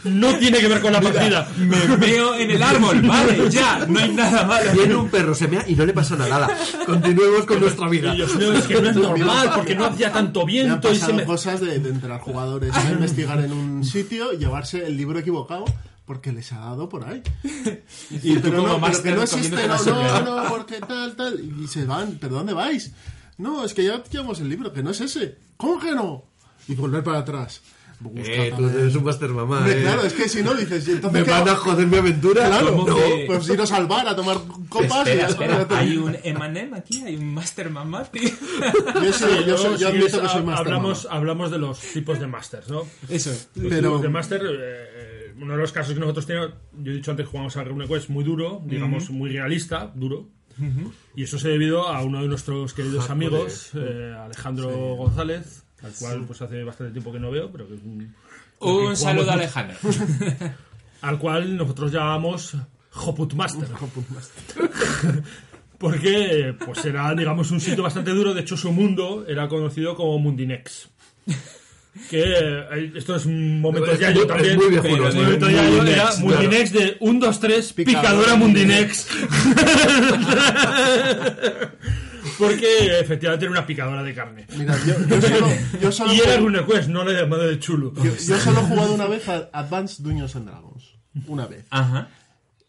No 0.04 0.36
tiene 0.36 0.58
que 0.58 0.68
ver 0.68 0.80
con 0.80 0.92
la 0.92 1.00
partida. 1.00 1.48
Me 1.56 1.96
veo 1.96 2.34
en 2.34 2.50
el 2.50 2.62
árbol, 2.62 3.02
vale, 3.02 3.50
ya, 3.50 3.84
no 3.88 3.98
hay 3.98 4.12
nada 4.12 4.44
malo. 4.44 4.70
Viene 4.72 4.94
un 4.94 5.08
perro, 5.08 5.34
se 5.34 5.48
mea 5.48 5.64
y 5.66 5.74
no 5.74 5.84
le 5.84 5.92
pasa 5.92 6.16
nada. 6.16 6.48
Continuemos 6.86 7.44
con 7.46 7.60
nuestra 7.60 7.88
vida. 7.88 8.14
Dios 8.14 8.36
mío, 8.36 8.52
es 8.52 8.66
que 8.66 8.80
no 8.80 8.90
es 8.90 8.96
normal 8.96 9.50
porque 9.54 9.74
no 9.74 9.86
hacía 9.86 10.12
tanto 10.12 10.46
Me 10.46 10.60
han 10.60 10.66
viento 10.66 10.92
y 10.92 10.96
se 10.96 11.12
me... 11.12 11.24
cosas 11.24 11.60
de, 11.60 11.78
de 11.78 11.88
entrar 11.88 12.20
jugadores 12.20 12.72
a 12.74 12.90
investigar 12.92 13.40
en 13.40 13.52
un 13.52 13.84
sitio 13.84 14.32
llevarse 14.32 14.86
el 14.86 14.96
libro 14.96 15.18
equivocado 15.18 15.64
porque 16.04 16.32
les 16.32 16.52
ha 16.52 16.58
dado 16.60 16.88
por 16.88 17.04
ahí. 17.04 17.22
Y 18.10 18.34
tú 18.36 18.40
pero 18.42 18.56
como 18.58 18.68
no, 18.78 18.80
pero 18.86 19.02
que 19.02 19.10
no 19.12 19.24
comiéndote 19.26 19.68
no, 19.68 20.20
no, 20.20 20.42
no, 20.42 20.48
porque 20.50 20.80
tal, 20.80 21.16
tal. 21.16 21.40
Y 21.62 21.66
se 21.66 21.84
van, 21.84 22.18
¿pero 22.20 22.34
dónde 22.36 22.52
vais? 22.52 22.92
No, 23.38 23.64
es 23.64 23.74
que 23.74 23.84
ya 23.84 24.02
llevamos 24.04 24.40
el 24.40 24.48
libro, 24.48 24.72
que 24.72 24.82
no 24.82 24.90
es 24.90 25.00
ese. 25.00 25.36
¿Cómo 25.56 25.80
que 25.80 25.92
no? 25.92 26.24
Y 26.68 26.74
volver 26.74 27.02
para 27.02 27.18
atrás. 27.18 27.60
Eh, 28.16 28.52
tú 28.56 28.68
eres 28.68 28.94
un 28.96 29.04
master 29.04 29.30
mamá. 29.30 29.58
Hombre, 29.58 29.78
eh. 29.78 29.82
claro, 29.82 30.02
es 30.02 30.12
que 30.12 30.28
si 30.28 30.42
no 30.42 30.52
dices, 30.52 30.86
¿y 30.88 30.92
entonces 30.92 31.24
¿Me 31.26 31.30
van 31.32 31.48
a 31.48 31.54
joder 31.54 31.86
mi 31.86 31.96
aventura? 31.96 32.48
Claro, 32.48 32.72
¿Cómo 32.72 32.88
no, 32.88 32.96
que- 32.96 33.24
pues 33.26 33.48
iros 33.48 33.72
al 33.72 33.86
bar 33.86 34.06
a 34.08 34.16
tomar 34.16 34.38
copas 34.68 35.06
Espera, 35.08 35.22
y 35.28 35.30
espera, 35.30 35.66
hay 35.70 35.96
un 35.96 36.14
Emanem 36.22 36.74
aquí, 36.74 37.02
hay 37.02 37.16
un 37.16 37.32
Master 37.32 37.70
Mamá, 37.70 38.04
tío. 38.04 38.28
Yo, 39.02 39.12
sí, 39.12 39.24
yo, 39.46 39.56
soy- 39.56 39.78
yo 39.78 39.78
Si 39.78 39.84
admito 39.84 40.06
quieres, 40.08 40.20
que 40.20 40.28
soy 40.28 40.42
más 40.42 40.58
hablamos, 40.58 41.08
hablamos 41.10 41.50
de 41.50 41.58
los 41.58 41.78
tipos 41.78 42.18
de 42.20 42.26
masters, 42.26 42.68
¿no? 42.68 42.82
Eso. 43.08 43.30
Los 43.30 43.68
Pero- 43.70 43.88
tipos 43.90 44.02
de 44.02 44.08
máster, 44.08 44.42
eh, 44.42 44.48
eh, 44.50 44.93
uno 45.40 45.54
de 45.54 45.58
los 45.58 45.72
casos 45.72 45.94
que 45.94 46.00
nosotros 46.00 46.26
teníamos, 46.26 46.54
yo 46.72 46.92
he 46.92 46.96
dicho 46.96 47.10
antes, 47.10 47.26
jugamos 47.26 47.56
a 47.56 47.64
RuneQuest 47.64 48.08
muy 48.08 48.24
duro, 48.24 48.62
digamos, 48.64 49.10
muy 49.10 49.30
realista, 49.30 49.92
duro. 49.94 50.28
Y 51.16 51.24
eso 51.24 51.38
se 51.38 51.48
debido 51.48 51.88
a 51.88 52.02
uno 52.02 52.22
de 52.22 52.28
nuestros 52.28 52.74
queridos 52.74 53.10
amigos, 53.10 53.70
eh, 53.74 54.14
Alejandro 54.16 54.70
González, 54.94 55.64
al 55.82 55.92
cual 55.92 56.24
pues 56.26 56.42
hace 56.42 56.62
bastante 56.62 56.92
tiempo 56.92 57.12
que 57.12 57.18
no 57.18 57.30
veo, 57.30 57.50
pero 57.50 57.66
que 57.66 57.74
es 57.74 57.82
un... 57.82 58.14
Un 58.60 58.96
saludo 58.96 59.30
a 59.30 59.34
Alejandro. 59.34 59.76
Al 61.02 61.18
cual 61.18 61.56
nosotros 61.56 61.92
llamamos 61.92 62.56
Hoput 62.94 63.34
Master. 63.34 63.68
Porque 65.78 66.54
pues 66.64 66.84
era, 66.84 67.14
digamos, 67.14 67.50
un 67.50 67.60
sitio 67.60 67.82
bastante 67.82 68.12
duro. 68.12 68.32
De 68.32 68.40
hecho, 68.40 68.56
su 68.56 68.72
mundo 68.72 69.24
era 69.28 69.48
conocido 69.48 69.94
como 69.94 70.18
Mundinex. 70.18 70.88
Que 72.10 72.22
eh, 72.22 72.92
esto 72.96 73.14
es 73.16 73.24
un 73.24 73.60
momento 73.60 73.92
Es 73.92 74.00
ya 74.00 74.10
muy- 74.10 74.18
yo 74.20 74.26
también. 74.26 74.56
muy 74.56 74.68
viejuno, 74.68 74.94
pero 74.96 75.12
sí. 75.12 75.18
un 75.18 75.24
momento 75.24 75.48
ya 75.50 75.56
yo 75.64 75.70
Mundinex, 75.70 75.96
era 75.96 76.04
claro. 76.10 76.18
Mundinex 76.26 76.72
de 76.72 76.96
1, 77.00 77.20
2, 77.26 77.40
3, 77.40 77.72
picadora 77.72 78.34
Mundinex. 78.36 79.06
Porque 82.38 82.98
efectivamente 83.00 83.44
era 83.44 83.52
una 83.52 83.66
picadora 83.66 84.02
de 84.02 84.14
carne. 84.14 84.46
Mira, 84.56 84.76
yo, 84.84 84.94
yo 85.06 85.20
solo, 85.28 85.48
yo 85.80 85.92
solo 85.92 86.12
Y 86.12 86.16
era 86.16 86.26
juego- 86.32 86.46
RuneQuest, 86.46 86.88
no 86.88 87.04
la 87.04 87.20
llamada 87.20 87.46
de 87.46 87.58
chulo. 87.60 87.92
yo, 87.96 88.04
yo 88.16 88.38
solo 88.38 88.60
he 88.60 88.64
jugado 88.64 88.92
una 88.94 89.06
vez 89.06 89.28
a 89.28 89.48
Advanced 89.52 90.04
Dungeons 90.04 90.34
and 90.36 90.48
Dragons. 90.48 90.94
Una 91.28 91.46
vez. 91.46 91.64
Ajá. 91.70 92.08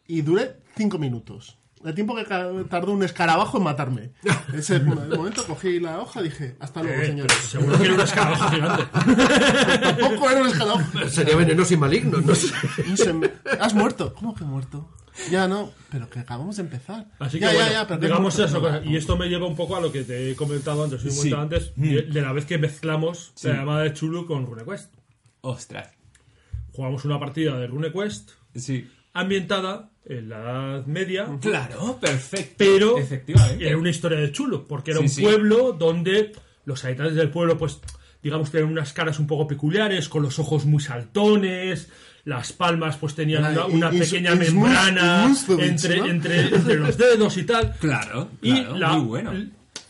Y 0.08 0.22
duré 0.22 0.58
cinco 0.78 1.00
minutos. 1.00 1.58
El 1.86 1.94
tiempo 1.94 2.16
que 2.16 2.24
tardó 2.70 2.92
un 2.92 3.04
escarabajo 3.04 3.58
en 3.60 3.64
matarme. 3.64 4.12
Ese 4.54 4.80
momento 4.80 5.46
cogí 5.46 5.80
la 5.80 6.00
hoja 6.00 6.20
y 6.22 6.24
dije, 6.26 6.56
hasta 6.60 6.82
luego, 6.82 7.02
Eh, 7.02 7.06
señores. 7.08 7.38
seguro 7.48 7.78
que 7.78 7.84
era 7.86 7.94
un 7.94 8.02
escarabajo 8.02 8.50
gigante. 8.50 8.84
Tampoco 9.82 10.30
era 10.32 10.42
un 10.42 10.48
escarabajo. 10.48 11.10
Sería 11.10 11.36
venenoso 11.36 11.74
y 11.74 11.78
maligno, 11.78 12.20
no 12.22 12.34
sé. 12.36 12.48
¿Has 13.60 13.74
muerto? 13.74 14.14
¿Cómo 14.16 14.34
que 14.36 14.44
he 14.44 14.48
muerto? 14.48 14.90
Ya 15.32 15.48
no, 15.48 15.72
pero 15.92 16.10
que 16.10 16.20
acabamos 16.20 16.58
de 16.58 16.64
empezar. 16.64 17.06
Así 17.20 17.40
que 17.40 17.46
ya, 17.46 17.54
bueno, 17.54 17.72
ya, 17.72 17.88
pero 17.88 18.00
digamos 18.02 18.38
eso. 18.38 18.60
Cosa. 18.60 18.82
Y 18.84 18.98
esto 18.98 19.16
me 19.16 19.28
lleva 19.28 19.48
un 19.48 19.56
poco 19.56 19.78
a 19.78 19.80
lo 19.80 19.90
que 19.92 20.04
te 20.04 20.32
he 20.32 20.36
comentado 20.36 20.84
antes, 20.84 21.06
he 21.06 21.12
Sí. 21.12 21.32
antes, 21.34 21.72
Mm. 21.78 21.82
de, 21.90 22.02
de 22.02 22.22
la 22.22 22.34
vez 22.34 22.46
que 22.46 22.58
mezclamos 22.58 23.32
la 23.44 23.54
llamada 23.54 23.84
de 23.84 23.94
Chulu 23.94 24.26
con 24.26 24.46
RuneQuest. 24.46 24.94
Ostras. 25.42 25.90
Jugamos 26.74 27.06
una 27.06 27.18
partida 27.20 27.58
de 27.58 27.68
RuneQuest 27.68 28.32
Sí. 28.56 28.90
Ambientada 29.16 29.90
en 30.06 30.30
la 30.30 30.40
Edad 30.40 30.86
Media, 30.86 31.28
Claro, 31.42 31.98
perfecto. 32.00 32.54
pero 32.58 32.98
Efectivamente. 33.00 33.68
era 33.68 33.78
una 33.78 33.90
historia 33.90 34.20
de 34.20 34.32
Chulo, 34.32 34.68
porque 34.68 34.92
era 34.92 35.00
Sí, 35.00 35.06
un 35.06 35.10
sí. 35.10 35.22
pueblo 35.24 35.72
donde 35.72 36.32
los 36.66 36.86
habitantes 36.86 37.16
del 37.16 37.30
pueblo, 37.30 37.58
pues 37.58 37.80
digamos, 38.22 38.52
tenían 38.52 38.72
unas 38.72 38.92
caras 38.94 39.20
un 39.20 39.26
poco 39.28 39.48
peculiares, 39.48 40.10
con 40.10 40.22
los 40.24 40.38
ojos 40.40 40.66
muy 40.66 40.82
saltones, 40.82 41.90
las 42.24 42.54
palmas 42.54 42.98
pues 42.98 43.14
tenían 43.16 43.46
Era 43.54 43.66
una, 43.66 43.90
pequeña 43.92 44.34
membrana 44.36 45.32
entre, 45.60 45.98
entre, 46.00 46.40
entre 46.56 46.76
los 46.76 46.98
dedos 46.98 47.38
y 47.38 47.44
tal. 47.44 47.74
Claro, 47.80 48.30
Y 48.42 48.52
claro, 48.54 48.78
la- 48.78 48.94
muy 48.94 49.06
bueno. 49.08 49.32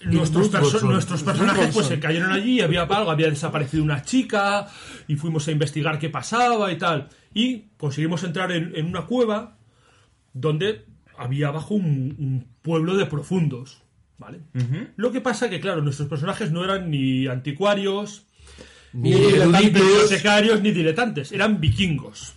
Nuestros, 0.04 0.52
perso- 0.52 0.82
nuestros 0.84 1.24
personajes 1.24 1.74
pues 1.74 1.88
se 1.88 2.00
cayeron 2.00 2.32
allí, 2.32 2.62
había 2.62 2.84
algo, 2.84 3.10
había 3.10 3.28
desaparecido 3.30 3.84
una 3.84 4.04
chica 4.04 4.68
y 5.08 5.16
fuimos 5.16 5.48
a 5.48 5.52
investigar 5.52 5.98
qué 5.98 6.10
pasaba 6.10 6.72
y 6.72 6.78
tal. 6.78 7.08
Y 7.36 7.66
conseguimos 7.78 8.24
entrar 8.24 8.52
en, 8.52 8.76
en 8.76 8.88
una 8.88 9.06
cueva 9.06 9.58
donde 10.34 10.86
había 11.18 11.50
abajo 11.50 11.76
un, 11.76 12.16
un 12.18 12.48
pueblo 12.64 12.96
de 12.98 13.06
profundos. 13.06 13.84
¿Vale? 14.18 14.40
Lo 14.96 15.12
que 15.12 15.20
pasa 15.20 15.50
que, 15.50 15.60
claro, 15.60 15.82
nuestros 15.82 16.08
personajes 16.08 16.50
no 16.50 16.64
eran 16.64 16.90
ni 16.90 17.28
anticuarios, 17.28 18.26
Ni 18.94 19.10
ni 19.12 19.70
bibliotecarios, 19.70 20.62
ni 20.62 20.72
diletantes, 20.72 21.34
eran 21.34 21.60
vikingos. 21.60 22.35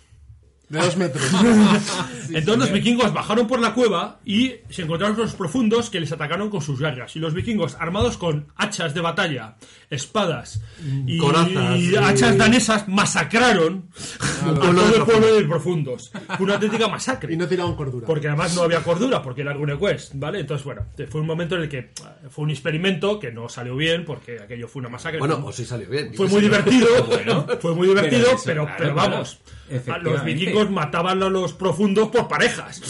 De 0.69 0.79
dos 0.79 0.97
metros. 0.97 1.23
Entonces 2.29 2.57
los 2.57 2.71
vikingos 2.71 3.13
bajaron 3.13 3.47
por 3.47 3.59
la 3.59 3.73
cueva 3.73 4.19
y 4.23 4.53
se 4.69 4.83
encontraron 4.83 5.15
con 5.15 5.25
los 5.25 5.33
profundos 5.33 5.89
que 5.89 5.99
les 5.99 6.11
atacaron 6.11 6.49
con 6.49 6.61
sus 6.61 6.79
garras. 6.79 7.15
Y 7.15 7.19
los 7.19 7.33
vikingos, 7.33 7.75
armados 7.79 8.17
con 8.17 8.47
hachas 8.55 8.93
de 8.93 9.01
batalla, 9.01 9.55
espadas 9.89 10.61
y, 11.07 11.17
Corazas, 11.17 11.77
y 11.77 11.89
sí. 11.89 11.95
hachas 11.97 12.37
danesas, 12.37 12.87
masacraron 12.87 13.89
a 14.43 14.53
todo 14.53 14.95
el 14.95 15.03
pueblo 15.03 15.35
de 15.35 15.45
profundos. 15.45 16.11
Fue 16.37 16.45
una 16.45 16.53
auténtica 16.55 16.87
masacre. 16.87 17.33
y 17.33 17.37
no 17.37 17.47
tiraban 17.47 17.75
cordura. 17.75 18.05
Porque 18.05 18.27
además 18.27 18.55
no 18.55 18.61
había 18.61 18.83
cordura, 18.83 19.21
porque 19.23 19.41
era 19.41 19.51
alguna 19.51 19.77
quest, 19.77 20.11
¿vale? 20.15 20.41
Entonces, 20.41 20.63
bueno, 20.65 20.85
fue 21.09 21.21
un 21.21 21.27
momento 21.27 21.55
en 21.55 21.63
el 21.63 21.69
que 21.69 21.77
eh, 21.79 21.91
fue 22.29 22.43
un 22.43 22.51
experimento 22.51 23.19
que 23.19 23.31
no 23.31 23.49
salió 23.49 23.75
bien, 23.75 24.05
porque 24.05 24.39
aquello 24.39 24.67
fue 24.67 24.81
una 24.81 24.89
masacre. 24.89 25.19
Bueno, 25.19 25.41
o 25.43 25.51
sí 25.51 25.65
salió 25.65 25.89
bien. 25.89 26.13
Fue 26.13 26.27
muy 26.27 26.41
divertido, 26.41 26.87
Bueno, 27.07 27.47
fue 27.59 27.73
muy 27.73 27.87
divertido, 27.87 28.27
pero 28.45 28.59
pero, 28.59 28.65
claro, 28.65 28.77
pero 28.77 28.95
vamos, 28.95 29.39
los 29.69 29.77
Efectivamente. 29.77 30.23
Vikingos 30.59 30.71
mataban 30.71 31.23
a 31.23 31.29
los 31.29 31.53
profundos 31.53 32.09
por 32.09 32.27
parejas. 32.27 32.81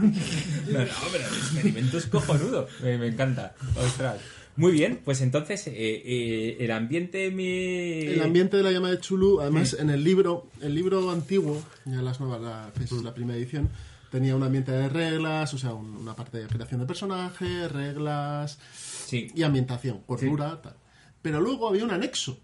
No, 0.00 0.78
no, 0.78 0.86
pero 1.12 1.26
el 1.28 1.34
experimento 1.36 1.98
es 1.98 2.06
cojonudo. 2.06 2.68
Me, 2.82 2.98
me 2.98 3.08
encanta. 3.08 3.54
Ostras. 3.76 4.18
Muy 4.56 4.72
bien, 4.72 5.00
pues 5.04 5.20
entonces 5.22 5.66
eh, 5.68 5.72
eh, 5.76 6.56
el 6.60 6.70
ambiente 6.72 7.30
me... 7.30 8.00
El 8.12 8.20
ambiente 8.20 8.56
de 8.58 8.62
la 8.62 8.72
llama 8.72 8.90
de 8.90 8.98
Chulu, 9.00 9.40
además 9.40 9.74
en 9.78 9.88
el 9.90 10.04
libro, 10.04 10.48
el 10.60 10.74
libro 10.74 11.10
antiguo, 11.10 11.62
ya 11.86 12.02
las 12.02 12.20
nuevas, 12.20 12.40
la, 12.42 12.70
que 12.76 12.84
es 12.84 12.92
la 12.92 13.14
primera 13.14 13.38
edición, 13.38 13.70
tenía 14.10 14.36
un 14.36 14.42
ambiente 14.42 14.72
de 14.72 14.88
reglas, 14.88 15.54
o 15.54 15.58
sea, 15.58 15.72
un- 15.72 15.96
una 15.96 16.14
parte 16.14 16.38
de 16.38 16.46
creación 16.48 16.80
de 16.80 16.86
personajes, 16.86 17.72
reglas 17.72 18.58
Sí. 19.06 19.28
y 19.34 19.44
ambientación, 19.44 20.00
cordura, 20.04 20.60
tal. 20.60 20.74
Pero 21.22 21.40
luego 21.40 21.68
había 21.68 21.84
un 21.84 21.92
anexo, 21.92 22.38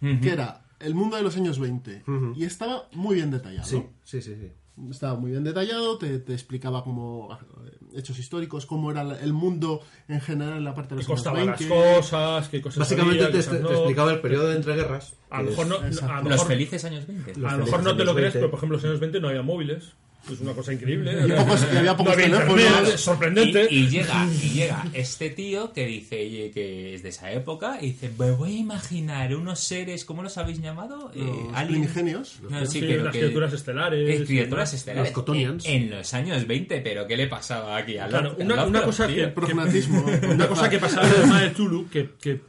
que 0.00 0.30
era 0.30 0.60
el 0.80 0.94
mundo 0.94 1.16
de 1.16 1.22
los 1.22 1.36
años 1.36 1.58
20, 1.58 2.04
y 2.36 2.44
estaba 2.44 2.88
muy 2.92 3.16
bien 3.16 3.30
detallado. 3.30 3.66
Sí, 3.68 3.82
sí, 4.04 4.20
sí. 4.22 4.34
sí. 4.34 4.52
Estaba 4.90 5.18
muy 5.18 5.30
bien 5.30 5.42
detallado, 5.42 5.96
te, 5.96 6.18
te 6.18 6.34
explicaba 6.34 6.84
como 6.84 7.30
eh, 7.32 7.70
hechos 7.94 8.18
históricos, 8.18 8.66
cómo 8.66 8.90
era 8.90 9.00
el 9.22 9.32
mundo 9.32 9.80
en 10.06 10.20
general 10.20 10.58
en 10.58 10.64
la 10.64 10.74
parte 10.74 10.94
de 10.94 11.00
qué 11.00 11.08
los 11.08 11.16
costaban 11.16 11.48
años 11.48 11.60
las 11.62 11.70
20. 11.70 11.96
cosas, 11.96 12.48
qué 12.50 12.60
cosas 12.60 12.78
Básicamente 12.80 13.24
había, 13.24 13.32
te, 13.32 13.38
cosas 13.38 13.56
te 13.56 13.62
no. 13.62 13.70
explicaba 13.70 14.12
el 14.12 14.20
periodo 14.20 14.48
de 14.48 14.56
entreguerras. 14.56 15.14
A 15.30 15.40
lo 15.42 15.48
mejor 15.48 15.66
no, 15.68 15.76
a 15.76 15.80
lo 15.80 15.88
Los 15.88 16.24
mejor- 16.24 16.46
felices 16.46 16.84
años 16.84 17.06
20. 17.06 17.32
a 17.46 17.56
lo 17.56 17.64
mejor 17.64 17.82
no 17.84 17.96
te 17.96 18.04
lo 18.04 18.14
crees, 18.14 18.34
20. 18.34 18.38
pero 18.38 18.50
por 18.50 18.58
ejemplo, 18.58 18.76
en 18.76 18.82
los 18.82 18.90
años 18.90 19.00
20 19.00 19.20
no 19.20 19.28
había 19.28 19.42
móviles. 19.42 19.94
Es 20.32 20.40
una 20.40 20.52
cosa 20.54 20.72
increíble. 20.72 21.12
Y 21.26 21.30
pocos- 21.32 21.66
y 21.72 21.76
había 21.76 21.92
no 21.92 21.96
pocos 21.96 22.12
había 22.14 22.24
teléfonos. 22.26 22.60
internet, 22.60 22.96
sorprendente. 22.98 23.68
Y, 23.70 23.76
y 23.78 23.88
llega, 23.88 24.26
y 24.42 24.48
llega 24.50 24.84
este 24.92 25.30
tío 25.30 25.72
que 25.72 25.86
dice 25.86 26.50
que 26.52 26.94
es 26.94 27.02
de 27.02 27.08
esa 27.10 27.30
época 27.32 27.78
y 27.80 27.86
dice, 27.88 28.10
me 28.18 28.32
voy 28.32 28.56
a 28.56 28.58
imaginar 28.58 29.34
unos 29.36 29.60
seres, 29.60 30.04
¿cómo 30.04 30.22
los 30.22 30.36
habéis 30.38 30.60
llamado? 30.60 31.12
Eh, 31.14 31.24
primigenios. 31.68 32.40
No, 32.48 32.60
sí, 32.66 32.80
Sí, 32.80 32.86
pero 32.86 33.04
las 33.04 33.12
que- 33.12 33.20
criaturas 33.20 33.52
estelares. 33.52 34.20
eh, 34.20 34.24
criaturas 34.24 34.74
estelares. 34.74 35.12
Los. 35.12 35.66
En, 35.66 35.82
en 35.84 35.90
los 35.90 36.14
años 36.14 36.46
20, 36.46 36.80
pero 36.80 37.06
¿qué 37.06 37.16
le 37.16 37.26
pasaba 37.28 37.76
aquí 37.76 37.96
al 37.98 38.10
Claro, 38.10 38.36
una, 38.40 38.82
cosa 38.82 39.06
que, 39.06 39.32
una 40.28 40.48
cosa 40.48 40.68
que 40.68 40.78
pasaba 40.78 41.06
en 41.08 41.14
el 41.14 41.20
tema 41.22 41.40
de 41.42 41.50
Tulu, 41.50 41.88
que, 41.88 42.10
que, 42.20 42.40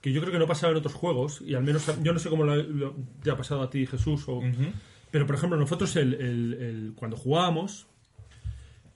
que 0.00 0.12
yo 0.12 0.20
creo 0.20 0.32
que 0.32 0.38
no 0.38 0.46
pasaba 0.46 0.72
en 0.72 0.76
otros 0.78 0.92
juegos, 0.94 1.40
y 1.46 1.54
al 1.54 1.62
menos 1.64 1.84
yo 2.02 2.12
no 2.12 2.18
sé 2.18 2.28
cómo 2.28 2.44
lo, 2.44 2.56
lo- 2.56 2.94
te 3.22 3.30
ha 3.30 3.36
pasado 3.36 3.62
a 3.62 3.70
ti, 3.70 3.86
Jesús, 3.86 4.24
o, 4.26 4.42
pero 5.14 5.28
por 5.28 5.36
ejemplo, 5.36 5.56
nosotros 5.56 5.94
el, 5.94 6.14
el- 6.14 6.54
el- 6.54 6.92
cuando 6.96 7.16
jugábamos, 7.16 7.86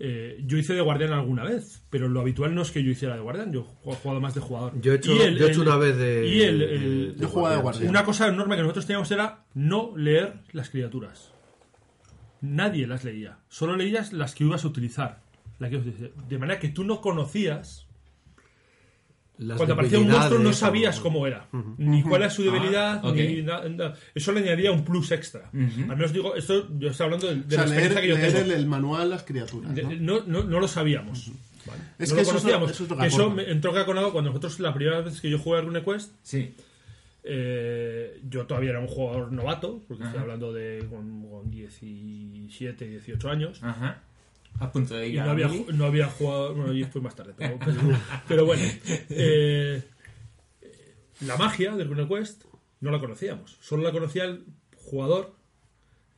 eh, 0.00 0.42
yo 0.44 0.58
hice 0.58 0.74
de 0.74 0.80
guardián 0.80 1.12
alguna 1.12 1.44
vez, 1.44 1.84
pero 1.90 2.08
lo 2.08 2.20
habitual 2.20 2.56
no 2.56 2.62
es 2.62 2.72
que 2.72 2.82
yo 2.82 2.90
hiciera 2.90 3.14
de 3.14 3.20
guardián, 3.20 3.52
yo 3.52 3.66
he 3.86 3.94
jugado 3.94 4.20
más 4.20 4.34
de 4.34 4.40
jugador. 4.40 4.72
Yo 4.80 4.92
he 4.92 4.96
hecho, 4.96 5.14
Y 5.14 5.20
el- 5.20 5.38
yo 5.38 5.46
he 5.46 5.50
hecho 5.50 5.62
el- 5.62 5.68
una 5.68 5.76
vez 5.76 5.96
de. 5.96 6.26
Y 6.26 6.42
el- 6.42 6.58
de- 6.58 6.74
el- 6.74 7.14
de 7.14 7.20
Yo 7.20 7.28
jugaba 7.28 7.54
de 7.54 7.62
guardián. 7.62 7.88
una 7.88 8.04
cosa 8.04 8.26
enorme 8.26 8.56
que 8.56 8.62
nosotros 8.62 8.84
teníamos 8.86 9.08
era 9.12 9.44
no 9.54 9.92
leer 9.96 10.40
las 10.50 10.70
criaturas. 10.70 11.32
Nadie 12.40 12.88
las 12.88 13.04
leía. 13.04 13.38
Solo 13.48 13.76
leías 13.76 14.12
las 14.12 14.34
que 14.34 14.42
ibas 14.42 14.64
a 14.64 14.68
utilizar. 14.68 15.20
La 15.60 15.68
que 15.68 15.76
ibas 15.76 15.86
a 15.86 15.90
utilizar. 15.90 16.24
De 16.28 16.38
manera 16.38 16.58
que 16.58 16.68
tú 16.70 16.82
no 16.82 17.00
conocías. 17.00 17.87
Las 19.38 19.56
cuando 19.56 19.74
aparecía 19.74 19.98
un 20.00 20.08
monstruo 20.10 20.40
no 20.40 20.52
sabías 20.52 20.98
cómo 21.00 21.26
era. 21.26 21.48
Ni 21.78 22.02
cuál 22.02 22.22
era 22.22 22.30
su 22.30 22.42
debilidad. 22.42 23.04
ok. 23.04 23.14
ni 23.14 23.42
na- 23.42 23.68
na- 23.68 23.94
Eso 24.14 24.32
le 24.32 24.40
añadía 24.40 24.72
un 24.72 24.84
plus 24.84 25.10
extra. 25.12 25.48
Al 25.52 25.86
menos 25.96 26.12
digo, 26.12 26.34
esto 26.34 26.68
yo 26.78 26.90
estoy 26.90 27.04
hablando 27.04 27.28
de, 27.28 27.36
de 27.36 27.42
O 27.46 27.48
sea, 27.50 27.58
la 27.60 27.66
leer, 27.66 27.82
experiencia 27.92 28.00
que 28.02 28.08
yo 28.08 28.16
leer 28.16 28.32
tengo. 28.32 28.44
el, 28.54 28.60
el 28.60 28.66
manual, 28.66 29.10
las 29.10 29.22
criaturas. 29.22 29.74
De- 29.74 29.82
¿no? 29.84 30.20
no, 30.20 30.24
no, 30.26 30.44
no 30.44 30.60
lo 30.60 30.66
sabíamos. 30.68 31.30
¿vale? 31.66 31.82
Es 31.98 32.10
no 32.10 32.16
que 32.16 32.22
lo 32.22 32.28
eso 32.28 32.36
es 32.38 32.44
lo- 32.44 32.50
conocíamos. 32.50 32.70
eso 32.72 32.82
es 32.84 32.90
lo 32.90 32.96
que 32.96 33.06
Eso 33.06 33.22
aporta. 33.22 33.34
me 33.42 33.50
entró 33.52 33.72
caconado 33.72 34.12
cuando 34.12 34.30
nosotros, 34.30 34.58
la 34.60 34.74
primera 34.74 35.00
vez 35.02 35.20
que 35.20 35.30
yo 35.30 35.38
jugué 35.38 35.58
a 35.58 35.60
RuneQuest, 35.62 36.12
Sí. 36.22 36.54
eh, 37.24 38.20
yo 38.28 38.46
todavía 38.46 38.70
era 38.70 38.80
un 38.80 38.86
jugador 38.88 39.32
novato, 39.32 39.82
porque 39.86 40.04
estoy 40.04 40.20
hablando 40.20 40.52
de 40.52 40.86
con, 40.90 41.28
con 41.28 41.50
17, 41.50 42.88
18 42.88 43.30
años. 43.30 43.60
Ajá. 43.62 44.02
A 44.60 44.70
punto 44.72 44.94
de 44.94 45.08
ir 45.08 45.14
Y 45.14 45.18
a 45.18 45.24
no 45.24 45.30
había, 45.30 45.48
no 45.72 45.84
había 45.84 46.06
jugado. 46.08 46.54
Bueno, 46.54 46.72
y 46.72 46.84
fue 46.84 47.00
más 47.00 47.14
tarde, 47.14 47.34
pero, 47.36 47.58
pero- 47.64 47.80
pero 48.26 48.44
bueno. 48.46 48.62
eh, 49.10 49.82
la 51.20 51.36
magia 51.36 51.74
del 51.76 51.88
RuneQuest 51.88 52.44
no 52.80 52.90
la 52.90 52.98
conocíamos. 52.98 53.56
Solo 53.60 53.82
la 53.82 53.92
conocía 53.92 54.24
el 54.24 54.44
jugador 54.76 55.34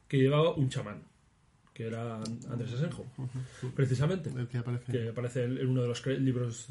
que 0.09 0.19
llevaba 0.19 0.55
un 0.55 0.69
chamán, 0.69 1.05
que 1.73 1.87
era 1.87 2.17
Andrés 2.51 2.73
Asenjo, 2.75 3.07
precisamente. 3.75 4.31
El 4.31 4.49
que 4.49 4.59
aparece. 4.59 4.93
Que 4.93 5.09
aparece 5.09 5.45
en 5.45 5.67
uno 5.69 5.83
de 5.83 5.89
los 5.89 6.05
libros 6.07 6.69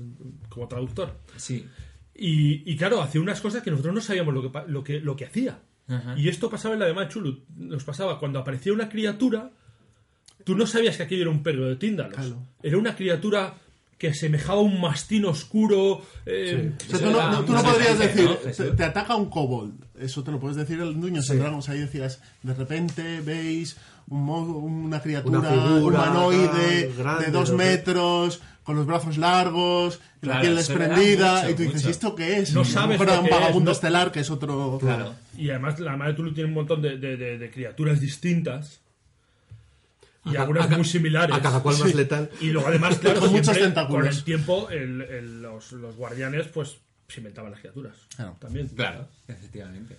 como 0.49 0.67
traductor. 0.67 1.17
Sí. 1.37 1.65
Y, 2.15 2.69
y 2.71 2.75
claro, 2.77 3.01
hacía 3.01 3.21
unas 3.21 3.39
cosas 3.41 3.63
que 3.63 3.71
nosotros 3.71 3.95
no 3.95 4.01
sabíamos 4.01 4.33
lo 4.33 4.51
que, 4.51 4.61
lo 4.67 4.83
que, 4.83 4.99
lo 4.99 5.15
que 5.15 5.25
hacía. 5.25 5.59
Ajá. 5.87 6.15
Y 6.19 6.27
esto 6.29 6.49
pasaba 6.49 6.73
en 6.75 6.81
la 6.81 6.85
de 6.85 6.93
Manchulu. 6.93 7.45
Nos 7.55 7.83
pasaba 7.83 8.19
cuando 8.19 8.39
aparecía 8.39 8.73
una 8.73 8.89
criatura, 8.89 9.51
tú 10.43 10.55
no 10.55 10.65
sabías 10.67 10.97
que 10.97 11.03
aquello 11.03 11.23
era 11.23 11.31
un 11.31 11.43
perro 11.43 11.67
de 11.67 11.75
Tíndalos. 11.75 12.15
Claro. 12.15 12.37
Era 12.63 12.77
una 12.77 12.95
criatura 12.95 13.55
que 13.97 14.13
semejaba 14.13 14.59
a 14.59 14.63
un 14.63 14.79
mastín 14.79 15.25
oscuro. 15.25 16.01
eh, 16.25 16.71
O 16.87 16.89
sea, 16.89 16.99
tú 16.99 17.05
no, 17.05 17.17
era 17.17 17.31
no- 17.31 17.43
tú 17.45 17.51
no 17.51 17.57
mucha 17.59 17.71
podrías 17.73 17.97
gente, 17.99 18.21
decir, 18.47 18.65
¿no, 18.69 18.75
te, 18.75 18.83
ataca 18.83 19.15
un 19.15 19.29
kobold. 19.29 19.73
Eso 19.99 20.23
te 20.23 20.31
lo 20.31 20.39
puedes 20.39 20.55
decir 20.55 20.79
el 20.79 20.93
Dungeons 20.99 21.29
and 21.31 21.39
Dragons. 21.41 21.67
Ahí 21.69 21.79
decías, 21.79 22.21
de 22.43 22.53
repente 22.53 23.19
veis 23.21 23.75
un 24.07 24.29
una 24.29 25.01
criatura 25.01 25.39
Una 25.39 25.49
figura, 25.51 25.77
humanoide 26.01 26.91
grande, 26.97 27.25
de 27.25 27.31
dos 27.31 27.51
metros, 27.51 28.41
con 28.63 28.75
los 28.77 28.85
brazos 28.85 29.17
largos, 29.17 29.99
y 30.21 30.25
la 30.27 30.31
Claro, 30.33 30.41
piel 30.41 30.55
desprendida. 30.55 31.35
mucho, 31.41 31.49
y 31.49 31.53
tú 31.55 31.61
dices, 31.63 31.75
mucho. 31.75 31.87
¿y 31.87 31.91
esto 31.91 32.15
qué 32.15 32.37
es? 32.39 32.53
No 32.53 32.63
sabes 32.65 33.01
era 33.01 33.19
un 33.19 33.25
que 33.27 33.31
es, 33.33 33.39
vagabundo 33.39 33.69
¿no? 33.69 33.71
estelar, 33.73 34.11
que 34.13 34.19
es 34.21 34.29
otro. 34.31 34.77
Claro. 34.79 35.13
y 35.37 35.49
además 35.49 35.79
la 35.79 35.97
madre 35.97 36.13
Tulu 36.13 36.33
tiene 36.33 36.47
un 36.47 36.55
montón 36.55 36.81
de, 36.81 36.97
de- 36.97 37.17
de- 37.17 37.37
de 37.37 37.51
criaturas 37.51 37.99
distintas. 37.99 38.79
Y 40.25 40.35
A 40.35 40.41
algunas 40.41 40.69
a 40.71 40.75
muy 40.75 40.85
similares. 40.85 41.35
A 41.35 41.41
cada 41.41 41.61
cual 41.61 41.77
más 41.79 41.95
letal. 41.95 42.29
Y 42.41 42.47
luego 42.49 42.67
además, 42.67 42.97
claro, 43.01 43.19
Con 43.21 43.31
muchos 43.31 43.55
el 43.57 44.23
tiempo 44.23 44.69
el- 44.69 45.01
el- 45.01 45.41
los, 45.41 45.71
los 45.71 45.95
guardianes 45.95 46.47
pues 46.47 46.77
se 47.07 47.19
inventaban 47.21 47.51
las 47.51 47.59
criaturas. 47.61 47.95
Claro. 48.15 48.35
También. 48.39 48.67
Claro, 48.67 49.07
efectivamente. 49.27 49.97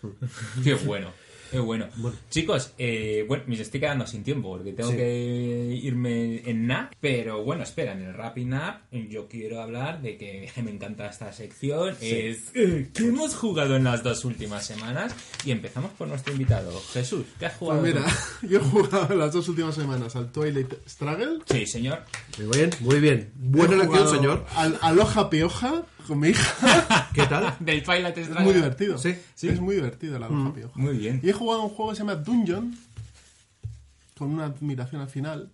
Qué 0.62 0.75
bueno. 0.75 1.12
Qué 1.51 1.59
bueno. 1.59 1.86
Chicos, 2.30 2.72
eh, 2.78 3.24
bueno, 3.26 3.44
me 3.46 3.61
estoy 3.61 3.80
quedando 3.80 4.07
sin 4.07 4.22
tiempo 4.22 4.51
porque 4.51 4.72
tengo 4.72 4.90
Sí. 4.90 4.96
que 4.96 5.80
irme 5.82 6.48
en 6.48 6.66
NAP, 6.66 6.92
pero 7.01 7.42
bueno, 7.42 7.62
espera, 7.64 7.92
en 7.92 8.03
el 8.03 8.14
Rapping 8.14 8.55
Up 8.55 8.74
yo 9.09 9.28
quiero 9.28 9.61
hablar 9.61 10.01
de 10.01 10.16
que 10.16 10.48
me 10.62 10.70
encanta 10.70 11.07
esta 11.07 11.32
sección, 11.32 11.96
es 12.01 12.51
eh, 12.55 12.90
que 12.94 13.09
hemos 13.09 13.34
jugado 13.34 13.76
en 13.76 13.84
las 13.84 14.03
dos 14.03 14.24
últimas 14.24 14.64
semanas 14.64 15.14
y 15.44 15.51
empezamos 15.51 15.90
por 15.92 16.09
nuestro 16.09 16.32
invitado, 16.32 16.80
Jesús, 16.92 17.24
¿qué 17.38 17.46
has 17.46 17.57
jugado? 17.57 17.80
Pues 17.80 17.94
mira, 17.94 18.07
tú? 18.40 18.46
yo 18.48 18.59
he 18.59 18.62
jugado 18.62 19.14
las 19.16 19.32
dos 19.32 19.48
últimas 19.48 19.74
semanas 19.74 20.14
al 20.16 20.30
Twilight 20.30 20.72
Struggle. 20.88 21.40
Sí, 21.46 21.66
señor. 21.66 22.01
Muy 22.38 22.46
bien, 22.57 22.70
muy 22.80 23.01
bien. 23.01 23.32
He 23.42 23.59
elección, 23.61 23.86
jugado 23.86 24.14
señor. 24.14 24.46
Al 24.55 24.78
Aloha 24.82 25.30
Pioja 25.30 25.84
con 26.07 26.18
mi 26.20 26.28
hija. 26.28 27.09
¿Qué 27.14 27.26
tal? 27.26 27.55
Del 27.61 27.82
Twilight 27.82 28.16
Es 28.18 28.30
muy 28.40 28.53
divertido. 28.55 28.98
Sí, 28.98 29.14
sí. 29.34 29.48
Es 29.48 29.61
muy 29.61 29.74
divertido 29.76 30.16
el 30.16 30.22
Aloha 30.22 30.53
Pioja. 30.53 30.72
Muy 30.74 30.96
bien. 30.96 31.20
Y 31.22 31.30
he 31.30 31.32
jugado 31.32 31.62
un 31.62 31.70
juego 31.70 31.90
que 31.90 31.96
se 31.96 32.03
llama 32.03 32.16
Dungeon, 32.16 32.74
con 34.18 34.32
una 34.32 34.46
admiración 34.46 35.01
al 35.01 35.09
final, 35.09 35.51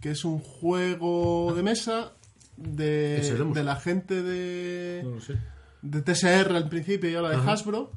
que 0.00 0.10
es 0.10 0.24
un 0.24 0.38
juego 0.40 1.52
de 1.54 1.62
mesa 1.62 2.12
de, 2.56 3.20
de 3.54 3.62
la 3.64 3.76
gente 3.76 4.22
de... 4.22 5.02
No 5.04 5.10
lo 5.10 5.20
sé. 5.20 5.36
de 5.82 6.02
TSR 6.02 6.56
al 6.56 6.68
principio 6.68 7.08
y 7.10 7.14
ahora 7.14 7.30
de 7.30 7.50
Hasbro, 7.50 7.92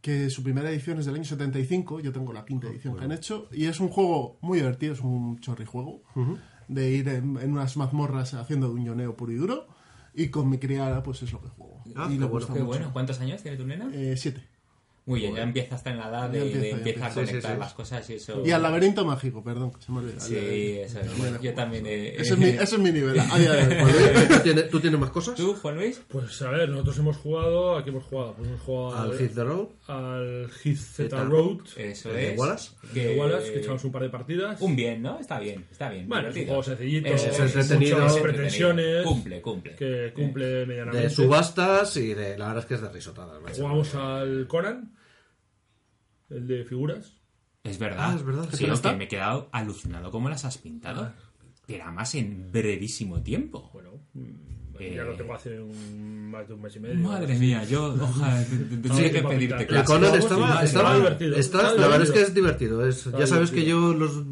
que 0.00 0.30
su 0.30 0.42
primera 0.42 0.70
edición 0.70 0.98
es 0.98 1.06
del 1.06 1.16
año 1.16 1.24
75, 1.24 2.00
yo 2.00 2.12
tengo 2.12 2.32
la 2.32 2.44
quinta 2.44 2.68
edición 2.68 2.96
que 2.96 3.04
han 3.04 3.12
hecho, 3.12 3.48
y 3.52 3.66
es 3.66 3.80
un 3.80 3.88
juego 3.88 4.38
muy 4.40 4.58
divertido, 4.58 4.94
es 4.94 5.00
un 5.00 5.40
chorrijuego, 5.40 6.02
de 6.68 6.90
ir 6.90 7.08
en, 7.08 7.36
en 7.38 7.52
unas 7.52 7.76
mazmorras 7.76 8.34
haciendo 8.34 8.68
duñoneo 8.68 9.16
puro 9.16 9.32
y 9.32 9.34
duro, 9.36 9.66
y 10.14 10.28
con 10.28 10.48
mi 10.48 10.58
criada 10.58 11.02
pues 11.02 11.22
es 11.22 11.32
lo 11.32 11.40
que 11.40 11.48
juego. 11.48 11.82
Ah, 11.96 12.08
y 12.10 12.18
qué 12.18 12.62
bueno. 12.62 12.92
¿Cuántos 12.92 13.20
años 13.20 13.42
tiene 13.42 13.56
tu 13.56 13.66
nena? 13.66 13.90
Eh, 13.92 14.16
siete. 14.16 14.46
Muy 15.06 15.20
bien, 15.20 15.34
ya 15.34 15.42
empieza 15.42 15.74
a 15.74 15.78
estar 15.78 15.92
en 15.92 15.98
la 15.98 16.08
edad 16.08 16.28
de, 16.30 16.38
Ya 16.38 16.44
de 16.44 16.70
empieza, 16.70 16.76
empieza 16.76 17.04
a 17.04 17.08
empieza. 17.08 17.08
Sí, 17.08 17.20
sí, 17.20 17.26
conectar 17.32 17.54
sí. 17.54 17.58
las 17.60 17.72
cosas 17.74 18.10
y 18.10 18.14
eso. 18.14 18.42
Y 18.46 18.50
al 18.52 18.62
laberinto 18.62 19.04
mágico, 19.04 19.42
perdón, 19.42 19.72
que 19.72 19.82
se 19.82 19.90
me 19.92 19.98
olvidó. 19.98 20.20
Sí, 20.20 20.36
eso 20.78 21.00
es. 21.00 21.18
Bueno, 21.18 21.40
yo 21.40 21.54
también. 21.54 21.86
eh, 21.86 22.14
Ese 22.18 22.34
es 22.34 22.38
mi, 22.38 22.46
ese 22.46 22.62
es 22.62 22.78
mi 22.78 22.92
nivel. 22.92 23.18
a 23.18 23.38
día 23.38 23.52
de 23.52 23.62
hoy. 23.66 23.80
Juan 23.80 23.92
Luis, 24.14 24.28
¿tú 24.28 24.38
tienes, 24.42 24.70
¿Tú 24.70 24.80
tienes 24.80 25.00
más 25.00 25.10
cosas? 25.10 25.34
¿Tú, 25.34 25.54
Juan 25.54 25.74
Luis? 25.76 26.00
Pues 26.08 26.42
a 26.42 26.50
ver, 26.50 26.68
nosotros 26.68 26.98
hemos 26.98 27.16
jugado. 27.16 27.76
¿A 27.76 27.82
qué 27.82 27.90
hemos 27.90 28.04
jugado? 28.04 28.34
Pues 28.34 28.48
hemos 28.48 28.60
jugado 28.60 28.96
Al 29.02 29.18
Hit 29.18 29.34
the 29.34 29.44
Road. 29.44 29.66
al 29.88 30.50
Hit 30.62 30.76
Z 30.76 31.02
Zeta 31.04 31.24
Road. 31.24 31.58
Eso 31.76 32.10
¿El 32.10 32.16
de 32.16 32.32
es. 32.32 32.38
Wallace? 32.38 32.70
de 32.92 33.18
Wallace, 33.18 33.52
que 33.52 33.58
echamos 33.60 33.84
un 33.84 33.92
par 33.92 34.02
de 34.02 34.10
partidas. 34.10 34.60
Un 34.60 34.76
bien, 34.76 35.02
¿no? 35.02 35.18
Está 35.18 35.40
bien, 35.40 35.66
está 35.72 35.88
bien. 35.90 36.08
Bueno, 36.08 36.28
es 36.28 36.36
un 36.36 36.46
juego 36.46 36.62
sencillito, 36.62 37.08
Es- 37.08 37.24
es 37.24 37.38
muchas 37.40 37.56
entretenido. 37.70 38.22
pretensiones. 38.22 39.04
Cumple, 39.04 39.40
cumple. 39.40 39.74
Que 39.76 40.12
cumple 40.14 40.66
medianamente. 40.66 41.08
De 41.08 41.10
subastas 41.10 41.96
y 41.96 42.14
de, 42.14 42.38
la 42.38 42.46
verdad 42.48 42.62
es 42.62 42.66
que 42.66 42.74
es 42.74 42.80
de 42.82 42.88
risotada. 42.90 43.40
macho. 43.40 43.56
Jugamos 43.56 43.94
al 43.94 44.46
Conan, 44.46 44.92
el 46.30 46.46
de 46.46 46.64
figuras. 46.64 47.16
Es 47.64 47.78
verdad. 47.78 48.10
Ah, 48.12 48.14
es 48.16 48.24
verdad. 48.24 48.44
Sí, 48.52 48.58
¿Qué 48.58 48.64
tal 48.64 48.68
que 48.68 48.74
está? 48.74 48.92
me 48.96 49.04
he 49.04 49.08
quedado 49.08 49.48
alucinado 49.52 50.10
cómo 50.10 50.28
las 50.28 50.44
has 50.44 50.58
pintado. 50.58 51.12
Pero 51.66 51.84
además 51.84 52.14
en 52.14 52.50
brevísimo 52.50 53.22
tiempo. 53.22 53.70
Bueno, 53.72 53.90
mm, 54.14 54.50
Eh, 54.80 54.94
ya 54.96 55.04
lo 55.04 55.14
tengo 55.14 55.34
hace 55.34 55.60
un- 55.60 56.30
más 56.30 56.48
de 56.48 56.54
un 56.54 56.62
mes 56.62 56.74
y 56.74 56.80
medio. 56.80 56.94
Madre 57.06 57.38
mía, 57.38 57.62
yo 57.64 57.94
ojalá 58.00 58.42
te- 58.44 58.56
te- 58.56 58.64
te- 58.64 58.76
tendría 58.88 59.12
que 59.12 59.22
pedirte 59.22 59.38
pintar. 59.38 59.60
El 59.60 59.66
clase. 59.66 59.84
Conan 59.84 60.14
estaba, 60.14 60.46
estaba, 60.46 60.64
estaba 60.64 60.96
divertido. 60.96 61.36
está- 61.36 61.74
la 61.74 61.86
verdad 61.88 62.02
es 62.02 62.10
que 62.12 62.22
es 62.22 62.34
divertido. 62.34 62.86
Es, 62.86 63.04
ya 63.04 63.26
sabes 63.26 63.50
que 63.50 63.56
divertido. 63.60 63.92
yo 63.92 63.98
los 63.98 64.24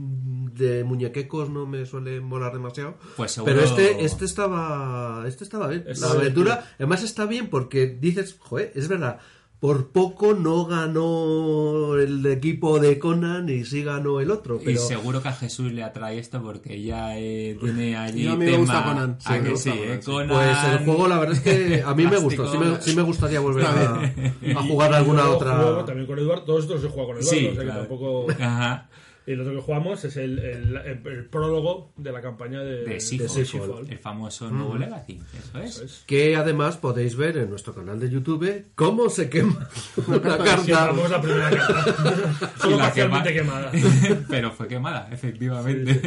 de 0.59 0.83
muñequecos 0.85 1.51
no 1.51 1.67
me 1.67 1.85
suelen 1.85 2.25
molar 2.25 2.53
demasiado. 2.55 2.97
Pues 3.17 3.33
seguro- 3.33 3.53
pero 3.55 3.65
este, 3.65 4.05
este 4.07 4.25
estaba, 4.25 5.25
este 5.29 5.45
estaba 5.45 5.69
bien. 5.69 5.85
Está 5.87 6.07
la 6.15 6.21
aventura, 6.21 6.65
además 6.77 7.03
está 7.03 7.27
bien 7.27 7.49
porque 7.51 7.87
dices, 7.87 8.37
joder, 8.41 8.73
es 8.75 8.89
verdad. 8.89 9.19
Por 9.61 9.89
poco 9.91 10.35
no 10.35 10.67
ganó 10.67 11.97
el 11.97 12.25
equipo 12.27 12.79
de 12.79 12.97
Conan 13.01 13.49
y 13.49 13.65
sí 13.65 13.83
ganó 13.83 14.21
el 14.21 14.31
otro. 14.31 14.61
Y 14.65 14.77
seguro 14.77 15.21
que 15.21 15.29
a 15.29 15.33
Jesús 15.33 15.73
le 15.73 15.83
atrae 15.83 16.19
esto 16.21 16.41
porque 16.41 16.81
ya 16.81 17.19
eh, 17.19 17.59
tiene 17.61 17.97
allí 17.97 18.23
Y 18.23 18.27
a 18.29 18.31
mí 18.33 18.37
me 18.37 18.45
tema... 18.47 18.59
gusta 18.59 18.85
Conan, 18.85 19.17
sí, 19.19 19.27
¿A 19.27 19.33
me 19.39 19.43
que 19.43 19.51
gusta 19.51 19.71
sí, 19.73 19.77
Conan, 19.79 19.91
eh? 19.91 19.99
sí. 20.01 20.11
Conan, 20.11 20.29
pues 20.29 20.59
el 20.73 20.85
juego 20.85 21.09
la 21.09 21.19
verdad 21.19 21.35
es 21.37 21.41
que 21.41 21.83
a 21.83 21.95
mí 21.95 22.07
me 22.07 22.17
gustó. 22.19 22.53
Sí 22.53 22.57
me, 22.59 22.81
sí 22.81 22.95
me 22.95 23.03
gustaría 23.03 23.41
volver 23.41 23.67
a, 23.67 23.71
a 24.59 24.63
jugar 24.63 24.93
Y 24.93 24.95
alguna 24.95 25.23
luego 25.23 25.37
otra. 25.37 25.57
juego 25.57 25.85
también 25.85 26.07
con 26.07 26.19
Eduardo. 26.21 26.45
Todos 26.45 26.63
estos 26.63 26.85
he 26.85 26.89
jugado 26.89 27.09
con 27.09 27.17
Eduardo, 27.19 27.39
Sí, 27.39 27.47
o 27.49 27.55
sea 27.57 27.65
que 27.65 27.71
tampoco. 27.71 28.27
Ajá. 28.39 28.89
Y 29.29 29.33
el 29.33 29.41
otro 29.43 29.53
que 29.55 29.61
jugamos 29.61 30.03
es 30.07 30.17
el, 30.17 30.39
el, 30.39 30.77
el- 30.77 31.07
el 31.07 31.25
prólogo 31.27 31.93
de 31.99 32.13
la 32.13 32.23
campaña 32.23 32.61
de, 32.61 32.83
De 32.85 32.99
Seafall, 32.99 33.29
Seafall. 33.47 33.91
el 33.91 33.99
famoso 33.99 34.49
nuevo 34.51 34.75
Legacy. 34.79 35.21
Eso 35.39 35.59
es. 35.59 35.71
Eso 35.77 35.85
es. 35.85 36.05
Que 36.07 36.35
además 36.35 36.79
podéis 36.79 37.15
ver 37.15 37.37
en 37.37 37.51
nuestro 37.51 37.75
canal 37.75 38.01
de 38.01 38.09
YouTube 38.09 38.65
cómo 38.75 39.11
se 39.11 39.29
quema 39.29 39.69
una 40.07 40.17
Sí, 40.17 40.71
carta. 40.73 40.93
la 41.11 41.21
primera 41.21 41.51
carta. 41.51 42.53
Solo 42.59 42.79
parcialmente 42.79 43.35
quema- 43.37 43.71
quemada. 43.71 44.25
Pero 44.31 44.51
fue 44.51 44.67
quemada, 44.67 45.09
efectivamente. 45.13 46.01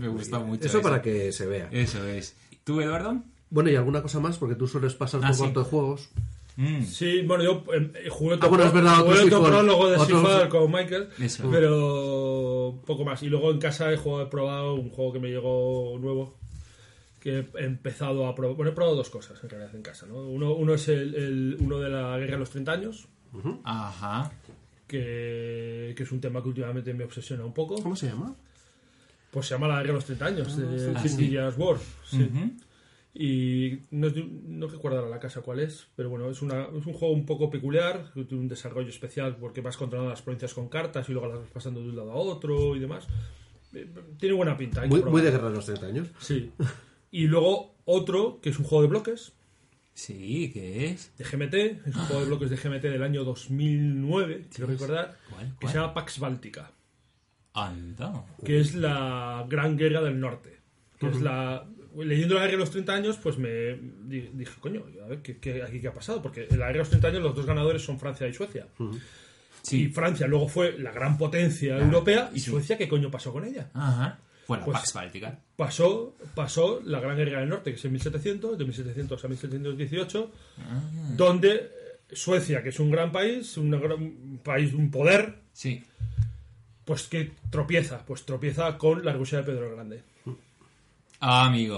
Me 0.00 0.08
gustó 0.08 0.40
mucho. 0.40 0.66
Eso 0.66 0.80
para 0.80 1.02
que 1.02 1.30
se 1.32 1.46
vea. 1.46 1.68
Eso 1.70 2.02
es. 2.06 2.34
¿Tú, 2.64 2.80
Eduardo? 2.80 3.22
Bueno, 3.50 3.68
y 3.70 3.76
alguna 3.76 4.00
cosa 4.02 4.20
más, 4.20 4.38
porque 4.38 4.54
tú 4.54 4.66
sueles 4.66 4.94
pasar 4.94 5.20
Ah, 5.22 5.26
por 5.28 5.34
sí. 5.36 5.40
cuarto 5.42 5.60
de 5.64 5.66
juegos. 5.70 6.08
Mm. 6.60 6.82
Sí, 6.82 7.22
bueno, 7.22 7.44
yo 7.44 7.62
eh, 7.72 8.08
jugué 8.10 8.34
otro, 8.34 8.46
Ah, 8.46 8.48
bueno, 8.50 8.64
es 8.64 8.72
verdad, 8.72 8.92
otro 9.00 9.04
jugué 9.12 9.18
otro 9.26 9.30
Seafall. 9.38 9.50
prólogo 9.52 9.88
de 9.90 9.96
Otro- 9.96 10.48
con 10.48 10.72
Michael, 10.72 11.08
Eso. 11.20 11.48
pero 11.52 12.80
poco 12.84 13.04
más. 13.04 13.22
Y 13.22 13.28
luego 13.28 13.52
en 13.52 13.58
casa 13.60 13.92
he, 13.92 13.96
jugado, 13.96 14.24
he 14.24 14.26
probado 14.26 14.74
un 14.74 14.90
juego 14.90 15.12
que 15.12 15.20
me 15.20 15.28
llegó 15.28 15.96
nuevo, 16.00 16.34
que 17.20 17.46
he 17.54 17.64
empezado 17.64 18.26
a 18.26 18.34
probar. 18.34 18.56
Bueno, 18.56 18.72
he 18.72 18.74
probado 18.74 18.96
dos 18.96 19.08
cosas 19.08 19.38
en 19.44 19.50
realidad 19.50 19.72
en 19.76 19.82
casa. 19.82 20.06
¿no? 20.06 20.16
Uno, 20.16 20.52
uno 20.54 20.74
es 20.74 20.88
el, 20.88 21.14
el- 21.14 21.56
uno 21.60 21.78
de 21.78 21.90
la 21.90 22.18
guerra 22.18 22.32
de 22.32 22.38
los 22.38 22.50
30 22.50 22.72
años, 22.72 23.06
Ajá. 23.62 24.32
que, 24.88 25.94
que 25.96 26.02
es 26.02 26.10
un 26.10 26.20
tema 26.20 26.42
que 26.42 26.48
últimamente 26.48 26.92
me 26.92 27.04
obsesiona 27.04 27.44
un 27.44 27.54
poco. 27.54 27.80
¿Cómo 27.80 27.94
se 27.94 28.06
llama? 28.08 28.34
Pues 29.30 29.46
se 29.46 29.54
llama 29.54 29.68
la 29.68 29.74
guerra 29.76 29.86
de 29.88 29.92
los 29.92 30.04
30 30.06 30.26
años, 30.26 30.56
de 30.56 30.92
Ah, 30.96 31.00
Fifty 31.00 31.24
sí. 31.26 31.30
Years 31.30 31.54
War. 31.56 31.76
sí. 32.04 32.28
Y 33.20 33.80
no, 33.90 34.08
no 34.46 34.68
recuerdo 34.68 34.98
ahora 34.98 35.10
la 35.10 35.18
casa 35.18 35.40
cuál 35.40 35.58
es, 35.58 35.88
pero 35.96 36.08
bueno, 36.08 36.30
es, 36.30 36.40
una, 36.40 36.66
es 36.66 36.86
un 36.86 36.92
juego 36.92 37.12
un 37.12 37.26
poco 37.26 37.50
peculiar, 37.50 38.12
tiene 38.14 38.42
un 38.42 38.46
desarrollo 38.48 38.90
especial 38.90 39.36
porque 39.38 39.60
vas 39.60 39.76
controlando 39.76 40.10
las 40.10 40.22
provincias 40.22 40.54
con 40.54 40.68
cartas 40.68 41.08
y 41.08 41.12
luego 41.12 41.26
las 41.26 41.40
vas 41.40 41.50
pasando 41.50 41.82
de 41.82 41.88
un 41.88 41.96
lado 41.96 42.12
a 42.12 42.14
otro 42.14 42.76
y 42.76 42.78
demás. 42.78 43.08
Eh, 43.74 43.92
Tiene 44.20 44.36
buena 44.36 44.56
pinta. 44.56 44.86
Muy, 44.86 45.00
de 45.20 45.30
guerra 45.32 45.48
de 45.48 45.56
los 45.56 45.66
30 45.66 45.86
años. 45.86 46.08
Sí. 46.20 46.52
Y 47.10 47.26
luego 47.26 47.74
otro, 47.86 48.38
que 48.40 48.50
es 48.50 48.58
un 48.60 48.64
juego 48.66 48.82
de 48.82 48.88
bloques, 48.88 49.32
Sí, 49.94 50.52
¿qué 50.54 50.90
es? 50.90 51.10
de 51.18 51.24
GMT, 51.24 51.54
es 51.88 51.96
un 51.96 52.02
juego 52.04 52.20
de 52.20 52.26
bloques 52.28 52.50
de 52.50 52.56
GMT 52.56 52.82
del 52.82 53.02
año 53.02 53.24
2009, 53.24 54.46
quiero 54.54 54.70
recordar, 54.70 55.18
¿Cuál, 55.28 55.56
que 55.58 55.66
se 55.66 55.74
llama 55.74 55.92
Pax 55.92 56.20
Báltica, 56.20 56.70
Anda. 57.52 58.24
que 58.44 58.60
es 58.60 58.76
la 58.76 59.44
Gran 59.48 59.76
Guerra 59.76 60.02
del 60.02 60.20
Norte, 60.20 60.60
que 61.00 61.08
es 61.08 61.20
la... 61.20 61.66
Leyendo 62.04 62.34
la 62.36 62.40
guerra 62.42 62.52
de 62.52 62.58
los 62.58 62.70
30 62.70 62.94
años, 62.94 63.18
pues 63.22 63.38
me 63.38 63.48
di- 64.04 64.30
dije, 64.32 64.52
coño, 64.60 64.84
a 65.04 65.08
ver, 65.08 65.18
¿qué, 65.22 65.38
qué- 65.38 65.62
aquí 65.62 65.80
qué 65.80 65.88
ha 65.88 65.92
pasado? 65.94 66.20
Porque 66.22 66.46
en 66.50 66.58
la 66.58 66.66
guerra 66.66 66.72
de 66.72 66.78
los 66.80 66.90
30 66.90 67.08
años 67.08 67.22
los 67.22 67.34
dos 67.34 67.46
ganadores 67.46 67.82
son 67.82 67.98
Francia 67.98 68.26
y 68.26 68.34
Suecia. 68.34 68.66
Y 68.78 68.86
Sí. 69.62 69.88
Francia 69.88 70.26
luego 70.26 70.48
fue 70.48 70.78
la 70.78 70.92
gran 70.92 71.18
potencia 71.18 71.76
europea, 71.78 72.30
¿y 72.34 72.40
Suecia 72.40 72.78
qué 72.78 72.88
coño 72.88 73.10
pasó 73.10 73.32
con 73.32 73.44
ella? 73.44 73.70
Ajá. 73.74 74.18
Fue 74.46 74.56
la 74.58 74.64
Pues- 74.64 74.78
Pax 74.78 74.92
Báltica. 74.94 75.38
Pasó, 75.56 76.16
pasó 76.34 76.80
la 76.84 77.00
Gran 77.00 77.16
Guerra 77.16 77.40
del 77.40 77.48
Norte, 77.50 77.70
que 77.70 77.76
es 77.76 77.84
en 77.84 77.92
1700, 77.92 78.56
de 78.56 78.64
1700 78.64 79.22
a 79.24 79.28
1718, 79.28 80.30
donde 81.16 81.54
eh, 81.54 81.70
Suecia, 82.12 82.62
que 82.62 82.70
es 82.70 82.80
un 82.80 82.90
gran 82.90 83.12
país, 83.12 83.58
un 83.58 83.70
gran 83.70 84.38
país, 84.42 84.72
un 84.72 84.90
poder, 84.90 85.34
Sí. 85.52 85.82
pues 86.86 87.02
que 87.08 87.32
tropieza, 87.50 88.02
pues 88.06 88.24
tropieza 88.24 88.78
con 88.78 89.04
la 89.04 89.12
Rusia 89.12 89.38
de 89.38 89.44
Pedro 89.44 89.68
el 89.68 89.74
Grande. 89.74 90.02
Ah, 91.20 91.46
amigo. 91.46 91.76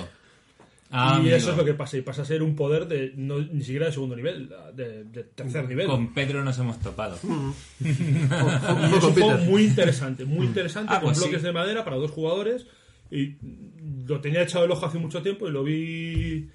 Ah, 0.93 1.15
y 1.17 1.21
amigo. 1.21 1.37
eso 1.37 1.51
es 1.53 1.57
lo 1.57 1.65
que 1.65 1.75
pasa, 1.75 1.97
y 1.97 2.03
pasa 2.03 2.23
a 2.23 2.25
ser 2.25 2.43
un 2.43 2.57
poder 2.57 2.87
de 2.89 3.13
no, 3.17 3.39
ni 3.39 3.63
siquiera 3.63 3.87
de 3.87 3.93
segundo 3.93 4.17
nivel, 4.17 4.51
de, 4.75 5.05
de 5.05 5.23
tercer 5.25 5.69
nivel. 5.69 5.87
Con 5.87 6.13
Pedro 6.13 6.43
nos 6.45 6.59
hemos 6.59 6.79
topado. 6.81 7.17
Y 7.81 7.89
es 7.91 8.29
Con 8.29 8.77
un 8.85 8.91
juego 9.01 9.15
Peter. 9.15 9.41
muy 9.49 9.65
interesante, 9.65 10.25
muy 10.25 10.47
interesante, 10.47 10.93
Ah, 10.93 11.01
con 11.01 11.09
pues 11.11 11.19
sí. 11.19 11.25
bloques 11.25 11.43
de 11.43 11.53
madera 11.53 11.85
para 11.85 11.97
dos 11.97 12.11
jugadores. 12.11 12.67
Y 13.13 13.37
lo 14.07 14.21
tenía 14.21 14.43
echado 14.43 14.65
el 14.65 14.71
ojo 14.71 14.87
hace 14.87 14.99
mucho 14.99 15.23
tiempo 15.23 15.49
y 15.49 15.51
lo 15.53 15.65
vi 15.65 16.49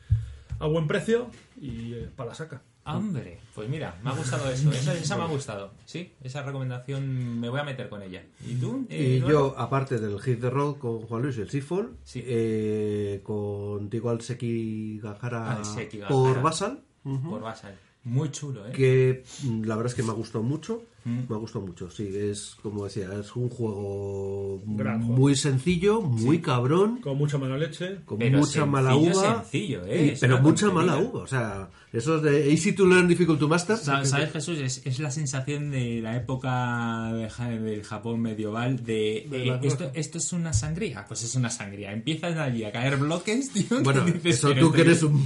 a 0.59 0.67
buen 0.67 0.88
precio 0.88 1.29
y 1.59 1.93
eh, 1.93 2.09
para 2.15 2.29
la 2.29 2.36
saca. 2.36 2.61
Hombre, 2.86 3.39
pues 3.55 3.67
mira, 3.67 3.99
me 4.03 4.11
ha 4.11 4.13
gustado 4.13 4.49
eso. 4.51 4.71
Esa, 4.71 4.93
esa 4.93 5.17
me 5.17 5.23
ha 5.23 5.27
gustado. 5.27 5.71
Sí, 5.86 6.13
esa 6.21 6.43
recomendación 6.43 7.39
me 7.39 7.49
voy 7.49 7.59
a 7.59 7.63
meter 7.63 7.89
con 7.89 8.01
ella. 8.03 8.23
¿Y 8.45 8.55
tú? 8.55 8.86
Eh, 8.89 9.03
Y 9.03 9.17
Eduardo? 9.17 9.29
yo, 9.53 9.55
aparte 9.59 9.97
del 9.99 10.19
Hit 10.21 10.39
the 10.39 10.49
Road 10.51 10.75
con 10.77 11.01
Juan 11.01 11.23
Luis 11.23 11.38
y 11.38 11.41
el 11.41 11.49
Seafall, 11.49 11.97
Sí. 12.03 12.21
eh, 12.25 13.21
contigo 13.23 14.09
al 14.11 14.21
Seki 14.21 14.99
Sekigahara. 15.01 16.07
por 16.07 16.41
Basal, 16.41 16.83
Por 17.03 17.41
Basal. 17.41 17.75
Muy 18.03 18.29
chulo, 18.29 18.67
¿eh? 18.67 18.71
que 18.71 19.23
mm, 19.43 19.63
la 19.63 19.75
verdad 19.75 19.91
es 19.91 19.95
que 19.95 20.03
me 20.03 20.11
ha 20.11 20.13
gustado 20.15 20.43
mucho. 20.43 20.83
Mm. 21.06 21.20
Me 21.30 21.36
ha 21.36 21.38
gustado 21.39 21.66
mucho, 21.66 21.89
sí, 21.91 22.10
es 22.14 22.58
como 22.64 22.84
decía, 22.86 23.08
es 23.20 23.36
un 23.36 23.47
juego 23.49 24.62
Gran 24.66 25.01
juego. 25.03 25.22
muy 25.22 25.36
sencillo, 25.36 26.01
muy 26.01 26.39
cabrón, 26.41 26.99
Con 26.99 27.18
mucha 27.18 27.38
mala 27.38 27.58
leche. 27.58 27.97
con 28.06 28.18
Pero 28.18 28.39
mucha 28.39 28.66
mala 28.66 28.91
sencillo, 28.93 29.12
uva. 29.20 29.36
sencillo, 29.44 29.86
¿eh? 29.86 30.14
y- 30.15 30.19
pero 30.19 30.41
mucha 30.41 30.65
tontería. 30.68 30.94
mala 30.95 31.07
uva, 31.10 31.19
o 31.22 31.27
sea, 31.27 31.69
eso 31.94 32.18
es 32.18 32.23
de 32.23 32.49
Easy 32.52 32.73
to 32.73 32.86
Learn, 32.86 33.07
Difficult 33.07 33.40
to 33.40 33.48
Master. 33.48 33.77
Sa- 33.77 34.03
¿Sabes, 34.03 34.32
Jesús? 34.32 34.57
Es, 34.60 34.82
es 34.86 34.99
la 34.99 35.11
sensación 35.11 35.69
de 35.72 36.02
la 36.02 36.15
época 36.18 37.14
de 37.14 37.30
Ja- 37.30 37.49
del 37.49 37.84
Japón 37.84 38.19
medieval 38.22 38.84
de, 38.84 39.27
De 39.30 39.48
eh, 39.49 39.60
esto, 39.64 39.91
esto 39.94 40.18
es 40.18 40.34
una 40.34 40.52
sangría. 40.53 41.06
Pues 41.07 41.23
es 41.23 41.36
una 41.36 41.49
sangría. 41.49 41.94
Empiezan 41.94 42.38
allí 42.38 42.64
a 42.65 42.72
caer 42.72 42.98
bloques, 42.98 43.52
tío. 43.53 43.82
Bueno, 43.84 44.03
dices, 44.03 44.38
eso 44.40 44.53
tú 44.56 44.72
que 44.72 44.82
eres 44.82 45.03
un 45.03 45.26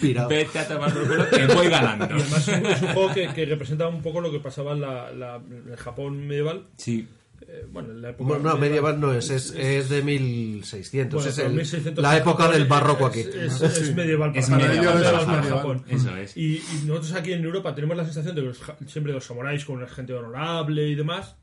pirado. 0.00 0.28
Vete 0.28 0.58
a 0.58 0.68
tomar 0.68 0.92
por 0.92 1.08
culo 1.08 1.24
que 1.30 1.46
voy 1.54 1.68
ganando. 1.70 2.04
Y 2.06 2.20
además 2.20 2.46
es 2.48 2.58
un, 2.58 2.66
es 2.66 2.82
un 2.82 2.88
juego 2.88 3.12
que, 3.14 3.28
que 3.34 3.44
representa 3.46 3.88
un 3.88 4.02
poco 4.02 4.20
lo 4.20 4.30
que 4.30 4.38
pasaba 4.38 4.72
en, 4.74 4.80
la, 4.82 5.05
la- 5.12 5.40
el 5.70 5.76
Japón 5.76 6.26
medieval. 6.26 6.66
Sí. 6.76 7.08
eh, 7.48 7.66
bueno, 7.70 7.90
en 7.92 8.02
la 8.02 8.10
época 8.10 8.28
Bueno, 8.28 8.50
no, 8.50 8.56
medieval 8.56 8.98
no 8.98 9.12
es, 9.12 9.28
es, 9.30 9.50
es 9.56 9.88
de 9.90 10.02
1600. 10.02 11.14
Bueno, 11.22 11.30
es 11.30 11.38
el- 11.38 11.52
1600 11.52 12.02
la 12.02 12.16
época 12.16 12.48
del 12.50 12.64
barroco 12.64 13.06
aquí. 13.06 13.20
Es, 13.20 13.60
es- 13.60 13.62
es 13.62 13.94
medieval. 13.94 14.32
Es 14.34 14.48
para- 14.48 14.66
medieval, 14.66 14.96
el 14.96 15.26
medieval. 15.26 15.44
Japón. 15.50 15.84
Eso 15.88 16.16
es. 16.16 16.36
Y, 16.36 16.56
y 16.56 16.82
nosotros 16.86 17.12
aquí 17.12 17.32
en 17.34 17.44
Europa 17.44 17.74
tenemos 17.74 17.96
la 17.96 18.04
sensación 18.04 18.34
de 18.34 18.40
que 18.40 18.46
los 18.48 18.60
siempre 18.86 19.12
los 19.12 19.24
samuráis 19.24 19.64
con 19.64 19.76
una 19.76 19.86
gente 19.86 20.12
honorable 20.14 20.88
y 20.88 20.94
demás. 20.94 21.36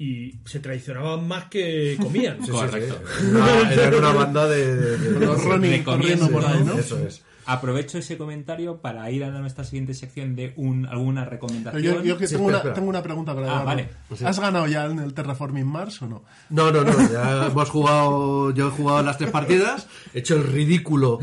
Y 0.00 0.36
se 0.44 0.60
traicionaban 0.60 1.26
más 1.26 1.46
que 1.46 1.96
comían. 2.00 2.44
Sí, 2.44 2.50
Correcto. 2.52 3.00
sí. 3.18 3.26
Una- 3.26 3.72
era 3.74 3.98
una 3.98 4.12
banda 4.12 4.48
de, 4.48 4.76
de- 4.76 4.96
de- 4.98 5.58
de 5.58 5.84
corriendo 5.84 6.28
por 6.30 6.44
ahí, 6.44 6.62
¿no? 6.64 6.78
Eso 6.78 6.98
es. 7.06 7.22
Aprovecho 7.50 7.96
ese 7.98 8.18
comentario 8.18 8.76
para 8.82 9.10
ir 9.10 9.24
a 9.24 9.30
nuestra 9.30 9.64
siguiente 9.64 9.94
sección 9.94 10.36
de 10.36 10.52
un, 10.56 10.84
alguna 10.86 11.24
recomendación. 11.24 11.82
yo, 11.82 12.02
yo 12.02 12.18
que 12.18 12.26
Sí, 12.26 12.34
tengo, 12.34 12.48
espera, 12.48 12.48
una, 12.48 12.56
espera. 12.58 12.74
tengo 12.74 12.88
una 12.90 13.02
pregunta 13.02 13.34
para 13.34 13.58
Ah, 13.60 13.64
vale. 13.64 13.88
¿Has 14.24 14.38
ganado 14.38 14.66
ya 14.66 14.84
en 14.84 14.98
el 14.98 15.14
Terraforming 15.14 15.66
Mars 15.66 16.02
o 16.02 16.06
no? 16.08 16.22
No, 16.50 16.70
no, 16.70 16.84
no, 16.84 16.92
ya 17.10 17.46
hemos 17.46 17.70
jugado, 17.70 18.50
yo 18.52 18.68
he 18.68 18.70
jugado 18.70 19.02
las 19.02 19.16
tres 19.16 19.30
partidas, 19.30 19.86
he 20.12 20.18
hecho 20.18 20.36
el 20.36 20.44
ridículo. 20.44 21.20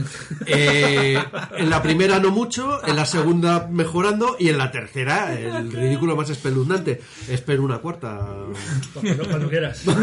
Eh, 0.48 1.18
en 1.58 1.70
la 1.70 1.82
primera 1.84 2.20
no 2.20 2.32
mucho, 2.32 2.86
en 2.88 2.96
la 2.96 3.06
segunda 3.06 3.68
mejorando 3.70 4.36
y 4.40 4.50
en 4.50 4.58
la 4.58 4.72
tercera 4.72 5.34
el 5.40 5.72
ridículo 5.72 6.16
más 6.16 6.30
espeluznante. 6.32 7.02
Espero 7.30 7.64
una 7.64 7.78
cuarta. 7.78 8.20
Cuando, 8.94 9.26
cuando 9.30 9.48
quieras. 9.50 9.84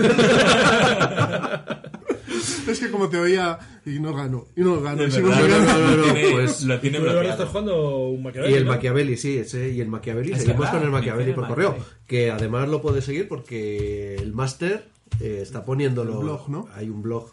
Es 2.68 2.78
que 2.80 2.90
como 2.90 3.08
te 3.08 3.18
oía 3.18 3.58
y 3.84 3.98
no 3.98 4.14
gano, 4.14 4.46
y 4.56 4.60
no 4.60 4.80
gano. 4.80 5.02
y 5.02 5.06
verdad, 5.06 5.20
no, 5.20 5.78
no, 5.90 5.96
no, 5.96 6.02
tiene, 6.12 6.30
pues- 6.32 6.62
lo 6.62 6.74
¿Tú, 6.76 6.80
tiene 6.80 6.98
Eduardo, 6.98 7.14
bloqueado. 7.20 7.32
estás 7.42 7.48
jugando 7.50 7.98
un 8.08 8.22
Machiavelli, 8.22 8.54
Y 8.54 8.56
el 8.56 8.64
¿no? 8.64 8.70
Machiavelli, 8.70 9.16
sí, 9.16 9.38
ese, 9.38 9.70
y 9.70 9.80
el 9.80 9.88
Machiavelli. 9.88 10.32
Es 10.32 10.38
Seguimos 10.38 10.60
verdad, 10.60 10.72
con 10.74 10.82
el 10.84 10.90
Machiavelli 10.90 11.32
por 11.32 11.48
correo. 11.48 11.76
Que 12.06 12.30
además 12.30 12.68
lo 12.68 12.80
puedes 12.80 13.04
seguir 13.04 13.28
porque 13.28 14.14
el 14.16 14.32
máster 14.32 14.88
eh, 15.20 15.40
está 15.42 15.64
poniéndolo. 15.64 16.20
Blog, 16.20 16.48
¿no? 16.48 16.68
Hay 16.74 16.88
un 16.88 17.02
blog 17.02 17.32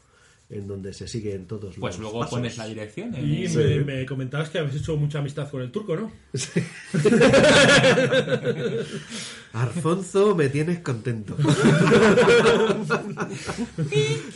en 0.51 0.67
donde 0.67 0.93
se 0.93 1.07
siguen 1.07 1.45
todos 1.45 1.75
Pues 1.79 1.95
los 1.95 2.01
luego 2.01 2.19
pasos. 2.21 2.31
pones 2.39 2.57
la 2.57 2.65
dirección. 2.65 3.13
en- 3.13 3.23
Y 3.43 3.47
me, 3.49 3.79
me 3.81 4.05
comentabas 4.05 4.49
que 4.49 4.57
habéis 4.59 4.77
hecho 4.81 4.97
mucha 4.97 5.19
amistad 5.19 5.47
con 5.49 5.61
el 5.61 5.69
turco, 5.71 5.95
¿no? 5.95 6.11
Alfonso, 9.53 10.35
me 10.35 10.49
tienes 10.49 10.79
contento. 10.79 11.35
o 11.39 11.45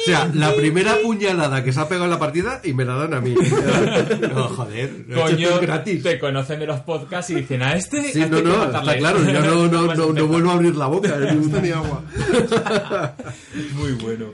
sea, 0.05 0.29
la 0.33 0.55
primera 0.55 0.95
puñalada 1.03 1.63
que 1.63 1.71
se 1.71 1.79
ha 1.79 1.87
pegado 1.87 2.05
en 2.05 2.11
la 2.11 2.19
partida 2.19 2.61
y 2.63 2.73
me 2.73 2.83
la 2.85 2.95
dan 2.95 3.13
a 3.13 3.21
mí. 3.21 3.35
No, 4.33 4.43
joder. 4.49 5.05
Coño, 5.13 5.59
gratis. 5.61 6.01
te 6.03 6.17
conocen 6.19 6.59
de 6.59 6.65
los 6.67 6.79
podcasts 6.81 7.29
y 7.31 7.35
dicen 7.35 7.61
a 7.61 7.75
este. 7.75 8.11
Sí, 8.11 8.21
a 8.21 8.27
no, 8.27 8.37
este 8.37 8.49
no, 8.49 8.57
matarle". 8.57 8.79
está 8.91 8.97
claro. 8.97 9.19
Yo 9.23 9.41
no, 9.41 9.67
no, 9.67 9.91
a 9.91 9.95
no, 9.99 10.13
no 10.13 10.27
vuelvo 10.27 10.49
a 10.49 10.53
abrir 10.53 10.75
la 10.75 10.87
boca. 10.87 11.09
Esto 11.09 11.61
ni 11.61 11.69
agua. 11.69 12.03
Muy 13.75 13.91
bueno. 13.93 14.25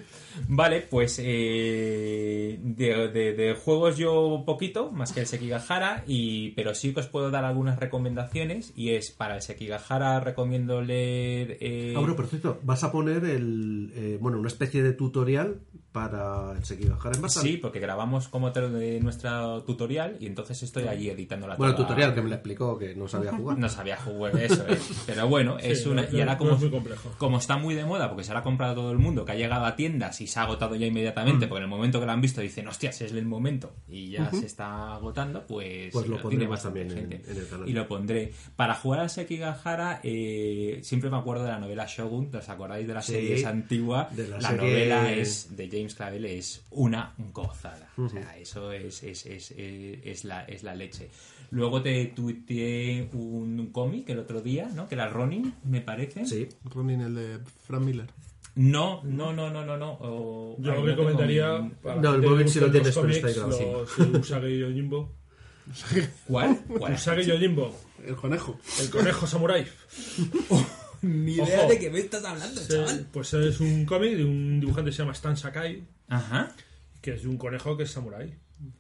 Vale, 0.52 0.82
pues 0.82 1.22
eh, 1.24 2.58
de, 2.60 3.56
juegos 3.64 3.98
yo 3.98 4.44
poquito, 4.48 4.92
más 4.92 5.14
que 5.14 5.20
el 5.20 5.28
Sekigahara, 5.28 6.04
y, 6.08 6.52
pero 6.52 6.74
sí 6.74 6.92
que 6.92 7.02
os 7.02 7.06
puedo 7.06 7.30
dar 7.30 7.46
algunas 7.46 7.78
recomendaciones. 7.78 8.74
Y 8.76 8.90
es 8.90 9.12
para 9.12 9.36
el 9.36 9.44
Sekigahara 9.44 10.20
recomiendo 10.20 10.82
leer... 10.82 11.58
eh, 11.62 11.94
Ah, 11.96 12.00
bueno, 12.00 12.16
por 12.16 12.28
vas 12.64 12.84
a 12.84 12.92
poner 12.92 13.26
el, 13.26 13.92
eh, 13.94 14.18
bueno, 14.20 14.40
una 14.40 14.48
especie 14.48 14.82
de 14.82 14.94
tutorial 14.94 15.60
para 16.04 16.52
el 16.58 16.64
Sekigahara 16.66 17.16
en 17.16 17.22
Basal. 17.22 17.44
Sí, 17.44 17.58
porque 17.58 17.80
grabamos 17.80 18.28
como 18.28 18.52
de 18.52 19.00
nuestro 19.02 19.64
tutorial 19.64 20.18
y 20.20 20.28
entonces 20.28 20.62
estoy 20.64 20.88
allí 20.88 21.10
editando 21.10 21.48
la 21.48 21.56
Bueno, 21.56 21.72
el 21.72 21.76
toda- 21.76 21.88
tutorial 21.88 22.14
que 22.16 22.22
me 22.22 22.30
lo 22.30 22.36
explicó 22.36 22.78
que 22.78 22.96
no 22.96 23.08
sabía 23.08 23.32
jugar. 23.34 23.58
No 23.58 23.70
sabía 23.70 23.98
jugar 23.98 24.38
eso, 24.38 24.66
es. 24.68 24.80
Pero 25.06 25.28
bueno, 25.28 25.58
es 25.60 25.86
una. 25.86 26.04
no, 26.04 26.08
y 26.18 26.20
ahora 26.22 26.34
no 26.34 26.38
como, 26.38 26.52
es 26.54 26.60
muy 26.62 26.70
complejo. 26.72 27.12
como 27.18 27.38
está 27.38 27.58
muy 27.58 27.76
de 27.76 27.86
moda, 27.86 28.10
porque 28.10 28.24
se 28.24 28.34
la 28.34 28.40
ha 28.40 28.44
comprado 28.44 28.76
todo 28.76 28.92
el 28.92 28.98
mundo, 28.98 29.26
que 29.26 29.32
ha 29.34 29.36
llegado 29.36 29.66
a 29.66 29.76
tiendas 29.76 30.20
y 30.22 30.28
se 30.28 30.40
ha 30.40 30.44
agotado 30.44 30.76
ya 30.76 30.86
inmediatamente, 30.88 31.46
Mm. 31.46 31.50
porque 31.50 31.60
en 31.60 31.64
el 31.64 31.70
momento 31.70 32.00
que 32.00 32.06
lo 32.06 32.12
han 32.12 32.22
visto 32.22 32.42
dicen, 32.42 32.68
hostias, 32.68 33.02
es 33.02 33.12
el 33.12 33.26
momento, 33.26 33.74
y 33.88 34.12
ya 34.12 34.30
se 34.32 34.46
está 34.46 34.94
agotando, 34.96 35.46
pues. 35.46 35.92
Pues 35.92 36.08
lo 36.08 36.22
pondremos 36.22 36.50
bastante 36.56 36.80
también 36.86 37.04
en- 37.06 37.10
gente. 37.12 37.32
en 37.32 37.38
el 37.38 37.48
canal. 37.48 37.70
Y 37.70 37.74
lo 37.74 37.88
pondré. 37.88 38.34
Para 38.56 38.76
jugar 38.76 39.02
al 39.02 39.10
Sekigahara, 39.10 40.00
eh, 40.04 40.80
siempre 40.84 41.10
me 41.10 41.18
acuerdo 41.18 41.44
de 41.44 41.50
la 41.50 41.60
novela 41.60 41.86
Shogun, 41.88 42.30
¿os 42.36 42.50
acordáis 42.50 42.88
de 42.88 42.94
la 42.94 43.02
Sí, 43.02 43.14
serie 43.14 43.36
esa 43.36 43.50
antigua? 43.50 44.10
de 44.12 44.28
la 44.28 44.38
la 44.40 44.50
serie- 44.50 44.70
novela 44.70 45.12
es 45.12 45.56
de 45.56 45.68
James 45.70 45.89
Clavel 45.96 46.26
es 46.26 46.66
una 46.72 47.14
gozada. 47.34 47.90
O 47.98 48.08
sea, 48.10 48.38
eso 48.38 48.72
es, 48.72 49.04
es, 49.04 49.26
es, 49.26 49.52
es, 49.52 50.00
es 50.04 50.24
la, 50.26 50.44
es 50.46 50.64
la 50.64 50.76
leche. 50.76 51.10
Luego 51.52 51.82
te 51.82 52.06
tuiteé 52.16 53.10
un 53.14 53.72
cómic 53.72 54.10
el 54.10 54.20
otro 54.20 54.42
día, 54.42 54.70
¿no? 54.74 54.88
Que 54.88 54.96
era 54.96 55.08
Ronin, 55.10 55.54
me 55.64 55.82
parece. 55.82 56.26
Sí. 56.26 56.48
Ronin, 56.66 57.02
el 57.02 57.16
de 57.16 57.40
Frank 57.66 57.82
Miller. 57.84 58.08
No, 58.56 59.02
no, 59.04 59.32
no, 59.32 59.50
no, 59.50 59.66
no, 59.66 59.78
no. 59.78 59.98
o- 60.02 60.56
Yo 60.60 60.74
recomendaría. 60.86 61.48
tengo 61.56 61.64
mi- 61.64 61.70
para 61.76 62.02
No, 62.02 62.16
el 62.16 62.22
que 62.22 62.28
móvil 62.28 62.50
sí 62.50 62.60
lo 62.60 62.72
tienes, 62.72 62.96
pero 62.96 63.10
está 63.10 64.18
Usagi 64.20 64.60
Yojimbo. 64.60 65.16
¿Cuál? 66.28 66.60
¿Cuál? 66.80 66.94
Usagi 66.94 67.24
Yojimbo, 67.26 67.76
El 68.06 68.16
conejo. 68.16 68.60
el 68.82 68.90
conejo 68.90 69.28
samurái. 69.28 69.66
Ni 71.08 71.34
idea 71.34 71.66
de 71.68 71.80
qué 71.80 71.90
me 71.90 72.00
estás 72.00 72.24
hablando, 72.26 72.62
Sí, 72.62 73.06
Pues 73.12 73.34
es 73.34 73.60
un 73.60 73.86
cómic 73.86 74.16
de 74.18 74.26
un 74.26 74.60
dibujante 74.60 74.92
que 74.92 74.96
se 74.96 75.02
llama 75.04 75.14
Stan 75.14 75.38
Sakai, 75.38 75.84
Ajá. 76.08 76.54
que 77.02 77.14
es 77.14 77.24
de 77.24 77.30
un 77.30 77.38
conejo 77.38 77.78
que 77.78 77.84
es 77.84 77.92
samurái. 77.92 78.34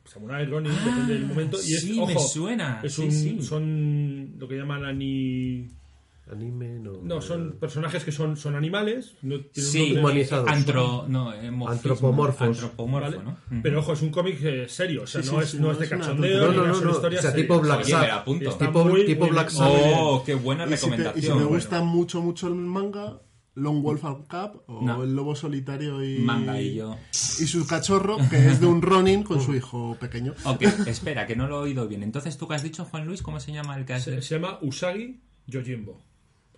Samurái, 0.06 0.46
Ronin, 0.46 0.74
depende 0.74 1.14
del 1.14 1.26
momento. 1.26 1.58
Y 1.66 1.74
es, 1.74 1.82
sí, 1.82 1.94
me 1.94 2.14
ojo, 2.16 2.20
suena, 2.20 2.82
Es 2.84 2.94
sí, 2.96 3.04
un, 3.04 3.12
sí. 3.12 3.42
Son 3.42 4.34
lo 4.38 4.48
que 4.48 4.56
llaman 4.56 4.84
ani... 4.84 5.70
Anime, 6.32 6.80
no. 6.80 6.94
No, 7.02 7.22
son 7.22 7.54
personajes 7.60 8.04
que 8.04 8.12
son, 8.12 8.38
son 8.38 8.56
animales. 8.56 9.16
No 9.24 9.40
tienen 9.46 9.72
Sí, 9.72 9.96
humanizados. 9.98 10.48
antro, 10.48 11.06
no, 11.08 11.34
eh, 11.34 11.48
Antropomorfos. 11.48 12.48
Antropomorfo, 12.48 13.18
¿vale? 13.18 13.18
¿no? 13.24 13.38
Pero 13.64 13.80
ojo, 13.80 13.94
es 13.94 14.02
un 14.02 14.10
cómic 14.12 14.38
eh, 14.44 14.66
serio, 14.70 15.04
o 15.04 15.08
sea, 15.08 15.24
Sí, 15.24 15.30
no, 15.32 15.38
sí, 15.40 15.44
es, 15.44 15.50
sí, 15.52 15.58
no 15.58 15.64
no 15.68 15.72
es 15.72 15.80
de 15.80 15.86
es 15.86 15.92
una 15.92 16.00
cachondeo, 16.02 16.48
No, 16.48 16.54
no, 16.54 16.68
no, 16.68 16.82
no. 16.82 16.92
historias 16.92 17.26
O 17.26 17.28
sea, 17.30 17.36
tipo 17.36 17.60
Black 17.60 17.86
me. 17.86 18.48
Está 18.48 18.66
Tipo, 18.68 18.86
muy, 18.86 19.06
tipo 19.06 19.22
muy 19.26 19.32
Black 19.32 19.48
bien. 19.50 19.58
Sabbath. 19.58 19.94
Oh, 19.98 20.24
qué 20.26 20.36
buena 20.36 20.66
Y 20.66 20.68
si 20.68 20.70
te, 20.70 20.76
y 20.76 20.80
si 20.80 20.86
recomendación. 20.92 21.24
te 21.24 21.30
bueno. 21.44 21.50
gusta 21.50 21.82
mucho, 21.82 22.22
mucho 22.22 22.48
el 22.48 22.56
manga, 22.56 23.22
Lone 23.56 23.82
Wolf 23.82 24.06
and 24.06 24.28
Cup 24.28 24.62
o 24.68 24.82
No. 24.84 25.04
El 25.04 25.16
Lobo 25.16 25.36
Solitario 25.36 26.04
y... 26.04 26.20
Manga 26.20 26.62
y 26.62 26.76
yo. 26.76 26.96
Y 27.12 27.46
su 27.48 27.66
cachorro, 27.66 28.18
que 28.30 28.38
es 28.48 28.60
de 28.60 28.68
un 28.68 28.82
Ronin 28.82 29.24
con 29.24 29.42
su 29.42 29.56
hijo 29.56 29.98
pequeño. 30.00 30.34
Ok, 30.46 30.62
espera, 30.86 31.26
que 31.26 31.36
no 31.36 31.48
lo 31.48 31.58
he 31.58 31.64
oído 31.70 31.88
bien. 31.88 32.04
Entonces, 32.04 32.38
¿tú 32.38 32.48
qué 32.48 32.54
has 32.56 32.64
dicho, 32.64 32.86
Juan 32.86 33.06
Luis? 33.08 33.22
¿Cómo 33.24 33.40
se 33.40 33.52
llama 33.52 33.76
el 33.78 33.86
que 33.86 33.94
has 33.94 34.04
Se, 34.04 34.22
se 34.22 34.36
llama 34.36 34.60
Usagi 34.62 35.22
Yojimbo. 35.48 36.02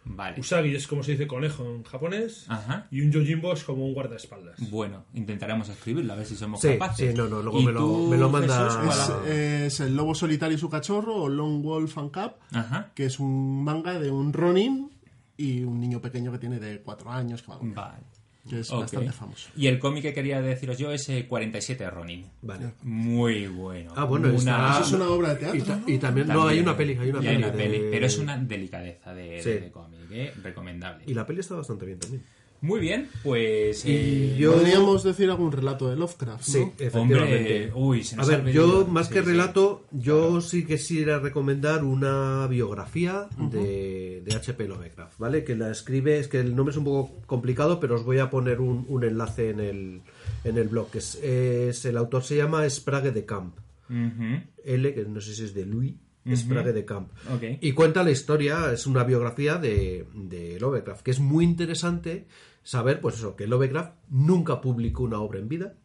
Vale. 0.04 0.40
Usagi 0.40 0.76
es 0.76 0.88
como 0.88 1.04
se 1.04 1.12
dice 1.12 1.28
conejo 1.28 1.64
en 1.64 1.84
japonés. 1.84 2.46
Ajá. 2.50 2.88
Y 2.90 3.02
un 3.02 3.12
Yojimbo 3.12 3.54
es 3.54 3.64
como 3.64 3.86
un 3.86 3.94
guardaespaldas. 3.94 4.58
Bueno, 4.72 5.06
intentaremos 5.14 5.70
escribirlo, 5.70 6.14
a 6.14 6.16
ver 6.16 6.26
si 6.26 6.36
somos 6.36 6.60
Sí, 6.60 6.70
capaces. 6.74 7.12
sí, 7.12 7.18
no, 7.18 7.28
no, 7.28 7.42
luego 7.42 7.60
¿Y 7.60 7.66
me 7.66 7.72
lo- 7.72 7.80
tú, 7.80 8.08
me 8.10 8.18
lo 8.18 8.30
manda- 8.30 8.82
Jesús, 8.82 9.14
Es, 9.28 9.80
El 9.80 9.96
Lobo 9.96 10.16
Solitario 10.16 10.56
y 10.58 10.60
su 10.60 10.70
cachorro 10.70 11.16
o 11.16 11.30
Lone 11.30 11.60
Wolf 11.62 11.98
and 12.00 12.12
Cup, 12.12 12.34
Ajá. 12.52 12.92
que 12.96 13.06
es 13.06 13.20
un 13.20 13.64
manga 13.64 14.00
de 14.00 14.10
un 14.12 14.34
Ronin 14.34 14.90
y 15.38 15.64
un 15.64 15.80
niño 15.80 16.02
pequeño 16.02 16.32
que 16.32 16.40
tiene 16.40 16.60
de 16.60 16.82
cuatro 16.82 17.12
años, 17.12 17.42
que, 17.44 17.52
va- 17.52 17.60
Vale. 17.62 18.04
Que 18.50 18.60
es 18.60 18.72
bastante 18.72 19.12
famoso. 19.12 19.50
Y 19.56 19.68
el 19.68 19.80
cómic 19.80 20.04
que 20.04 20.14
quería 20.14 20.42
deciros 20.42 20.78
yo 20.78 20.92
es 20.92 21.08
eh, 21.10 21.26
47 21.28 21.90
Ronin. 21.90 22.26
Vale. 22.42 22.74
Muy 22.84 23.48
bueno. 23.48 23.94
Ah, 23.96 24.06
bueno, 24.06 24.30
Una- 24.34 24.72
Eso 24.74 24.82
es 24.84 24.92
una 24.94 25.10
obra 25.10 25.34
de 25.34 25.36
Y, 25.36 25.40
teatro, 25.40 25.64
ta- 25.66 25.76
¿no? 25.78 25.90
y 25.90 25.98
también, 25.98 26.28
no, 26.28 26.48
hay 26.48 26.60
una 26.60 26.76
peli, 26.76 26.98
hay 27.00 27.10
una 27.10 27.20
hay 27.20 27.26
peli. 27.26 27.38
una 27.38 27.50
de- 27.52 27.58
peli, 27.58 27.82
pero 27.92 28.06
es 28.06 28.18
una 28.18 28.38
delicadeza 28.38 29.14
de, 29.14 29.42
Sí. 29.42 29.50
de 29.52 29.72
cómic, 29.72 30.00
¿eh? 30.12 30.34
recomendable. 30.44 31.04
Y 31.08 31.14
la 31.14 31.26
peli 31.26 31.40
está 31.42 31.56
bastante 31.56 31.86
bien 31.86 32.00
también. 32.00 32.24
Muy 32.62 32.80
bien, 32.80 33.10
pues... 33.24 33.84
Y 33.86 33.92
eh, 33.92 34.36
yo- 34.38 34.54
Podríamos 34.54 35.04
decir 35.04 35.30
algún 35.32 35.52
relato 35.52 35.90
de 35.90 35.96
Lovecraft, 35.96 36.48
¿no? 36.48 36.54
Sí, 36.54 36.60
efectivamente. 36.78 37.72
Hombre, 37.72 37.72
uy, 37.74 38.04
se 38.04 38.14
A 38.16 38.18
nos 38.20 38.28
ver, 38.28 38.40
ha 38.40 38.44
venido- 38.44 38.84
yo 38.84 38.88
más 38.88 39.08
sí, 39.08 39.14
que 39.14 39.20
sí. 39.22 39.26
relato, 39.26 39.86
yo 39.92 40.42
sí 40.42 40.64
quisiera 40.66 41.18
recomendar 41.20 41.84
una 41.84 42.46
biografía 42.48 43.28
de, 43.50 44.22
de 44.24 44.36
H.P. 44.36 44.68
Lovecraft, 44.68 45.18
¿vale? 45.18 45.44
Que 45.44 45.56
la 45.56 45.72
escribe, 45.72 46.20
es 46.20 46.28
que 46.28 46.40
el 46.40 46.56
nombre 46.56 46.72
es 46.72 46.78
un 46.78 46.84
poco 46.86 47.12
complicado, 47.26 47.80
pero 47.80 47.96
os 47.96 48.04
voy 48.04 48.20
a 48.20 48.30
poner 48.30 48.62
un, 48.62 48.86
un 48.88 49.04
enlace 49.04 49.50
en 49.50 49.60
el, 49.60 50.02
en 50.44 50.58
el 50.60 50.68
blog. 50.68 50.90
Es, 50.94 51.16
es- 51.16 51.84
el 51.86 51.98
autor 51.98 52.24
se 52.24 52.38
llama 52.38 52.70
Sprague 52.70 53.12
de 53.12 53.26
Camp. 53.26 53.56
L, 53.90 54.94
que 54.94 55.06
no 55.06 55.20
sé 55.20 55.34
si 55.34 55.44
es 55.46 55.54
de 55.54 55.66
Louis, 55.66 55.96
Sprague 56.36 56.72
de 56.74 56.86
Camp. 56.86 57.10
Ok. 57.34 57.58
Y 57.62 57.72
cuenta 57.74 58.04
la 58.04 58.12
historia, 58.12 58.72
es 58.72 58.86
una 58.86 59.04
biografía 59.04 59.56
de, 59.58 60.06
de 60.14 60.60
Lovecraft, 60.60 61.02
que 61.02 61.12
es 61.12 61.20
muy 61.20 61.44
interesante 61.44 62.28
saber, 62.64 63.02
pues 63.02 63.16
eso, 63.16 63.36
que 63.36 63.48
Lovecraft 63.48 63.96
nunca 64.10 64.62
publicó 64.62 65.04
una 65.04 65.20
obra 65.20 65.40
en 65.40 65.48
vida. 65.48 65.78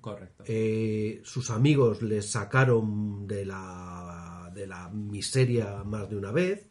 Correcto. 0.00 0.44
Eh, 0.46 1.20
sus 1.24 1.50
amigos 1.50 2.02
le 2.02 2.22
sacaron 2.22 3.26
de 3.26 3.44
la, 3.44 4.01
de 4.54 4.66
la 4.66 4.88
miseria 4.90 5.82
más 5.84 6.08
de 6.08 6.16
una 6.16 6.30
vez. 6.32 6.68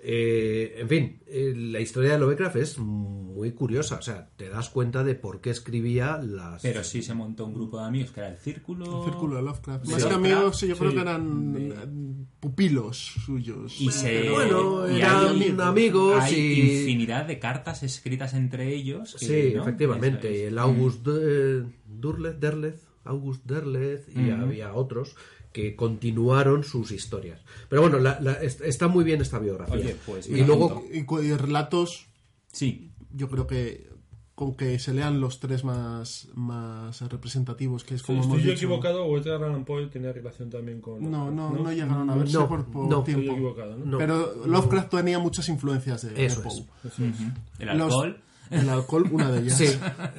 Eh, 0.00 0.74
en 0.78 0.88
fin, 0.88 1.20
eh, 1.26 1.54
la 1.56 1.80
historia 1.80 2.12
de 2.12 2.18
Lovecraft 2.18 2.56
es 2.56 2.78
muy 2.78 3.52
curiosa. 3.52 3.96
O 3.96 4.02
sea, 4.02 4.28
te 4.36 4.48
das 4.48 4.68
cuenta 4.70 5.04
de 5.04 5.14
por 5.14 5.40
qué 5.40 5.50
escribía 5.50 6.18
las... 6.18 6.62
Pero 6.62 6.82
sí 6.84 7.02
se 7.02 7.14
montó 7.14 7.46
un 7.46 7.54
grupo 7.54 7.78
de 7.78 7.86
amigos 7.86 8.10
que 8.12 8.20
era 8.20 8.28
el 8.30 8.38
Círculo... 8.38 9.04
El 9.04 9.10
círculo 9.10 9.36
de 9.36 9.42
Lovecraft. 9.42 9.86
Más 9.86 10.04
que 10.04 10.12
amigos, 10.14 10.58
sí, 10.58 10.68
yo 10.68 10.76
creo 10.76 10.90
sí. 10.90 10.96
que 10.96 11.02
eran 11.02 11.54
eh, 11.58 12.26
pupilos 12.40 12.98
suyos. 13.24 13.80
Y 13.80 13.90
se... 13.90 14.30
Bueno, 14.30 14.90
y 14.90 14.96
eran 15.00 15.26
hay- 15.40 15.56
amigos 15.60 16.22
hay 16.22 16.34
y- 16.34 16.78
infinidad 16.80 17.26
de 17.26 17.38
cartas 17.38 17.82
escritas 17.82 18.34
entre 18.34 18.74
ellos. 18.74 19.16
que, 19.18 19.26
Sí, 19.26 19.52
¿no? 19.54 19.62
efectivamente. 19.62 20.42
Es. 20.46 20.48
El 20.52 20.58
August 20.58 21.06
Durleth, 21.06 22.38
Derleth, 22.38 22.80
August 23.04 23.44
Derleth 23.44 24.08
y 24.16 24.30
Ujú. 24.30 24.42
había 24.42 24.74
otros 24.74 25.16
que 25.52 25.76
continuaron 25.76 26.64
sus 26.64 26.90
historias. 26.92 27.40
Pero 27.68 27.82
bueno, 27.82 27.98
la- 27.98 28.18
la- 28.20 28.32
est- 28.42 28.62
está 28.62 28.88
muy 28.88 29.04
bien 29.04 29.20
esta 29.20 29.38
biografía. 29.38 29.74
Oye, 29.76 29.96
pues 30.06 30.28
y 30.28 30.42
luego. 30.44 30.84
Y, 30.92 31.32
relatos, 31.34 32.06
Sí, 32.52 32.90
yo 33.14 33.28
creo 33.28 33.46
que 33.46 33.90
con 34.34 34.54
que 34.56 34.78
se 34.78 34.92
lean 34.94 35.20
los 35.20 35.40
tres 35.40 35.62
más, 35.62 36.28
más 36.34 37.00
representativos, 37.02 37.84
que 37.84 37.94
es 37.94 38.00
Sí, 38.00 38.06
como 38.06 38.20
¿Estoy 38.22 38.32
hemos 38.36 38.44
yo 38.46 38.50
dicho. 38.52 38.64
equivocado 38.66 39.04
o 39.04 39.18
Edgar 39.18 39.44
Allan 39.44 39.64
Poe 39.64 39.86
tenía 39.86 40.12
relación 40.12 40.50
también 40.50 40.80
con.? 40.80 41.10
No, 41.10 41.30
no, 41.30 41.50
no, 41.50 41.70
llegaron 41.72 42.08
a 42.10 42.16
verse 42.16 42.32
No, 42.34 42.48
por, 42.48 42.64
por 42.66 42.88
no. 42.88 42.98
Estoy 43.00 43.14
tiempo. 43.14 43.32
equivocado, 43.32 43.76
¿no? 43.76 43.84
No. 43.84 43.98
Pero 43.98 44.34
Lovecraft 44.46 44.90
tenía 44.90 45.18
muchas 45.18 45.48
influencias 45.48 46.02
de, 46.02 46.10
de 46.10 46.24
Eso 46.26 46.42
Poe. 46.42 46.52
es. 46.52 46.92
Eso 46.92 47.04
es. 47.04 47.14
El 47.58 47.68
Los- 47.78 47.92
alcohol. 47.92 48.20
El 48.50 48.68
alcohol, 48.68 49.08
una 49.12 49.30
de 49.30 49.40
ellas. 49.42 49.56
Sí, 49.56 49.66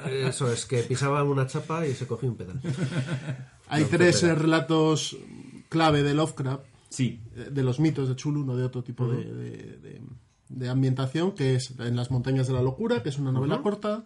eso 0.08 0.50
es, 0.52 0.66
que 0.66 0.78
pisaba 0.82 1.22
una 1.22 1.46
chapa 1.46 1.86
y 1.86 1.94
se 1.94 2.04
cogía 2.06 2.28
un 2.30 2.36
pedal. 2.36 2.60
Hay 3.68 3.84
tres 3.84 4.22
eh, 4.22 4.34
relatos 4.34 5.16
clave 5.68 6.02
de 6.02 6.14
Lovecraft, 6.14 6.64
Sí. 6.88 7.20
eh, 7.36 7.48
de 7.50 7.62
los 7.62 7.80
mitos 7.80 8.08
de 8.08 8.16
Chulu, 8.16 8.44
no 8.44 8.56
de 8.56 8.64
otro 8.64 8.82
tipo 8.84 9.06
de, 9.08 9.24
de- 9.24 9.78
de- 9.78 10.02
de 10.50 10.68
ambientación, 10.68 11.32
que 11.32 11.54
es 11.56 11.72
En 11.78 11.96
las 11.96 12.10
montañas 12.10 12.46
de 12.46 12.52
la 12.52 12.62
locura, 12.62 13.02
que 13.02 13.08
es 13.08 13.18
una 13.18 13.32
novela 13.32 13.60
corta, 13.62 14.04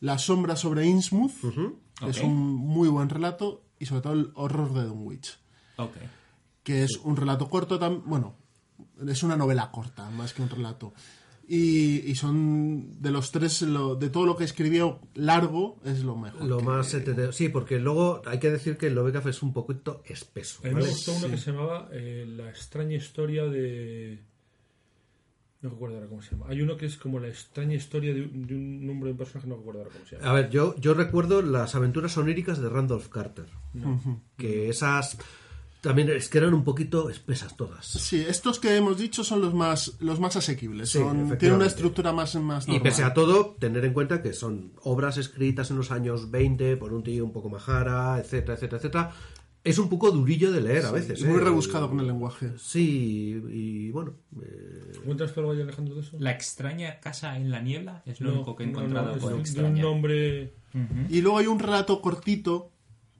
La 0.00 0.18
sombra 0.18 0.56
sobre 0.56 0.86
Innsmouth, 0.86 1.32
que 2.00 2.10
es 2.10 2.20
un 2.20 2.36
muy 2.54 2.88
buen 2.88 3.08
relato, 3.08 3.62
y 3.78 3.86
sobre 3.86 4.00
todo 4.02 4.12
El 4.14 4.30
horror 4.34 4.72
de 4.74 4.84
Dunwich, 4.84 5.38
que 6.62 6.84
es 6.84 6.98
un 7.04 7.16
relato 7.16 7.48
corto, 7.48 7.78
bueno, 8.06 8.34
es 9.06 9.22
una 9.22 9.36
novela 9.36 9.70
corta, 9.70 10.10
más 10.10 10.32
que 10.34 10.42
un 10.42 10.48
relato. 10.50 10.92
Y, 11.52 12.08
y 12.08 12.14
son 12.14 13.02
de 13.02 13.10
los 13.10 13.32
tres, 13.32 13.62
lo- 13.62 13.96
de 13.96 14.08
todo 14.08 14.24
lo 14.24 14.36
que 14.36 14.44
escribió 14.44 15.00
largo, 15.14 15.80
es 15.84 16.04
lo 16.04 16.14
mejor. 16.16 16.44
Lo 16.44 16.58
que- 16.58 16.64
más 16.64 16.94
entretenido. 16.94 17.32
Sí, 17.32 17.48
porque 17.48 17.80
luego 17.80 18.22
hay 18.24 18.38
que 18.38 18.50
decir 18.52 18.76
que 18.76 18.86
el 18.86 18.94
Lovecraft 18.94 19.26
es 19.26 19.42
un 19.42 19.52
poquito 19.52 20.00
espeso. 20.06 20.60
A 20.64 20.68
mí 20.68 20.74
me 20.74 20.82
gustó 20.86 21.12
uno 21.12 21.28
que 21.28 21.36
se 21.38 21.50
llamaba 21.50 21.88
eh, 21.90 22.24
La 22.36 22.48
extraña 22.50 22.96
historia 22.96 23.46
de. 23.46 24.22
No 25.62 25.70
recuerdo 25.70 25.96
ahora 25.96 26.08
cómo 26.08 26.22
se 26.22 26.30
llama. 26.30 26.46
Hay 26.48 26.62
uno 26.62 26.76
que 26.76 26.86
es 26.86 26.96
como 26.96 27.18
la 27.18 27.26
extraña 27.28 27.74
historia 27.74 28.14
de, 28.14 28.22
un- 28.22 28.46
de 28.46 28.54
un 28.54 28.86
nombre 28.86 29.08
de 29.08 29.12
un 29.12 29.18
personaje, 29.18 29.48
no 29.48 29.56
recuerdo 29.56 29.80
ahora 29.80 29.92
cómo 29.92 30.06
se 30.06 30.16
llama. 30.16 30.30
A 30.30 30.32
ver, 30.34 30.50
yo, 30.50 30.76
yo 30.76 30.94
recuerdo 30.94 31.42
las 31.42 31.74
aventuras 31.74 32.16
oníricas 32.16 32.60
de 32.62 32.68
Randolph 32.68 33.08
Carter. 33.08 33.46
Que 34.36 34.68
esas 34.68 35.18
también 35.80 36.10
es 36.10 36.28
que 36.28 36.38
eran 36.38 36.52
un 36.54 36.62
poquito 36.64 37.08
espesas 37.10 37.56
todas. 37.56 37.86
Sí, 37.86 38.20
estos 38.28 38.58
que 38.60 38.76
hemos 38.76 38.98
dicho 38.98 39.24
son 39.24 39.40
los 39.40 39.54
más, 39.54 39.94
los 40.00 40.20
más 40.20 40.36
asequibles. 40.36 40.90
Sí, 40.90 40.98
Son- 40.98 41.36
tienen 41.38 41.56
una 41.56 41.66
estructura 41.66 42.12
más, 42.12 42.34
más 42.36 42.66
Y 42.68 42.72
normal. 42.72 42.82
pese 42.82 43.02
a 43.04 43.14
todo, 43.14 43.56
tener 43.58 43.84
en 43.84 43.92
cuenta 43.92 44.22
que 44.22 44.32
son 44.32 44.72
obras 44.82 45.16
escritas 45.16 45.70
en 45.70 45.76
los 45.78 45.90
años 45.90 46.30
20 46.30 46.76
por 46.76 46.92
un 46.92 47.02
tío 47.02 47.24
un 47.24 47.32
poco 47.32 47.48
majara, 47.48 48.18
etcétera, 48.18 48.54
etcétera, 48.54 48.76
etcétera. 48.78 49.12
Es 49.62 49.78
un 49.78 49.90
poco 49.90 50.10
durillo 50.10 50.52
de 50.52 50.62
leer 50.62 50.86
a 50.86 50.90
veces. 50.92 51.20
Y 51.20 51.24
muy 51.24 51.36
¿eh? 51.36 51.40
rebuscado 51.44 51.90
con 51.90 52.00
el 52.00 52.06
lenguaje. 52.06 52.52
Sí, 52.58 53.42
y 53.50 53.90
bueno. 53.90 54.14
eh, 54.42 54.92
¿Cuentas 55.04 55.34
tú 55.34 55.40
algo 55.40 55.52
ahí, 55.52 55.60
Alejandro, 55.60 55.96
de 55.96 56.00
eso? 56.00 56.16
La 56.18 56.30
extraña 56.30 56.98
casa 57.00 57.36
en 57.36 57.50
la 57.50 57.60
niebla 57.60 58.02
es 58.06 58.20
lo 58.22 58.28
No, 58.30 58.36
único 58.36 58.56
que 58.56 58.64
he 58.64 58.66
no, 58.68 58.72
no, 58.72 58.78
encontrado 58.86 59.16
es 59.16 59.22
por 59.22 59.64
un 59.64 59.74
nombre. 59.78 60.54
Y 61.10 61.20
luego 61.20 61.36
hay 61.38 61.46
un 61.46 61.58
relato 61.58 62.00
cortito, 62.00 62.70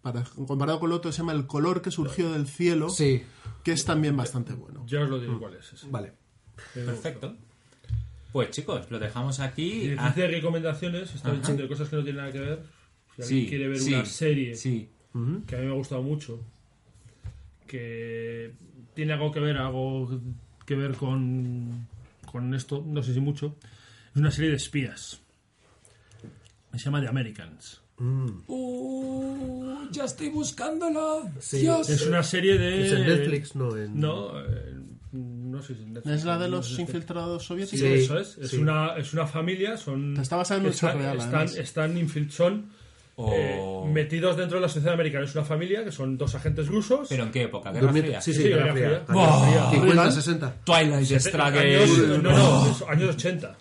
para, 0.02 0.22
comparado 0.24 0.80
con 0.80 0.90
el 0.90 0.96
otro, 0.96 1.12
se 1.12 1.18
llama 1.18 1.32
El 1.32 1.46
color 1.46 1.82
que 1.82 1.90
surgió 1.90 2.30
del 2.32 2.46
cielo, 2.46 2.88
sí, 2.90 3.22
que 3.62 3.72
es 3.72 3.84
también 3.84 4.16
bastante 4.16 4.54
bueno. 4.54 4.84
Ya 4.86 5.00
os 5.02 5.08
lo 5.10 5.18
digo 5.20 5.38
cuál 5.38 5.54
es. 5.54 5.72
ese. 5.72 5.86
vale. 5.88 6.12
Perfecto. 6.74 7.36
Pues 8.32 8.50
chicos, 8.50 8.88
lo 8.90 8.98
dejamos 8.98 9.40
aquí. 9.40 9.88
de 9.88 9.96
Ah, 9.98 10.12
de 10.14 10.26
recomendaciones, 10.28 11.14
estaba 11.14 11.34
diciendo 11.34 11.62
de 11.64 11.68
cosas 11.68 11.88
que 11.88 11.96
no 11.96 12.02
tienen 12.04 12.20
nada 12.22 12.32
que 12.32 12.40
ver. 12.40 12.62
Si 13.16 13.22
alguien 13.22 13.46
quiere 13.48 13.68
ver 13.68 13.82
una 13.82 14.04
serie 14.04 14.54
Sí. 14.54 14.88
que 15.46 15.56
a 15.56 15.58
mí 15.58 15.66
me 15.66 15.72
ha 15.72 15.74
gustado 15.74 16.02
mucho, 16.02 16.40
que 17.66 18.54
tiene 18.94 19.12
algo 19.12 19.30
que 19.32 19.40
ver, 19.40 19.56
algo 19.56 20.20
que 20.66 20.74
ver 20.76 20.94
con, 20.94 21.86
con 22.30 22.54
esto, 22.54 22.82
no 22.86 23.02
sé 23.02 23.14
si 23.14 23.20
mucho, 23.20 23.56
es 24.14 24.16
una 24.16 24.30
serie 24.30 24.50
de 24.50 24.56
espías. 24.56 25.20
Se 26.72 26.78
llama 26.84 27.00
The 27.00 27.08
Americans. 27.08 27.80
Uh, 28.00 29.88
ya 29.92 30.04
estoy 30.04 30.28
buscándola. 30.30 31.30
Sí. 31.38 31.58
Dios. 31.58 31.88
Es 31.90 32.06
una 32.06 32.22
serie 32.22 32.56
de... 32.58 32.86
Es 32.86 32.92
en 32.92 33.06
Netflix, 33.06 33.54
no 33.54 33.76
en. 33.76 33.98
No, 34.00 34.40
eh, 34.40 34.74
no 35.12 35.60
sé 35.60 35.68
si 35.68 35.72
es 35.74 35.80
en 35.86 35.92
Netflix. 35.94 36.16
¿Es 36.16 36.24
la 36.24 36.38
de 36.38 36.48
No 36.48 36.56
los 36.56 36.70
es- 36.72 36.78
infiltrados 36.78 37.44
soviéticos? 37.44 37.78
Sí, 37.80 37.86
Sí, 37.86 38.04
eso 38.04 38.18
es. 38.18 38.38
Es, 38.38 38.50
sí. 38.50 38.56
una, 38.58 38.96
es 38.96 39.12
una 39.12 39.26
familia, 39.26 39.76
son... 39.76 40.16
Está 40.16 40.36
basada 40.36 40.60
en 40.60 40.66
están, 40.68 40.98
real, 40.98 41.18
Están, 41.18 41.48
están 41.48 41.96
infil- 41.96 42.30
son 42.30 42.80
Oh. 43.22 43.34
eh, 43.34 43.90
metidos 43.92 44.34
dentro 44.38 44.56
de 44.56 44.62
la 44.62 44.68
sociedad 44.70 44.94
americana. 44.94 45.26
Es 45.26 45.34
una 45.34 45.44
familia 45.44 45.84
que 45.84 45.92
son 45.92 46.16
dos 46.16 46.34
agentes 46.34 46.68
rusos. 46.68 47.06
¿Pero 47.10 47.24
en 47.24 47.30
qué 47.30 47.42
época? 47.42 47.70
¿Guerra 47.70 47.92
Fría? 47.92 48.18
Sí, 48.22 48.32
sí, 48.32 48.42
Sí, 48.44 48.48
Guerra 48.48 48.72
Guerra 48.72 49.00
Fría. 49.04 49.14
Buah. 49.14 49.70
50, 49.72 50.10
60. 50.12 50.54
Twilight 50.64 51.20
Struggle. 51.20 51.76
años, 51.76 51.98
no, 52.22 52.32
no, 52.32 52.70
es 52.70 52.82
años 52.88 53.14
80. 53.16 53.48
Años 53.48 53.58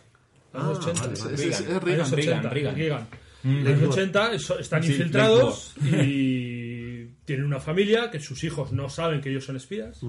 Ah, 0.54 0.70
80. 0.72 1.02
vale, 1.02 1.14
Es, 1.14 1.24
vale. 1.26 1.34
es- 1.36 1.42
es 1.42 1.60
Reagan, 1.68 1.82
Reagan. 1.84 2.00
Años 2.00 2.12
Reagan, 2.12 2.40
80. 2.40 2.50
Reagan. 2.52 2.76
Reagan. 2.76 3.08
Mm. 3.44 3.68
Años 3.68 3.84
80 3.90 4.34
eso- 4.34 4.60
están 4.60 4.84
Sí, 4.84 4.92
infiltrados 4.92 5.74
y 5.84 7.06
tienen 7.26 7.46
una 7.46 7.60
familia 7.60 8.10
que 8.12 8.20
sus 8.20 8.44
hijos 8.44 8.72
no 8.74 8.90
saben 8.90 9.22
que 9.22 9.30
ellos 9.30 9.46
son 9.46 9.56
espías. 9.56 10.02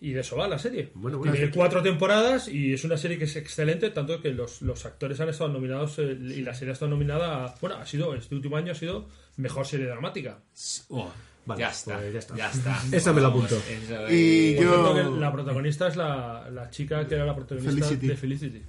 Y 0.00 0.12
de 0.12 0.20
eso 0.20 0.36
va 0.36 0.46
la 0.46 0.58
serie. 0.58 0.90
Bueno. 0.94 1.20
Tiene 1.20 1.50
cuatro 1.50 1.82
temporadas 1.82 2.46
y 2.48 2.74
es 2.74 2.84
una 2.84 2.96
serie 2.98 3.16
que 3.18 3.24
es 3.24 3.36
excelente, 3.36 3.90
tanto 3.90 4.20
que 4.20 4.30
los, 4.32 4.60
los 4.60 4.84
actores 4.84 5.18
han 5.20 5.30
estado 5.30 5.50
nominados 5.50 5.98
eh, 5.98 6.16
y 6.20 6.42
la 6.42 6.52
serie 6.54 6.70
ha 6.70 6.74
estado 6.74 6.90
nominada 6.90 7.44
a, 7.46 7.54
Bueno, 7.60 7.76
ha 7.76 7.86
sido, 7.86 8.14
este 8.14 8.34
último 8.34 8.56
año 8.56 8.72
ha 8.72 8.74
sido 8.74 9.08
mejor 9.36 9.66
serie 9.66 9.86
dramática. 9.86 10.40
Oh, 10.88 11.10
Vale, 11.46 11.60
ya, 11.60 11.68
está, 11.68 11.98
pues 11.98 12.12
ya 12.28 12.36
ya 12.36 12.50
está. 12.50 12.76
está. 12.82 12.82
Esa 12.96 13.12
me 13.12 13.20
la 13.20 13.28
apunto. 13.28 13.56
eso 13.56 14.10
Y 14.10 14.54
Yo- 14.54 14.92
cierto, 14.94 15.16
la 15.16 15.30
protagonista 15.32 15.88
es 15.88 15.96
la, 15.96 16.48
la 16.50 16.70
chica 16.70 17.06
que 17.06 17.14
era 17.16 17.26
la 17.26 17.34
protagonista 17.36 17.70
Felicity. 17.72 18.06
de 18.06 18.16
Felicity. 18.16 18.62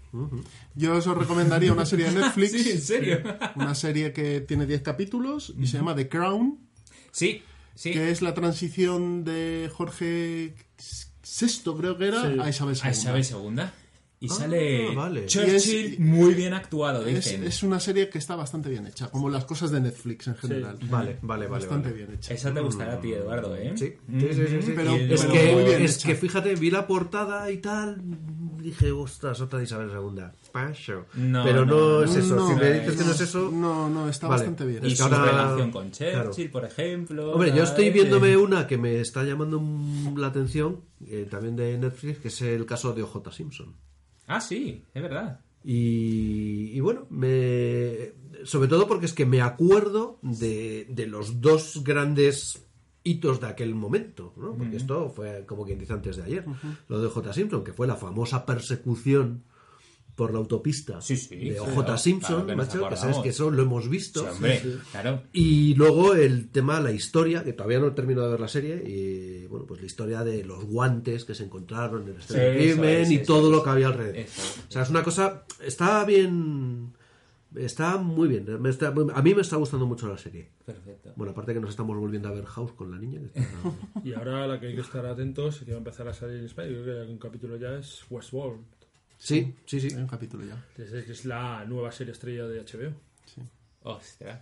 Yo 0.75 0.95
os 0.95 1.05
recomendaría 1.07 1.71
una 1.71 1.85
serie 1.85 2.07
de 2.11 2.11
Netflix. 2.21 2.51
Sí, 2.51 2.71
en 2.71 2.81
serio. 2.81 3.19
Una 3.55 3.75
serie 3.75 4.11
que 4.11 4.41
tiene 4.41 4.65
10 4.65 4.81
capítulos 4.81 5.53
y 5.57 5.67
se 5.67 5.77
llama 5.77 5.95
The 5.95 6.09
Crown, 6.09 6.59
Sí, 7.11 7.41
sí. 7.75 7.91
que 7.91 8.11
es 8.11 8.21
la 8.21 8.33
transición 8.33 9.23
de 9.23 9.69
Jorge 9.73 10.55
VI, 11.23 11.73
creo 11.79 11.97
que 11.97 12.07
era, 12.07 12.21
Sí. 12.23 12.39
a 12.41 12.49
Isabel 12.49 12.75
II. 12.75 12.81
A 12.83 12.91
Isabel 12.91 13.25
II. 13.29 13.63
Y 14.19 14.29
sale 14.29 14.95
vale. 14.95 15.25
Churchill 15.25 15.85
Y 15.89 15.93
es- 15.95 15.99
muy 15.99 16.33
bien 16.33 16.53
actuado, 16.53 17.05
Es, 17.05 17.15
dicen. 17.15 17.43
es 17.43 17.61
una 17.63 17.79
serie 17.79 18.09
que 18.09 18.17
está 18.17 18.35
bastante 18.35 18.69
bien 18.69 18.87
hecha, 18.87 19.09
como 19.11 19.29
las 19.29 19.45
cosas 19.45 19.71
de 19.71 19.81
Netflix 19.81 20.27
en 20.27 20.35
general. 20.35 20.77
Vale, 20.89 21.17
vale, 21.21 21.47
vale. 21.47 21.47
Bastante 21.47 21.89
vale. 21.89 22.03
bien 22.05 22.17
hecha. 22.17 22.33
Esa 22.33 22.53
te 22.53 22.59
gustará 22.61 22.93
a 22.93 23.01
ti, 23.01 23.11
Eduardo, 23.13 23.55
¿eh? 23.55 23.73
Sí, 23.75 23.93
sí, 24.09 24.27
sí, 24.33 24.47
sí, 24.47 24.61
sí. 24.61 24.73
Pero- 24.75 24.95
es 24.95 25.21
pero 25.21 25.33
que, 25.33 25.53
muy 25.53 25.63
bien 25.65 25.81
es 25.81 25.97
hecha. 25.97 26.07
que 26.07 26.15
fíjate, 26.15 26.55
vi 26.55 26.71
la 26.71 26.87
portada 26.87 27.51
y 27.51 27.57
tal, 27.57 27.97
dije, 28.61 28.91
ostras, 28.91 29.41
otra 29.41 29.59
de 29.59 29.65
Isabel 29.65 29.89
II. 29.91 30.23
No, 31.15 31.43
Pero 31.43 31.65
no, 31.65 31.75
no, 31.99 32.03
es 32.03 32.15
eso. 32.15 32.35
no, 32.35 32.47
si 32.47 32.55
me 32.55 32.69
no, 32.69 32.73
dices 32.79 32.95
que 32.95 33.03
no 33.03 33.11
es 33.11 33.21
eso. 33.21 33.51
No, 33.51 33.89
no, 33.89 34.09
está 34.09 34.27
Vale. 34.27 34.39
bastante 34.39 34.65
bien. 34.65 34.85
Y 34.85 34.95
su 34.95 35.03
ahora- 35.03 35.25
relación 35.25 35.71
con 35.71 35.89
claro. 35.89 36.23
Churchill, 36.29 36.49
por 36.49 36.63
ejemplo. 36.65 37.33
Hombre, 37.33 37.53
yo 37.55 37.63
estoy 37.63 37.89
viéndome 37.89 38.29
Eh, 38.31 38.37
una 38.37 38.65
que 38.65 38.77
me 38.77 39.01
está 39.01 39.23
llamando 39.23 39.59
mm, 39.59 40.17
la 40.17 40.27
atención, 40.27 40.81
eh, 41.05 41.27
también 41.29 41.55
de 41.57 41.77
Netflix, 41.77 42.19
que 42.19 42.29
es 42.29 42.41
el 42.41 42.65
caso 42.65 42.93
de 42.93 43.03
OJ 43.03 43.31
Simpson. 43.33 43.75
Ah, 44.27 44.41
sí, 44.41 44.83
es 44.93 45.01
verdad. 45.01 45.39
Y, 45.63 46.71
y 46.73 46.79
bueno, 46.79 47.07
me, 47.09 48.13
sobre 48.43 48.67
todo 48.67 48.87
porque 48.87 49.07
es 49.07 49.13
que 49.13 49.25
me 49.25 49.41
acuerdo 49.41 50.19
de, 50.21 50.85
de 50.89 51.07
los 51.07 51.41
dos 51.41 51.83
grandes 51.83 52.65
hitos 53.03 53.39
de 53.39 53.47
aquel 53.47 53.75
momento, 53.75 54.33
¿no? 54.35 54.55
Porque 54.55 54.77
esto 54.77 55.09
fue 55.09 55.45
como 55.45 55.63
quien 55.63 55.77
dice 55.77 55.93
antes 55.93 56.17
de 56.17 56.23
ayer, 56.23 56.45
lo 56.87 57.01
de 57.01 57.07
J. 57.07 57.33
Simpson, 57.33 57.63
que 57.63 57.71
fue 57.71 57.87
la 57.87 57.95
famosa 57.95 58.45
persecución 58.45 59.43
por 60.15 60.31
la 60.31 60.39
autopista 60.39 61.01
Sí, 61.01 61.17
sí, 61.17 61.35
de 61.35 61.59
OJ 61.59 61.73
claro, 61.73 61.97
Simpson, 61.97 62.29
claro 62.45 62.47
que 62.47 62.55
macho, 62.55 62.89
que 62.89 62.95
sabes 62.95 63.17
que 63.17 63.29
eso 63.29 63.51
lo 63.51 63.63
hemos 63.63 63.89
visto. 63.89 64.21
Sí, 64.21 64.27
hombre, 64.31 64.61
claro. 64.91 65.21
Y 65.33 65.75
luego 65.75 66.15
el 66.15 66.49
tema, 66.49 66.79
la 66.79 66.91
historia, 66.93 67.43
que 67.43 67.51
todavía 67.53 67.79
no 67.79 67.87
he 67.87 67.91
terminado 67.91 68.27
de 68.27 68.31
ver 68.31 68.39
la 68.39 68.47
serie, 68.47 68.81
y 68.87 69.45
bueno, 69.47 69.65
pues 69.65 69.81
la 69.81 69.87
historia 69.87 70.23
de 70.23 70.43
los 70.45 70.63
guantes 70.65 71.25
que 71.25 71.35
se 71.35 71.43
encontraron 71.43 72.03
en 72.03 72.09
el 72.09 72.17
escena 72.17 72.43
del 72.43 72.57
Sí, 72.61 72.65
eso 72.69 72.73
crimen 72.79 73.01
es, 73.01 73.11
y 73.11 73.15
eso 73.15 73.25
todo 73.25 73.47
es. 73.49 73.55
lo 73.57 73.63
que 73.63 73.69
había 73.69 73.87
alrededor. 73.87 74.15
Eso. 74.17 74.41
O 74.67 74.71
sea, 74.71 74.83
es 74.83 74.89
una 74.89 75.03
cosa, 75.03 75.43
está 75.61 76.05
bien, 76.05 76.93
está 77.55 77.97
muy 77.97 78.27
bien. 78.27 78.45
me 78.61 78.69
está- 78.69 78.87
a 79.13 79.21
mí 79.21 79.33
me 79.35 79.41
está 79.41 79.55
gustando 79.57 79.85
mucho 79.85 80.07
la 80.07 80.17
serie. 80.17 80.49
Perfecto. 80.65 81.11
Bueno, 81.15 81.31
aparte 81.31 81.53
que 81.53 81.59
nos 81.59 81.69
estamos 81.71 81.97
volviendo 81.97 82.27
a 82.29 82.31
ver 82.31 82.45
House 82.45 82.71
con 82.73 82.91
la 82.91 82.97
niña. 82.97 83.19
que 83.33 83.39
está- 83.39 83.51
Y 84.03 84.13
ahora 84.13 84.47
la 84.47 84.59
que 84.59 84.67
hay 84.67 84.75
que 84.75 84.81
estar 84.81 85.05
atentos 85.05 85.61
y 85.61 85.65
que 85.65 85.71
va 85.71 85.77
a 85.77 85.79
empezar 85.79 86.07
a 86.07 86.13
salir 86.13 86.37
en 86.39 86.45
España, 86.45 86.69
yo 86.69 86.83
creo 86.83 86.95
que 86.95 87.01
hay 87.03 87.11
un 87.11 87.19
capítulo 87.19 87.57
ya 87.57 87.77
es 87.77 88.03
Westworld, 88.09 88.61
Sí, 89.25 89.55
sí, 89.65 89.79
sí. 89.81 89.87
Hay 89.91 90.01
un 90.01 90.07
capítulo 90.07 90.45
ya. 90.45 90.63
que 90.75 90.83
es, 90.83 91.05
que 91.05 91.11
es 91.11 91.25
la 91.25 91.65
nueva 91.65 91.91
serie 91.91 92.13
estrella 92.13 92.45
de 92.45 92.59
HBO. 92.61 92.93
Ostras. 93.83 94.39